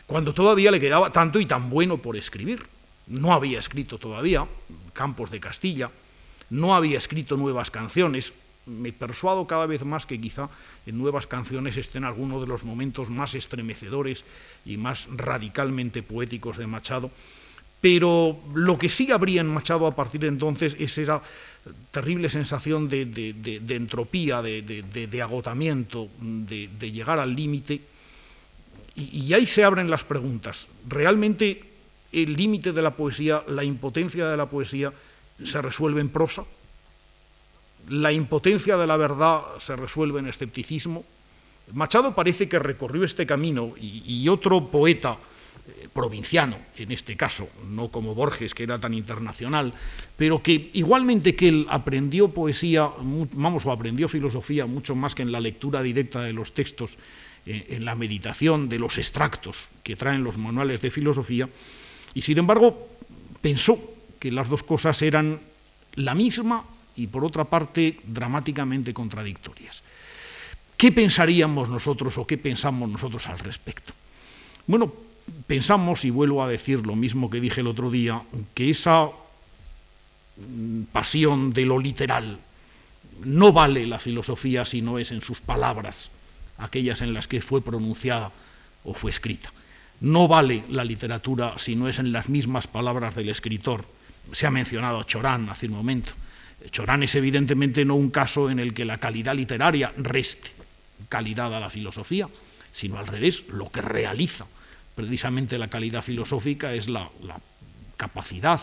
cuando 0.05 0.33
todavía 0.33 0.71
le 0.71 0.79
quedaba 0.79 1.11
tanto 1.11 1.39
y 1.39 1.45
tan 1.45 1.69
bueno 1.69 1.97
por 1.97 2.15
escribir 2.15 2.63
no 3.07 3.33
había 3.33 3.59
escrito 3.59 3.97
todavía, 3.97 4.45
Campos 4.93 5.29
de 5.29 5.39
Castilla, 5.39 5.91
no 6.49 6.75
había 6.75 6.97
escrito 6.97 7.37
nuevas 7.37 7.71
canciones. 7.71 8.33
Me 8.65 8.91
persuado 8.91 9.45
cada 9.45 9.65
vez 9.65 9.85
más 9.85 10.05
que 10.05 10.19
quizá 10.19 10.49
en 10.85 10.97
nuevas 10.97 11.27
canciones 11.27 11.77
estén 11.77 12.03
algunos 12.03 12.41
de 12.41 12.47
los 12.47 12.63
momentos 12.63 13.09
más 13.09 13.35
estremecedores 13.35 14.23
y 14.65 14.77
más 14.77 15.07
radicalmente 15.15 16.03
poéticos 16.03 16.57
de 16.57 16.67
Machado. 16.67 17.11
Pero 17.81 18.39
lo 18.53 18.77
que 18.77 18.89
sí 18.89 19.11
habría 19.11 19.41
en 19.41 19.47
Machado 19.47 19.85
a 19.85 19.95
partir 19.95 20.21
de 20.21 20.27
entonces 20.27 20.75
es 20.79 20.97
esa 20.97 21.21
terrible 21.91 22.29
sensación 22.29 22.89
de, 22.89 23.01
entropía, 23.69 24.41
de, 24.41 25.21
agotamiento, 25.21 26.09
de, 26.19 26.91
llegar 26.91 27.19
al 27.19 27.35
límite. 27.35 27.81
y 28.95 29.33
ahí 29.33 29.45
se 29.45 29.63
abren 29.63 29.89
las 29.89 30.03
preguntas. 30.03 30.67
¿Realmente 30.87 31.75
el 32.15 32.33
límite 32.33 32.71
de 32.71 32.81
la 32.81 32.91
poesía, 32.91 33.43
la 33.47 33.63
impotencia 33.63 34.27
de 34.27 34.37
la 34.37 34.45
poesía, 34.45 34.91
se 35.43 35.61
resuelve 35.61 35.99
en 35.99 36.09
prosa. 36.09 36.43
La 37.89 38.11
impotencia 38.11 38.77
de 38.77 38.87
la 38.87 38.97
verdad 38.97 39.41
se 39.59 39.75
resuelve 39.75 40.19
en 40.19 40.27
escepticismo. 40.27 41.03
Machado 41.73 42.13
parece 42.13 42.47
que 42.47 42.59
recorrió 42.59 43.03
este 43.03 43.25
camino 43.25 43.73
y, 43.79 44.27
otro 44.29 44.67
poeta 44.67 45.17
eh, 45.67 45.87
provinciano, 45.91 46.57
en 46.77 46.91
este 46.91 47.15
caso, 47.15 47.49
no 47.69 47.89
como 47.89 48.13
Borges, 48.13 48.53
que 48.53 48.63
era 48.63 48.79
tan 48.79 48.93
internacional, 48.93 49.73
pero 50.15 50.41
que 50.41 50.69
igualmente 50.73 51.35
que 51.35 51.47
él 51.47 51.65
aprendió 51.69 52.29
poesía, 52.29 52.89
vamos, 53.33 53.65
o 53.65 53.71
aprendió 53.71 54.07
filosofía 54.07 54.67
mucho 54.67 54.95
más 54.95 55.15
que 55.15 55.23
en 55.23 55.31
la 55.31 55.39
lectura 55.39 55.81
directa 55.81 56.21
de 56.21 56.33
los 56.33 56.53
textos, 56.53 56.97
eh, 57.47 57.67
en 57.69 57.85
la 57.85 57.95
meditación 57.95 58.69
de 58.69 58.79
los 58.79 58.97
extractos 58.97 59.67
que 59.83 59.95
traen 59.95 60.23
los 60.23 60.37
manuales 60.37 60.81
de 60.81 60.91
filosofía, 60.91 61.49
y 62.13 62.21
sin 62.21 62.37
embargo, 62.37 62.87
pensó 63.41 63.79
que 64.19 64.31
las 64.31 64.49
dos 64.49 64.63
cosas 64.63 65.01
eran 65.01 65.39
la 65.95 66.15
misma 66.15 66.63
y 66.95 67.07
por 67.07 67.25
otra 67.25 67.43
parte 67.45 67.99
dramáticamente 68.03 68.93
contradictorias. 68.93 69.83
¿Qué 70.77 70.91
pensaríamos 70.91 71.69
nosotros 71.69 72.17
o 72.17 72.27
qué 72.27 72.37
pensamos 72.37 72.89
nosotros 72.89 73.27
al 73.27 73.39
respecto? 73.39 73.93
Bueno, 74.67 74.91
pensamos, 75.47 76.05
y 76.05 76.09
vuelvo 76.09 76.43
a 76.43 76.49
decir 76.49 76.85
lo 76.85 76.95
mismo 76.95 77.29
que 77.29 77.39
dije 77.39 77.61
el 77.61 77.67
otro 77.67 77.91
día, 77.91 78.21
que 78.53 78.69
esa 78.69 79.05
mm, 80.37 80.83
pasión 80.91 81.53
de 81.53 81.65
lo 81.65 81.79
literal 81.79 82.39
no 83.23 83.53
vale 83.53 83.87
la 83.87 83.99
filosofía 83.99 84.65
si 84.65 84.81
no 84.81 84.99
es 84.99 85.11
en 85.11 85.21
sus 85.21 85.39
palabras, 85.39 86.11
aquellas 86.57 87.01
en 87.01 87.13
las 87.13 87.27
que 87.27 87.41
fue 87.41 87.61
pronunciada 87.61 88.31
o 88.83 88.93
fue 88.93 89.11
escrita. 89.11 89.51
No 90.01 90.27
vale 90.27 90.63
la 90.69 90.83
literatura 90.83 91.55
si 91.57 91.75
no 91.75 91.87
es 91.87 91.99
en 91.99 92.11
las 92.11 92.27
mismas 92.27 92.67
palabras 92.67 93.15
del 93.15 93.29
escritor. 93.29 93.85
Se 94.33 94.45
ha 94.45 94.51
mencionado 94.51 95.03
Chorán 95.03 95.49
hace 95.49 95.67
un 95.67 95.73
momento. 95.73 96.11
Chorán 96.69 97.03
es 97.03 97.15
evidentemente 97.15 97.85
no 97.85 97.95
un 97.95 98.09
caso 98.09 98.49
en 98.49 98.59
el 98.59 98.73
que 98.73 98.85
la 98.85 98.97
calidad 98.97 99.35
literaria 99.35 99.93
reste 99.97 100.55
calidad 101.09 101.53
a 101.55 101.59
la 101.59 101.69
filosofía, 101.69 102.27
sino 102.71 102.97
al 102.97 103.07
revés, 103.07 103.43
lo 103.49 103.71
que 103.71 103.81
realiza 103.81 104.45
precisamente 104.95 105.57
la 105.57 105.67
calidad 105.67 106.01
filosófica 106.01 106.73
es 106.73 106.89
la, 106.89 107.09
capacidad 107.97 108.59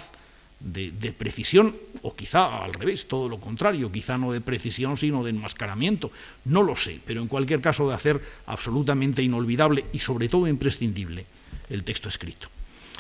de, 0.61 1.13
precisión, 1.17 1.75
o 2.03 2.15
quizá 2.15 2.63
al 2.63 2.75
revés, 2.75 3.09
todo 3.09 3.29
lo 3.29 3.41
contrario, 3.41 3.91
quizá 3.91 4.19
no 4.19 4.33
de 4.33 4.41
precisión, 4.41 4.97
sino 4.97 5.25
de 5.25 5.31
enmascaramiento. 5.31 6.13
No 6.45 6.63
lo 6.63 6.77
sé, 6.77 7.01
pero 7.07 7.23
en 7.23 7.29
cualquier 7.29 7.61
caso 7.61 7.89
de 7.89 7.95
hacer 7.95 8.21
absolutamente 8.47 9.23
inolvidable 9.23 9.87
y 9.93 9.99
sobre 10.01 10.29
todo 10.29 10.47
imprescindible 10.47 11.25
el 11.71 11.83
texto 11.83 12.09
escrito. 12.09 12.49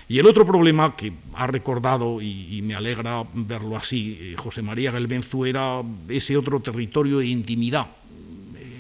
Y 0.09 0.19
el 0.19 0.27
otro 0.27 0.47
problema 0.47 0.97
que 0.97 1.12
ha 1.35 1.47
recordado, 1.47 2.20
y, 2.20 2.61
me 2.62 2.74
alegra 2.74 3.24
verlo 3.35 3.77
así, 3.77 4.19
eh, 4.20 4.35
José 4.37 4.62
María 4.62 4.91
Galbenzu, 4.91 5.47
era 5.47 5.83
ese 6.09 6.37
otro 6.37 6.61
territorio 6.61 7.19
de 7.19 7.27
intimidad, 7.27 7.87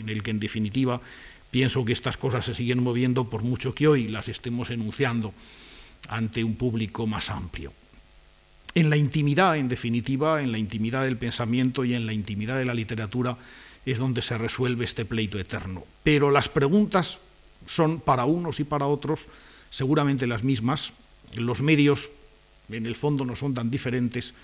en 0.00 0.08
el 0.08 0.22
que 0.22 0.30
en 0.30 0.40
definitiva 0.40 1.00
pienso 1.50 1.84
que 1.84 1.92
estas 1.92 2.16
cosas 2.16 2.44
se 2.44 2.54
siguen 2.54 2.82
moviendo 2.82 3.24
por 3.24 3.42
mucho 3.42 3.74
que 3.74 3.88
hoy 3.88 4.08
las 4.08 4.28
estemos 4.28 4.70
enunciando 4.70 5.32
ante 6.08 6.42
un 6.42 6.56
público 6.56 7.06
más 7.06 7.30
amplio 7.30 7.72
en 8.74 8.90
la 8.90 8.96
intimidad, 8.96 9.56
en 9.56 9.68
definitiva, 9.68 10.40
en 10.40 10.52
la 10.52 10.58
intimidad 10.58 11.04
del 11.04 11.16
pensamiento 11.16 11.84
y 11.84 11.94
en 11.94 12.06
la 12.06 12.12
intimidad 12.12 12.58
de 12.58 12.64
la 12.64 12.74
literatura 12.74 13.36
es 13.84 13.98
donde 13.98 14.22
se 14.22 14.38
resuelve 14.38 14.84
este 14.84 15.04
pleito 15.04 15.38
eterno. 15.38 15.84
Pero 16.02 16.30
las 16.30 16.48
preguntas 16.48 17.18
son 17.66 18.00
para 18.00 18.24
unos 18.24 18.60
y 18.60 18.64
para 18.64 18.86
otros 18.86 19.26
seguramente 19.70 20.26
las 20.26 20.42
mismas. 20.42 20.92
Los 21.34 21.62
medios, 21.62 22.10
en 22.70 22.86
el 22.86 22.96
fondo, 22.96 23.24
no 23.24 23.36
son 23.36 23.54
tan 23.54 23.70
diferentes, 23.70 24.34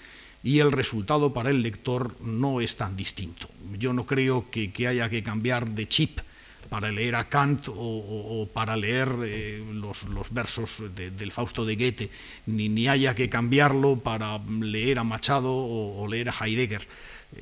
y 0.43 0.61
el 0.61 0.73
resultado 0.73 1.33
para 1.33 1.51
el 1.51 1.63
lector 1.63 2.15
no 2.21 2.61
es 2.61 2.77
tan 2.77 2.97
distinto. 2.97 3.49
Yo 3.79 3.93
no 3.93 4.07
creo 4.07 4.51
que, 4.51 4.71
haya 4.87 5.11
que 5.11 5.23
cambiar 5.23 5.67
de 5.69 5.89
chip 5.89 6.21
para 6.69 6.93
leer 6.93 7.15
a 7.17 7.29
Kant 7.29 7.69
o, 7.69 8.49
para 8.53 8.77
leer 8.77 9.09
eh, 9.25 9.65
los, 9.73 10.05
versos 10.31 10.83
del 10.95 11.33
Fausto 11.33 11.65
de 11.65 11.77
Goethe, 11.77 12.11
ni, 12.47 12.69
ni, 12.69 12.89
haya 12.89 13.15
que 13.15 13.29
cambiarlo 13.29 13.99
para 13.99 14.39
leer 14.39 14.99
a 14.99 15.05
Machado 15.05 15.53
o, 15.53 16.07
leer 16.09 16.29
a 16.29 16.35
Heidegger. 16.45 16.87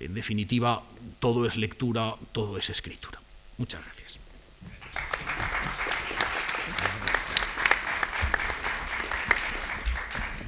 En 0.01 0.15
definitiva, 0.15 0.83
todo 1.19 1.47
es 1.47 1.57
lectura, 1.57 2.15
todo 2.33 2.57
es 2.57 2.71
escritura. 2.71 3.21
Muchas 3.59 3.83
gracias. 3.85 4.19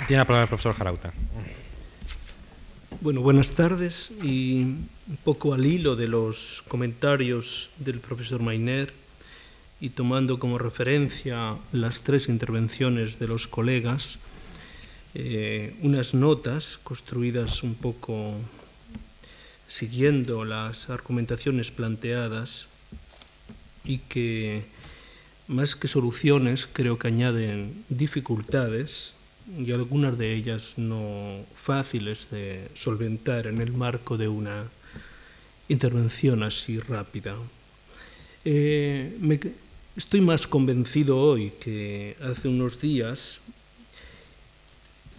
Tiene 0.09 0.23
la 0.23 0.27
palabra 0.27 0.45
el 0.45 0.49
profesor 0.49 0.75
Jarauta. 0.75 1.13
Bueno, 3.03 3.21
buenas 3.21 3.51
tardes 3.51 4.11
y 4.23 4.63
un 4.63 5.19
poco 5.23 5.53
al 5.53 5.67
hilo 5.67 5.97
de 5.97 6.09
los 6.09 6.65
comentarios 6.67 7.69
del 7.77 8.01
profesor 8.01 8.41
Mainer 8.41 8.95
y 9.83 9.91
tomando 9.91 10.39
como 10.39 10.57
referencia 10.57 11.57
las 11.73 12.05
tres 12.05 12.31
intervenciones 12.31 13.19
de 13.19 13.29
los 13.29 13.47
colegas, 13.49 14.17
eh, 15.15 15.77
unas 15.83 16.15
notas 16.15 16.81
construidas 16.83 17.63
un 17.63 17.75
poco 17.75 18.33
siguiendo 19.69 20.47
las 20.47 20.89
argumentaciones 20.89 21.71
planteadas 21.71 22.65
y 23.85 23.99
que 23.99 24.63
más 25.49 25.77
que 25.77 25.87
soluciones 25.87 26.67
creo 26.73 26.99
que 26.99 27.09
añaden 27.09 27.85
dificultades 27.91 29.13
y 29.57 29.73
algunas 29.73 30.19
de 30.19 30.35
ellas 30.35 30.75
no 30.77 31.45
fáciles 31.55 32.31
de 32.31 32.69
solventar 32.75 33.47
en 33.47 33.61
el 33.61 33.73
marco 33.73 34.17
de 34.17 34.29
una 34.29 34.65
intervención 35.69 36.43
así 36.43 36.79
rápida. 36.79 37.37
Eh, 38.45 39.41
estoy 39.97 40.21
más 40.21 40.47
convencido 40.47 41.19
hoy 41.19 41.53
que 41.61 42.17
hace 42.23 42.49
unos 42.49 42.81
días 42.81 43.41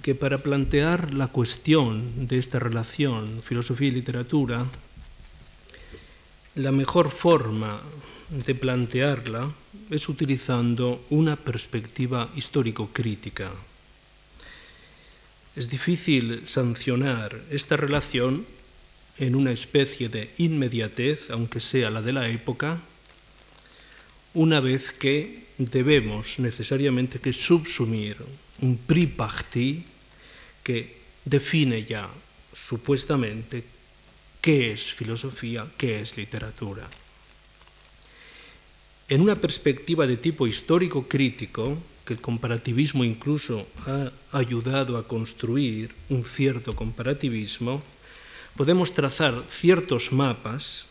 que 0.01 0.15
para 0.15 0.37
plantear 0.37 1.13
la 1.13 1.27
cuestión 1.27 2.27
de 2.27 2.37
esta 2.37 2.59
relación 2.59 3.41
filosofía 3.43 3.89
y 3.89 3.91
literatura, 3.91 4.65
la 6.55 6.71
mejor 6.71 7.11
forma 7.11 7.81
de 8.29 8.55
plantearla 8.55 9.51
es 9.89 10.07
utilizando 10.07 11.03
una 11.09 11.35
perspectiva 11.35 12.29
histórico-crítica. 12.35 13.51
Es 15.59 15.69
difícil 15.69 16.47
sancionar 16.47 17.37
esta 17.51 17.75
relación 17.75 18.45
en 19.17 19.35
una 19.35 19.51
especie 19.51 20.07
de 20.07 20.31
inmediatez, 20.37 21.31
aunque 21.31 21.59
sea 21.59 21.89
la 21.89 22.01
de 22.01 22.13
la 22.13 22.29
época, 22.29 22.79
una 24.35 24.61
vez 24.61 24.93
que 24.93 25.43
debemos 25.57 26.39
necesariamente 26.39 27.19
que 27.19 27.33
subsumir 27.33 28.15
un 28.61 28.77
prix 28.77 29.11
parti 29.11 29.83
que 30.63 30.95
define 31.25 31.83
ya 31.83 32.07
supuestamente 32.53 33.61
qué 34.39 34.71
es 34.71 34.93
filosofía, 34.93 35.67
qué 35.75 35.99
es 35.99 36.15
literatura. 36.15 36.87
En 39.09 39.19
una 39.19 39.35
perspectiva 39.35 40.07
de 40.07 40.15
tipo 40.15 40.47
histórico-crítico, 40.47 41.77
que 42.09 42.15
el 42.15 42.21
comparativismo 42.21 43.03
incluso 43.03 43.67
ha 43.85 44.09
ayudado 44.31 44.97
a 44.97 45.07
construir 45.07 45.93
un 46.09 46.25
cierto 46.25 46.73
comparativismo, 46.73 47.83
podemos 48.57 48.93
trazar 48.93 49.43
ciertos 49.47 50.11
mapas, 50.11 50.87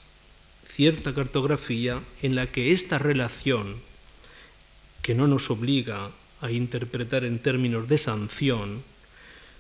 cierta 0.71 1.13
cartografía 1.13 1.99
en 2.23 2.37
la 2.37 2.47
que 2.47 2.71
esta 2.71 2.99
relación, 2.99 3.83
que 5.03 5.17
no 5.17 5.27
nos 5.27 5.51
obliga 5.51 6.13
a 6.41 6.53
interpretar 6.53 7.25
en 7.25 7.41
términos 7.41 7.89
de 7.89 7.99
sanción, 7.99 8.85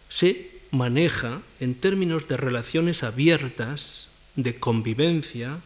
se 0.08 0.62
maneja 0.70 1.42
en 1.58 1.74
términos 1.74 2.28
de 2.28 2.36
relaciones 2.36 3.02
abiertas, 3.02 4.06
de 4.36 4.54
convivencia, 4.60 5.58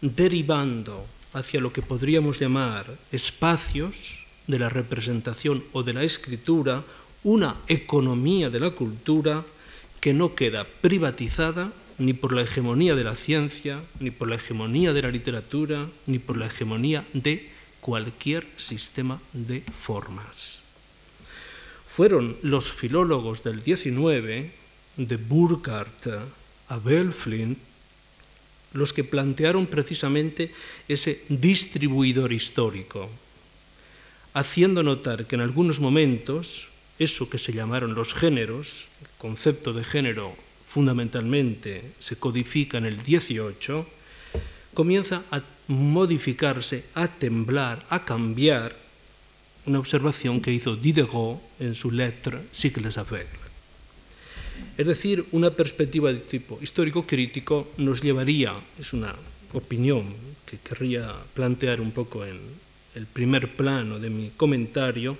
derivando 0.00 1.06
hacia 1.34 1.60
lo 1.60 1.72
que 1.72 1.82
podríamos 1.82 2.40
llamar 2.40 2.90
espacios 3.12 4.19
de 4.50 4.58
la 4.58 4.68
representación 4.68 5.64
o 5.72 5.82
de 5.82 5.94
la 5.94 6.02
escritura 6.02 6.82
una 7.22 7.56
economía 7.68 8.50
de 8.50 8.60
la 8.60 8.70
cultura 8.70 9.44
que 10.00 10.12
no 10.12 10.34
queda 10.34 10.64
privatizada 10.64 11.72
ni 11.98 12.14
por 12.14 12.32
la 12.32 12.42
hegemonía 12.42 12.94
de 12.94 13.04
la 13.04 13.14
ciencia, 13.14 13.80
ni 14.00 14.10
por 14.10 14.28
la 14.28 14.36
hegemonía 14.36 14.92
de 14.92 15.02
la 15.02 15.10
literatura, 15.10 15.86
ni 16.06 16.18
por 16.18 16.38
la 16.38 16.46
hegemonía 16.46 17.04
de 17.12 17.50
cualquier 17.80 18.46
sistema 18.56 19.20
de 19.34 19.60
formas. 19.60 20.60
Fueron 21.94 22.36
los 22.42 22.72
filólogos 22.72 23.42
del 23.44 23.60
XIX, 23.60 24.50
de 24.96 25.16
Burkhardt 25.16 26.06
a 26.68 26.78
Belflint, 26.78 27.58
los 28.72 28.92
que 28.92 29.04
plantearon 29.04 29.66
precisamente 29.66 30.52
ese 30.88 31.24
distribuidor 31.28 32.32
histórico, 32.32 33.10
haciendo 34.34 34.82
notar 34.82 35.26
que 35.26 35.36
en 35.36 35.42
algunos 35.42 35.80
momentos 35.80 36.68
eso 36.98 37.30
que 37.30 37.38
se 37.38 37.52
llamaron 37.52 37.94
los 37.94 38.14
géneros, 38.14 38.84
el 39.00 39.08
concepto 39.18 39.72
de 39.72 39.84
género 39.84 40.36
fundamentalmente 40.68 41.82
se 41.98 42.16
codifica 42.16 42.78
en 42.78 42.84
el 42.84 43.02
18, 43.02 43.86
comienza 44.74 45.22
a 45.30 45.40
modificarse, 45.68 46.84
a 46.94 47.08
temblar, 47.08 47.84
a 47.90 48.04
cambiar, 48.04 48.76
una 49.66 49.78
observación 49.78 50.40
que 50.40 50.52
hizo 50.52 50.76
Diderot 50.76 51.40
en 51.58 51.74
su 51.74 51.90
Lettre 51.90 52.38
Cycles 52.52 52.98
aveugles. 52.98 53.50
Es 54.76 54.86
decir, 54.86 55.24
una 55.32 55.50
perspectiva 55.50 56.12
de 56.12 56.20
tipo 56.20 56.58
histórico-crítico 56.60 57.68
nos 57.78 58.02
llevaría, 58.02 58.54
es 58.78 58.92
una 58.92 59.14
opinión 59.52 60.04
que 60.46 60.58
querría 60.58 61.12
plantear 61.34 61.80
un 61.80 61.92
poco 61.92 62.24
en, 62.24 62.38
el 62.94 63.06
primer 63.06 63.54
plano 63.54 63.98
de 63.98 64.10
mi 64.10 64.30
comentario, 64.30 65.16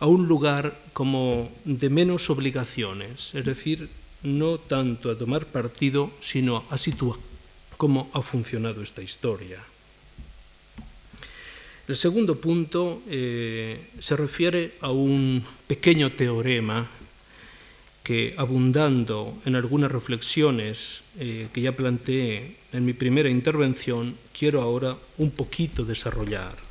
a 0.00 0.06
un 0.06 0.28
lugar 0.28 0.78
como 0.92 1.50
de 1.64 1.90
menos 1.90 2.30
obligaciones, 2.30 3.34
es 3.34 3.44
decir, 3.44 3.88
no 4.22 4.58
tanto 4.58 5.10
a 5.10 5.18
tomar 5.18 5.46
partido, 5.46 6.10
sino 6.20 6.64
a 6.70 6.78
situar 6.78 7.18
cómo 7.76 8.10
ha 8.12 8.22
funcionado 8.22 8.82
esta 8.82 9.02
historia. 9.02 9.58
El 11.86 11.96
segundo 11.96 12.36
punto 12.38 13.02
eh, 13.08 13.80
se 13.98 14.16
refiere 14.16 14.74
a 14.82 14.90
un 14.90 15.42
pequeño 15.66 16.12
teorema 16.12 16.86
que, 18.04 18.34
abundando 18.36 19.38
en 19.46 19.56
algunas 19.56 19.90
reflexiones 19.90 21.00
eh, 21.18 21.48
que 21.52 21.62
ya 21.62 21.72
planteé 21.72 22.56
en 22.72 22.84
mi 22.84 22.92
primera 22.92 23.30
intervención, 23.30 24.14
quiero 24.36 24.60
ahora 24.60 24.96
un 25.16 25.30
poquito 25.30 25.84
desarrollar 25.84 26.67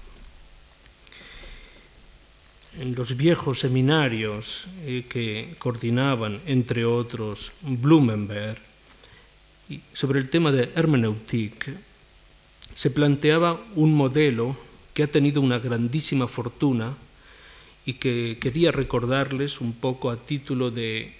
en 2.79 2.95
los 2.95 3.17
viejos 3.17 3.59
seminarios 3.59 4.67
eh, 4.85 5.05
que 5.09 5.55
coordinaban, 5.57 6.39
entre 6.45 6.85
otros, 6.85 7.51
Blumenberg, 7.61 8.57
sobre 9.93 10.19
el 10.19 10.29
tema 10.29 10.51
de 10.51 10.71
hermeneutic, 10.75 11.75
se 12.73 12.89
planteaba 12.89 13.59
un 13.75 13.93
modelo 13.93 14.55
que 14.93 15.03
ha 15.03 15.07
tenido 15.07 15.41
una 15.41 15.59
grandísima 15.59 16.27
fortuna 16.27 16.95
y 17.85 17.93
que 17.93 18.37
quería 18.39 18.71
recordarles 18.71 19.61
un 19.61 19.73
poco 19.73 20.11
a 20.11 20.17
título 20.17 20.71
de 20.71 21.13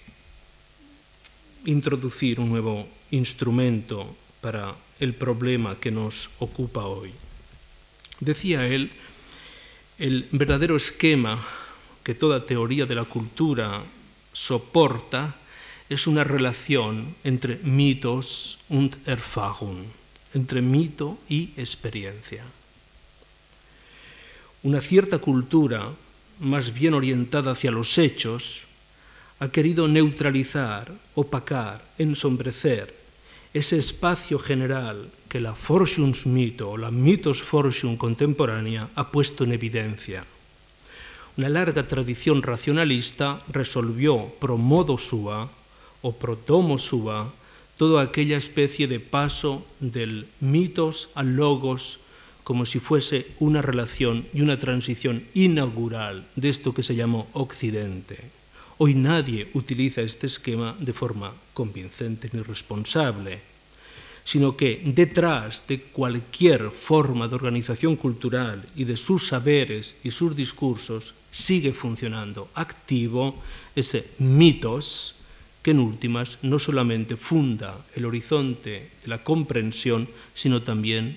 introducir 1.66 2.40
un 2.40 2.50
nuevo 2.50 2.88
instrumento 3.12 4.16
para 4.42 4.76
el 5.00 5.14
problema 5.14 5.80
que 5.80 5.92
nos 5.92 6.30
ocupa 6.40 6.86
hoy. 6.86 7.12
Decía 8.20 8.66
él, 8.68 8.92
el 10.00 10.28
verdadero 10.32 10.76
esquema 10.78 11.44
que 12.04 12.14
toda 12.14 12.46
teoría 12.46 12.86
de 12.86 12.96
la 12.96 13.06
cultura 13.06 13.82
soporta 14.32 15.36
es 15.90 16.06
una 16.06 16.24
relación 16.24 17.16
entre 17.24 17.58
mitos 17.64 18.60
und 18.70 18.96
Erfahrung, 19.08 19.86
entre 20.34 20.62
mito 20.62 21.18
y 21.28 21.52
experiencia. 21.58 22.44
Una 24.64 24.82
cierta 24.82 25.18
cultura, 25.18 25.90
más 26.40 26.74
bien 26.74 26.94
orientada 26.94 27.52
hacia 27.52 27.72
los 27.72 27.98
hechos, 27.98 28.62
ha 29.40 29.50
querido 29.50 29.88
neutralizar, 29.88 30.92
opacar, 31.16 31.84
ensombrecer 31.98 32.94
ese 33.54 33.78
espacio 33.78 34.38
general 34.38 35.10
que 35.28 35.40
la 35.40 35.54
Forschungsmito 35.54 36.72
o 36.72 36.78
la 36.78 36.92
Forschung 36.92 37.98
contemporánea 37.98 38.90
ha 38.96 39.12
puesto 39.12 39.44
en 39.44 39.52
evidencia. 39.52 40.24
Una 41.38 41.50
larga 41.50 41.88
tradición 41.88 42.42
racionalista 42.42 43.42
resolvió 43.50 44.26
pro 44.40 44.58
modo 44.58 44.98
sua 44.98 45.50
o 46.02 46.14
protomo 46.14 46.78
suba, 46.78 47.30
toda 47.78 48.02
aquella 48.02 48.38
especie 48.38 48.88
de 48.88 49.00
paso 49.00 49.66
del 49.80 50.26
mitos 50.40 51.10
al 51.14 51.36
logos, 51.36 52.00
como 52.44 52.66
si 52.66 52.80
fuese 52.80 53.28
una 53.40 53.62
relación 53.62 54.26
y 54.34 54.42
una 54.42 54.58
transición 54.58 55.24
inaugural 55.34 56.26
de 56.36 56.50
esto 56.50 56.74
que 56.74 56.82
se 56.82 56.96
llamó 56.96 57.28
Occidente. 57.34 58.18
Hoy 58.80 58.96
nadie 58.96 59.50
utiliza 59.54 60.02
este 60.02 60.28
esquema 60.28 60.76
de 60.80 60.94
forma 60.94 61.34
convincente 61.54 62.30
ni 62.32 62.42
responsable, 62.42 63.42
sino 64.28 64.58
que 64.58 64.82
detrás 64.84 65.64
de 65.70 65.80
cualquier 65.80 66.70
forma 66.72 67.30
de 67.30 67.36
organización 67.36 67.96
cultural 67.96 68.68
y 68.76 68.84
de 68.84 68.98
sus 68.98 69.28
saberes 69.28 69.96
y 70.04 70.12
sus 70.12 70.36
discursos 70.36 71.14
sigue 71.32 71.72
funcionando 71.72 72.50
activo 72.54 73.42
ese 73.74 74.12
mitos 74.20 75.16
que 75.64 75.72
en 75.72 75.80
últimas 75.80 76.40
no 76.42 76.60
solamente 76.60 77.16
funda 77.16 77.86
el 77.96 78.04
horizonte 78.04 78.92
de 79.02 79.08
la 79.08 79.24
comprensión, 79.24 80.10
sino 80.36 80.62
también 80.62 81.16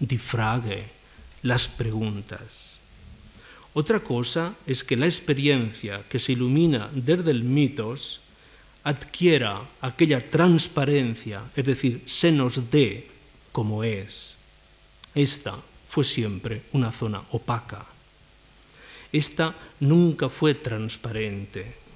difrague 0.00 0.84
las 1.42 1.68
preguntas. 1.68 2.80
Otra 3.74 4.00
cosa 4.00 4.54
es 4.66 4.82
que 4.82 4.96
la 4.96 5.04
experiencia 5.04 6.04
que 6.08 6.18
se 6.18 6.32
ilumina 6.32 6.88
desde 6.94 7.32
el 7.32 7.44
mitos 7.44 8.20
adquiera 8.86 9.66
aquella 9.82 10.22
transparencia, 10.22 11.42
es 11.56 11.66
decir, 11.66 12.02
se 12.06 12.30
nos 12.30 12.70
dé 12.70 13.10
como 13.50 13.82
es. 13.82 14.36
Esta 15.14 15.58
fue 15.88 16.04
siempre 16.04 16.62
una 16.72 16.92
zona 16.92 17.20
opaca. 17.32 17.84
Esta 19.10 19.54
nunca 19.80 20.28
fue 20.28 20.54
transparente 20.54 21.86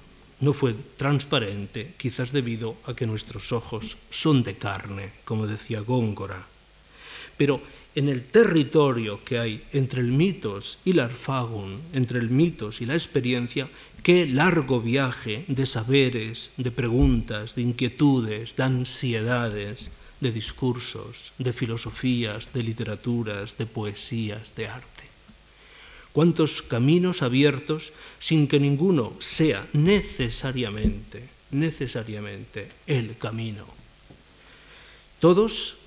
no 0.41 0.53
fue 0.53 0.73
transparente, 0.97 1.93
quizás 1.97 2.31
debido 2.31 2.75
a 2.85 2.95
que 2.95 3.05
nuestros 3.05 3.51
ojos 3.51 3.97
son 4.09 4.41
de 4.43 4.57
carne, 4.57 5.11
como 5.23 5.45
decía 5.45 5.81
Góngora. 5.81 6.41
Pero 7.37 7.61
en 7.95 8.09
el 8.09 8.23
territorio 8.23 9.23
que 9.23 9.39
hay 9.39 9.63
entre 9.73 10.01
el 10.01 10.11
mitos 10.11 10.77
y 10.85 10.93
la 10.93 11.05
arfagun, 11.05 11.79
entre 11.93 12.19
el 12.19 12.29
mitos 12.29 12.81
y 12.81 12.85
la 12.85 12.93
experiencia, 12.93 13.67
qué 14.03 14.25
largo 14.25 14.81
viaje 14.81 15.45
de 15.47 15.65
saberes, 15.65 16.51
de 16.57 16.71
preguntas, 16.71 17.55
de 17.55 17.63
inquietudes, 17.63 18.55
de 18.55 18.63
ansiedades, 18.63 19.91
de 20.19 20.31
discursos, 20.31 21.33
de 21.37 21.51
filosofías, 21.53 22.53
de 22.53 22.63
literaturas, 22.63 23.57
de 23.57 23.65
poesías, 23.65 24.55
de 24.55 24.67
arte 24.67 25.11
cuántos 26.13 26.61
caminos 26.61 27.21
abiertos 27.21 27.93
sin 28.19 28.47
que 28.47 28.59
ninguno 28.59 29.13
sea 29.19 29.67
necesariamente, 29.73 31.23
necesariamente 31.51 32.69
el 32.87 33.17
camino. 33.17 33.65
Todos 35.19 35.77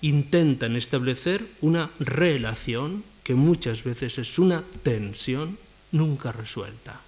intentan 0.00 0.76
establecer 0.76 1.46
una 1.60 1.90
relación 1.98 3.04
que 3.24 3.34
muchas 3.34 3.84
veces 3.84 4.18
es 4.18 4.38
una 4.38 4.62
tensión 4.82 5.58
nunca 5.92 6.32
resuelta. 6.32 7.00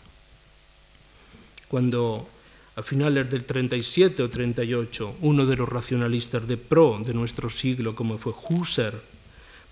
Cuando 1.69 2.29
a 2.77 2.83
finales 2.83 3.31
del 3.31 3.45
37 3.45 4.23
o 4.23 4.31
38 4.31 5.17
uno 5.23 5.45
de 5.45 5.57
los 5.57 5.69
racionalistas 5.69 6.47
de 6.47 6.57
pro 6.57 7.01
de 7.05 7.15
nuestro 7.15 7.51
siglo, 7.51 7.95
como 7.95 8.19
fue 8.19 8.33
Husserl, 8.33 9.01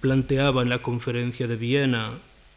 planteaba 0.01 0.63
en 0.63 0.69
la 0.69 0.81
conferencia 0.81 1.47
de 1.47 1.57
Viena 1.57 2.13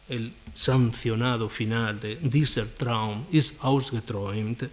el 0.08 0.32
sancionado 0.54 1.48
final 1.48 2.00
de 2.00 2.16
Dieser 2.16 2.68
Traum 2.68 3.24
ist 3.32 3.54
ausgeträumt, 3.60 4.64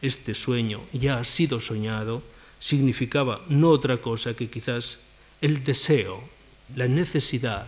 este 0.00 0.34
sueño 0.34 0.80
ya 0.92 1.18
ha 1.18 1.24
sido 1.24 1.60
soñado, 1.60 2.22
significaba 2.58 3.40
no 3.48 3.70
otra 3.70 3.98
cosa 3.98 4.34
que 4.34 4.48
quizás 4.48 4.98
el 5.40 5.62
deseo, 5.62 6.22
la 6.74 6.88
necesidad 6.88 7.66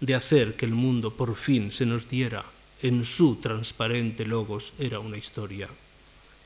de 0.00 0.14
hacer 0.14 0.56
que 0.56 0.64
el 0.64 0.72
mundo 0.72 1.14
por 1.14 1.36
fin 1.36 1.70
se 1.70 1.84
nos 1.84 2.08
diera 2.08 2.44
en 2.82 3.04
su 3.04 3.36
transparente 3.36 4.24
logos 4.24 4.72
era 4.78 5.00
una 5.00 5.18
historia 5.18 5.68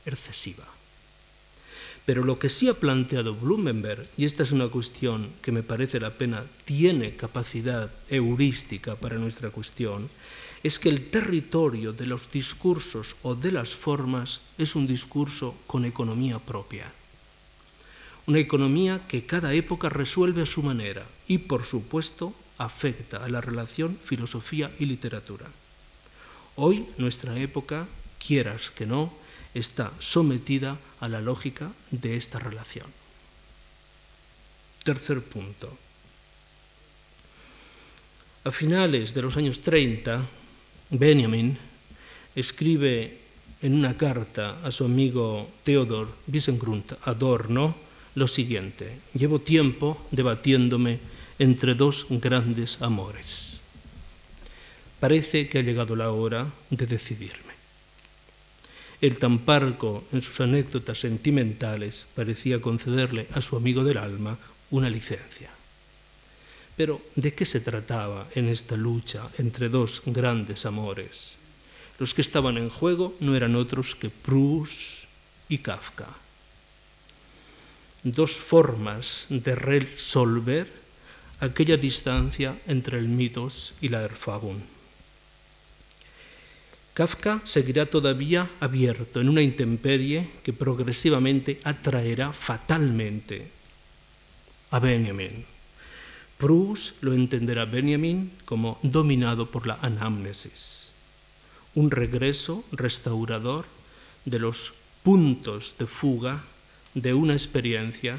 excesiva. 0.05 0.65
Pero 2.05 2.23
lo 2.23 2.37
que 2.37 2.49
sí 2.49 2.67
ha 2.67 2.73
planteado 2.75 3.33
Blumenberg, 3.33 4.05
y 4.17 4.25
esta 4.25 4.43
es 4.43 4.51
una 4.51 4.67
cuestión 4.67 5.29
que 5.41 5.51
me 5.51 5.63
parece 5.63 5.99
la 5.99 6.11
pena, 6.11 6.43
tiene 6.65 7.15
capacidad 7.15 7.89
heurística 8.09 8.95
para 8.95 9.17
nuestra 9.17 9.49
cuestión, 9.49 10.09
es 10.61 10.77
que 10.77 10.89
el 10.89 11.09
territorio 11.09 11.93
de 11.93 12.05
los 12.05 12.31
discursos 12.31 13.15
o 13.23 13.33
de 13.33 13.51
las 13.51 13.75
formas 13.75 14.41
es 14.57 14.75
un 14.75 14.85
discurso 14.85 15.55
con 15.65 15.85
economía 15.85 16.37
propia. 16.37 16.91
Una 18.27 18.39
economía 18.39 19.01
que 19.07 19.25
cada 19.25 19.53
época 19.53 19.89
resuelve 19.89 20.41
a 20.41 20.47
su 20.47 20.63
manera 20.63 21.05
y, 21.27 21.37
por 21.37 21.65
supuesto, 21.65 22.33
afecta 22.57 23.23
a 23.23 23.29
la 23.29 23.41
relación 23.41 23.97
filosofía 24.03 24.71
y 24.79 24.85
literatura. 24.85 25.45
Hoy 26.55 26.87
nuestra 26.97 27.37
época, 27.37 27.85
quieras 28.17 28.71
que 28.71 28.85
no, 28.85 29.13
está 29.53 29.91
sometida 29.99 30.77
a 30.99 31.07
la 31.07 31.21
lógica 31.21 31.71
de 31.91 32.17
esta 32.17 32.39
relación. 32.39 32.87
Tercer 34.83 35.21
punto. 35.21 35.77
A 38.43 38.51
finales 38.51 39.13
de 39.13 39.21
los 39.21 39.37
años 39.37 39.61
30, 39.61 40.21
Benjamin 40.91 41.57
escribe 42.35 43.17
en 43.61 43.73
una 43.73 43.97
carta 43.97 44.59
a 44.63 44.71
su 44.71 44.85
amigo 44.85 45.49
Theodor 45.63 46.13
Wiesengrund 46.27 46.97
Adorno 47.03 47.84
lo 48.15 48.27
siguiente, 48.27 48.97
llevo 49.13 49.39
tiempo 49.39 49.99
debatiéndome 50.11 50.99
entre 51.37 51.75
dos 51.75 52.07
grandes 52.09 52.81
amores. 52.81 53.59
Parece 54.99 55.49
que 55.49 55.59
ha 55.59 55.61
llegado 55.61 55.95
la 55.95 56.11
hora 56.11 56.47
de 56.69 56.87
decidirme. 56.87 57.53
El 59.01 59.17
tan 59.17 59.39
parco 59.39 60.05
en 60.13 60.21
sus 60.21 60.39
anécdotas 60.39 60.99
sentimentales 60.99 62.05
parecía 62.15 62.61
concederle 62.61 63.27
a 63.33 63.41
su 63.41 63.57
amigo 63.57 63.83
del 63.83 63.97
alma 63.97 64.39
una 64.71 64.89
licencia. 64.89 65.51
Pero 66.77 67.01
¿de 67.15 67.33
qué 67.33 67.45
se 67.45 67.59
trataba 67.59 68.27
en 68.35 68.47
esta 68.47 68.75
lucha 68.75 69.29
entre 69.37 69.69
dos 69.69 70.01
grandes 70.05 70.65
amores? 70.65 71.35
Los 71.99 72.13
que 72.13 72.21
estaban 72.21 72.57
en 72.57 72.69
juego 72.69 73.15
no 73.19 73.35
eran 73.35 73.55
otros 73.55 73.95
que 73.95 74.09
Proust 74.09 75.05
y 75.47 75.59
Kafka. 75.59 76.24
Dos 78.05 78.37
formas 78.37 79.25
de 79.33 79.57
resolver 79.57 80.69
aquella 81.41 81.75
distancia 81.75 82.53
entre 82.69 82.99
el 83.01 83.09
mitos 83.09 83.73
y 83.81 83.89
la 83.89 84.03
Erfagung. 84.03 84.61
Kafka 86.93 87.41
seguirá 87.43 87.87
todavía 87.87 88.47
abierto 88.61 89.19
en 89.19 89.27
una 89.27 89.41
intemperie 89.41 90.29
que 90.43 90.53
progresivamente 90.53 91.59
atraerá 91.63 92.31
fatalmente 92.31 93.49
a 94.69 94.77
Benjamin. 94.77 95.43
Proust 96.37 97.01
lo 97.01 97.11
entenderá 97.11 97.65
Benjamin 97.65 98.31
como 98.45 98.77
dominado 98.83 99.49
por 99.49 99.65
la 99.65 99.79
anamnesis, 99.81 100.93
un 101.73 101.89
regreso 101.89 102.63
restaurador 102.71 103.65
de 104.25 104.37
los 104.37 104.77
puntos 105.01 105.73
de 105.79 105.87
fuga 105.87 106.43
de 106.95 107.13
una 107.13 107.33
experiencia 107.33 108.17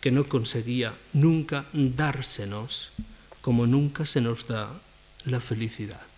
que 0.00 0.12
no 0.12 0.28
conseguía 0.28 0.94
nunca 1.12 1.66
dársenos 1.72 2.90
como 3.40 3.66
nunca 3.66 4.06
se 4.06 4.20
nos 4.20 4.46
da 4.46 4.70
la 5.24 5.40
felicidad 5.40 6.10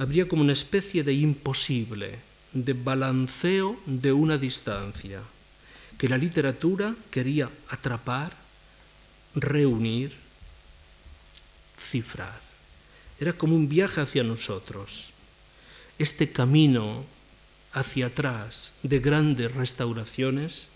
habría 0.00 0.26
como 0.26 0.40
una 0.40 0.54
especie 0.54 1.04
de 1.04 1.12
imposible, 1.12 2.18
de 2.54 2.72
balanceo 2.72 3.78
de 3.84 4.12
una 4.14 4.38
distancia, 4.38 5.20
que 5.98 6.08
la 6.08 6.16
literatura 6.16 6.96
quería 7.10 7.50
atrapar, 7.68 8.32
reunir, 9.34 10.16
cifrar. 11.78 12.40
Era 13.20 13.34
como 13.34 13.54
un 13.54 13.68
viaje 13.68 14.00
hacia 14.00 14.24
nosotros. 14.24 15.12
Este 15.98 16.32
camino 16.32 17.04
hacia 17.72 18.06
atrás 18.06 18.72
de 18.82 18.98
grandes 18.98 19.54
restauraciones 19.54 20.66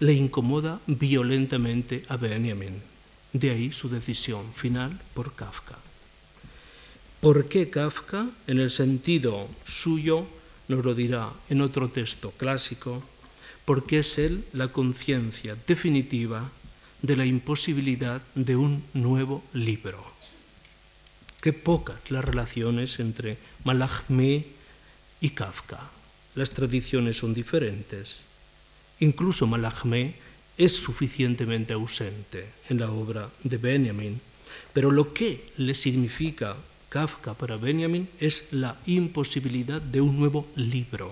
le 0.00 0.14
incomoda 0.14 0.80
violentamente 0.86 2.04
a 2.08 2.16
Benjamin. 2.16 2.82
De 3.32 3.50
ahí 3.50 3.72
su 3.72 3.88
decisión 3.88 4.52
final 4.52 4.98
por 5.14 5.34
Kafka. 5.34 5.78
¿Por 7.20 7.48
qué 7.48 7.70
Kafka? 7.70 8.26
En 8.46 8.58
el 8.58 8.70
sentido 8.70 9.48
suyo 9.64 10.26
nos 10.68 10.84
lo 10.84 10.94
dirá 10.94 11.30
en 11.48 11.62
otro 11.62 11.88
texto 11.88 12.32
clásico, 12.32 13.02
porque 13.64 14.00
es 14.00 14.18
él 14.18 14.44
la 14.52 14.68
conciencia 14.68 15.56
definitiva 15.66 16.50
de 17.00 17.16
la 17.16 17.24
imposibilidad 17.24 18.22
de 18.34 18.56
un 18.56 18.82
nuevo 18.92 19.44
libro. 19.52 20.04
Qué 21.40 21.52
pocas 21.52 22.10
las 22.10 22.24
relaciones 22.24 22.98
entre 22.98 23.38
Malachme 23.64 24.46
y 25.20 25.30
Kafka. 25.30 26.01
Las 26.34 26.50
tradiciones 26.50 27.18
son 27.18 27.34
diferentes 27.34 28.18
incluso 29.02 29.46
Mallarmé, 29.46 30.14
es 30.56 30.72
suficientemente 30.76 31.74
ausente 31.74 32.46
en 32.68 32.78
la 32.78 32.90
obra 32.90 33.28
de 33.42 33.56
Benjamin. 33.56 34.20
Pero 34.72 34.90
lo 34.90 35.12
que 35.12 35.50
le 35.58 35.74
significa 35.74 36.56
Kafka 36.88 37.34
para 37.34 37.56
Benjamin 37.56 38.08
es 38.20 38.44
la 38.52 38.76
imposibilidad 38.86 39.80
de 39.80 40.00
un 40.00 40.18
nuevo 40.18 40.46
libro. 40.56 41.10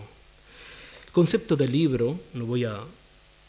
El 1.06 1.12
concepto 1.12 1.56
de 1.56 1.66
libro, 1.66 2.20
no 2.34 2.44
voy 2.44 2.64
a 2.64 2.78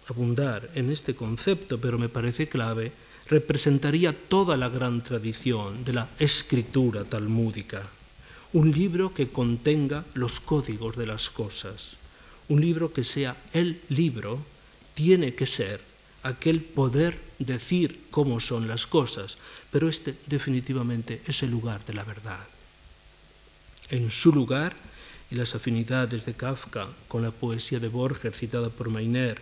abundar 0.08 0.70
en 0.74 0.90
este 0.90 1.14
concepto, 1.14 1.80
pero 1.80 2.00
me 2.00 2.10
parece 2.10 2.48
clave, 2.48 2.92
representaría 3.28 4.12
toda 4.12 4.58
la 4.58 4.70
gran 4.70 5.04
tradición 5.04 5.84
de 5.84 5.94
la 5.94 6.10
escritura 6.20 7.04
talmúdica. 7.04 7.84
Un 8.54 8.72
libro 8.72 9.14
que 9.14 9.30
contenga 9.30 10.04
los 10.14 10.40
códigos 10.40 10.98
de 10.98 11.08
las 11.08 11.30
cosas. 11.30 11.96
Un 12.50 12.60
libro 12.60 12.92
que 12.92 13.04
sea 13.04 13.38
el 13.54 13.80
libro 13.90 14.40
tiene 14.94 15.34
que 15.34 15.46
ser 15.46 15.80
aquel 16.24 16.62
poder 16.62 17.18
decir 17.40 18.08
cómo 18.12 18.40
son 18.40 18.68
las 18.68 18.86
cosas, 18.88 19.38
pero 19.72 19.88
este 19.88 20.16
definitivamente 20.28 21.22
es 21.26 21.44
el 21.44 21.52
lugar 21.52 21.86
de 21.86 21.94
la 21.94 22.04
verdad. 22.04 22.46
En 23.90 24.12
su 24.12 24.32
lugar, 24.32 24.76
y 25.32 25.36
las 25.36 25.56
afinidades 25.56 26.26
de 26.26 26.34
Kafka 26.34 26.90
con 27.08 27.24
la 27.24 27.32
poesía 27.32 27.80
de 27.80 27.88
Borges 27.88 28.36
citada 28.36 28.70
por 28.70 28.90
Mainer 28.90 29.40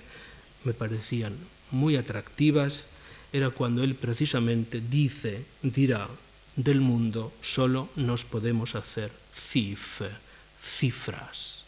me 0.63 0.73
parecían 0.73 1.33
muy 1.71 1.95
atractivas, 1.95 2.85
era 3.33 3.49
cuando 3.49 3.83
él 3.83 3.95
precisamente 3.95 4.81
dice, 4.81 5.45
dirá, 5.63 6.07
del 6.63 6.81
mundo 6.81 7.31
solo 7.41 7.87
nos 7.95 8.25
podemos 8.25 8.75
hacer 8.75 9.11
cif, 9.33 10.01
cifras. 10.61 11.63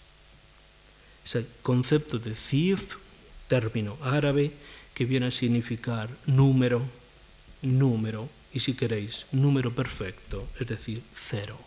Ese 1.24 1.48
concepto 1.62 2.20
de 2.20 2.36
cif, 2.36 2.98
término 3.48 3.98
árabe, 4.04 4.52
que 4.94 5.06
viene 5.06 5.28
a 5.28 5.32
significar 5.32 6.10
número, 6.26 6.82
número, 7.62 8.28
y 8.54 8.60
si 8.60 8.74
queréis, 8.74 9.26
número 9.32 9.72
perfecto, 9.72 10.48
es 10.60 10.68
decir, 10.68 11.02
cero. 11.14 11.58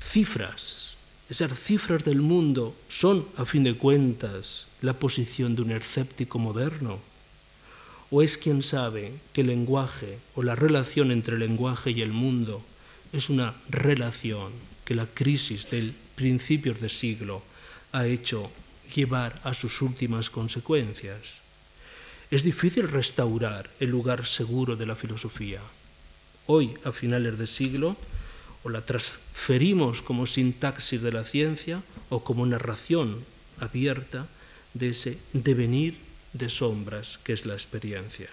Cifras, 0.00 0.96
esas 1.30 1.58
cifras 1.58 2.04
del 2.04 2.20
mundo 2.20 2.76
son, 2.88 3.26
a 3.38 3.46
fin 3.46 3.64
de 3.64 3.74
cuentas, 3.74 4.66
la 4.82 4.92
posición 4.92 5.56
de 5.56 5.62
un 5.62 5.70
escéptico 5.70 6.38
moderno. 6.38 7.00
¿O 8.10 8.22
es 8.22 8.38
quien 8.38 8.62
sabe 8.62 9.12
que 9.32 9.40
el 9.40 9.48
lenguaje 9.48 10.18
o 10.34 10.42
la 10.42 10.54
relación 10.54 11.10
entre 11.10 11.34
el 11.34 11.40
lenguaje 11.40 11.90
y 11.90 12.02
el 12.02 12.12
mundo 12.12 12.62
es 13.12 13.28
una 13.28 13.54
relación 13.68 14.52
que 14.84 14.94
la 14.94 15.06
crisis 15.06 15.70
del 15.70 15.94
principios 16.14 16.80
de 16.80 16.88
siglo 16.88 17.42
ha 17.92 18.06
hecho 18.06 18.50
llevar 18.94 19.40
a 19.44 19.54
sus 19.54 19.82
últimas 19.82 20.30
consecuencias? 20.30 21.42
Es 22.30 22.42
difícil 22.42 22.88
restaurar 22.88 23.70
el 23.80 23.90
lugar 23.90 24.26
seguro 24.26 24.76
de 24.76 24.86
la 24.86 24.94
filosofía. 24.94 25.60
Hoy, 26.46 26.74
a 26.84 26.92
finales 26.92 27.38
de 27.38 27.46
siglo, 27.46 27.96
o 28.64 28.70
la 28.70 28.80
transferimos 28.80 30.02
como 30.02 30.26
sintaxis 30.26 31.02
de 31.02 31.12
la 31.12 31.24
ciencia 31.24 31.82
o 32.08 32.24
como 32.24 32.46
narración 32.46 33.24
abierta 33.60 34.26
de 34.72 34.88
ese 34.88 35.18
devenir 35.32 35.96
de 36.34 36.50
sombras 36.50 37.18
que 37.24 37.32
es 37.32 37.46
la 37.46 37.54
experiencia. 37.54 38.28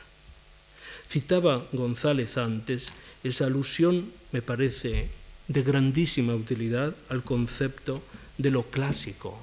Citaba 1.07 1.63
González 1.71 2.37
antes 2.37 2.91
esa 3.23 3.45
alusión, 3.45 4.11
me 4.31 4.41
parece, 4.41 5.09
de 5.47 5.61
grandísima 5.63 6.35
utilidad 6.35 6.95
al 7.09 7.23
concepto 7.23 8.01
de 8.37 8.51
lo 8.51 8.63
clásico 8.63 9.37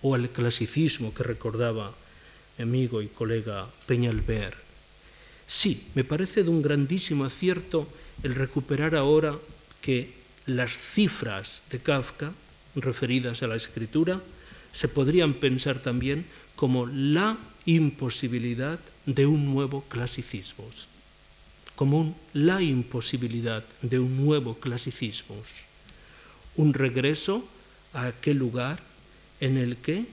o 0.00 0.14
al 0.14 0.30
clasicismo 0.30 1.14
que 1.14 1.22
recordaba 1.22 1.92
amigo 2.58 3.02
y 3.02 3.08
colega 3.08 3.66
Peñalver. 3.86 4.54
Sí, 5.46 5.88
me 5.94 6.04
parece 6.04 6.44
de 6.44 6.50
un 6.50 6.62
grandísimo 6.62 7.24
acierto 7.24 7.86
el 8.22 8.34
recuperar 8.34 8.94
ahora 8.94 9.36
que 9.80 10.14
las 10.46 10.78
cifras 10.78 11.62
de 11.70 11.78
Kafka 11.78 12.32
referidas 12.74 13.42
a 13.42 13.46
la 13.46 13.56
escritura 13.56 14.20
se 14.72 14.88
podrían 14.88 15.34
pensar 15.34 15.80
también 15.80 16.24
como 16.56 16.86
la 16.86 17.36
imposibilidad 17.66 18.78
de 19.06 19.26
un 19.26 19.52
nuevo 19.54 19.82
clasicismo, 19.82 20.64
como 21.76 22.16
la 22.32 22.60
imposibilidad 22.62 23.64
de 23.82 23.98
un 23.98 24.24
nuevo 24.24 24.54
clasicismo, 24.54 25.36
un 26.56 26.74
regreso 26.74 27.46
a 27.92 28.06
aquel 28.06 28.38
lugar 28.38 28.80
en 29.40 29.56
el 29.56 29.76
que 29.76 30.06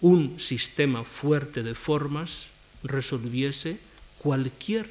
un 0.00 0.40
sistema 0.40 1.04
fuerte 1.04 1.62
de 1.62 1.74
formas 1.74 2.48
resolviese 2.82 3.78
cualquier 4.18 4.90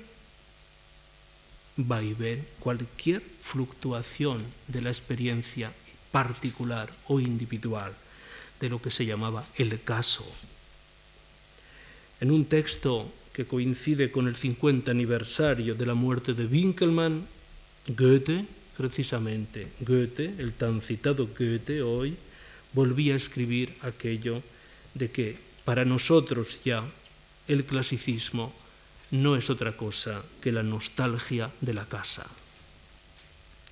vaivén, 1.76 2.46
cualquier 2.60 3.22
fluctuación 3.22 4.44
de 4.68 4.82
la 4.82 4.90
experiencia 4.90 5.74
particular 6.12 6.92
o 7.08 7.20
individual 7.20 7.94
de 8.60 8.70
lo 8.70 8.82
que 8.82 8.92
se 8.92 9.06
llamaba 9.06 9.46
el 9.56 9.82
caso. 9.82 10.26
En 12.22 12.30
un 12.30 12.46
texto 12.46 13.12
que 13.34 13.46
coincide 13.46 14.12
con 14.12 14.28
el 14.28 14.36
50 14.36 14.92
aniversario 14.92 15.74
de 15.74 15.86
la 15.88 15.96
muerte 15.96 16.34
de 16.36 16.46
Winkelmann, 16.46 17.26
Goethe, 17.88 18.46
precisamente 18.78 19.68
Goethe, 19.80 20.36
el 20.38 20.54
tan 20.54 20.82
citado 20.82 21.28
Goethe 21.28 21.82
hoy, 21.82 22.16
volvía 22.74 23.16
a 23.16 23.18
escribir 23.18 23.74
aquello 23.82 24.44
de 24.94 25.10
que 25.10 25.38
para 25.66 25.84
nosotros 25.84 26.60
ya 26.64 26.86
el 27.48 27.66
clasicismo 27.66 28.54
no 29.10 29.36
es 29.36 29.50
otra 29.50 29.76
cosa 29.76 30.24
que 30.42 30.52
la 30.52 30.64
nostalgia 30.64 31.50
de 31.60 31.74
la 31.74 31.86
casa, 31.86 32.28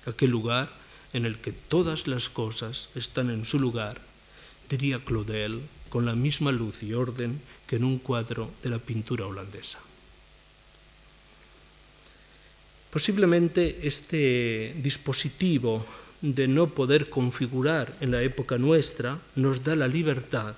aquel 0.06 0.30
lugar 0.30 0.68
en 1.12 1.24
el 1.24 1.38
que 1.38 1.52
todas 1.52 2.08
las 2.08 2.28
cosas 2.28 2.88
están 2.96 3.30
en 3.30 3.44
su 3.44 3.60
lugar, 3.60 4.00
diría 4.68 4.98
Claudel, 4.98 5.62
con 5.90 6.06
la 6.06 6.14
misma 6.14 6.52
luz 6.52 6.82
y 6.82 6.94
orden 6.94 7.40
que 7.66 7.76
en 7.76 7.84
un 7.84 7.98
cuadro 7.98 8.50
de 8.62 8.70
la 8.70 8.78
pintura 8.78 9.26
holandesa. 9.26 9.78
Posiblemente 12.90 13.86
este 13.86 14.74
dispositivo 14.82 15.84
de 16.22 16.48
no 16.48 16.68
poder 16.68 17.08
configurar 17.08 17.94
en 18.00 18.10
la 18.10 18.22
época 18.22 18.58
nuestra 18.58 19.18
nos 19.36 19.62
da 19.62 19.76
la 19.76 19.88
libertad 19.88 20.54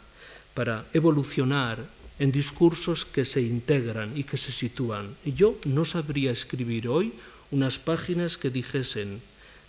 para 0.55 0.85
evolucionar 0.93 1.79
en 2.19 2.33
discursos 2.33 3.05
que 3.05 3.25
se 3.25 3.43
integran 3.43 4.17
y 4.17 4.25
que 4.25 4.37
se 4.37 4.53
sitúan. 4.53 5.15
Yo 5.25 5.59
no 5.67 5.85
sabría 5.85 6.31
escribir 6.31 6.89
hoy 6.89 7.13
unas 7.51 7.79
páginas 7.79 8.39
que 8.39 8.51
dijesen, 8.51 9.21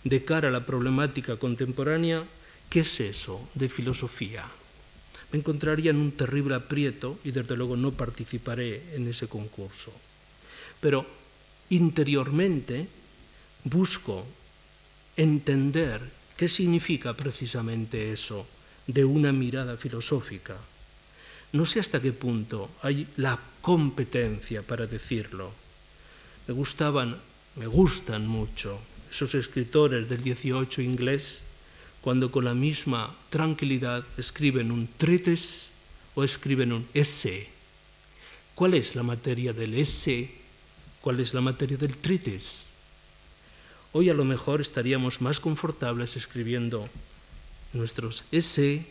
de 0.04 0.24
cara 0.24 0.48
a 0.48 0.52
la 0.52 0.64
problemática 0.64 1.36
contemporánea, 1.36 2.24
¿qué 2.68 2.80
es 2.80 3.00
eso 3.00 3.40
de 3.54 3.68
filosofía? 3.68 4.44
Me 5.34 5.42
encontraría 5.42 5.90
en 5.90 5.98
un 5.98 6.12
terrible 6.12 6.54
aprieto 6.54 7.18
y 7.26 7.32
desde 7.34 7.56
luego 7.56 7.74
no 7.74 7.90
participaré 7.90 8.94
en 8.94 9.10
ese 9.10 9.26
concurso. 9.26 9.90
Pero 10.78 11.04
interiormente 11.70 12.86
busco 13.64 14.24
entender 15.16 16.00
qué 16.36 16.46
significa 16.46 17.14
precisamente 17.14 18.12
eso 18.12 18.46
de 18.86 19.04
una 19.04 19.32
mirada 19.32 19.76
filosófica 19.76 20.54
no 21.54 21.64
sé 21.64 21.78
hasta 21.78 22.02
qué 22.02 22.12
punto 22.12 22.68
hay 22.82 23.06
la 23.16 23.38
competencia 23.62 24.62
para 24.62 24.88
decirlo. 24.88 25.52
Me 26.48 26.54
gustaban, 26.54 27.16
me 27.54 27.68
gustan 27.68 28.26
mucho 28.26 28.80
esos 29.08 29.36
escritores 29.36 30.08
del 30.08 30.20
18 30.20 30.82
inglés 30.82 31.38
cuando 32.04 32.30
con 32.30 32.44
la 32.44 32.52
misma 32.52 33.16
tranquilidad 33.30 34.04
escriben 34.18 34.70
un 34.70 34.86
treatise 34.86 35.70
o 36.14 36.22
escriben 36.22 36.70
un 36.70 36.86
essay. 36.92 37.48
¿Cuál 38.54 38.74
es 38.74 38.94
la 38.94 39.02
materia 39.02 39.54
del 39.54 39.72
essay? 39.72 40.30
¿Cuál 41.00 41.20
es 41.20 41.32
la 41.32 41.40
materia 41.40 41.78
del 41.78 41.96
treatise? 41.96 42.68
Hoy 43.92 44.10
a 44.10 44.14
lo 44.14 44.26
mejor 44.26 44.60
estaríamos 44.60 45.22
más 45.22 45.40
confortables 45.40 46.14
escribiendo 46.16 46.86
nuestros 47.72 48.24
essays 48.30 48.82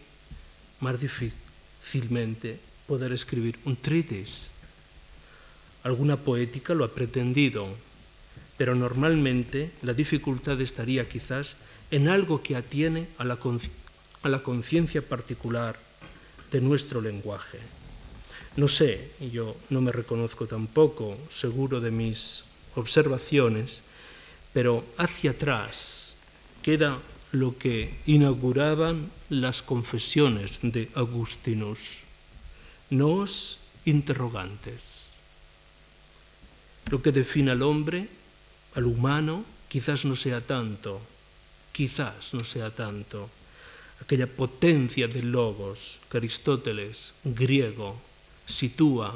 más 0.79 0.99
difíciles 0.99 1.43
fácilmente 1.83 2.57
poder 2.87 3.11
escribir 3.11 3.59
un 3.65 3.75
treatise. 3.75 4.49
Alguna 5.83 6.17
poética 6.17 6.73
lo 6.73 6.85
ha 6.85 6.95
pretendido, 6.95 7.67
pero 8.57 8.73
normalmente 8.73 9.69
la 9.83 9.93
dificultad 9.93 10.59
estaría 10.61 11.07
quizás 11.07 11.57
en 11.93 12.09
algo 12.09 12.41
que 12.41 12.55
atiene 12.55 13.05
a 13.19 13.23
la, 13.23 14.39
conciencia 14.41 15.03
particular 15.03 15.77
de 16.49 16.59
nuestro 16.59 17.01
lenguaje. 17.01 17.59
No 18.57 18.67
sé, 18.67 19.11
yo 19.31 19.55
no 19.69 19.79
me 19.79 19.91
reconozco 19.91 20.47
tampoco 20.47 21.15
seguro 21.29 21.79
de 21.79 21.91
mis 21.91 22.45
observaciones, 22.73 23.83
pero 24.53 24.83
hacia 24.97 25.37
atrás 25.37 26.15
queda 26.63 26.97
lo 27.31 27.59
que 27.59 27.93
inauguraban 28.07 29.11
las 29.29 29.61
confesiones 29.61 30.61
de 30.63 30.89
Agustinus. 30.95 32.01
nos 32.89 33.59
interrogantes. 33.85 35.13
Lo 36.89 37.03
que 37.03 37.11
define 37.11 37.51
al 37.51 37.61
hombre, 37.61 38.07
al 38.73 38.85
humano, 38.85 39.45
quizás 39.69 40.05
no 40.05 40.15
sea 40.15 40.41
tanto, 40.41 40.99
quizás 41.73 42.33
no 42.33 42.45
sea 42.45 42.69
tanto 42.69 43.29
aquella 43.99 44.27
potencia 44.27 45.07
de 45.07 45.23
logos 45.23 45.99
que 46.09 46.17
Aristóteles, 46.17 47.13
griego, 47.23 47.99
sitúa 48.45 49.15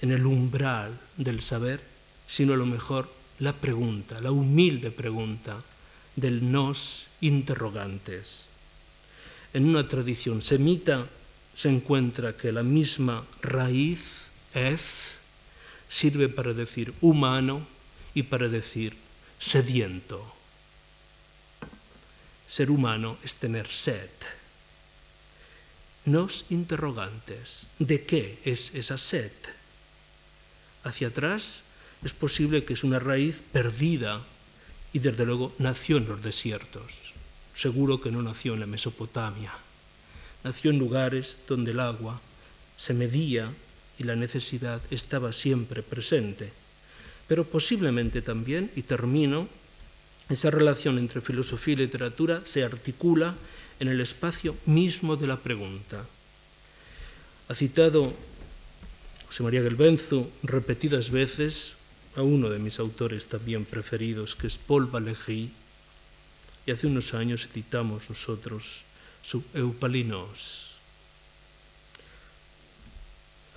en 0.00 0.12
el 0.12 0.26
umbral 0.26 0.98
del 1.16 1.42
saber, 1.42 1.80
sino 2.26 2.54
a 2.54 2.56
lo 2.56 2.66
mejor 2.66 3.10
la 3.38 3.52
pregunta, 3.52 4.20
la 4.20 4.30
humilde 4.30 4.90
pregunta 4.90 5.62
del 6.14 6.50
nos 6.52 7.06
interrogantes. 7.20 8.44
En 9.54 9.66
una 9.66 9.88
tradición 9.88 10.42
semita 10.42 11.06
se 11.54 11.68
encuentra 11.68 12.36
que 12.36 12.52
la 12.52 12.62
misma 12.62 13.24
raíz, 13.40 14.24
es, 14.52 15.16
sirve 15.88 16.28
para 16.28 16.52
decir 16.52 16.92
humano 17.00 17.66
y 18.14 18.24
para 18.24 18.48
decir 18.48 18.94
sediento. 19.38 20.33
Ser 22.48 22.70
humano 22.70 23.18
es 23.24 23.34
tener 23.34 23.72
sed. 23.72 24.10
Nos 26.04 26.44
interrogantes, 26.50 27.68
¿de 27.78 28.04
qué 28.04 28.38
es 28.44 28.74
esa 28.74 28.98
sed? 28.98 29.32
Hacia 30.84 31.08
atrás 31.08 31.62
es 32.04 32.12
posible 32.12 32.64
que 32.64 32.74
es 32.74 32.84
una 32.84 32.98
raíz 32.98 33.40
perdida 33.52 34.22
y 34.92 34.98
desde 34.98 35.24
luego 35.24 35.54
nació 35.58 35.96
en 35.96 36.06
los 36.06 36.22
desiertos. 36.22 36.92
Seguro 37.54 38.00
que 38.00 38.10
no 38.10 38.20
nació 38.20 38.54
en 38.54 38.60
la 38.60 38.66
Mesopotamia. 38.66 39.52
Nació 40.42 40.70
en 40.70 40.78
lugares 40.78 41.38
donde 41.48 41.70
el 41.70 41.80
agua 41.80 42.20
se 42.76 42.92
medía 42.92 43.50
y 43.98 44.04
la 44.04 44.16
necesidad 44.16 44.82
estaba 44.90 45.32
siempre 45.32 45.82
presente. 45.82 46.52
Pero 47.26 47.44
posiblemente 47.44 48.20
también, 48.20 48.70
y 48.76 48.82
termino, 48.82 49.48
esa 50.28 50.50
relación 50.50 50.98
entre 50.98 51.20
filosofía 51.20 51.74
y 51.74 51.76
literatura 51.78 52.42
se 52.44 52.64
articula 52.64 53.34
en 53.80 53.88
el 53.88 54.00
espacio 54.00 54.56
mismo 54.66 55.16
de 55.16 55.26
la 55.26 55.36
pregunta. 55.36 56.04
Ha 57.48 57.54
citado 57.54 58.14
José 59.26 59.42
María 59.42 59.62
Gelbenzu 59.62 60.30
repetidas 60.42 61.10
veces 61.10 61.74
a 62.16 62.22
uno 62.22 62.48
de 62.48 62.58
mis 62.58 62.78
autores 62.78 63.26
también 63.26 63.64
preferidos, 63.64 64.34
que 64.36 64.46
es 64.46 64.56
Paul 64.56 64.86
Valéry, 64.86 65.50
y 66.66 66.70
hace 66.70 66.86
unos 66.86 67.12
años 67.12 67.46
editamos 67.52 68.08
nosotros 68.08 68.82
su 69.22 69.44
Eupalinos. 69.52 70.70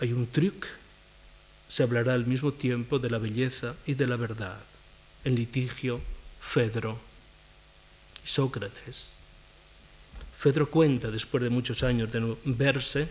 Hay 0.02 0.12
un 0.12 0.28
truc, 0.28 0.68
se 1.70 1.84
hablará 1.84 2.14
al 2.14 2.26
mismo 2.26 2.52
tiempo 2.52 3.00
de 3.00 3.10
la 3.10 3.18
belleza 3.20 3.76
y 3.86 3.94
de 3.94 4.08
la 4.08 4.16
verdad, 4.16 4.60
en 5.24 5.36
litigio 5.36 6.02
Fedro 6.48 6.98
Sócrates. 8.24 9.12
Fedro 10.36 10.70
cuenta, 10.70 11.12
después 11.12 11.44
de 11.44 11.50
muchos 11.50 11.84
años 11.84 12.12
de 12.12 12.22
no 12.22 12.38
verse, 12.46 13.10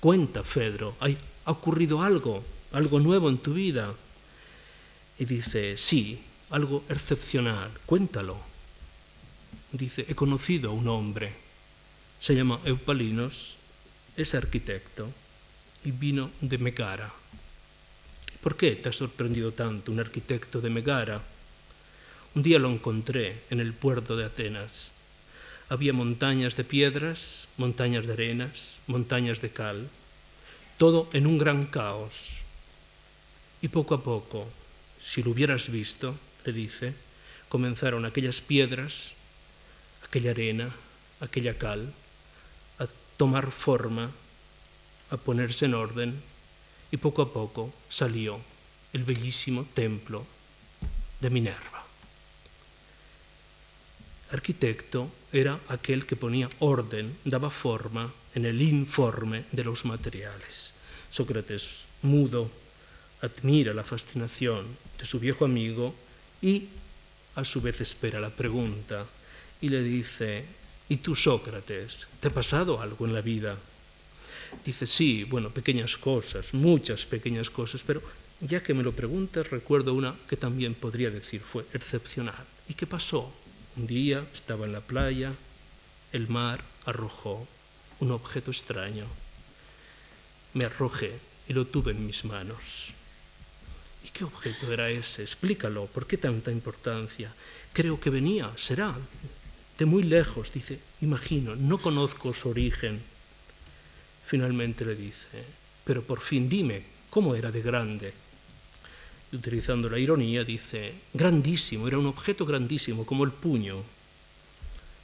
cuenta 0.00 0.42
Fedro, 0.42 0.96
ha 1.00 1.50
ocurrido 1.50 2.02
algo, 2.02 2.42
algo 2.72 2.98
nuevo 2.98 3.28
en 3.28 3.38
tu 3.38 3.52
vida. 3.54 3.92
Y 5.18 5.24
dice, 5.26 5.76
sí, 5.76 6.20
algo 6.50 6.84
excepcional, 6.88 7.70
cuéntalo. 7.84 8.38
Dice, 9.72 10.06
he 10.08 10.14
conocido 10.14 10.70
a 10.70 10.74
un 10.74 10.88
hombre, 10.88 11.32
se 12.20 12.34
llama 12.34 12.60
Eupalinos, 12.64 13.56
es 14.16 14.34
arquitecto 14.34 15.08
y 15.84 15.90
vino 15.90 16.30
de 16.40 16.58
Megara. 16.58 17.12
¿Por 18.40 18.56
qué 18.56 18.76
te 18.76 18.88
ha 18.88 18.92
sorprendido 18.92 19.52
tanto 19.52 19.92
un 19.92 20.00
arquitecto 20.00 20.60
de 20.60 20.70
Megara? 20.70 21.20
Un 22.38 22.44
día 22.44 22.60
lo 22.60 22.70
encontré 22.70 23.42
en 23.50 23.58
el 23.58 23.72
puerto 23.72 24.16
de 24.16 24.24
Atenas. 24.24 24.92
Había 25.68 25.92
montañas 25.92 26.54
de 26.54 26.62
piedras, 26.62 27.48
montañas 27.56 28.06
de 28.06 28.12
arenas, 28.12 28.78
montañas 28.86 29.40
de 29.40 29.50
cal, 29.50 29.88
todo 30.76 31.08
en 31.14 31.26
un 31.26 31.36
gran 31.36 31.66
caos. 31.66 32.36
Y 33.60 33.66
poco 33.66 33.96
a 33.96 34.04
poco, 34.04 34.46
si 35.02 35.24
lo 35.24 35.32
hubieras 35.32 35.68
visto, 35.68 36.14
le 36.44 36.52
dice, 36.52 36.94
comenzaron 37.48 38.04
aquellas 38.04 38.40
piedras, 38.40 39.14
aquella 40.06 40.30
arena, 40.30 40.70
aquella 41.18 41.58
cal, 41.58 41.92
a 42.78 42.86
tomar 43.16 43.50
forma, 43.50 44.12
a 45.10 45.16
ponerse 45.16 45.64
en 45.64 45.74
orden, 45.74 46.14
y 46.92 46.98
poco 46.98 47.22
a 47.22 47.32
poco 47.32 47.74
salió 47.88 48.38
el 48.92 49.02
bellísimo 49.02 49.66
templo 49.74 50.24
de 51.20 51.30
Minerva 51.30 51.77
arquitecto 54.30 55.10
era 55.32 55.58
aquel 55.68 56.06
que 56.06 56.16
ponía 56.16 56.48
orden, 56.60 57.16
daba 57.24 57.50
forma 57.50 58.12
en 58.34 58.46
el 58.46 58.60
informe 58.62 59.44
de 59.52 59.64
los 59.64 59.84
materiales. 59.84 60.72
Sócrates, 61.10 61.84
mudo, 62.02 62.50
admira 63.22 63.74
la 63.74 63.84
fascinación 63.84 64.66
de 64.98 65.06
su 65.06 65.18
viejo 65.18 65.44
amigo 65.44 65.94
y 66.40 66.68
a 67.34 67.44
su 67.44 67.60
vez 67.60 67.80
espera 67.80 68.20
la 68.20 68.30
pregunta 68.30 69.06
y 69.60 69.68
le 69.68 69.82
dice, 69.82 70.44
¿y 70.88 70.98
tú 70.98 71.14
Sócrates, 71.14 72.06
te 72.20 72.28
ha 72.28 72.34
pasado 72.34 72.80
algo 72.80 73.06
en 73.06 73.14
la 73.14 73.20
vida? 73.20 73.56
Dice, 74.64 74.86
sí, 74.86 75.24
bueno, 75.24 75.50
pequeñas 75.50 75.98
cosas, 75.98 76.54
muchas 76.54 77.04
pequeñas 77.04 77.50
cosas, 77.50 77.82
pero 77.82 78.02
ya 78.40 78.62
que 78.62 78.74
me 78.74 78.82
lo 78.82 78.92
preguntas, 78.92 79.50
recuerdo 79.50 79.94
una 79.94 80.14
que 80.28 80.36
también 80.36 80.74
podría 80.74 81.10
decir 81.10 81.40
fue 81.40 81.64
excepcional. 81.72 82.44
¿Y 82.68 82.74
qué 82.74 82.86
pasó? 82.86 83.32
Un 83.78 83.86
día 83.86 84.26
estaba 84.34 84.66
en 84.66 84.72
la 84.72 84.80
playa, 84.80 85.32
el 86.12 86.28
mar 86.28 86.64
arrojó 86.84 87.46
un 88.00 88.10
objeto 88.10 88.50
extraño. 88.50 89.06
Me 90.54 90.64
arrojé 90.64 91.12
y 91.46 91.52
lo 91.52 91.64
tuve 91.64 91.92
en 91.92 92.04
mis 92.04 92.24
manos. 92.24 92.90
¿Y 94.04 94.08
qué 94.08 94.24
objeto 94.24 94.72
era 94.72 94.90
ese? 94.90 95.22
Explícalo, 95.22 95.86
¿por 95.86 96.08
qué 96.08 96.18
tanta 96.18 96.50
importancia? 96.50 97.32
Creo 97.72 98.00
que 98.00 98.10
venía, 98.10 98.50
será, 98.56 98.96
de 99.78 99.84
muy 99.84 100.02
lejos, 100.02 100.52
dice, 100.52 100.80
imagino, 101.00 101.54
no 101.54 101.78
conozco 101.78 102.34
su 102.34 102.48
origen. 102.48 103.00
Finalmente 104.26 104.84
le 104.84 104.96
dice, 104.96 105.44
pero 105.84 106.02
por 106.02 106.20
fin 106.20 106.48
dime, 106.48 106.82
¿cómo 107.10 107.36
era 107.36 107.52
de 107.52 107.62
grande? 107.62 108.12
Utilizando 109.32 109.88
la 109.88 109.98
ironía, 109.98 110.44
dice, 110.44 110.94
grandísimo, 111.12 111.86
era 111.86 111.98
un 111.98 112.06
objeto 112.06 112.46
grandísimo, 112.46 113.04
como 113.04 113.24
el 113.24 113.32
puño, 113.32 113.82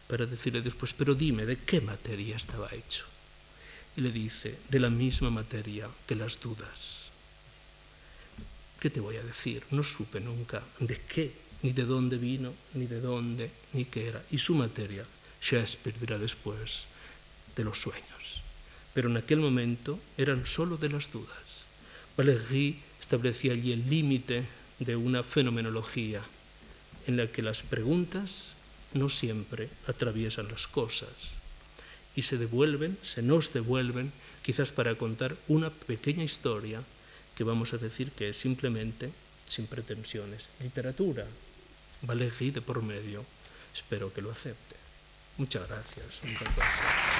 para 0.08 0.26
decirle 0.26 0.62
después, 0.62 0.92
pero 0.92 1.14
dime, 1.14 1.46
¿de 1.46 1.56
qué 1.58 1.80
materia 1.80 2.36
estaba 2.36 2.72
hecho? 2.72 3.04
Y 3.96 4.00
le 4.00 4.10
dice, 4.10 4.58
de 4.68 4.80
la 4.80 4.90
misma 4.90 5.30
materia 5.30 5.88
que 6.06 6.14
las 6.14 6.40
dudas. 6.40 7.10
¿Qué 8.80 8.90
te 8.90 9.00
voy 9.00 9.16
a 9.16 9.22
decir? 9.22 9.64
No 9.70 9.82
supe 9.82 10.20
nunca 10.20 10.62
de 10.78 11.00
qué, 11.00 11.32
ni 11.62 11.72
de 11.72 11.84
dónde 11.84 12.18
vino, 12.18 12.52
ni 12.74 12.86
de 12.86 13.00
dónde, 13.00 13.50
ni 13.72 13.86
qué 13.86 14.08
era. 14.08 14.22
Y 14.30 14.38
su 14.38 14.54
materia, 14.54 15.06
Shakespeare 15.40 15.98
dirá 15.98 16.18
después, 16.18 16.86
de 17.56 17.64
los 17.64 17.78
sueños. 17.78 18.42
Pero 18.92 19.08
en 19.08 19.16
aquel 19.16 19.40
momento 19.40 19.98
eran 20.18 20.44
solo 20.44 20.76
de 20.76 20.90
las 20.90 21.10
dudas. 21.10 21.64
Valéry 22.16 22.78
establecía 23.04 23.52
allí 23.52 23.70
el 23.70 23.90
límite 23.90 24.44
de 24.78 24.96
una 24.96 25.22
fenomenología 25.22 26.22
en 27.06 27.18
la 27.18 27.26
que 27.26 27.42
las 27.42 27.62
preguntas 27.62 28.54
no 28.94 29.10
siempre 29.10 29.68
atraviesan 29.86 30.48
las 30.48 30.66
cosas 30.66 31.10
y 32.16 32.22
se 32.22 32.38
devuelven, 32.38 32.96
se 33.02 33.20
nos 33.20 33.52
devuelven, 33.52 34.10
quizás 34.42 34.72
para 34.72 34.94
contar 34.94 35.36
una 35.48 35.68
pequeña 35.68 36.24
historia 36.24 36.82
que 37.36 37.44
vamos 37.44 37.74
a 37.74 37.78
decir 37.78 38.10
que 38.10 38.30
es 38.30 38.38
simplemente, 38.38 39.12
sin 39.46 39.66
pretensiones, 39.66 40.48
literatura. 40.60 41.26
Valéry 42.02 42.52
de 42.52 42.62
por 42.62 42.82
medio, 42.82 43.22
espero 43.74 44.14
que 44.14 44.22
lo 44.22 44.30
acepte. 44.30 44.76
Muchas 45.36 45.68
gracias. 45.68 46.06
Muchas 46.22 46.56
gracias. 46.56 47.13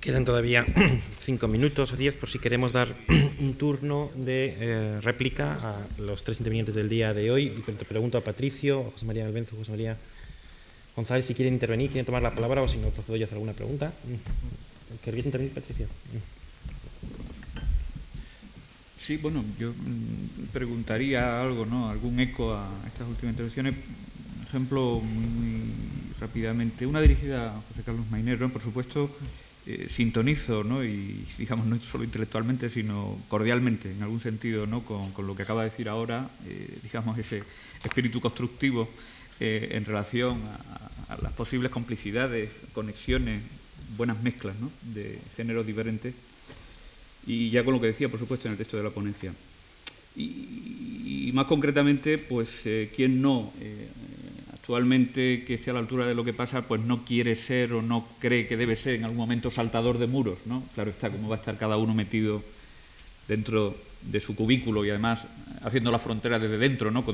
Quedan 0.00 0.24
todavía 0.24 0.64
cinco 1.24 1.48
minutos 1.48 1.92
o 1.92 1.96
diez 1.96 2.14
por 2.14 2.30
si 2.30 2.38
queremos 2.38 2.70
dar 2.70 2.94
un 3.42 3.54
turno 3.58 4.10
de 4.14 4.54
eh, 4.54 5.00
réplica 5.02 5.58
a 5.58 5.74
los 5.98 6.22
tres 6.22 6.38
intervinientes 6.38 6.74
del 6.74 6.88
día 6.88 7.12
de 7.12 7.30
hoy. 7.30 7.50
Te 7.66 7.84
pregunto 7.84 8.18
a 8.18 8.20
Patricio, 8.20 8.86
a 8.86 8.90
José 8.92 9.04
María 9.04 9.26
Albenzo, 9.26 9.56
José 9.56 9.72
María 9.72 9.98
González 10.94 11.26
si 11.26 11.34
quieren 11.34 11.54
intervenir, 11.54 11.90
quieren 11.90 12.06
tomar 12.06 12.22
la 12.22 12.34
palabra 12.34 12.62
o 12.62 12.68
si 12.68 12.78
no 12.78 12.88
procedo 12.88 13.16
yo 13.16 13.24
a 13.24 13.26
hacer 13.26 13.36
alguna 13.36 13.52
pregunta. 13.52 13.92
¿Querías 15.04 15.26
intervenir, 15.26 15.52
Patricio? 15.52 15.86
Sí, 19.02 19.18
bueno, 19.18 19.44
yo 19.58 19.70
mm, 19.70 20.46
preguntaría 20.52 21.42
algo, 21.42 21.66
¿no? 21.66 21.90
Algún 21.90 22.18
eco 22.18 22.54
a 22.54 22.66
estas 22.86 23.06
últimas 23.06 23.34
intervenciones 23.34 23.74
ejemplo 24.56 25.00
muy, 25.00 25.70
rápidamente. 26.18 26.86
Una 26.86 27.02
dirigida 27.02 27.48
a 27.48 27.60
José 27.68 27.82
Carlos 27.84 28.06
Mainero, 28.10 28.48
por 28.48 28.62
supuesto, 28.62 29.10
eh, 29.66 29.86
sintonizo, 29.90 30.64
¿no? 30.64 30.82
y 30.82 31.26
digamos 31.36 31.66
no 31.66 31.78
solo 31.78 32.04
intelectualmente, 32.04 32.70
sino 32.70 33.18
cordialmente, 33.28 33.92
en 33.92 34.02
algún 34.02 34.20
sentido, 34.20 34.66
¿no? 34.66 34.80
con, 34.82 35.12
lo 35.26 35.36
que 35.36 35.42
acaba 35.42 35.62
de 35.62 35.70
decir 35.70 35.90
ahora, 35.90 36.30
eh, 36.46 36.78
digamos 36.82 37.18
ese 37.18 37.42
espíritu 37.84 38.18
constructivo 38.20 38.88
eh, 39.40 39.68
en 39.72 39.84
relación 39.84 40.40
a, 41.08 41.16
las 41.20 41.32
posibles 41.32 41.70
complicidades, 41.70 42.50
conexiones, 42.72 43.42
buenas 43.96 44.22
mezclas 44.22 44.56
de 44.82 45.18
géneros 45.36 45.66
diferentes, 45.66 46.14
y 47.26 47.50
ya 47.50 47.62
con 47.62 47.74
lo 47.74 47.80
que 47.80 47.88
decía, 47.88 48.08
por 48.08 48.18
supuesto, 48.18 48.48
en 48.48 48.52
el 48.52 48.58
texto 48.58 48.78
de 48.78 48.82
la 48.84 48.90
ponencia. 48.90 49.34
Y, 50.16 51.30
más 51.34 51.46
concretamente, 51.46 52.16
pues, 52.16 52.48
¿quién 52.94 53.20
no? 53.20 53.52
Eh, 54.66 54.72
actualmente, 54.72 55.44
que 55.46 55.54
esté 55.54 55.70
a 55.70 55.74
la 55.74 55.78
altura 55.78 56.06
de 56.06 56.14
lo 56.14 56.24
que 56.24 56.32
pasa, 56.32 56.62
pues 56.62 56.80
no 56.80 57.04
quiere 57.04 57.36
ser 57.36 57.72
o 57.72 57.82
no 57.82 58.04
cree 58.18 58.48
que 58.48 58.56
debe 58.56 58.74
ser 58.74 58.94
en 58.94 59.04
algún 59.04 59.18
momento 59.18 59.48
saltador 59.48 59.98
de 59.98 60.08
muros, 60.08 60.38
¿no? 60.44 60.64
Claro 60.74 60.90
está, 60.90 61.08
cómo 61.08 61.28
va 61.28 61.36
a 61.36 61.38
estar 61.38 61.56
cada 61.56 61.76
uno 61.76 61.94
metido 61.94 62.42
dentro 63.28 63.76
de 64.02 64.20
su 64.20 64.34
cubículo 64.34 64.84
y 64.84 64.90
además 64.90 65.22
haciendo 65.62 65.92
la 65.92 66.00
frontera 66.00 66.38
desde 66.38 66.58
dentro, 66.58 66.90
¿no? 66.90 67.04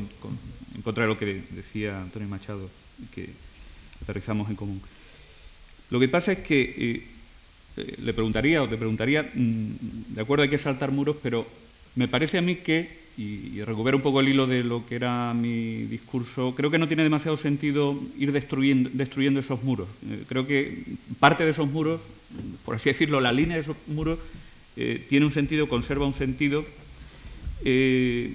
en 0.75 0.83
contra 0.83 1.05
de 1.05 1.09
lo 1.09 1.19
que 1.19 1.43
decía 1.51 2.01
Antonio 2.01 2.29
Machado, 2.29 2.69
que 3.15 3.29
aterrizamos 4.03 4.49
en 4.49 4.57
común. 4.57 4.81
Lo 5.91 6.01
que 6.01 6.09
pasa 6.09 6.33
es 6.33 6.39
que 6.39 7.05
eh, 7.77 7.97
le 8.03 8.15
preguntaría 8.15 8.63
o 8.63 8.69
te 8.69 8.77
preguntaría, 8.77 9.23
mm, 9.23 10.15
de 10.15 10.21
acuerdo 10.23 10.45
hay 10.45 10.51
que 10.51 10.59
saltar 10.59 10.91
muros, 10.91 11.17
pero 11.23 11.47
me 11.97 12.09
parece 12.09 12.39
a 12.39 12.43
mí 12.43 12.57
que, 12.57 13.02
y, 13.17 13.63
recupero 13.63 13.97
un 13.97 14.03
poco 14.03 14.21
el 14.21 14.29
hilo 14.29 14.47
de 14.47 14.65
lo 14.65 14.87
que 14.87 14.97
era 14.97 15.35
mi 15.35 15.85
discurso, 15.85 16.55
creo 16.57 16.71
que 16.71 16.79
no 16.79 16.89
tiene 16.89 17.03
demasiado 17.03 17.37
sentido 17.37 17.99
ir 18.19 18.33
destruyendo, 18.33 18.91
destruyendo 18.93 19.41
esos 19.41 19.63
muros. 19.63 19.89
Eh, 20.09 20.25
creo 20.29 20.47
que 20.47 20.85
parte 21.21 21.45
de 21.45 21.51
esos 21.51 21.71
muros, 21.71 22.01
por 22.65 22.77
así 22.77 22.89
decirlo, 22.89 23.21
la 23.21 23.33
línea 23.33 23.57
de 23.57 23.63
esos 23.63 23.77
muros 23.87 24.19
eh, 24.77 25.05
tiene 25.09 25.27
un 25.27 25.33
sentido, 25.33 25.69
conserva 25.69 26.07
un 26.07 26.15
sentido. 26.15 26.65
Eh, 27.65 28.35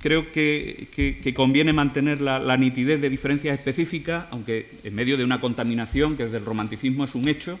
creo 0.00 0.30
que, 0.30 1.32
conviene 1.34 1.72
mantener 1.72 2.20
la, 2.20 2.38
la, 2.38 2.56
nitidez 2.56 3.00
de 3.00 3.10
diferencias 3.10 3.58
específicas, 3.58 4.26
aunque 4.30 4.68
en 4.84 4.94
medio 4.94 5.16
de 5.16 5.24
una 5.24 5.40
contaminación 5.40 6.16
que 6.16 6.24
desde 6.24 6.38
el 6.38 6.44
romanticismo 6.44 7.04
es 7.04 7.14
un 7.14 7.28
hecho, 7.28 7.58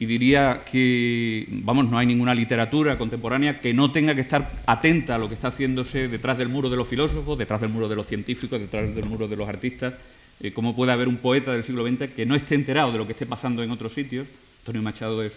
y 0.00 0.06
diría 0.06 0.62
que, 0.70 1.46
vamos, 1.50 1.90
no 1.90 1.98
hay 1.98 2.06
ninguna 2.06 2.34
literatura 2.34 2.96
contemporánea 2.96 3.60
que 3.60 3.74
no 3.74 3.90
tenga 3.90 4.14
que 4.14 4.20
estar 4.20 4.48
atenta 4.64 5.16
a 5.16 5.18
lo 5.18 5.28
que 5.28 5.34
está 5.34 5.48
haciéndose 5.48 6.06
detrás 6.06 6.38
del 6.38 6.48
muro 6.48 6.70
de 6.70 6.76
los 6.76 6.86
filósofos, 6.86 7.36
detrás 7.36 7.60
del 7.60 7.70
muro 7.70 7.88
de 7.88 7.96
los 7.96 8.06
científicos, 8.06 8.60
detrás 8.60 8.94
del 8.94 9.06
muro 9.06 9.26
de 9.26 9.34
los 9.34 9.48
artistas. 9.48 9.94
Eh, 10.40 10.52
¿Cómo 10.52 10.76
puede 10.76 10.92
haber 10.92 11.08
un 11.08 11.16
poeta 11.16 11.52
del 11.52 11.64
siglo 11.64 11.84
XX 11.86 12.10
que 12.14 12.26
no 12.26 12.36
esté 12.36 12.54
enterado 12.54 12.92
de 12.92 12.98
lo 12.98 13.06
que 13.06 13.12
esté 13.12 13.26
pasando 13.26 13.64
en 13.64 13.72
otros 13.72 13.92
sitios? 13.92 14.28
Antonio 14.60 14.82
Machado 14.82 15.20
es 15.20 15.32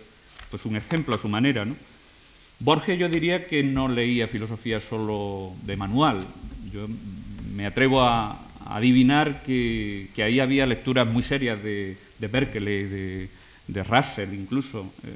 pues, 0.51 0.63
un 0.65 0.75
ejemplo 0.75 1.15
a 1.15 1.19
su 1.19 1.27
manera. 1.27 1.65
¿no? 1.65 1.75
Borges 2.59 2.99
yo 2.99 3.09
diría 3.09 3.47
que 3.47 3.63
no 3.63 3.87
leía 3.87 4.27
filosofía 4.27 4.79
solo 4.79 5.53
de 5.63 5.75
manual. 5.75 6.23
Yo 6.71 6.87
me 7.55 7.65
atrevo 7.65 8.03
a, 8.03 8.39
adivinar 8.67 9.41
que, 9.43 10.07
ahí 10.17 10.39
había 10.39 10.67
lecturas 10.67 11.07
muy 11.07 11.23
serias 11.23 11.61
de, 11.63 11.97
de 12.19 12.27
Berkeley, 12.27 12.83
de 12.83 13.29
de 13.71 13.83
Russell 13.83 14.33
incluso. 14.33 14.81
Eh. 15.03 15.15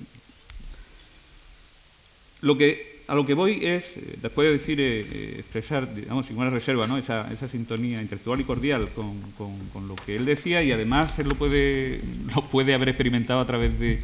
Lo 2.42 2.58
que, 2.58 3.02
a 3.08 3.16
lo 3.16 3.26
que 3.26 3.34
voy 3.34 3.66
es, 3.66 3.84
eh, 3.96 4.18
después 4.22 4.48
de 4.48 4.52
decir, 4.54 4.80
eh, 4.80 5.36
expresar, 5.40 5.94
digamos, 5.94 6.26
sin 6.26 6.38
una 6.38 6.50
reserva, 6.50 6.88
¿no? 6.88 6.98
esa, 6.98 7.32
esa 7.32 7.48
sintonía 7.48 8.02
intelectual 8.02 8.40
y 8.42 8.44
cordial 8.44 8.90
con, 8.90 9.20
con, 9.38 9.88
lo 9.88 9.96
que 9.96 10.16
él 10.16 10.26
decía 10.26 10.64
y 10.64 10.72
además 10.72 11.18
él 11.20 11.28
lo 11.28 11.36
puede, 11.36 12.02
lo 12.36 12.44
puede 12.44 12.74
haber 12.74 12.90
experimentado 12.90 13.40
a 13.40 13.48
través 13.48 13.78
de 13.80 14.00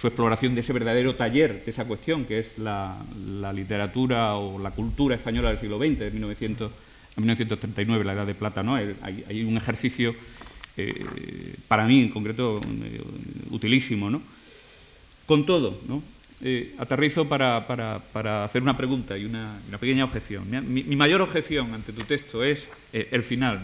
su 0.00 0.08
exploración 0.08 0.54
de 0.54 0.62
ese 0.62 0.72
verdadero 0.72 1.14
taller 1.14 1.64
de 1.64 1.70
esa 1.70 1.84
cuestión, 1.84 2.24
que 2.24 2.40
es 2.40 2.58
la, 2.58 3.00
la 3.40 3.52
literatura 3.52 4.34
o 4.34 4.58
la 4.58 4.72
cultura 4.72 5.14
española 5.14 5.50
del 5.50 5.58
siglo 5.58 5.78
XX, 5.78 5.98
de 5.98 6.10
1900, 6.10 6.72
1939, 7.16 8.04
la 8.04 8.14
Edad 8.14 8.26
de 8.26 8.34
Plata. 8.34 8.64
¿no? 8.64 8.74
Hay 8.74 9.44
un 9.44 9.56
ejercicio 9.56 10.14
eh, 10.76 11.54
para 11.68 11.86
mí 11.86 12.00
en 12.00 12.08
concreto 12.08 12.60
eh, 12.84 13.00
utilísimo. 13.50 14.10
¿no? 14.10 14.22
Con 15.26 15.44
todo, 15.44 15.78
¿no? 15.88 16.02
Eh, 16.44 16.74
aterrizo 16.78 17.28
para, 17.28 17.66
para, 17.66 18.44
hacer 18.44 18.62
una 18.62 18.76
pregunta 18.76 19.16
y 19.16 19.24
una, 19.24 19.60
pequeña 19.78 20.04
objeción. 20.04 20.44
Mi, 20.50 20.82
mayor 20.96 21.22
objeción 21.22 21.72
ante 21.72 21.92
tu 21.92 22.02
texto 22.02 22.42
es 22.42 22.64
el 22.92 23.22
final. 23.22 23.60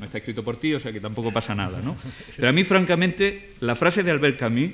no 0.00 0.04
está 0.04 0.18
escrito 0.18 0.42
por 0.42 0.56
ti, 0.56 0.74
o 0.74 0.80
sea 0.80 0.92
que 0.92 1.00
tampoco 1.00 1.30
pasa 1.32 1.54
nada. 1.54 1.80
¿no? 1.80 1.96
Pero 2.34 2.48
a 2.48 2.52
mí, 2.52 2.64
francamente, 2.64 3.54
la 3.60 3.76
frase 3.76 4.02
de 4.02 4.10
Albert 4.10 4.36
Camus 4.36 4.70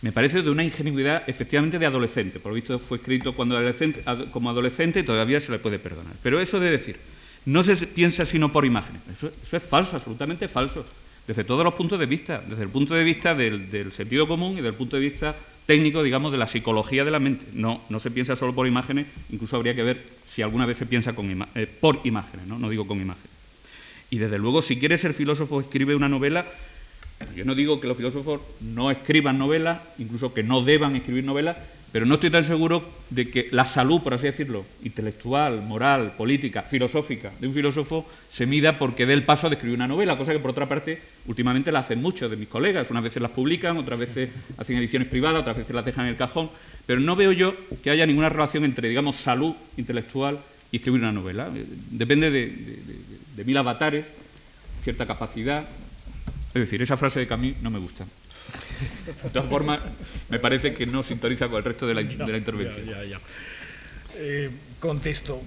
me 0.00 0.12
parece 0.12 0.40
de 0.40 0.48
una 0.48 0.64
ingenuidad 0.64 1.24
efectivamente 1.28 1.78
de 1.78 1.84
adolescente. 1.84 2.40
Por 2.40 2.52
lo 2.52 2.56
visto 2.56 2.78
fue 2.78 2.96
escrito 2.96 3.34
cuando 3.34 3.58
adolescente, 3.58 4.02
como 4.30 4.48
adolescente 4.48 5.00
y 5.00 5.02
todavía 5.02 5.40
se 5.40 5.52
le 5.52 5.58
puede 5.58 5.78
perdonar. 5.78 6.14
Pero 6.22 6.40
eso 6.40 6.58
de 6.58 6.70
decir, 6.70 6.96
no 7.44 7.62
se 7.62 7.76
piensa 7.86 8.24
sino 8.24 8.50
por 8.50 8.64
imágenes, 8.64 9.02
eso 9.12 9.56
es 9.56 9.62
falso, 9.62 9.96
absolutamente 9.96 10.48
falso 10.48 10.86
desde 11.28 11.44
todos 11.44 11.62
los 11.62 11.74
puntos 11.74 12.00
de 12.00 12.06
vista, 12.06 12.42
desde 12.48 12.62
el 12.62 12.70
punto 12.70 12.94
de 12.94 13.04
vista 13.04 13.34
del, 13.34 13.92
sentido 13.92 14.26
común 14.26 14.52
y 14.52 14.56
desde 14.56 14.70
el 14.70 14.74
punto 14.74 14.96
de 14.96 15.02
vista 15.02 15.36
técnico, 15.66 16.02
digamos, 16.02 16.32
de 16.32 16.38
la 16.38 16.48
psicología 16.48 17.04
de 17.04 17.10
la 17.10 17.18
mente. 17.18 17.44
No, 17.52 17.82
no 17.90 18.00
se 18.00 18.10
piensa 18.10 18.34
solo 18.34 18.54
por 18.54 18.66
imágenes, 18.66 19.06
incluso 19.30 19.56
habría 19.56 19.74
que 19.74 19.82
ver 19.82 20.02
si 20.34 20.40
alguna 20.40 20.64
vez 20.64 20.78
se 20.78 20.86
piensa 20.86 21.14
eh, 21.54 21.66
por 21.80 22.00
imágenes, 22.04 22.46
¿no? 22.46 22.58
no 22.58 22.70
digo 22.70 22.86
con 22.86 22.98
imágenes. 22.98 23.28
Y 24.08 24.16
desde 24.16 24.38
luego, 24.38 24.62
si 24.62 24.78
quiere 24.78 24.96
ser 24.96 25.12
filósofo, 25.12 25.60
escribe 25.60 25.94
una 25.94 26.08
novela. 26.08 26.46
Yo 27.36 27.44
no 27.44 27.54
digo 27.54 27.78
que 27.78 27.88
los 27.88 27.98
filósofos 27.98 28.40
no 28.62 28.90
escriban 28.90 29.36
novelas, 29.38 29.82
incluso 29.98 30.32
que 30.32 30.42
no 30.42 30.62
deban 30.62 30.96
escribir 30.96 31.24
novelas, 31.24 31.58
pero 31.90 32.04
no 32.04 32.14
estoy 32.14 32.30
tan 32.30 32.44
seguro 32.44 32.82
de 33.08 33.30
que 33.30 33.48
la 33.50 33.64
salud, 33.64 34.02
por 34.02 34.12
así 34.12 34.26
decirlo, 34.26 34.64
intelectual, 34.82 35.62
moral, 35.62 36.12
política, 36.16 36.62
filosófica 36.62 37.32
de 37.40 37.48
un 37.48 37.54
filósofo 37.54 38.06
se 38.30 38.44
mida 38.44 38.78
porque 38.78 39.06
dé 39.06 39.14
el 39.14 39.22
paso 39.22 39.48
de 39.48 39.54
escribir 39.54 39.76
una 39.76 39.88
novela, 39.88 40.18
cosa 40.18 40.32
que 40.32 40.38
por 40.38 40.50
otra 40.50 40.68
parte 40.68 41.00
últimamente 41.26 41.72
la 41.72 41.78
hacen 41.78 42.02
muchos 42.02 42.30
de 42.30 42.36
mis 42.36 42.48
colegas. 42.48 42.90
Unas 42.90 43.04
veces 43.04 43.22
las 43.22 43.30
publican, 43.30 43.78
otras 43.78 43.98
veces 43.98 44.28
hacen 44.58 44.76
ediciones 44.76 45.08
privadas, 45.08 45.40
otras 45.40 45.56
veces 45.56 45.74
las 45.74 45.84
dejan 45.84 46.04
en 46.04 46.10
el 46.10 46.16
cajón, 46.16 46.50
pero 46.86 47.00
no 47.00 47.16
veo 47.16 47.32
yo 47.32 47.54
que 47.82 47.90
haya 47.90 48.04
ninguna 48.04 48.28
relación 48.28 48.64
entre, 48.64 48.88
digamos, 48.88 49.16
salud 49.16 49.54
intelectual 49.78 50.38
y 50.70 50.76
escribir 50.76 51.00
una 51.00 51.12
novela. 51.12 51.48
Depende 51.90 52.30
de, 52.30 53.44
mil 53.44 53.56
avatares, 53.56 54.04
cierta 54.82 55.06
capacidad. 55.06 55.66
Es 56.48 56.60
decir, 56.60 56.82
esa 56.82 56.98
frase 56.98 57.20
de 57.20 57.26
Camille 57.26 57.56
no 57.62 57.70
me 57.70 57.78
gusta. 57.78 58.04
De 59.22 59.30
todas 59.30 59.48
formas, 59.48 59.80
me 60.28 60.38
parece 60.38 60.74
que 60.74 60.86
no 60.86 61.02
sintoniza 61.02 61.48
con 61.48 61.58
el 61.58 61.64
resto 61.64 61.86
de 61.86 61.94
la, 61.94 62.00
intervención. 62.02 62.88
Eh, 64.16 64.50
contesto. 64.80 65.42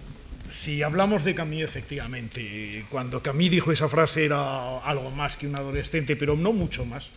Si 0.50 0.84
hablamos 0.84 1.24
de 1.24 1.34
Camille, 1.34 1.64
efectivamente, 1.64 2.86
cuando 2.90 3.22
Camille 3.22 3.52
dijo 3.52 3.72
esa 3.72 3.88
frase 3.88 4.26
era 4.26 4.80
algo 4.80 5.10
más 5.12 5.38
que 5.38 5.48
un 5.48 5.56
adolescente, 5.56 6.18
pero 6.18 6.36
no 6.36 6.52
mucho 6.52 6.86
más 6.86 7.10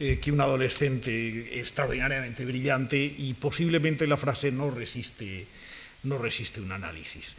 eh, 0.00 0.18
que 0.22 0.32
un 0.32 0.40
adolescente 0.40 1.58
extraordinariamente 1.58 2.44
brillante 2.44 2.96
y 2.96 3.34
posiblemente 3.34 4.06
la 4.06 4.16
frase 4.16 4.50
no 4.50 4.70
resiste, 4.70 5.44
no 6.04 6.18
resiste 6.18 6.60
un 6.60 6.72
análisis. 6.72 7.34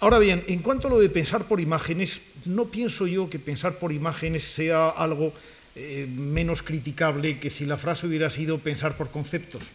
Ahora 0.00 0.20
bien, 0.20 0.44
en 0.46 0.60
cuanto 0.60 0.86
a 0.86 0.90
lo 0.90 1.00
de 1.00 1.10
pensar 1.10 1.44
por 1.44 1.60
imágenes, 1.60 2.20
no 2.44 2.66
pienso 2.66 3.06
yo 3.08 3.28
que 3.28 3.40
pensar 3.40 3.78
por 3.78 3.92
imágenes 3.92 4.44
sea 4.44 4.90
algo 4.90 5.34
eh, 5.76 6.06
menos 6.08 6.62
criticable 6.62 7.38
que 7.38 7.50
si 7.50 7.66
la 7.66 7.76
frase 7.76 8.06
hubiera 8.06 8.30
sido 8.30 8.58
pensar 8.58 8.96
por 8.96 9.10
conceptos. 9.10 9.70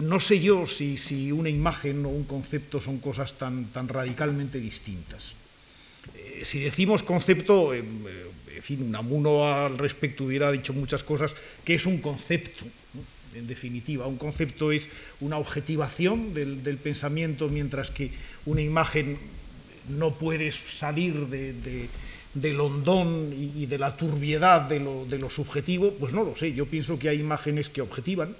No 0.00 0.18
sé 0.20 0.40
yo 0.40 0.66
si, 0.66 1.32
una 1.32 1.48
imagen 1.48 2.04
o 2.04 2.08
un 2.08 2.24
concepto 2.24 2.80
son 2.80 2.98
cosas 2.98 3.34
tan, 3.38 3.66
tan 3.72 3.88
radicalmente 3.88 4.58
distintas. 4.58 5.32
Eh, 6.16 6.42
si 6.44 6.60
decimos 6.60 7.02
concepto, 7.02 7.74
eh, 7.74 7.80
en 7.80 8.62
fin, 8.62 8.90
Namuno 8.90 9.46
al 9.46 9.78
respecto 9.78 10.24
hubiera 10.24 10.50
dicho 10.50 10.72
muchas 10.72 11.04
cosas, 11.04 11.34
que 11.64 11.74
es 11.74 11.86
un 11.86 11.98
concepto, 11.98 12.64
en 13.34 13.46
definitiva. 13.46 14.06
Un 14.06 14.18
concepto 14.18 14.72
es 14.72 14.88
una 15.20 15.38
objetivación 15.38 16.34
del, 16.34 16.76
pensamiento, 16.76 17.48
mientras 17.48 17.90
que 17.90 18.10
una 18.46 18.62
imagen 18.62 19.16
no 19.88 20.12
puede 20.12 20.50
salir 20.52 21.28
de 21.28 21.88
del 22.34 22.60
hondón 22.60 23.32
y, 23.32 23.66
de 23.66 23.78
la 23.78 23.96
turbiedad 23.96 24.62
de 24.62 24.78
lo, 24.80 25.30
subjetivo, 25.30 25.92
pues 25.98 26.12
no 26.12 26.24
lo 26.24 26.36
sé. 26.36 26.52
Yo 26.52 26.66
pienso 26.66 26.98
que 26.98 27.08
hay 27.08 27.20
imágenes 27.20 27.68
que 27.68 27.80
objetivan 27.80 28.34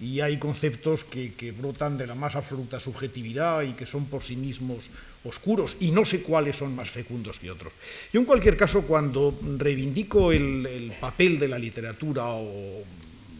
y 0.00 0.20
hay 0.20 0.38
conceptos 0.38 1.04
que, 1.04 1.54
brotan 1.56 1.98
de 1.98 2.06
la 2.06 2.14
más 2.14 2.34
absoluta 2.34 2.80
subjetividad 2.80 3.62
y 3.62 3.72
que 3.72 3.86
son 3.86 4.06
por 4.06 4.22
sí 4.22 4.36
mismos 4.36 4.88
oscuros 5.24 5.76
y 5.80 5.90
no 5.90 6.06
sé 6.06 6.22
cuáles 6.22 6.56
son 6.56 6.74
más 6.74 6.88
fecundos 6.88 7.38
que 7.38 7.50
otros. 7.50 7.72
Yo 8.12 8.20
en 8.20 8.26
cualquier 8.26 8.56
caso 8.56 8.82
cuando 8.82 9.38
reivindico 9.58 10.32
el, 10.32 10.92
papel 10.98 11.38
de 11.38 11.48
la 11.48 11.58
literatura 11.58 12.24
o 12.26 12.82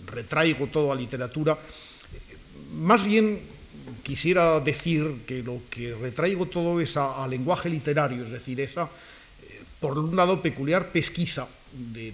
retraigo 0.06 0.66
toda 0.66 0.94
literatura, 0.94 1.56
más 2.74 3.04
bien 3.04 3.40
quisiera 4.02 4.60
decir 4.60 5.22
que 5.26 5.42
lo 5.42 5.60
que 5.70 5.94
retraigo 5.94 6.46
todo 6.46 6.80
es 6.80 6.96
a, 6.96 7.26
lenguaje 7.26 7.70
literario, 7.70 8.24
es 8.24 8.30
decir, 8.30 8.60
esa 8.60 8.88
por 9.80 9.98
un 9.98 10.14
lado, 10.14 10.42
peculiar 10.42 10.92
pesquisa 10.92 11.48
de, 11.72 12.12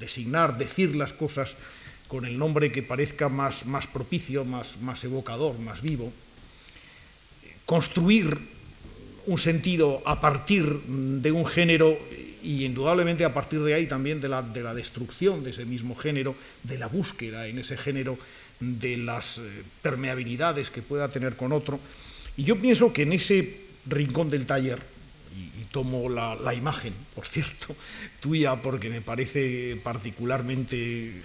designar, 0.00 0.58
decir 0.58 0.94
las 0.96 1.12
cosas 1.12 1.54
con 2.08 2.24
el 2.24 2.38
nombre 2.38 2.72
que 2.72 2.82
parezca 2.82 3.28
más, 3.28 3.64
propicio, 3.92 4.44
más, 4.44 4.76
evocador, 5.04 5.58
más 5.58 5.82
vivo, 5.82 6.12
construir 7.66 8.38
un 9.26 9.38
sentido 9.38 10.02
a 10.06 10.20
partir 10.20 10.64
de 10.86 11.30
un 11.32 11.46
género 11.46 11.98
y 12.42 12.64
indudablemente 12.64 13.24
a 13.24 13.34
partir 13.34 13.60
de 13.60 13.74
ahí 13.74 13.86
también 13.86 14.20
de 14.20 14.28
la, 14.28 14.42
de 14.42 14.62
la 14.62 14.72
destrucción 14.72 15.44
de 15.44 15.50
ese 15.50 15.64
mismo 15.64 15.94
género, 15.94 16.34
de 16.62 16.78
la 16.78 16.86
búsqueda 16.86 17.46
en 17.46 17.58
ese 17.58 17.76
género 17.76 18.18
de 18.60 18.96
las 18.96 19.38
eh, 19.38 19.42
permeabilidades 19.82 20.70
que 20.70 20.82
pueda 20.82 21.08
tener 21.08 21.36
con 21.36 21.52
otro. 21.52 21.78
Y 22.36 22.44
yo 22.44 22.56
pienso 22.56 22.92
que 22.92 23.02
en 23.02 23.12
ese 23.12 23.60
rincón 23.86 24.30
del 24.30 24.46
taller, 24.46 24.80
tomo 25.70 26.08
la, 26.08 26.54
imagen, 26.54 26.92
por 27.14 27.26
cierto, 27.26 27.74
tuya, 28.20 28.56
porque 28.56 28.88
me 28.88 29.00
parece 29.00 29.78
particularmente, 29.82 31.22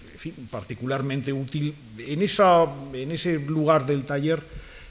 particularmente 0.49 1.33
útil, 1.33 1.73
en, 1.97 2.21
esa, 2.21 2.65
en 2.93 3.11
ese 3.11 3.39
lugar 3.39 3.85
del 3.85 4.05
taller, 4.05 4.41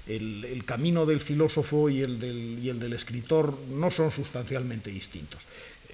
el, 0.06 0.62
camino 0.64 1.06
del 1.06 1.20
filósofo 1.20 1.88
y 1.88 2.02
el 2.02 2.18
del, 2.18 2.58
y 2.62 2.68
el 2.68 2.78
del, 2.78 2.92
escritor 2.92 3.56
no 3.70 3.90
son 3.90 4.10
sustancialmente 4.10 4.90
distintos. 4.90 5.40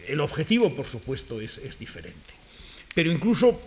El 0.07 0.21
objetivo, 0.21 0.75
por 0.75 0.87
supuesto, 0.87 1.41
es, 1.41 1.59
es 1.59 1.79
diferente. 1.79 2.33
Pero 2.95 3.13
incluso 3.13 3.61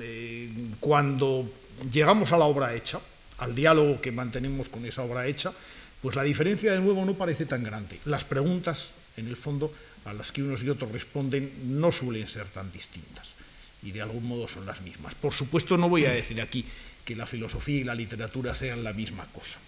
eh, 0.00 0.50
cuando 0.78 1.48
llegamos 1.92 2.32
a 2.32 2.38
la 2.38 2.44
obra 2.44 2.74
hecha, 2.74 3.00
al 3.40 3.54
diálogo 3.54 4.00
que 4.00 4.12
mantenemos 4.12 4.68
con 4.68 4.86
esa 4.86 5.02
obra 5.02 5.26
hecha, 5.26 5.52
pues 6.00 6.16
la 6.16 6.22
diferencia 6.22 6.72
de 6.72 6.80
nuevo 6.80 7.04
no 7.04 7.14
parece 7.14 7.44
tan 7.44 7.62
grande. 7.62 7.98
Las 8.04 8.24
preguntas, 8.24 8.92
en 9.16 9.28
el 9.28 9.36
fondo, 9.36 9.72
a 10.04 10.12
las 10.12 10.32
que 10.32 10.42
unos 10.42 10.62
y 10.62 10.68
otros 10.68 10.92
responden 10.92 11.50
no 11.78 11.92
suelen 11.92 12.28
ser 12.28 12.46
tan 12.46 12.72
distintas 12.72 13.28
y 13.82 13.92
de 13.92 14.02
algún 14.02 14.26
modo 14.26 14.48
son 14.48 14.66
las 14.66 14.80
mismas. 14.82 15.14
Por 15.14 15.32
supuesto 15.32 15.76
no 15.76 15.88
voy 15.88 16.04
a 16.04 16.12
decir 16.12 16.40
aquí 16.40 16.64
que 17.04 17.16
la 17.16 17.26
filosofía 17.26 17.80
y 17.80 17.84
la 17.84 17.94
literatura 17.94 18.54
sean 18.54 18.84
la 18.84 18.92
misma 18.92 19.26
cosa. 19.32 19.58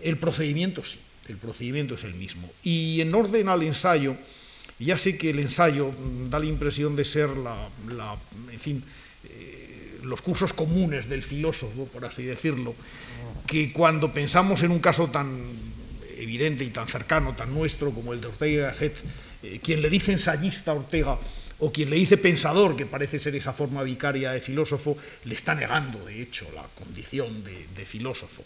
El 0.00 0.16
procedimiento 0.16 0.82
sí, 0.84 0.98
el 1.28 1.36
procedimiento 1.36 1.94
es 1.94 2.04
el 2.04 2.14
mismo. 2.14 2.50
Y 2.62 3.00
en 3.00 3.14
orden 3.14 3.48
al 3.48 3.62
ensayo, 3.62 4.16
ya 4.78 4.96
sé 4.98 5.16
que 5.18 5.30
el 5.30 5.40
ensayo 5.40 5.92
da 6.30 6.38
la 6.38 6.46
impresión 6.46 6.96
de 6.96 7.04
ser 7.04 7.28
la, 7.30 7.68
en 8.50 8.60
fin, 8.60 8.84
los 10.04 10.22
cursos 10.22 10.52
comunes 10.52 11.08
del 11.08 11.22
filósofo, 11.22 11.86
por 11.86 12.04
así 12.04 12.22
decirlo, 12.22 12.74
que 13.46 13.72
cuando 13.72 14.12
pensamos 14.12 14.62
en 14.62 14.70
un 14.70 14.78
caso 14.78 15.08
tan 15.08 15.44
evidente 16.16 16.64
y 16.64 16.70
tan 16.70 16.86
cercano, 16.86 17.34
tan 17.34 17.52
nuestro 17.54 17.90
como 17.90 18.12
el 18.12 18.20
de 18.20 18.28
Ortega 18.28 18.52
y 18.52 18.56
Gasset, 18.56 18.96
eh, 19.42 19.60
quien 19.62 19.82
le 19.82 19.90
dice 19.90 20.12
ensayista 20.12 20.72
a 20.72 20.74
Ortega 20.74 21.18
o 21.60 21.72
quien 21.72 21.90
le 21.90 21.96
dice 21.96 22.16
pensador, 22.16 22.76
que 22.76 22.86
parece 22.86 23.18
ser 23.18 23.36
esa 23.36 23.52
forma 23.52 23.82
vicaria 23.82 24.32
de 24.32 24.40
filósofo, 24.40 24.96
le 25.24 25.34
está 25.34 25.54
negando, 25.54 26.04
de 26.04 26.22
hecho, 26.22 26.46
la 26.54 26.64
condición 26.74 27.44
de, 27.44 27.84
filósofo. 27.84 28.42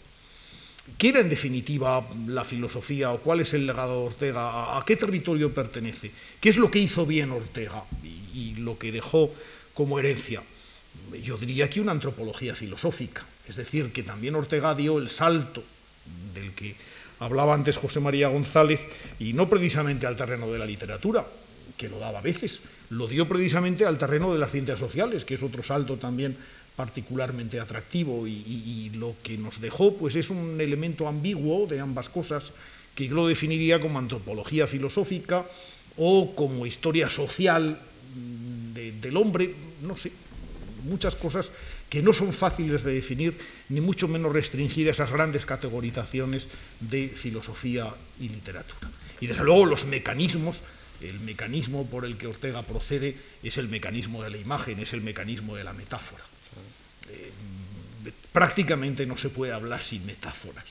¿Qué 0.97 1.09
era 1.09 1.19
en 1.19 1.29
definitiva 1.29 2.05
la 2.27 2.43
filosofía 2.43 3.11
o 3.11 3.19
cuál 3.19 3.39
es 3.39 3.53
el 3.53 3.65
legado 3.65 4.01
de 4.01 4.07
Ortega? 4.07 4.77
¿A, 4.77 4.83
qué 4.85 4.95
territorio 4.95 5.53
pertenece? 5.53 6.11
¿Qué 6.39 6.49
es 6.49 6.57
lo 6.57 6.69
que 6.69 6.79
hizo 6.79 7.05
bien 7.05 7.31
Ortega 7.31 7.83
y, 8.03 8.37
y 8.37 8.55
lo 8.57 8.77
que 8.77 8.91
dejó 8.91 9.33
como 9.73 9.97
herencia? 9.97 10.43
Yo 11.23 11.37
diría 11.37 11.69
que 11.69 11.81
una 11.81 11.91
antropología 11.91 12.55
filosófica, 12.55 13.23
es 13.47 13.55
decir, 13.55 13.91
que 13.91 14.03
también 14.03 14.35
Ortega 14.35 14.75
dio 14.75 14.99
el 14.99 15.09
salto 15.09 15.63
del 16.33 16.51
que 16.53 16.75
hablaba 17.19 17.53
antes 17.53 17.77
José 17.77 17.99
María 17.99 18.27
González, 18.27 18.81
y 19.19 19.33
no 19.33 19.49
precisamente 19.49 20.05
al 20.05 20.15
terreno 20.15 20.51
de 20.51 20.59
la 20.59 20.65
literatura, 20.65 21.25
que 21.77 21.89
lo 21.89 21.99
daba 21.99 22.19
a 22.19 22.21
veces, 22.21 22.59
lo 22.89 23.07
dio 23.07 23.27
precisamente 23.27 23.85
al 23.85 23.97
terreno 23.97 24.33
de 24.33 24.39
las 24.39 24.51
ciencias 24.51 24.79
sociales, 24.79 25.25
que 25.25 25.35
es 25.35 25.43
otro 25.43 25.63
salto 25.63 25.97
también 25.97 26.35
particularmente 26.75 27.59
atractivo 27.59 28.27
y, 28.27 28.91
lo 28.95 29.15
que 29.23 29.37
nos 29.37 29.59
dejó 29.61 29.93
pues 29.95 30.15
es 30.15 30.29
un 30.29 30.59
elemento 30.59 31.07
ambiguo 31.07 31.67
de 31.67 31.79
ambas 31.79 32.09
cosas 32.09 32.51
que 32.93 33.07
yo 33.07 33.15
lo 33.15 33.27
definiría 33.27 33.79
como 33.79 33.99
antropología 33.99 34.67
filosófica 34.67 35.45
o 35.97 36.35
como 36.35 36.65
historia 36.65 37.09
social 37.09 37.77
del 38.73 39.17
hombre, 39.17 39.53
no 39.81 39.97
sé, 39.97 40.11
muchas 40.85 41.15
cosas 41.15 41.51
que 41.89 42.01
no 42.01 42.13
son 42.13 42.33
fáciles 42.33 42.83
de 42.83 42.93
definir, 42.93 43.37
ni 43.69 43.81
mucho 43.81 44.07
menos 44.07 44.31
restringir 44.31 44.87
esas 44.87 45.11
grandes 45.11 45.45
categorizaciones 45.45 46.47
de 46.79 47.09
filosofía 47.09 47.93
y 48.19 48.29
literatura. 48.29 48.89
Y 49.19 49.27
desde 49.27 49.43
luego 49.43 49.65
los 49.65 49.85
mecanismos 49.85 50.61
el 51.01 51.19
mecanismo 51.19 51.85
por 51.85 52.05
el 52.05 52.17
que 52.17 52.27
Ortega 52.27 52.61
procede 52.61 53.15
es 53.43 53.57
el 53.57 53.67
mecanismo 53.67 54.23
de 54.23 54.29
la 54.29 54.37
imagen, 54.37 54.79
es 54.79 54.93
el 54.93 55.01
mecanismo 55.01 55.55
de 55.55 55.63
la 55.63 55.73
metáfora. 55.73 56.23
Eh, 57.09 57.31
prácticamente 58.31 59.05
no 59.05 59.17
se 59.17 59.29
puede 59.29 59.53
hablar 59.53 59.81
sin 59.81 60.05
metáforas. 60.05 60.65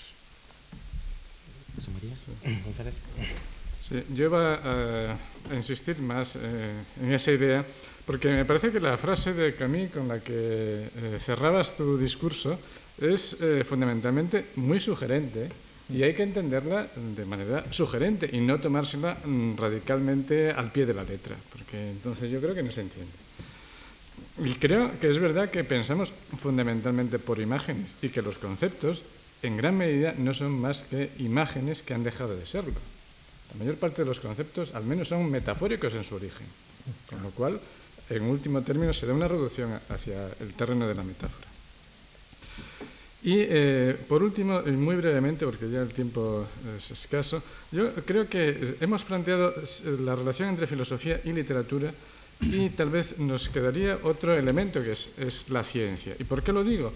yo 4.14 4.24
iba 4.24 5.12
a, 5.12 5.16
insistir 5.54 5.98
más 5.98 6.36
eh, 6.36 6.72
en 7.00 7.12
esa 7.12 7.32
idea, 7.32 7.64
porque 8.06 8.28
me 8.28 8.44
parece 8.44 8.70
que 8.70 8.80
la 8.80 8.96
frase 8.96 9.32
de 9.32 9.54
Camille 9.54 9.90
con 9.90 10.08
la 10.08 10.20
que 10.20 10.32
eh, 10.34 11.18
cerrabas 11.24 11.76
tu 11.76 11.96
discurso 11.96 12.58
es 13.00 13.36
fundamentalmente 13.66 14.46
muy 14.54 14.78
sugerente 14.78 15.50
y 15.88 16.02
hay 16.02 16.14
que 16.14 16.22
entenderla 16.22 16.86
de 16.96 17.24
manera 17.24 17.64
sugerente 17.70 18.28
y 18.32 18.40
no 18.40 18.58
tomársela 18.58 19.18
mm, 19.24 19.56
radicalmente 19.56 20.50
al 20.50 20.72
pie 20.72 20.86
de 20.86 20.94
la 20.94 21.04
letra, 21.04 21.36
porque 21.52 21.90
entonces 21.90 22.30
yo 22.30 22.40
creo 22.40 22.54
que 22.54 22.62
no 22.62 22.72
se 22.72 22.80
entiende. 22.80 23.12
Y 24.42 24.54
creo 24.54 24.98
que 24.98 25.10
es 25.10 25.18
verdad 25.18 25.50
que 25.50 25.62
pensamos 25.64 26.12
fundamentalmente 26.40 27.18
por 27.18 27.38
imágenes 27.40 27.94
y 28.00 28.08
que 28.08 28.22
los 28.22 28.38
conceptos 28.38 29.02
en 29.42 29.56
gran 29.56 29.76
medida 29.76 30.14
no 30.16 30.32
son 30.32 30.52
más 30.52 30.82
que 30.88 31.10
imágenes 31.18 31.82
que 31.82 31.94
han 31.94 32.02
dejado 32.02 32.34
de 32.34 32.46
serlo. 32.46 32.74
La 33.52 33.58
mayor 33.58 33.76
parte 33.76 34.02
de 34.02 34.08
los 34.08 34.20
conceptos 34.20 34.74
al 34.74 34.84
menos 34.84 35.08
son 35.08 35.30
metafóricos 35.30 35.92
en 35.94 36.04
su 36.04 36.14
origen, 36.16 36.46
con 37.10 37.22
lo 37.22 37.30
cual 37.30 37.60
en 38.10 38.22
último 38.22 38.62
término 38.62 38.92
se 38.92 39.06
da 39.06 39.14
una 39.14 39.28
reducción 39.28 39.72
hacia 39.88 40.28
el 40.40 40.52
terreno 40.54 40.86
de 40.86 40.94
la 40.94 41.02
metáfora. 41.02 41.48
Y 43.24 43.40
eh, 43.40 43.96
por 44.06 44.22
último, 44.22 44.60
muy 44.60 44.96
brevemente, 44.96 45.46
porque 45.46 45.70
ya 45.70 45.80
el 45.80 45.88
tiempo 45.88 46.46
es 46.76 46.90
escaso, 46.90 47.42
yo 47.72 47.94
creo 48.04 48.28
que 48.28 48.76
hemos 48.80 49.02
planteado 49.04 49.54
la 50.00 50.14
relación 50.14 50.50
entre 50.50 50.66
filosofía 50.66 51.18
y 51.24 51.32
literatura 51.32 51.90
y 52.42 52.68
tal 52.70 52.90
vez 52.90 53.18
nos 53.18 53.48
quedaría 53.48 53.98
otro 54.02 54.36
elemento 54.36 54.82
que 54.82 54.92
es, 54.92 55.48
la 55.48 55.64
ciencia. 55.64 56.14
¿Y 56.18 56.24
por 56.24 56.42
qué 56.42 56.52
lo 56.52 56.62
digo? 56.62 56.92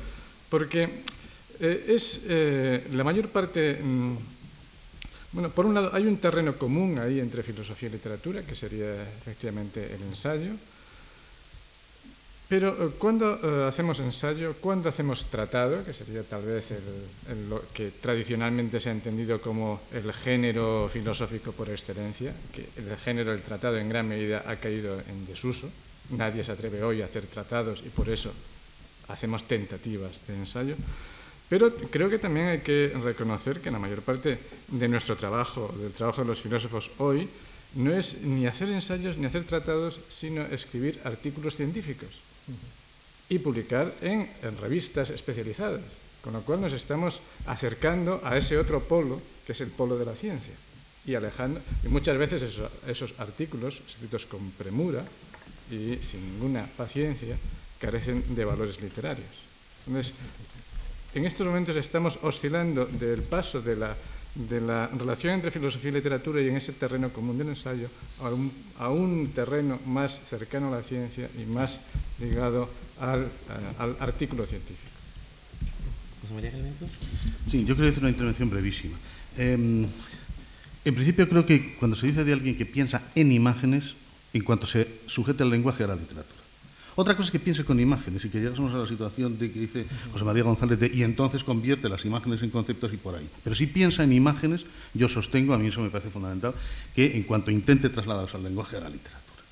Porque 0.51 0.89
eh, 1.61 1.85
es 1.89 2.21
eh, 2.29 2.87
la 2.93 3.05
mayor 3.05 3.29
parte... 3.29 3.81
Mm, 3.83 4.17
bueno, 5.33 5.51
por 5.51 5.65
un 5.65 5.75
lado 5.75 5.91
hay 5.95 6.05
un 6.05 6.17
terreno 6.19 6.57
común 6.57 6.99
ahí 6.99 7.21
entre 7.21 7.43
filosofía 7.43 7.89
y 7.89 7.93
literatura, 7.93 8.43
que 8.43 8.55
sería 8.55 9.03
efectivamente 9.03 9.95
el 9.95 10.03
ensayo, 10.03 10.53
pero 12.49 12.73
eh, 12.73 12.91
cuando 12.99 13.37
eh, 13.37 13.69
hacemos 13.69 14.01
ensayo, 14.01 14.57
cuando 14.57 14.89
hacemos 14.89 15.29
tratado, 15.29 15.85
que 15.85 15.93
sería 15.93 16.25
tal 16.25 16.43
vez 16.43 16.73
lo 17.49 17.63
que 17.77 17.93
tradicionalmente 18.01 18.81
se 18.81 18.89
ha 18.89 18.93
entendido 18.93 19.41
como 19.41 19.81
el 19.93 20.11
género 20.13 20.89
filosófico 20.91 21.53
por 21.53 21.69
excelencia, 21.69 22.33
que 22.51 22.65
el 22.81 22.97
género 22.97 23.33
del 23.33 23.43
tratado 23.43 23.77
en 23.77 23.89
gran 23.89 24.09
medida 24.09 24.45
ha 24.49 24.57
caído 24.57 24.99
en 24.99 25.27
desuso, 25.27 25.69
nadie 26.17 26.43
se 26.43 26.53
atreve 26.53 26.83
hoy 26.83 27.03
a 27.03 27.05
hacer 27.05 27.27
tratados 27.27 27.83
y 27.85 27.91
por 27.91 28.09
eso 28.09 28.33
hacemos 29.09 29.45
tentativas 29.45 30.27
de 30.27 30.35
ensayo, 30.35 30.75
pero 31.51 31.75
creo 31.75 32.09
que 32.09 32.19
también 32.19 32.49
hay 32.49 32.61
que 32.61 32.93
reconocer 33.05 33.61
que 33.61 33.71
la 33.71 33.79
mayor 33.79 34.01
parte 34.01 34.39
de 34.69 34.89
nuestro 34.89 35.17
trabajo, 35.17 35.75
del 35.79 35.93
trabajo 35.93 36.23
de 36.23 36.29
los 36.29 36.41
filósofos 36.41 36.91
hoy, 36.97 37.29
no 37.75 37.93
es 37.93 38.23
ni 38.23 38.47
hacer 38.47 38.71
ensayos 38.71 39.19
ni 39.19 39.27
hacer 39.27 39.45
tratados, 39.45 40.01
sino 40.09 40.43
escribir 40.47 40.99
artículos 41.05 41.57
científicos 41.57 42.29
y 43.29 43.39
publicar 43.39 43.93
en, 44.01 44.29
revistas 44.61 45.11
especializadas, 45.11 45.83
con 46.23 46.33
lo 46.33 46.41
cual 46.43 46.61
nos 46.61 46.73
estamos 46.73 47.21
acercando 47.47 48.21
a 48.25 48.37
ese 48.37 48.59
otro 48.59 48.81
polo, 48.81 49.21
que 49.47 49.53
es 49.53 49.61
el 49.61 49.71
polo 49.71 49.99
de 49.99 50.07
la 50.07 50.17
ciencia, 50.17 50.55
y 51.05 51.15
alejando, 51.15 51.61
y 51.85 51.89
muchas 51.89 52.17
veces 52.19 52.43
esos 52.87 53.15
artículos, 53.19 53.81
escritos 53.87 54.27
con 54.27 54.51
premura 54.53 55.05
y 55.71 55.97
sin 56.03 56.25
ninguna 56.25 56.67
paciencia, 56.77 57.37
carecen 57.79 58.35
de 58.35 58.45
valores 58.45 58.81
literarios. 58.81 59.49
Entonces, 59.87 60.13
en 61.15 61.25
estos 61.25 61.47
momentos 61.47 61.77
estamos 61.77 62.19
oscilando 62.23 62.85
del 62.85 63.23
paso 63.23 63.63
de 63.63 63.77
la 63.77 63.97
de 64.39 64.61
la 64.61 64.87
relación 64.87 65.35
entre 65.35 65.51
filosofía 65.51 65.91
y 65.91 65.95
literatura 65.95 66.41
y 66.41 66.49
en 66.49 66.57
ese 66.57 66.73
terreno 66.73 67.11
común 67.11 67.37
del 67.37 67.49
ensayo 67.49 67.89
a 68.79 68.89
un, 68.91 69.33
terreno 69.35 69.81
más 69.87 70.21
cercano 70.31 70.69
a 70.69 70.79
la 70.79 70.83
ciencia 70.83 71.29
y 71.37 71.45
más 71.51 71.81
ligado 72.21 72.71
al, 73.01 73.23
eh, 73.25 73.97
artículo 73.99 74.47
científico. 74.47 74.87
Sí, 77.51 77.65
yo 77.65 77.75
quiero 77.75 77.91
hacer 77.91 78.03
una 78.03 78.11
intervención 78.11 78.51
brevísima. 78.51 78.97
Em, 79.37 79.87
En 80.85 80.95
principio 80.95 81.29
creo 81.29 81.45
que 81.45 81.75
cuando 81.75 81.97
se 81.97 82.07
dice 82.07 82.25
de 82.25 82.33
alguien 82.33 82.57
que 82.57 82.65
piensa 82.65 83.03
en 83.15 83.31
imágenes, 83.31 83.95
en 84.33 84.43
cuanto 84.43 84.67
se 84.67 84.89
sujete 85.07 85.43
al 85.43 85.51
lenguaje 85.51 85.85
a 85.85 85.89
la 85.89 85.97
literatura. 85.97 86.38
Otra 86.99 87.15
cosa 87.15 87.27
es 87.27 87.31
que 87.31 87.39
piense 87.39 87.65
con 87.65 87.79
imágenes 87.79 88.25
y 88.25 88.29
que 88.29 88.41
llegásemos 88.41 88.75
a 88.75 88.79
la 88.79 88.87
situación 88.89 89.39
de 89.39 89.53
que 89.53 89.61
dice 89.61 89.87
José 90.11 90.25
María 90.25 90.43
González 90.43 90.81
y 90.93 91.05
entonces 91.05 91.45
convierte 91.45 91.89
las 91.89 92.05
imágenes 92.05 92.43
en 92.43 92.51
conceptos 92.51 92.93
y 92.93 92.97
por 92.97 93.15
ahí. 93.15 93.29
Pero 93.45 93.55
si 93.55 93.69
piensa 93.69 94.03
en 94.03 94.13
imágenes, 94.13 94.67
yo 94.95 95.09
sostengo, 95.09 95.55
a 95.55 95.59
mí 95.59 95.69
eso 95.69 95.81
me 95.81 95.91
parece 95.91 96.11
fundamental, 96.11 96.55
que 96.97 97.17
en 97.17 97.23
cuanto 97.23 97.53
intente 97.53 97.89
trasladarse 97.89 98.37
al 98.37 98.43
lenguaje 98.43 98.79
a 98.79 98.81
la 98.81 98.89
literatura, 98.89 99.43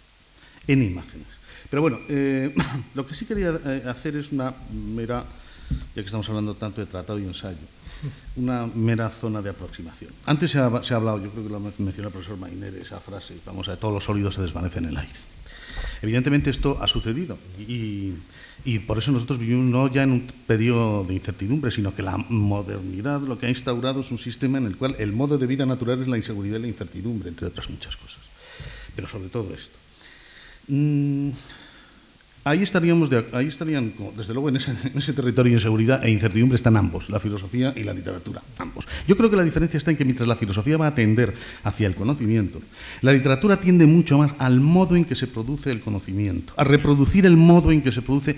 en 0.66 0.82
imágenes. 0.82 1.28
Pero 1.70 1.82
bueno, 1.82 2.00
eh, 2.08 2.52
lo 2.96 3.06
que 3.06 3.14
sí 3.14 3.26
quería 3.26 3.54
eh, 3.64 3.84
hacer 3.86 4.16
es 4.16 4.32
una 4.32 4.52
mera, 4.72 5.22
ya 5.70 6.02
que 6.02 6.06
estamos 6.06 6.28
hablando 6.28 6.56
tanto 6.56 6.80
de 6.80 6.88
tratado 6.88 7.20
y 7.20 7.26
ensayo, 7.26 7.62
una 8.34 8.66
mera 8.66 9.08
zona 9.08 9.40
de 9.40 9.50
aproximación. 9.50 10.10
Antes 10.24 10.50
se 10.50 10.58
ha, 10.58 10.64
hablado, 10.64 11.22
yo 11.22 11.30
creo 11.30 11.44
que 11.44 11.50
lo 11.50 11.60
mencionó 11.60 12.08
el 12.08 12.12
profesor 12.12 12.38
Mainer, 12.38 12.74
esa 12.74 12.98
frase, 12.98 13.36
vamos 13.46 13.68
a 13.68 13.76
todos 13.76 13.94
los 13.94 14.02
sólidos 14.02 14.34
se 14.34 14.42
desvanecen 14.42 14.86
en 14.86 14.90
el 14.90 14.96
aire. 14.96 15.35
Evidentemente 16.02 16.50
esto 16.50 16.78
ha 16.80 16.88
sucedido 16.88 17.38
y, 17.58 18.12
por 18.86 18.98
eso 18.98 19.12
nosotros 19.12 19.38
vivimos 19.38 19.66
no 19.66 19.92
ya 19.92 20.02
en 20.02 20.10
un 20.10 20.26
periodo 20.46 21.04
de 21.04 21.14
incertidumbre, 21.14 21.70
sino 21.70 21.94
que 21.94 22.02
la 22.02 22.16
modernidad 22.16 23.20
lo 23.20 23.38
que 23.38 23.46
ha 23.46 23.50
instaurado 23.50 24.00
es 24.00 24.10
un 24.10 24.18
sistema 24.18 24.58
en 24.58 24.66
el 24.66 24.76
cual 24.76 24.96
el 24.98 25.12
modo 25.12 25.38
de 25.38 25.46
vida 25.46 25.66
natural 25.66 26.02
es 26.02 26.08
la 26.08 26.16
inseguridad 26.16 26.58
y 26.58 26.62
la 26.62 26.68
incertidumbre, 26.68 27.28
entre 27.28 27.46
otras 27.46 27.70
muchas 27.70 27.96
cosas. 27.96 28.20
Pero 28.94 29.06
sobre 29.06 29.28
todo 29.28 29.54
esto. 29.54 29.76
Ahí 32.46 32.62
estaríamos, 32.62 33.10
ahí 33.32 33.48
estarían, 33.48 33.92
desde 34.16 34.32
luego, 34.32 34.48
en 34.50 34.54
ese, 34.54 35.12
territorio 35.12 35.50
de 35.50 35.58
inseguridad 35.58 36.04
e 36.04 36.10
incertidumbre 36.12 36.54
están 36.54 36.76
ambos, 36.76 37.10
la 37.10 37.18
filosofía 37.18 37.72
y 37.74 37.82
la 37.82 37.92
literatura, 37.92 38.40
ambos. 38.58 38.86
Yo 39.08 39.16
creo 39.16 39.28
que 39.28 39.34
la 39.34 39.42
diferencia 39.42 39.78
está 39.78 39.90
en 39.90 39.96
que 39.96 40.04
mientras 40.04 40.28
la 40.28 40.36
filosofía 40.36 40.76
va 40.76 40.86
a 40.86 40.94
tender 40.94 41.34
hacia 41.64 41.88
el 41.88 41.96
conocimiento, 41.96 42.60
la 43.02 43.12
literatura 43.12 43.56
tiende 43.58 43.84
mucho 43.86 44.18
más 44.18 44.30
al 44.38 44.60
modo 44.60 44.94
en 44.94 45.04
que 45.04 45.16
se 45.16 45.26
produce 45.26 45.72
el 45.72 45.80
conocimiento, 45.80 46.52
a 46.56 46.62
reproducir 46.62 47.26
el 47.26 47.36
modo 47.36 47.72
en 47.72 47.82
que 47.82 47.90
se 47.90 48.00
produce 48.00 48.36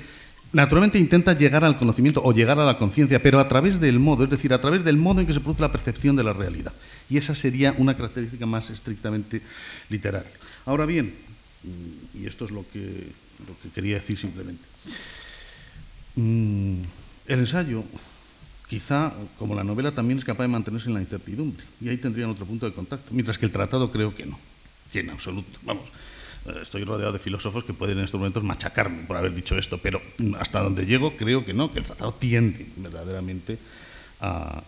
naturalmente 0.54 0.98
intenta 0.98 1.34
llegar 1.34 1.62
al 1.62 1.76
conocimiento 1.76 2.22
o 2.24 2.32
llegar 2.32 2.58
a 2.58 2.64
la 2.64 2.78
conciencia, 2.78 3.20
pero 3.20 3.40
a 3.40 3.46
través 3.46 3.78
del 3.78 3.98
modo, 3.98 4.24
es 4.24 4.30
decir, 4.30 4.54
a 4.54 4.60
través 4.62 4.84
del 4.84 4.96
modo 4.96 5.20
en 5.20 5.26
que 5.26 5.34
se 5.34 5.40
produce 5.40 5.60
la 5.60 5.70
percepción 5.70 6.16
de 6.16 6.24
la 6.24 6.32
realidad. 6.32 6.72
Y 7.10 7.18
esa 7.18 7.34
sería 7.34 7.74
una 7.76 7.94
característica 7.94 8.46
más 8.46 8.70
estrictamente 8.70 9.42
literaria. 9.90 10.32
Ahora 10.64 10.86
bien, 10.86 11.12
y 12.14 12.26
esto 12.26 12.46
es 12.46 12.50
lo 12.50 12.64
que 12.72 13.27
lo 13.46 13.58
que 13.62 13.68
quería 13.70 13.96
decir 13.96 14.18
simplemente. 14.18 14.62
Mm, 16.16 16.82
el 17.26 17.38
ensayo, 17.40 17.84
quizá, 18.68 19.12
como 19.38 19.54
la 19.54 19.64
novela, 19.64 19.92
también 19.92 20.18
es 20.18 20.24
capaz 20.24 20.44
de 20.44 20.48
mantenerse 20.48 20.88
en 20.88 20.94
la 20.94 21.00
incertidumbre, 21.00 21.64
y 21.80 21.88
ahí 21.88 21.96
tendrían 21.96 22.30
otro 22.30 22.46
punto 22.46 22.66
de 22.66 22.72
contacto, 22.72 23.12
mientras 23.12 23.38
que 23.38 23.46
el 23.46 23.52
tratado 23.52 23.90
creo 23.90 24.14
que 24.14 24.26
no, 24.26 24.38
que 24.92 25.00
en 25.00 25.10
absoluto. 25.10 25.58
Vamos, 25.62 25.84
eh, 26.46 26.58
estoy 26.62 26.84
rodeado 26.84 27.12
de 27.12 27.18
filósofos 27.18 27.64
que 27.64 27.72
pueden 27.72 27.98
en 27.98 28.04
estos 28.04 28.18
momentos 28.18 28.42
machacarme 28.42 29.04
por 29.04 29.16
haber 29.16 29.34
dicho 29.34 29.56
esto, 29.56 29.78
pero 29.78 30.00
hasta 30.38 30.60
donde 30.60 30.86
llego 30.86 31.16
creo 31.16 31.44
que 31.44 31.54
no, 31.54 31.72
que 31.72 31.80
el 31.80 31.84
tratado 31.84 32.14
tiende 32.14 32.66
verdaderamente 32.76 33.58
a, 34.20 34.62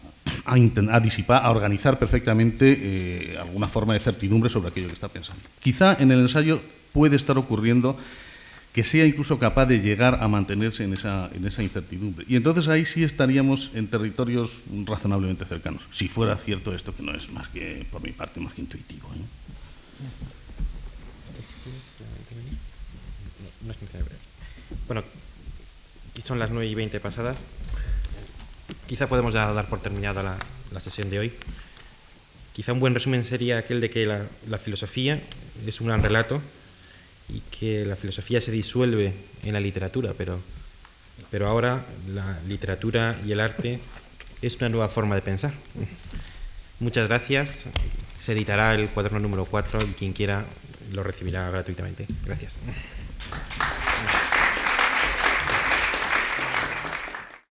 disipar, 1.03 1.45
a 1.45 1.51
organizar 1.51 1.99
perfectamente 1.99 2.79
eh, 2.81 3.39
alguna 3.39 3.67
forma 3.67 3.95
de 3.95 4.01
certidumbre 4.01 4.51
sobre 4.51 4.69
aquello 4.69 4.89
que 4.89 4.95
está 4.95 5.09
pensando. 5.09 5.43
Quizá 5.61 5.97
en 5.99 6.13
el 6.13 6.21
ensayo 6.21 6.61
puede 6.93 7.17
estar 7.17 7.37
ocurriendo 7.39 7.97
que 8.73 8.85
sea 8.85 9.05
incluso 9.05 9.39
capaz 9.39 9.67
de 9.67 9.81
llegar 9.81 10.19
a 10.21 10.29
mantenerse 10.29 10.85
en 10.85 10.93
esa, 10.93 11.29
en 11.35 11.47
esa 11.47 11.63
incertidumbre. 11.63 12.25
Y 12.29 12.37
entonces 12.37 12.69
ahí 12.69 12.85
sí 12.85 13.03
estaríamos 13.03 13.71
en 13.75 13.89
territorios 13.89 14.53
razonablemente 14.85 15.45
cercanos, 15.45 15.83
si 15.93 16.09
fuera 16.09 16.37
cierto 16.37 16.75
esto, 16.75 16.95
que 16.95 17.03
no 17.03 17.13
es 17.13 17.31
más 17.33 17.49
que, 17.49 17.85
por 17.91 18.03
mi 18.03 18.13
parte, 18.13 18.39
más 18.39 18.55
que 18.55 18.61
intuitivo. 18.61 19.09
¿eh? 19.15 19.21
Bueno, 24.87 25.03
son 26.23 26.39
las 26.39 26.51
9 26.51 26.67
y 26.67 26.75
20 26.75 27.01
pasadas. 27.01 27.37
Quizá 28.87 29.09
podemos 29.09 29.35
ya 29.35 29.53
dar 29.53 29.67
por 29.67 29.81
terminada 29.81 30.23
la, 30.23 30.81
sesión 30.81 31.11
de 31.11 31.19
hoy. 31.19 31.33
Quizá 32.53 32.73
un 32.73 32.81
buen 32.81 32.95
resumen 32.95 33.25
sería 33.25 33.59
aquel 33.59 33.81
de 33.81 33.91
que 33.91 34.07
la, 34.07 34.27
la 34.49 34.59
filosofía 34.59 35.21
es 35.67 35.81
un 35.81 35.89
gran 35.89 36.03
relato 36.03 36.41
y 37.33 37.43
que 37.59 37.85
la 37.85 37.97
filosofía 37.97 38.41
se 38.41 38.51
disuelve 38.51 39.13
en 39.45 39.53
la 39.53 39.61
literatura, 39.61 40.13
pero, 40.17 40.41
pero 41.31 41.47
ahora 41.47 41.85
la 42.13 42.39
literatura 42.47 43.17
y 43.27 43.33
el 43.33 43.41
arte 43.41 43.81
es 44.43 44.57
una 44.57 44.69
nueva 44.69 44.89
forma 44.89 45.15
de 45.15 45.23
pensar. 45.23 45.53
Muchas 46.81 47.09
gracias. 47.09 47.65
Se 48.21 48.33
editará 48.33 48.75
el 48.75 48.89
cuaderno 48.89 49.21
número 49.21 49.45
4 49.45 49.81
y 49.83 49.93
quien 49.93 50.13
quiera 50.13 50.45
lo 50.93 51.03
recibirá 51.03 51.51
gratuitamente. 51.51 52.07
Gracias. 52.25 52.59